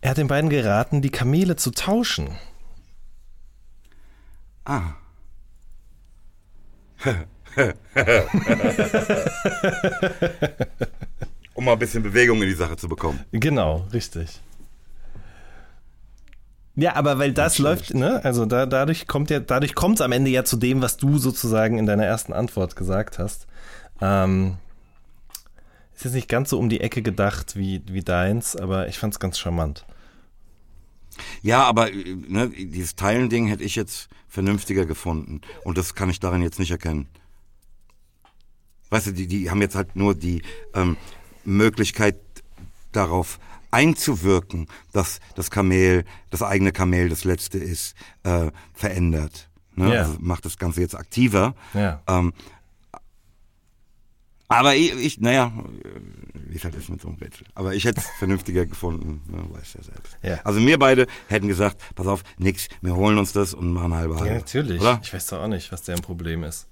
Er 0.00 0.10
hat 0.10 0.18
den 0.18 0.28
beiden 0.28 0.50
geraten, 0.50 1.00
die 1.02 1.10
Kamele 1.10 1.56
zu 1.56 1.70
tauschen. 1.70 2.36
Ah. 4.64 4.94
um 11.54 11.64
mal 11.64 11.72
ein 11.72 11.78
bisschen 11.78 12.02
Bewegung 12.02 12.42
in 12.42 12.48
die 12.48 12.54
Sache 12.54 12.76
zu 12.76 12.88
bekommen. 12.88 13.20
Genau, 13.32 13.86
richtig. 13.92 14.40
Ja, 16.74 16.94
aber 16.96 17.18
weil 17.18 17.32
das 17.32 17.58
läuft, 17.58 17.92
ne? 17.92 18.24
Also 18.24 18.46
da, 18.46 18.64
dadurch 18.64 19.06
kommt 19.06 19.30
ja, 19.30 19.40
dadurch 19.40 19.74
kommt 19.74 19.96
es 19.96 20.00
am 20.00 20.12
Ende 20.12 20.30
ja 20.30 20.44
zu 20.44 20.56
dem, 20.56 20.80
was 20.80 20.96
du 20.96 21.18
sozusagen 21.18 21.78
in 21.78 21.84
deiner 21.86 22.06
ersten 22.06 22.32
Antwort 22.32 22.76
gesagt 22.76 23.18
hast. 23.18 23.46
Ähm, 24.02 24.56
ist 25.94 26.04
jetzt 26.04 26.14
nicht 26.14 26.28
ganz 26.28 26.50
so 26.50 26.58
um 26.58 26.68
die 26.68 26.80
Ecke 26.80 27.00
gedacht 27.02 27.56
wie, 27.56 27.82
wie 27.86 28.02
deins, 28.02 28.56
aber 28.56 28.88
ich 28.88 28.98
fand 28.98 29.14
es 29.14 29.20
ganz 29.20 29.38
charmant. 29.38 29.86
Ja, 31.42 31.62
aber 31.64 31.90
ne, 31.90 32.48
dieses 32.48 32.96
Teilen-Ding 32.96 33.46
hätte 33.46 33.62
ich 33.62 33.76
jetzt 33.76 34.08
vernünftiger 34.28 34.86
gefunden. 34.86 35.40
Und 35.62 35.78
das 35.78 35.94
kann 35.94 36.10
ich 36.10 36.18
daran 36.18 36.42
jetzt 36.42 36.58
nicht 36.58 36.70
erkennen. 36.70 37.06
Weißt 38.90 39.06
du, 39.06 39.12
die, 39.12 39.26
die 39.26 39.50
haben 39.50 39.60
jetzt 39.60 39.76
halt 39.76 39.94
nur 39.94 40.14
die 40.14 40.42
ähm, 40.74 40.96
Möglichkeit 41.44 42.16
darauf 42.92 43.38
einzuwirken, 43.70 44.68
dass 44.92 45.20
das 45.34 45.50
Kamel, 45.50 46.04
das 46.30 46.42
eigene 46.42 46.72
Kamel 46.72 47.08
das 47.08 47.24
letzte 47.24 47.58
ist, 47.58 47.94
äh, 48.24 48.50
verändert. 48.74 49.48
Ne? 49.76 49.88
Yeah. 49.88 50.00
Also 50.00 50.16
macht 50.20 50.44
das 50.44 50.58
Ganze 50.58 50.80
jetzt 50.80 50.94
aktiver. 50.94 51.54
Yeah. 51.74 52.02
Ähm, 52.06 52.32
aber 54.54 54.74
ich, 54.74 54.94
ich 54.94 55.20
naja, 55.20 55.52
wie 56.34 56.56
es 56.56 56.64
halt 56.64 56.74
ist 56.74 56.88
mit 56.88 57.00
so 57.00 57.08
einem 57.08 57.18
Rätsel. 57.18 57.46
Aber 57.54 57.74
ich 57.74 57.84
hätte 57.84 58.00
es 58.00 58.06
vernünftiger 58.18 58.66
gefunden, 58.66 59.22
ne, 59.26 59.44
weiß 59.50 59.74
ja 59.74 59.82
selbst. 59.82 60.18
Ja. 60.22 60.40
Also 60.44 60.60
wir 60.60 60.78
beide 60.78 61.06
hätten 61.28 61.48
gesagt, 61.48 61.82
pass 61.94 62.06
auf, 62.06 62.22
nix, 62.38 62.68
wir 62.80 62.94
holen 62.94 63.18
uns 63.18 63.32
das 63.32 63.54
und 63.54 63.72
machen 63.72 63.94
halbe 63.94 64.16
halbe. 64.16 64.28
Ja, 64.28 64.34
natürlich. 64.34 64.80
Oder? 64.80 65.00
Ich 65.02 65.12
weiß 65.12 65.26
doch 65.28 65.40
auch 65.40 65.48
nicht, 65.48 65.72
was 65.72 65.82
deren 65.82 66.02
Problem 66.02 66.44
ist. 66.44 66.68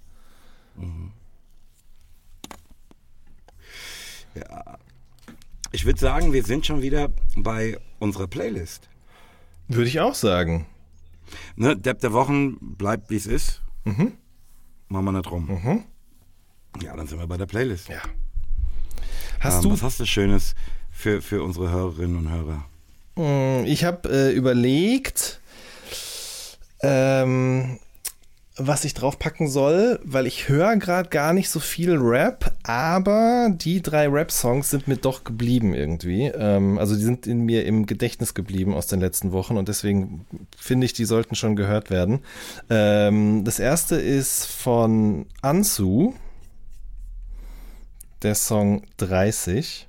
Mhm. 0.77 1.13
Ja. 4.35 4.79
Ich 5.73 5.85
würde 5.85 5.99
sagen, 5.99 6.33
wir 6.33 6.45
sind 6.45 6.67
schon 6.67 6.83
wieder 6.83 7.11
bei 7.37 7.79
unserer 7.99 8.27
Playlist. 8.27 8.89
Würde 9.69 9.89
ich 9.89 10.01
auch 10.01 10.15
sagen. 10.15 10.67
Ne, 11.55 11.77
Depp 11.77 12.01
der 12.01 12.13
Wochen 12.13 12.57
bleibt, 12.77 13.11
wie 13.11 13.17
es 13.17 13.27
ist. 13.27 13.63
Mhm. 13.85 14.13
Machen 14.89 15.05
wir 15.05 15.13
nicht 15.13 15.31
rum. 15.31 15.47
Mhm. 15.47 15.85
Ja, 16.83 16.97
dann 16.97 17.07
sind 17.07 17.19
wir 17.19 17.27
bei 17.27 17.37
der 17.37 17.47
Playlist. 17.47 17.89
Ja. 17.89 18.01
Hast 19.41 19.57
ähm, 19.57 19.63
du 19.63 19.73
was 19.73 19.83
hast 19.83 20.01
du 20.01 20.07
Schönes 20.07 20.55
für, 20.91 21.23
für 21.23 21.43
unsere 21.43 21.71
Hörerinnen 21.71 22.17
und 22.17 22.31
Hörer? 22.31 22.65
Hm, 23.17 23.65
ich 23.67 23.85
habe 23.85 24.09
äh, 24.09 24.33
überlegt, 24.33 25.41
ähm, 26.83 27.79
was 28.57 28.85
ich 28.85 28.95
draufpacken 28.95 29.49
soll, 29.49 30.01
weil 30.05 30.27
ich 30.27 30.49
höre 30.49 30.77
gerade 30.77 31.09
gar 31.09 31.33
nicht 31.33 31.49
so 31.49 31.61
viel 31.61 31.97
Rap, 31.97 32.53
aber 32.63 33.49
die 33.51 33.81
drei 33.81 34.07
Rap-Songs 34.09 34.69
sind 34.69 34.87
mir 34.87 34.97
doch 34.97 35.25
geblieben 35.25 35.73
irgendwie. 35.75 36.27
Ähm, 36.27 36.79
also 36.79 36.95
die 36.95 37.03
sind 37.03 37.27
in 37.27 37.41
mir 37.41 37.65
im 37.65 37.87
Gedächtnis 37.87 38.35
geblieben 38.35 38.75
aus 38.75 38.87
den 38.87 39.01
letzten 39.01 39.33
Wochen 39.33 39.57
und 39.57 39.69
deswegen 39.69 40.27
finde 40.57 40.85
ich, 40.85 40.93
die 40.93 41.07
sollten 41.07 41.35
schon 41.35 41.57
gehört 41.57 41.91
werden. 41.91 42.21
Ähm, 42.69 43.45
das 43.45 43.59
erste 43.59 43.97
ist 43.97 44.45
von 44.45 45.27
Ansu 45.41 46.15
der 48.23 48.35
Song 48.35 48.83
30. 48.99 49.87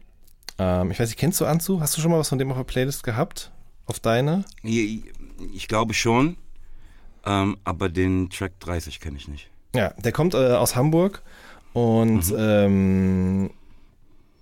Ähm, 0.58 0.91
ich 0.91 0.99
weiß 0.99 1.10
nicht, 1.10 1.20
kennst 1.20 1.41
du 1.41 1.45
Anzu? 1.45 1.82
Hast 1.82 1.98
du 1.98 2.02
schon 2.02 2.12
mal 2.12 2.20
was 2.20 2.30
von 2.30 2.38
dem 2.38 2.52
auf 2.52 2.58
der 2.58 2.64
Playlist 2.64 3.03
gehabt? 3.03 3.52
Auf 3.86 3.99
deine? 3.99 4.45
Ich, 4.64 5.03
ich 5.53 5.68
glaube 5.68 5.94
schon, 5.94 6.38
ähm, 7.26 7.58
aber 7.64 7.90
den 7.90 8.30
Track 8.30 8.60
30 8.60 8.99
kenne 8.99 9.18
ich 9.18 9.28
nicht. 9.28 9.49
Ja, 9.76 9.94
der 9.98 10.12
kommt 10.12 10.34
äh, 10.34 10.53
aus 10.53 10.76
Hamburg 10.76 11.22
und 11.74 12.30
mhm. 12.30 12.38
ähm, 12.38 13.52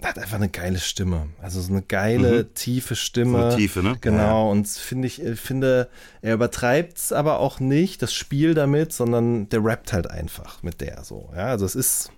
hat 0.08 0.18
einfach 0.18 0.38
eine 0.38 0.48
geile 0.48 0.80
Stimme. 0.80 1.28
Also 1.42 1.60
so 1.60 1.74
eine 1.74 1.82
geile, 1.82 2.44
mhm. 2.44 2.54
tiefe 2.54 2.96
Stimme. 2.96 3.38
So 3.38 3.46
eine 3.46 3.56
Tiefe, 3.58 3.84
ne? 3.84 3.98
Genau. 4.00 4.46
Ja. 4.46 4.52
Und 4.52 4.68
finde 4.68 5.08
ich, 5.08 5.22
äh, 5.22 5.36
finde, 5.36 5.90
er 6.22 6.36
übertreibt 6.36 6.98
es 6.98 7.12
aber 7.12 7.40
auch 7.40 7.60
nicht, 7.60 8.02
das 8.02 8.14
Spiel 8.14 8.54
damit, 8.54 8.94
sondern 8.94 9.50
der 9.50 9.64
rappt 9.64 9.92
halt 9.92 10.10
einfach 10.10 10.64
mit 10.64 10.80
der 10.80 11.04
so. 11.04 11.30
Ja, 11.36 11.48
also 11.48 11.66
es 11.66 11.76
ist, 11.76 12.12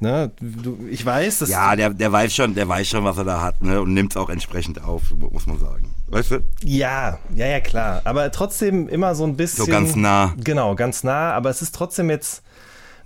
ne, 0.00 0.30
du, 0.40 0.78
ich 0.90 1.04
weiß, 1.04 1.40
dass. 1.40 1.50
Ja, 1.50 1.76
der, 1.76 1.90
der 1.90 2.10
weiß 2.10 2.34
schon, 2.34 2.54
der 2.54 2.68
weiß 2.68 2.88
schon, 2.88 3.04
was 3.04 3.18
er 3.18 3.24
da 3.24 3.42
hat, 3.42 3.60
ne? 3.60 3.82
Und 3.82 3.92
nimmt 3.92 4.12
es 4.12 4.16
auch 4.16 4.30
entsprechend 4.30 4.82
auf, 4.82 5.12
muss 5.14 5.46
man 5.46 5.58
sagen. 5.58 5.94
Weißt 6.08 6.30
du? 6.30 6.44
Ja, 6.62 7.18
ja, 7.34 7.46
ja, 7.46 7.60
klar. 7.60 8.00
Aber 8.04 8.30
trotzdem 8.30 8.88
immer 8.88 9.14
so 9.14 9.24
ein 9.24 9.36
bisschen. 9.36 9.66
So 9.66 9.70
ganz 9.70 9.94
nah. 9.94 10.34
Genau, 10.38 10.74
ganz 10.74 11.04
nah. 11.04 11.32
Aber 11.32 11.50
es 11.50 11.60
ist 11.60 11.74
trotzdem 11.74 12.08
jetzt 12.08 12.42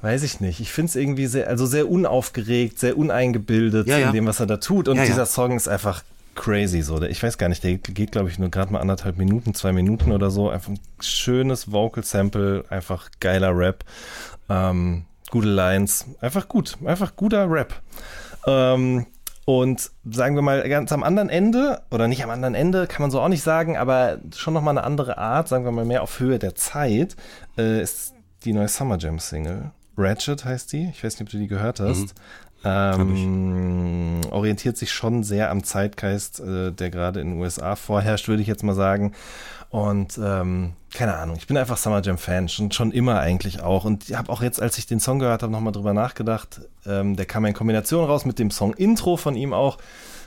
weiß 0.03 0.23
ich 0.23 0.41
nicht. 0.41 0.61
Ich 0.61 0.73
finde 0.73 0.91
es 0.91 0.97
irgendwie 0.97 1.27
sehr, 1.27 1.49
also 1.49 1.67
sehr 1.67 1.91
unaufgeregt, 1.91 2.79
sehr 2.79 2.97
uneingebildet 2.97 3.87
ja, 3.87 3.99
ja. 3.99 4.07
in 4.09 4.15
dem, 4.15 4.27
was 4.27 4.41
er 4.41 4.47
da 4.47 4.57
tut. 4.57 4.89
Und 4.89 4.97
ja, 4.97 5.05
dieser 5.05 5.27
Song 5.27 5.57
ist 5.57 5.69
einfach 5.69 6.03
crazy 6.35 6.83
so. 6.83 7.03
Ich 7.03 7.23
weiß 7.23 7.39
gar 7.39 7.49
nicht, 7.49 7.63
der 7.65 7.77
geht, 7.77 8.13
glaube 8.13 8.31
ich, 8.31 8.39
nur 8.39 8.51
gerade 8.51 8.73
mal 8.73 8.81
anderthalb 8.81 9.19
Minuten, 9.19 9.55
zwei 9.55 9.73
Minuten 9.73 10.13
oder 10.13 10.31
so. 10.31 10.49
Einfach 10.49 10.71
ein 10.71 10.81
schönes 11.01 11.71
Vocal 11.73 12.05
Sample, 12.05 12.65
einfach 12.71 13.11
geiler 13.21 13.57
Rap. 13.57 13.85
Ähm, 14.49 15.05
gute 15.31 15.49
Lines, 15.49 16.07
einfach 16.21 16.49
gut, 16.49 16.79
einfach 16.85 17.15
guter 17.17 17.51
Rap. 17.51 17.75
Ähm, 18.47 19.07
Und 19.45 19.91
sagen 20.09 20.37
wir 20.37 20.43
mal, 20.43 20.69
ganz 20.69 20.93
am 20.93 21.03
anderen 21.03 21.29
Ende, 21.29 21.83
oder 21.91 22.07
nicht 22.07 22.23
am 22.23 22.31
anderen 22.31 22.55
Ende, 22.55 22.87
kann 22.87 23.03
man 23.03 23.11
so 23.11 23.21
auch 23.21 23.29
nicht 23.29 23.43
sagen, 23.43 23.77
aber 23.77 24.19
schon 24.35 24.55
nochmal 24.55 24.79
eine 24.79 24.87
andere 24.87 25.19
Art, 25.19 25.49
sagen 25.49 25.65
wir 25.65 25.73
mal 25.73 25.85
mehr 25.85 26.03
auf 26.03 26.21
Höhe 26.21 26.39
der 26.39 26.55
Zeit, 26.55 27.17
äh, 27.59 27.83
ist 27.83 28.15
die 28.45 28.53
neue 28.53 28.69
Summer 28.69 28.97
Jam 28.97 29.19
Single. 29.19 29.73
Ratchet 30.01 30.45
heißt 30.45 30.73
die. 30.73 30.91
Ich 30.91 31.05
weiß 31.05 31.15
nicht, 31.15 31.23
ob 31.23 31.31
du 31.31 31.39
die 31.39 31.47
gehört 31.47 31.81
hast. 31.81 32.01
Mhm. 32.01 32.11
Ähm, 32.63 34.21
orientiert 34.31 34.77
sich 34.77 34.93
schon 34.93 35.23
sehr 35.23 35.51
am 35.51 35.65
Zeitgeist, 35.65 36.41
äh, 36.41 36.73
der 36.73 36.91
gerade 36.91 37.21
in 37.21 37.31
den 37.31 37.41
USA 37.41 37.75
vorherrscht, 37.75 38.29
würde 38.29 38.43
ich 38.43 38.49
jetzt 38.49 38.63
mal 38.63 38.75
sagen. 38.75 39.13
Und 39.71 40.19
ähm, 40.23 40.73
keine 40.93 41.15
Ahnung, 41.17 41.37
ich 41.39 41.47
bin 41.47 41.57
einfach 41.57 41.77
Summer 41.77 42.03
Jam 42.03 42.19
Fan, 42.19 42.49
schon, 42.49 42.73
schon 42.73 42.91
immer 42.91 43.21
eigentlich 43.21 43.63
auch. 43.63 43.85
Und 43.85 44.11
ich 44.11 44.17
habe 44.17 44.31
auch 44.31 44.43
jetzt, 44.43 44.61
als 44.61 44.77
ich 44.79 44.87
den 44.87 45.01
Song 45.01 45.21
gehört 45.21 45.43
habe, 45.43 45.53
nochmal 45.53 45.73
drüber 45.73 45.95
nachgedacht. 45.95 46.61
Ähm, 46.85 47.17
der 47.17 47.25
kam 47.25 47.45
in 47.45 47.55
Kombination 47.55 48.05
raus 48.05 48.25
mit 48.25 48.39
dem 48.39 48.51
Song 48.51 48.75
Intro 48.75 49.17
von 49.17 49.37
ihm 49.37 49.53
auch 49.53 49.79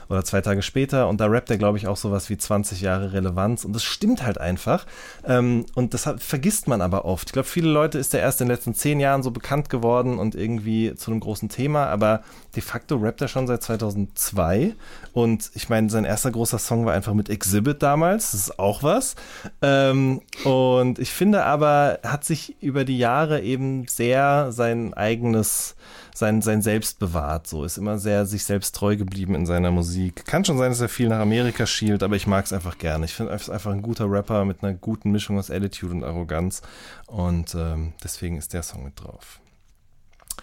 oder 0.08 0.24
zwei 0.24 0.40
Tage 0.40 0.62
später. 0.62 1.08
Und 1.08 1.20
da 1.20 1.26
rappt 1.26 1.50
er, 1.50 1.58
glaube 1.58 1.78
ich, 1.78 1.86
auch 1.86 1.96
sowas 1.96 2.30
wie 2.30 2.36
20 2.36 2.80
Jahre 2.80 3.12
Relevanz. 3.12 3.64
Und 3.64 3.72
das 3.72 3.84
stimmt 3.84 4.24
halt 4.24 4.38
einfach. 4.38 4.86
Ähm, 5.24 5.66
und 5.74 5.94
das 5.94 6.06
hat, 6.06 6.22
vergisst 6.22 6.68
man 6.68 6.80
aber 6.80 7.04
oft. 7.04 7.28
Ich 7.28 7.32
glaube, 7.32 7.48
viele 7.48 7.68
Leute 7.68 7.98
ist 7.98 8.12
der 8.12 8.20
erst 8.20 8.40
in 8.40 8.46
den 8.46 8.54
letzten 8.54 8.74
zehn 8.74 9.00
Jahren 9.00 9.22
so 9.22 9.30
bekannt 9.30 9.68
geworden 9.68 10.18
und 10.18 10.34
irgendwie 10.34 10.94
zu 10.94 11.10
einem 11.10 11.20
großen 11.20 11.48
Thema, 11.48 11.86
aber 11.86 12.22
de 12.54 12.62
facto 12.62 12.96
rappt 12.96 13.20
er 13.20 13.28
schon 13.28 13.46
seit 13.46 13.62
2002 13.62 14.74
und 15.12 15.50
ich 15.54 15.68
meine, 15.68 15.90
sein 15.90 16.04
erster 16.04 16.30
großer 16.30 16.58
Song 16.58 16.86
war 16.86 16.94
einfach 16.94 17.14
mit 17.14 17.28
Exhibit 17.28 17.82
damals, 17.82 18.32
das 18.32 18.48
ist 18.48 18.58
auch 18.58 18.82
was. 18.82 19.14
Ähm, 19.62 20.20
und 20.44 20.98
ich 20.98 21.10
finde 21.10 21.44
aber, 21.44 21.98
hat 22.04 22.24
sich 22.24 22.60
über 22.62 22.84
die 22.84 22.98
Jahre 22.98 23.40
eben 23.40 23.86
sehr 23.86 24.52
sein 24.52 24.94
eigenes 24.94 25.76
sein, 26.14 26.40
sein 26.40 26.62
Selbst 26.62 27.00
bewahrt. 27.00 27.46
So 27.48 27.64
ist 27.64 27.76
immer 27.76 27.98
sehr 27.98 28.24
sich 28.24 28.44
selbst 28.44 28.74
treu 28.74 28.96
geblieben 28.96 29.34
in 29.34 29.46
seiner 29.46 29.72
Musik. 29.72 30.24
Kann 30.24 30.44
schon 30.44 30.56
sein, 30.56 30.70
dass 30.70 30.80
er 30.80 30.88
viel 30.88 31.08
nach 31.08 31.18
Amerika 31.18 31.66
schielt, 31.66 32.02
aber 32.02 32.14
ich 32.16 32.28
mag 32.28 32.46
es 32.46 32.52
einfach 32.52 32.78
gerne. 32.78 33.04
Ich 33.04 33.14
finde, 33.14 33.32
er 33.32 33.36
ist 33.36 33.50
einfach 33.50 33.72
ein 33.72 33.82
guter 33.82 34.10
Rapper 34.10 34.44
mit 34.44 34.62
einer 34.62 34.74
guten 34.74 35.10
Mischung 35.10 35.38
aus 35.38 35.50
Attitude 35.50 35.92
und 35.92 36.04
Arroganz. 36.04 36.62
Und 37.08 37.54
ähm, 37.56 37.92
deswegen 38.02 38.38
ist 38.38 38.54
der 38.54 38.62
Song 38.62 38.84
mit 38.84 38.98
drauf. 38.98 39.40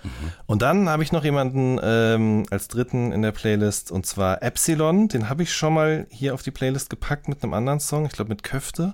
Mhm. 0.04 0.10
Und 0.46 0.62
dann 0.62 0.90
habe 0.90 1.04
ich 1.04 1.14
noch 1.14 1.24
jemanden 1.24 1.80
ähm, 1.82 2.46
als 2.52 2.68
dritten 2.68 3.14
in 3.14 3.22
der 3.22 3.32
Playlist 3.32 3.92
und 3.92 4.06
zwar 4.06 4.44
Epsilon. 4.44 5.08
Den 5.08 5.30
habe 5.30 5.44
ich 5.44 5.54
schon 5.54 5.74
mal 5.74 6.06
hier 6.10 6.34
auf 6.34 6.44
die 6.44 6.52
Playlist 6.52 6.90
gepackt 6.90 7.30
mit 7.30 7.44
einem 7.44 7.54
anderen 7.54 7.80
Song, 7.80 8.06
ich 8.06 8.12
glaube 8.12 8.30
mit 8.30 8.44
Köfte. 8.44 8.94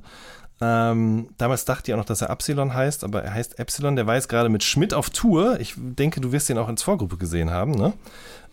Ähm, 0.60 1.30
damals 1.38 1.66
dachte 1.66 1.92
ich 1.92 1.94
auch 1.94 2.00
noch, 2.00 2.06
dass 2.06 2.22
er 2.22 2.30
Epsilon 2.30 2.74
heißt, 2.74 3.04
aber 3.04 3.24
er 3.24 3.34
heißt 3.34 3.60
Epsilon. 3.60 3.96
Der 3.96 4.08
war 4.08 4.16
jetzt 4.16 4.30
gerade 4.30 4.50
mit 4.50 4.64
Schmidt 4.64 4.94
auf 4.94 5.10
Tour. 5.10 5.60
Ich 5.60 5.76
denke, 5.78 6.20
du 6.20 6.32
wirst 6.32 6.50
ihn 6.50 6.58
auch 6.58 6.70
ins 6.70 6.84
Vorgruppe 6.84 7.18
gesehen 7.18 7.52
haben, 7.52 7.72
ne? 7.72 7.94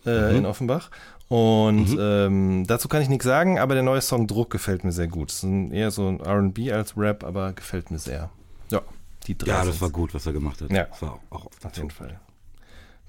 Äh, 0.05 0.31
mhm. 0.31 0.37
In 0.37 0.45
Offenbach. 0.45 0.91
Und 1.27 1.93
mhm. 1.93 1.99
ähm, 1.99 2.67
dazu 2.67 2.87
kann 2.87 3.01
ich 3.01 3.09
nichts 3.09 3.25
sagen, 3.25 3.57
aber 3.57 3.73
der 3.73 3.81
neue 3.81 4.01
Song 4.01 4.27
Druck 4.27 4.51
gefällt 4.51 4.83
mir 4.83 4.91
sehr 4.91 5.07
gut. 5.07 5.31
Es 5.31 5.43
ist 5.43 5.71
eher 5.71 5.89
so 5.89 6.07
ein 6.07 6.21
RB 6.21 6.71
als 6.71 6.95
Rap, 6.95 7.23
aber 7.23 7.53
gefällt 7.53 7.89
mir 7.89 7.97
sehr. 7.97 8.29
Ja, 8.69 8.81
die 9.25 9.35
drei. 9.35 9.49
Ja, 9.49 9.65
das 9.65 9.81
war 9.81 9.89
gut, 9.89 10.13
was 10.13 10.27
er 10.27 10.33
gemacht 10.33 10.61
hat. 10.61 10.69
Ja, 10.69 10.83
das 10.83 11.01
war 11.01 11.19
auch, 11.31 11.45
auch 11.45 11.47
auf 11.63 11.75
jeden 11.77 11.89
Fall 11.89 12.19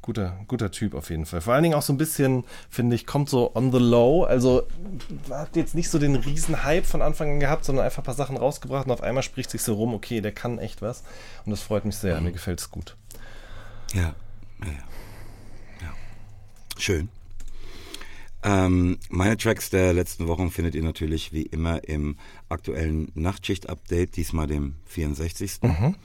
guter, 0.02 0.38
guter 0.46 0.70
Typ 0.70 0.94
auf 0.94 1.10
jeden 1.10 1.26
Fall. 1.26 1.40
Vor 1.40 1.54
allen 1.54 1.62
Dingen 1.62 1.74
auch 1.74 1.82
so 1.82 1.92
ein 1.92 1.98
bisschen, 1.98 2.44
finde 2.70 2.96
ich, 2.96 3.06
kommt 3.06 3.28
so 3.28 3.54
on 3.54 3.72
the 3.72 3.78
low. 3.78 4.24
Also 4.24 4.66
hat 5.30 5.56
jetzt 5.56 5.74
nicht 5.74 5.90
so 5.90 5.98
den 5.98 6.16
riesen 6.16 6.64
Hype 6.64 6.86
von 6.86 7.02
Anfang 7.02 7.30
an 7.32 7.40
gehabt, 7.40 7.64
sondern 7.64 7.84
einfach 7.84 8.02
ein 8.02 8.04
paar 8.04 8.14
Sachen 8.14 8.36
rausgebracht 8.36 8.86
und 8.86 8.92
auf 8.92 9.02
einmal 9.02 9.22
spricht 9.22 9.50
sich 9.50 9.62
so 9.62 9.74
rum, 9.74 9.94
okay, 9.94 10.20
der 10.20 10.32
kann 10.32 10.58
echt 10.58 10.82
was. 10.82 11.02
Und 11.44 11.50
das 11.50 11.62
freut 11.62 11.84
mich 11.84 11.96
sehr. 11.96 12.18
Mhm. 12.18 12.24
Mir 12.24 12.32
gefällt 12.32 12.60
es 12.60 12.70
gut. 12.70 12.96
Ja, 13.94 14.14
ja, 14.60 14.72
ja. 15.82 15.94
Schön. 16.78 17.08
Ähm, 18.46 18.98
meine 19.08 19.36
Tracks 19.36 19.70
der 19.70 19.92
letzten 19.92 20.28
Wochen 20.28 20.52
findet 20.52 20.76
ihr 20.76 20.82
natürlich 20.84 21.32
wie 21.32 21.42
immer 21.42 21.82
im 21.88 22.16
aktuellen 22.48 23.10
Nachtschicht-Update, 23.14 24.14
diesmal 24.16 24.46
dem 24.46 24.76
64. 24.84 25.62
Mhm. 25.62 25.96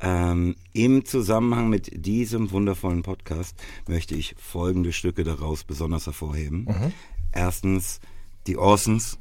Ähm, 0.00 0.54
Im 0.72 1.04
Zusammenhang 1.04 1.68
mit 1.68 2.06
diesem 2.06 2.50
wundervollen 2.52 3.02
Podcast 3.02 3.56
möchte 3.88 4.14
ich 4.14 4.34
folgende 4.38 4.92
Stücke 4.92 5.24
daraus 5.24 5.64
besonders 5.64 6.06
hervorheben. 6.06 6.64
Mhm. 6.64 6.92
Erstens 7.32 8.00
die 8.46 8.56
Orsons, 8.56 9.18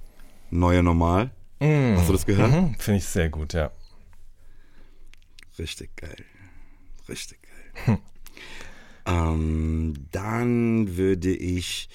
Neue 0.50 0.84
Normal. 0.84 1.32
Mhm. 1.60 1.98
Hast 1.98 2.10
du 2.10 2.14
das 2.14 2.26
gehört? 2.26 2.52
Mhm. 2.52 2.76
Finde 2.76 3.00
ich 3.00 3.06
sehr 3.06 3.30
gut, 3.30 3.54
ja. 3.54 3.72
Richtig 5.58 5.96
geil. 5.96 6.24
Richtig 7.10 7.40
geil. 7.42 7.52
Hm. 7.86 8.00
Ähm, 9.06 9.94
dann 10.12 10.98
würde 10.98 11.34
ich 11.34 11.90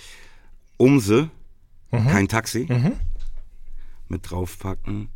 Umse, 0.79 1.29
mhm. 1.91 2.07
kein 2.07 2.29
Taxi, 2.29 2.67
mhm. 2.69 2.93
mit 4.09 4.31
draufpacken. 4.31 5.09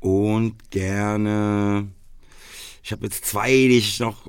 Und 0.00 0.70
gerne 0.70 1.88
ich 2.82 2.92
habe 2.92 3.04
jetzt 3.04 3.24
zwei, 3.24 3.50
die 3.50 3.78
ich 3.78 4.00
noch. 4.00 4.26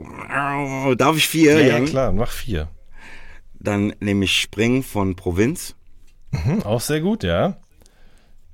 Darf 0.98 1.18
ich 1.18 1.28
vier? 1.28 1.60
Ja, 1.61 1.78
ja 1.80 1.86
klar, 1.86 2.11
mach 2.11 2.32
vier. 2.32 2.69
Dann 3.53 3.94
nehme 3.99 4.26
ich 4.26 4.41
Spring 4.41 4.84
von 4.84 5.15
Provinz. 5.15 5.76
Mhm, 6.32 6.64
auch 6.64 6.82
sehr 6.82 7.02
gut, 7.02 7.23
ja. 7.23 7.57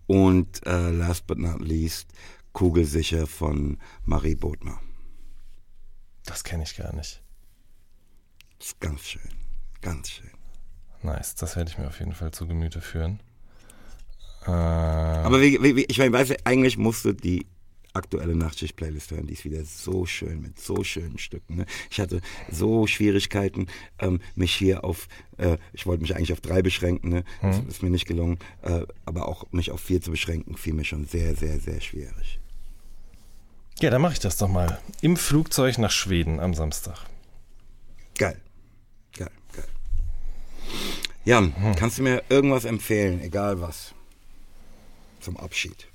Und 0.06 0.66
äh, 0.66 0.90
last 0.90 1.28
but 1.28 1.38
not 1.38 1.62
least 1.62 2.10
Kugelsicher 2.54 3.28
von 3.28 3.78
Marie 4.04 4.36
Bodmer. 4.36 4.80
Das 6.26 6.44
kenne 6.44 6.64
ich 6.64 6.76
gar 6.76 6.94
nicht. 6.94 7.22
Das 8.58 8.68
ist 8.68 8.80
ganz 8.80 9.02
schön. 9.02 9.32
Ganz 9.82 10.10
schön. 10.10 10.32
Nice, 11.04 11.36
das 11.36 11.56
werde 11.56 11.70
ich 11.70 11.78
mir 11.78 11.88
auf 11.88 12.00
jeden 12.00 12.14
Fall 12.14 12.32
zu 12.32 12.48
Gemüte 12.48 12.82
führen. 12.82 13.20
Äh, 14.46 14.52
Aber 14.52 15.42
wie, 15.42 15.62
wie, 15.62 15.86
ich 15.86 16.00
meine, 16.00 16.12
weißt 16.12 16.32
du, 16.32 16.36
eigentlich 16.46 16.78
musste 16.78 17.14
die 17.14 17.46
aktuelle 17.94 18.36
Nachtschicht-Playlist 18.36 19.12
hören. 19.12 19.28
Die 19.28 19.34
ist 19.34 19.46
wieder 19.46 19.64
so 19.64 20.06
schön 20.06 20.42
mit 20.42 20.60
so 20.60 20.84
schönen 20.84 21.18
Stücken. 21.18 21.58
Ne? 21.58 21.66
Ich 21.90 22.00
hatte 22.00 22.22
so 22.52 22.88
Schwierigkeiten, 22.88 23.68
ähm, 24.00 24.20
mich 24.36 24.54
hier 24.54 24.84
auf, 24.84 25.08
äh, 25.38 25.58
ich 25.74 25.86
wollte 25.86 26.02
mich 26.02 26.16
eigentlich 26.16 26.34
auf 26.34 26.42
drei 26.42 26.62
beschränken, 26.62 27.10
ne? 27.10 27.24
Mhm. 27.42 27.52
das 27.52 27.76
ist 27.76 27.84
mir 27.84 27.90
nicht 27.90 28.08
gelungen, 28.08 28.40
äh, 28.62 28.82
aber 29.06 29.28
auch 29.28 29.46
mich 29.52 29.72
auf 29.72 29.82
vier 29.82 30.02
zu 30.02 30.12
beschränken, 30.12 30.58
fiel 30.58 30.74
mir 30.74 30.86
schon 30.86 31.06
sehr, 31.06 31.36
sehr, 31.36 31.60
sehr 31.60 31.82
schwierig. 31.82 32.40
Ja, 33.80 33.92
dann 33.92 34.02
mache 34.02 34.14
ich 34.14 34.20
das 34.20 34.38
doch 34.38 34.48
mal. 34.48 34.80
Im 35.02 35.18
Flugzeug 35.18 35.78
nach 35.78 35.92
Schweden 35.92 36.40
am 36.40 36.56
Samstag. 36.56 37.06
Geil. 38.18 38.42
Geil, 39.16 39.30
geil. 39.54 39.68
Jan, 41.26 41.54
mhm. 41.58 41.76
kannst 41.76 42.00
du 42.00 42.04
mir 42.04 42.24
irgendwas 42.30 42.66
empfehlen, 42.66 43.22
egal 43.22 43.62
was, 43.62 43.94
zum 45.20 45.38
Abschied? 45.38 45.87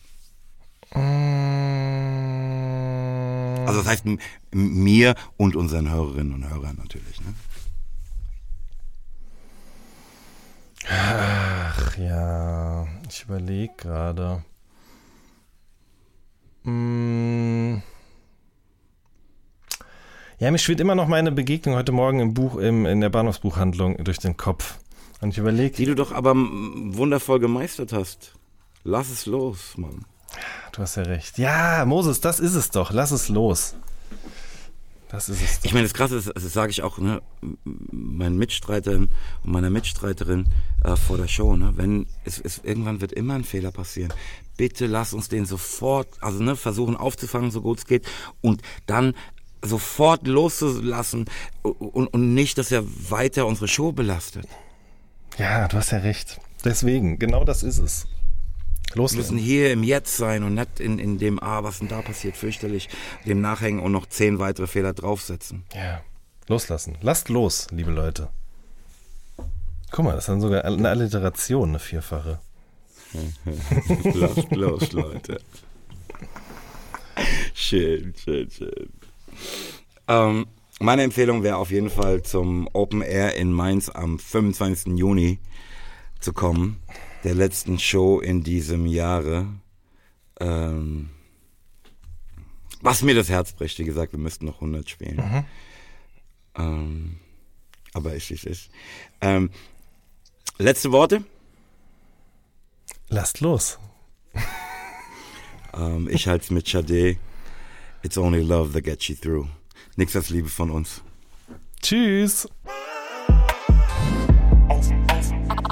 Mm. 0.94 1.62
Also 3.66 3.81
das 3.81 3.89
heißt 3.89 4.05
mir 4.51 5.14
und 5.36 5.56
unseren 5.56 5.90
Hörerinnen 5.90 6.35
und 6.35 6.48
Hörern 6.48 6.77
natürlich. 6.77 7.20
Ne? 7.20 7.35
Ach 10.89 11.97
ja, 11.97 12.86
ich 13.09 13.24
überlege 13.24 13.73
gerade. 13.77 14.44
Mm. 16.64 17.77
Ja, 20.39 20.51
mir 20.51 20.59
schwirrt 20.59 20.81
immer 20.81 20.97
noch 20.97 21.06
meine 21.06 21.31
Begegnung 21.31 21.77
heute 21.77 21.93
Morgen 21.93 22.19
im 22.19 22.35
Buch, 22.35 22.56
im, 22.56 22.85
in 22.85 23.01
der 23.01 23.10
Bahnhofsbuchhandlung 23.10 24.02
durch 24.02 24.19
den 24.19 24.36
Kopf. 24.36 24.78
Und 25.20 25.31
ich 25.31 25.39
überlege. 25.39 25.77
Die 25.77 25.85
du 25.86 25.94
doch 25.94 26.10
aber 26.10 26.35
wundervoll 26.35 27.39
gemeistert 27.39 27.93
hast. 27.93 28.35
Lass 28.82 29.09
es 29.09 29.27
los, 29.27 29.74
Mann. 29.77 30.05
Du 30.73 30.83
hast 30.83 30.97
ja 30.97 31.03
recht. 31.03 31.39
Ja, 31.39 31.85
Moses, 31.85 32.21
das 32.21 32.41
ist 32.41 32.55
es 32.55 32.71
doch. 32.71 32.93
Lass 32.93 33.11
es 33.11 33.29
los. 33.29 33.75
Das 35.11 35.29
ist 35.29 35.43
es. 35.43 35.59
Doch. 35.59 35.67
Ich 35.67 35.75
meine, 35.75 35.85
das 35.85 35.93
Krasse 35.93 36.17
ist, 36.17 36.33
das 36.35 36.53
sage 36.53 36.71
ich 36.71 36.83
auch 36.83 36.99
ne, 36.99 37.21
meinen 37.63 38.39
Mitstreitern 38.39 39.11
und 39.45 39.53
meiner 39.53 39.69
Mitstreiterin 39.69 40.47
äh, 40.83 40.97
vor 40.97 41.19
der 41.19 41.29
Show. 41.29 41.55
Ne, 41.57 41.73
wenn 41.77 42.07
es, 42.25 42.41
es 42.41 42.59
irgendwann 42.65 43.03
wird 43.03 43.13
immer 43.13 43.35
ein 43.35 43.45
Fehler 43.45 43.71
passieren. 43.71 44.13
Bitte 44.57 44.87
lass 44.87 45.13
uns 45.13 45.29
den 45.29 45.45
sofort, 45.45 46.09
also 46.21 46.43
ne, 46.43 46.57
versuchen 46.57 46.97
aufzufangen, 46.97 47.51
so 47.51 47.61
gut 47.61 47.79
es 47.79 47.87
geht, 47.87 48.07
und 48.41 48.63
dann 48.87 49.15
sofort 49.63 50.27
loszulassen 50.27 51.27
und, 51.63 52.07
und 52.09 52.35
nicht, 52.35 52.59
dass 52.59 52.73
er 52.73 52.83
weiter 53.11 53.47
unsere 53.47 53.69
Show 53.69 53.93
belastet. 53.93 54.49
Ja, 55.39 55.69
du 55.69 55.77
hast 55.77 55.93
ja 55.93 55.99
recht. 55.99 56.41
Deswegen, 56.65 57.19
genau 57.19 57.45
das 57.45 57.63
ist 57.63 57.79
es. 57.79 58.07
Loslassen. 58.94 59.31
Wir 59.31 59.35
müssen 59.35 59.44
hier 59.44 59.73
im 59.73 59.82
Jetzt 59.82 60.16
sein 60.16 60.43
und 60.43 60.55
nicht 60.55 60.81
in, 60.81 60.98
in 60.98 61.19
dem, 61.19 61.43
ah, 61.43 61.62
was 61.62 61.78
denn 61.78 61.89
da 61.89 62.02
passiert, 62.02 62.36
fürchterlich, 62.36 62.89
dem 63.27 63.40
nachhängen 63.40 63.82
und 63.82 63.93
noch 63.93 64.06
zehn 64.06 64.39
weitere 64.39 64.66
Fehler 64.66 64.93
draufsetzen. 64.93 65.64
Ja, 65.74 66.02
loslassen. 66.48 66.97
Lasst 67.01 67.28
los, 67.28 67.69
liebe 67.70 67.90
Leute. 67.90 68.28
Guck 69.90 70.05
mal, 70.05 70.12
das 70.12 70.24
ist 70.24 70.28
dann 70.28 70.40
sogar 70.40 70.64
eine 70.64 70.89
Alliteration, 70.89 71.70
eine 71.70 71.78
vierfache. 71.78 72.40
Lasst 74.14 74.51
los, 74.51 74.93
Leute. 74.93 75.40
Schön, 77.55 78.14
schön, 78.16 78.51
schön. 78.51 78.89
Ähm, 80.09 80.47
meine 80.81 81.02
Empfehlung 81.02 81.43
wäre 81.43 81.56
auf 81.56 81.70
jeden 81.70 81.90
Fall 81.90 82.23
zum 82.23 82.69
Open 82.73 83.02
Air 83.02 83.36
in 83.36 83.52
Mainz 83.52 83.89
am 83.89 84.19
25. 84.19 84.98
Juni 84.98 85.39
zu 86.20 86.32
kommen. 86.32 86.82
Der 87.24 87.35
letzten 87.35 87.78
Show 87.78 88.20
in 88.20 88.43
diesem 88.43 88.86
Jahre. 88.86 89.47
Ähm, 90.40 91.11
was 92.81 93.03
mir 93.03 93.15
das 93.15 93.28
Herz 93.28 93.53
bricht, 93.53 93.78
wie 93.78 93.85
gesagt, 93.85 94.12
wir 94.12 94.19
müssten 94.19 94.47
noch 94.47 94.57
100 94.57 94.89
spielen. 94.89 95.16
Mhm. 95.16 95.44
Ähm, 96.57 97.19
aber 97.94 98.15
ist, 98.15 98.31
ist, 98.31 98.44
ist. 98.44 98.70
Ähm, 99.20 99.51
letzte 100.59 100.90
Worte? 100.90 101.24
Lasst 103.09 103.40
los. 103.40 103.78
ähm, 105.74 106.09
ich 106.11 106.27
halte 106.27 106.44
es 106.44 106.51
mit 106.51 106.66
Sade. 106.66 107.19
It's 108.03 108.19
only 108.19 108.43
love 108.43 108.73
that 108.73 108.85
gets 108.85 109.07
you 109.09 109.15
through. 109.15 109.47
Nichts 109.97 110.16
als 110.16 110.31
Liebe 110.31 110.49
von 110.49 110.70
uns. 110.70 111.03
Tschüss. 111.81 112.49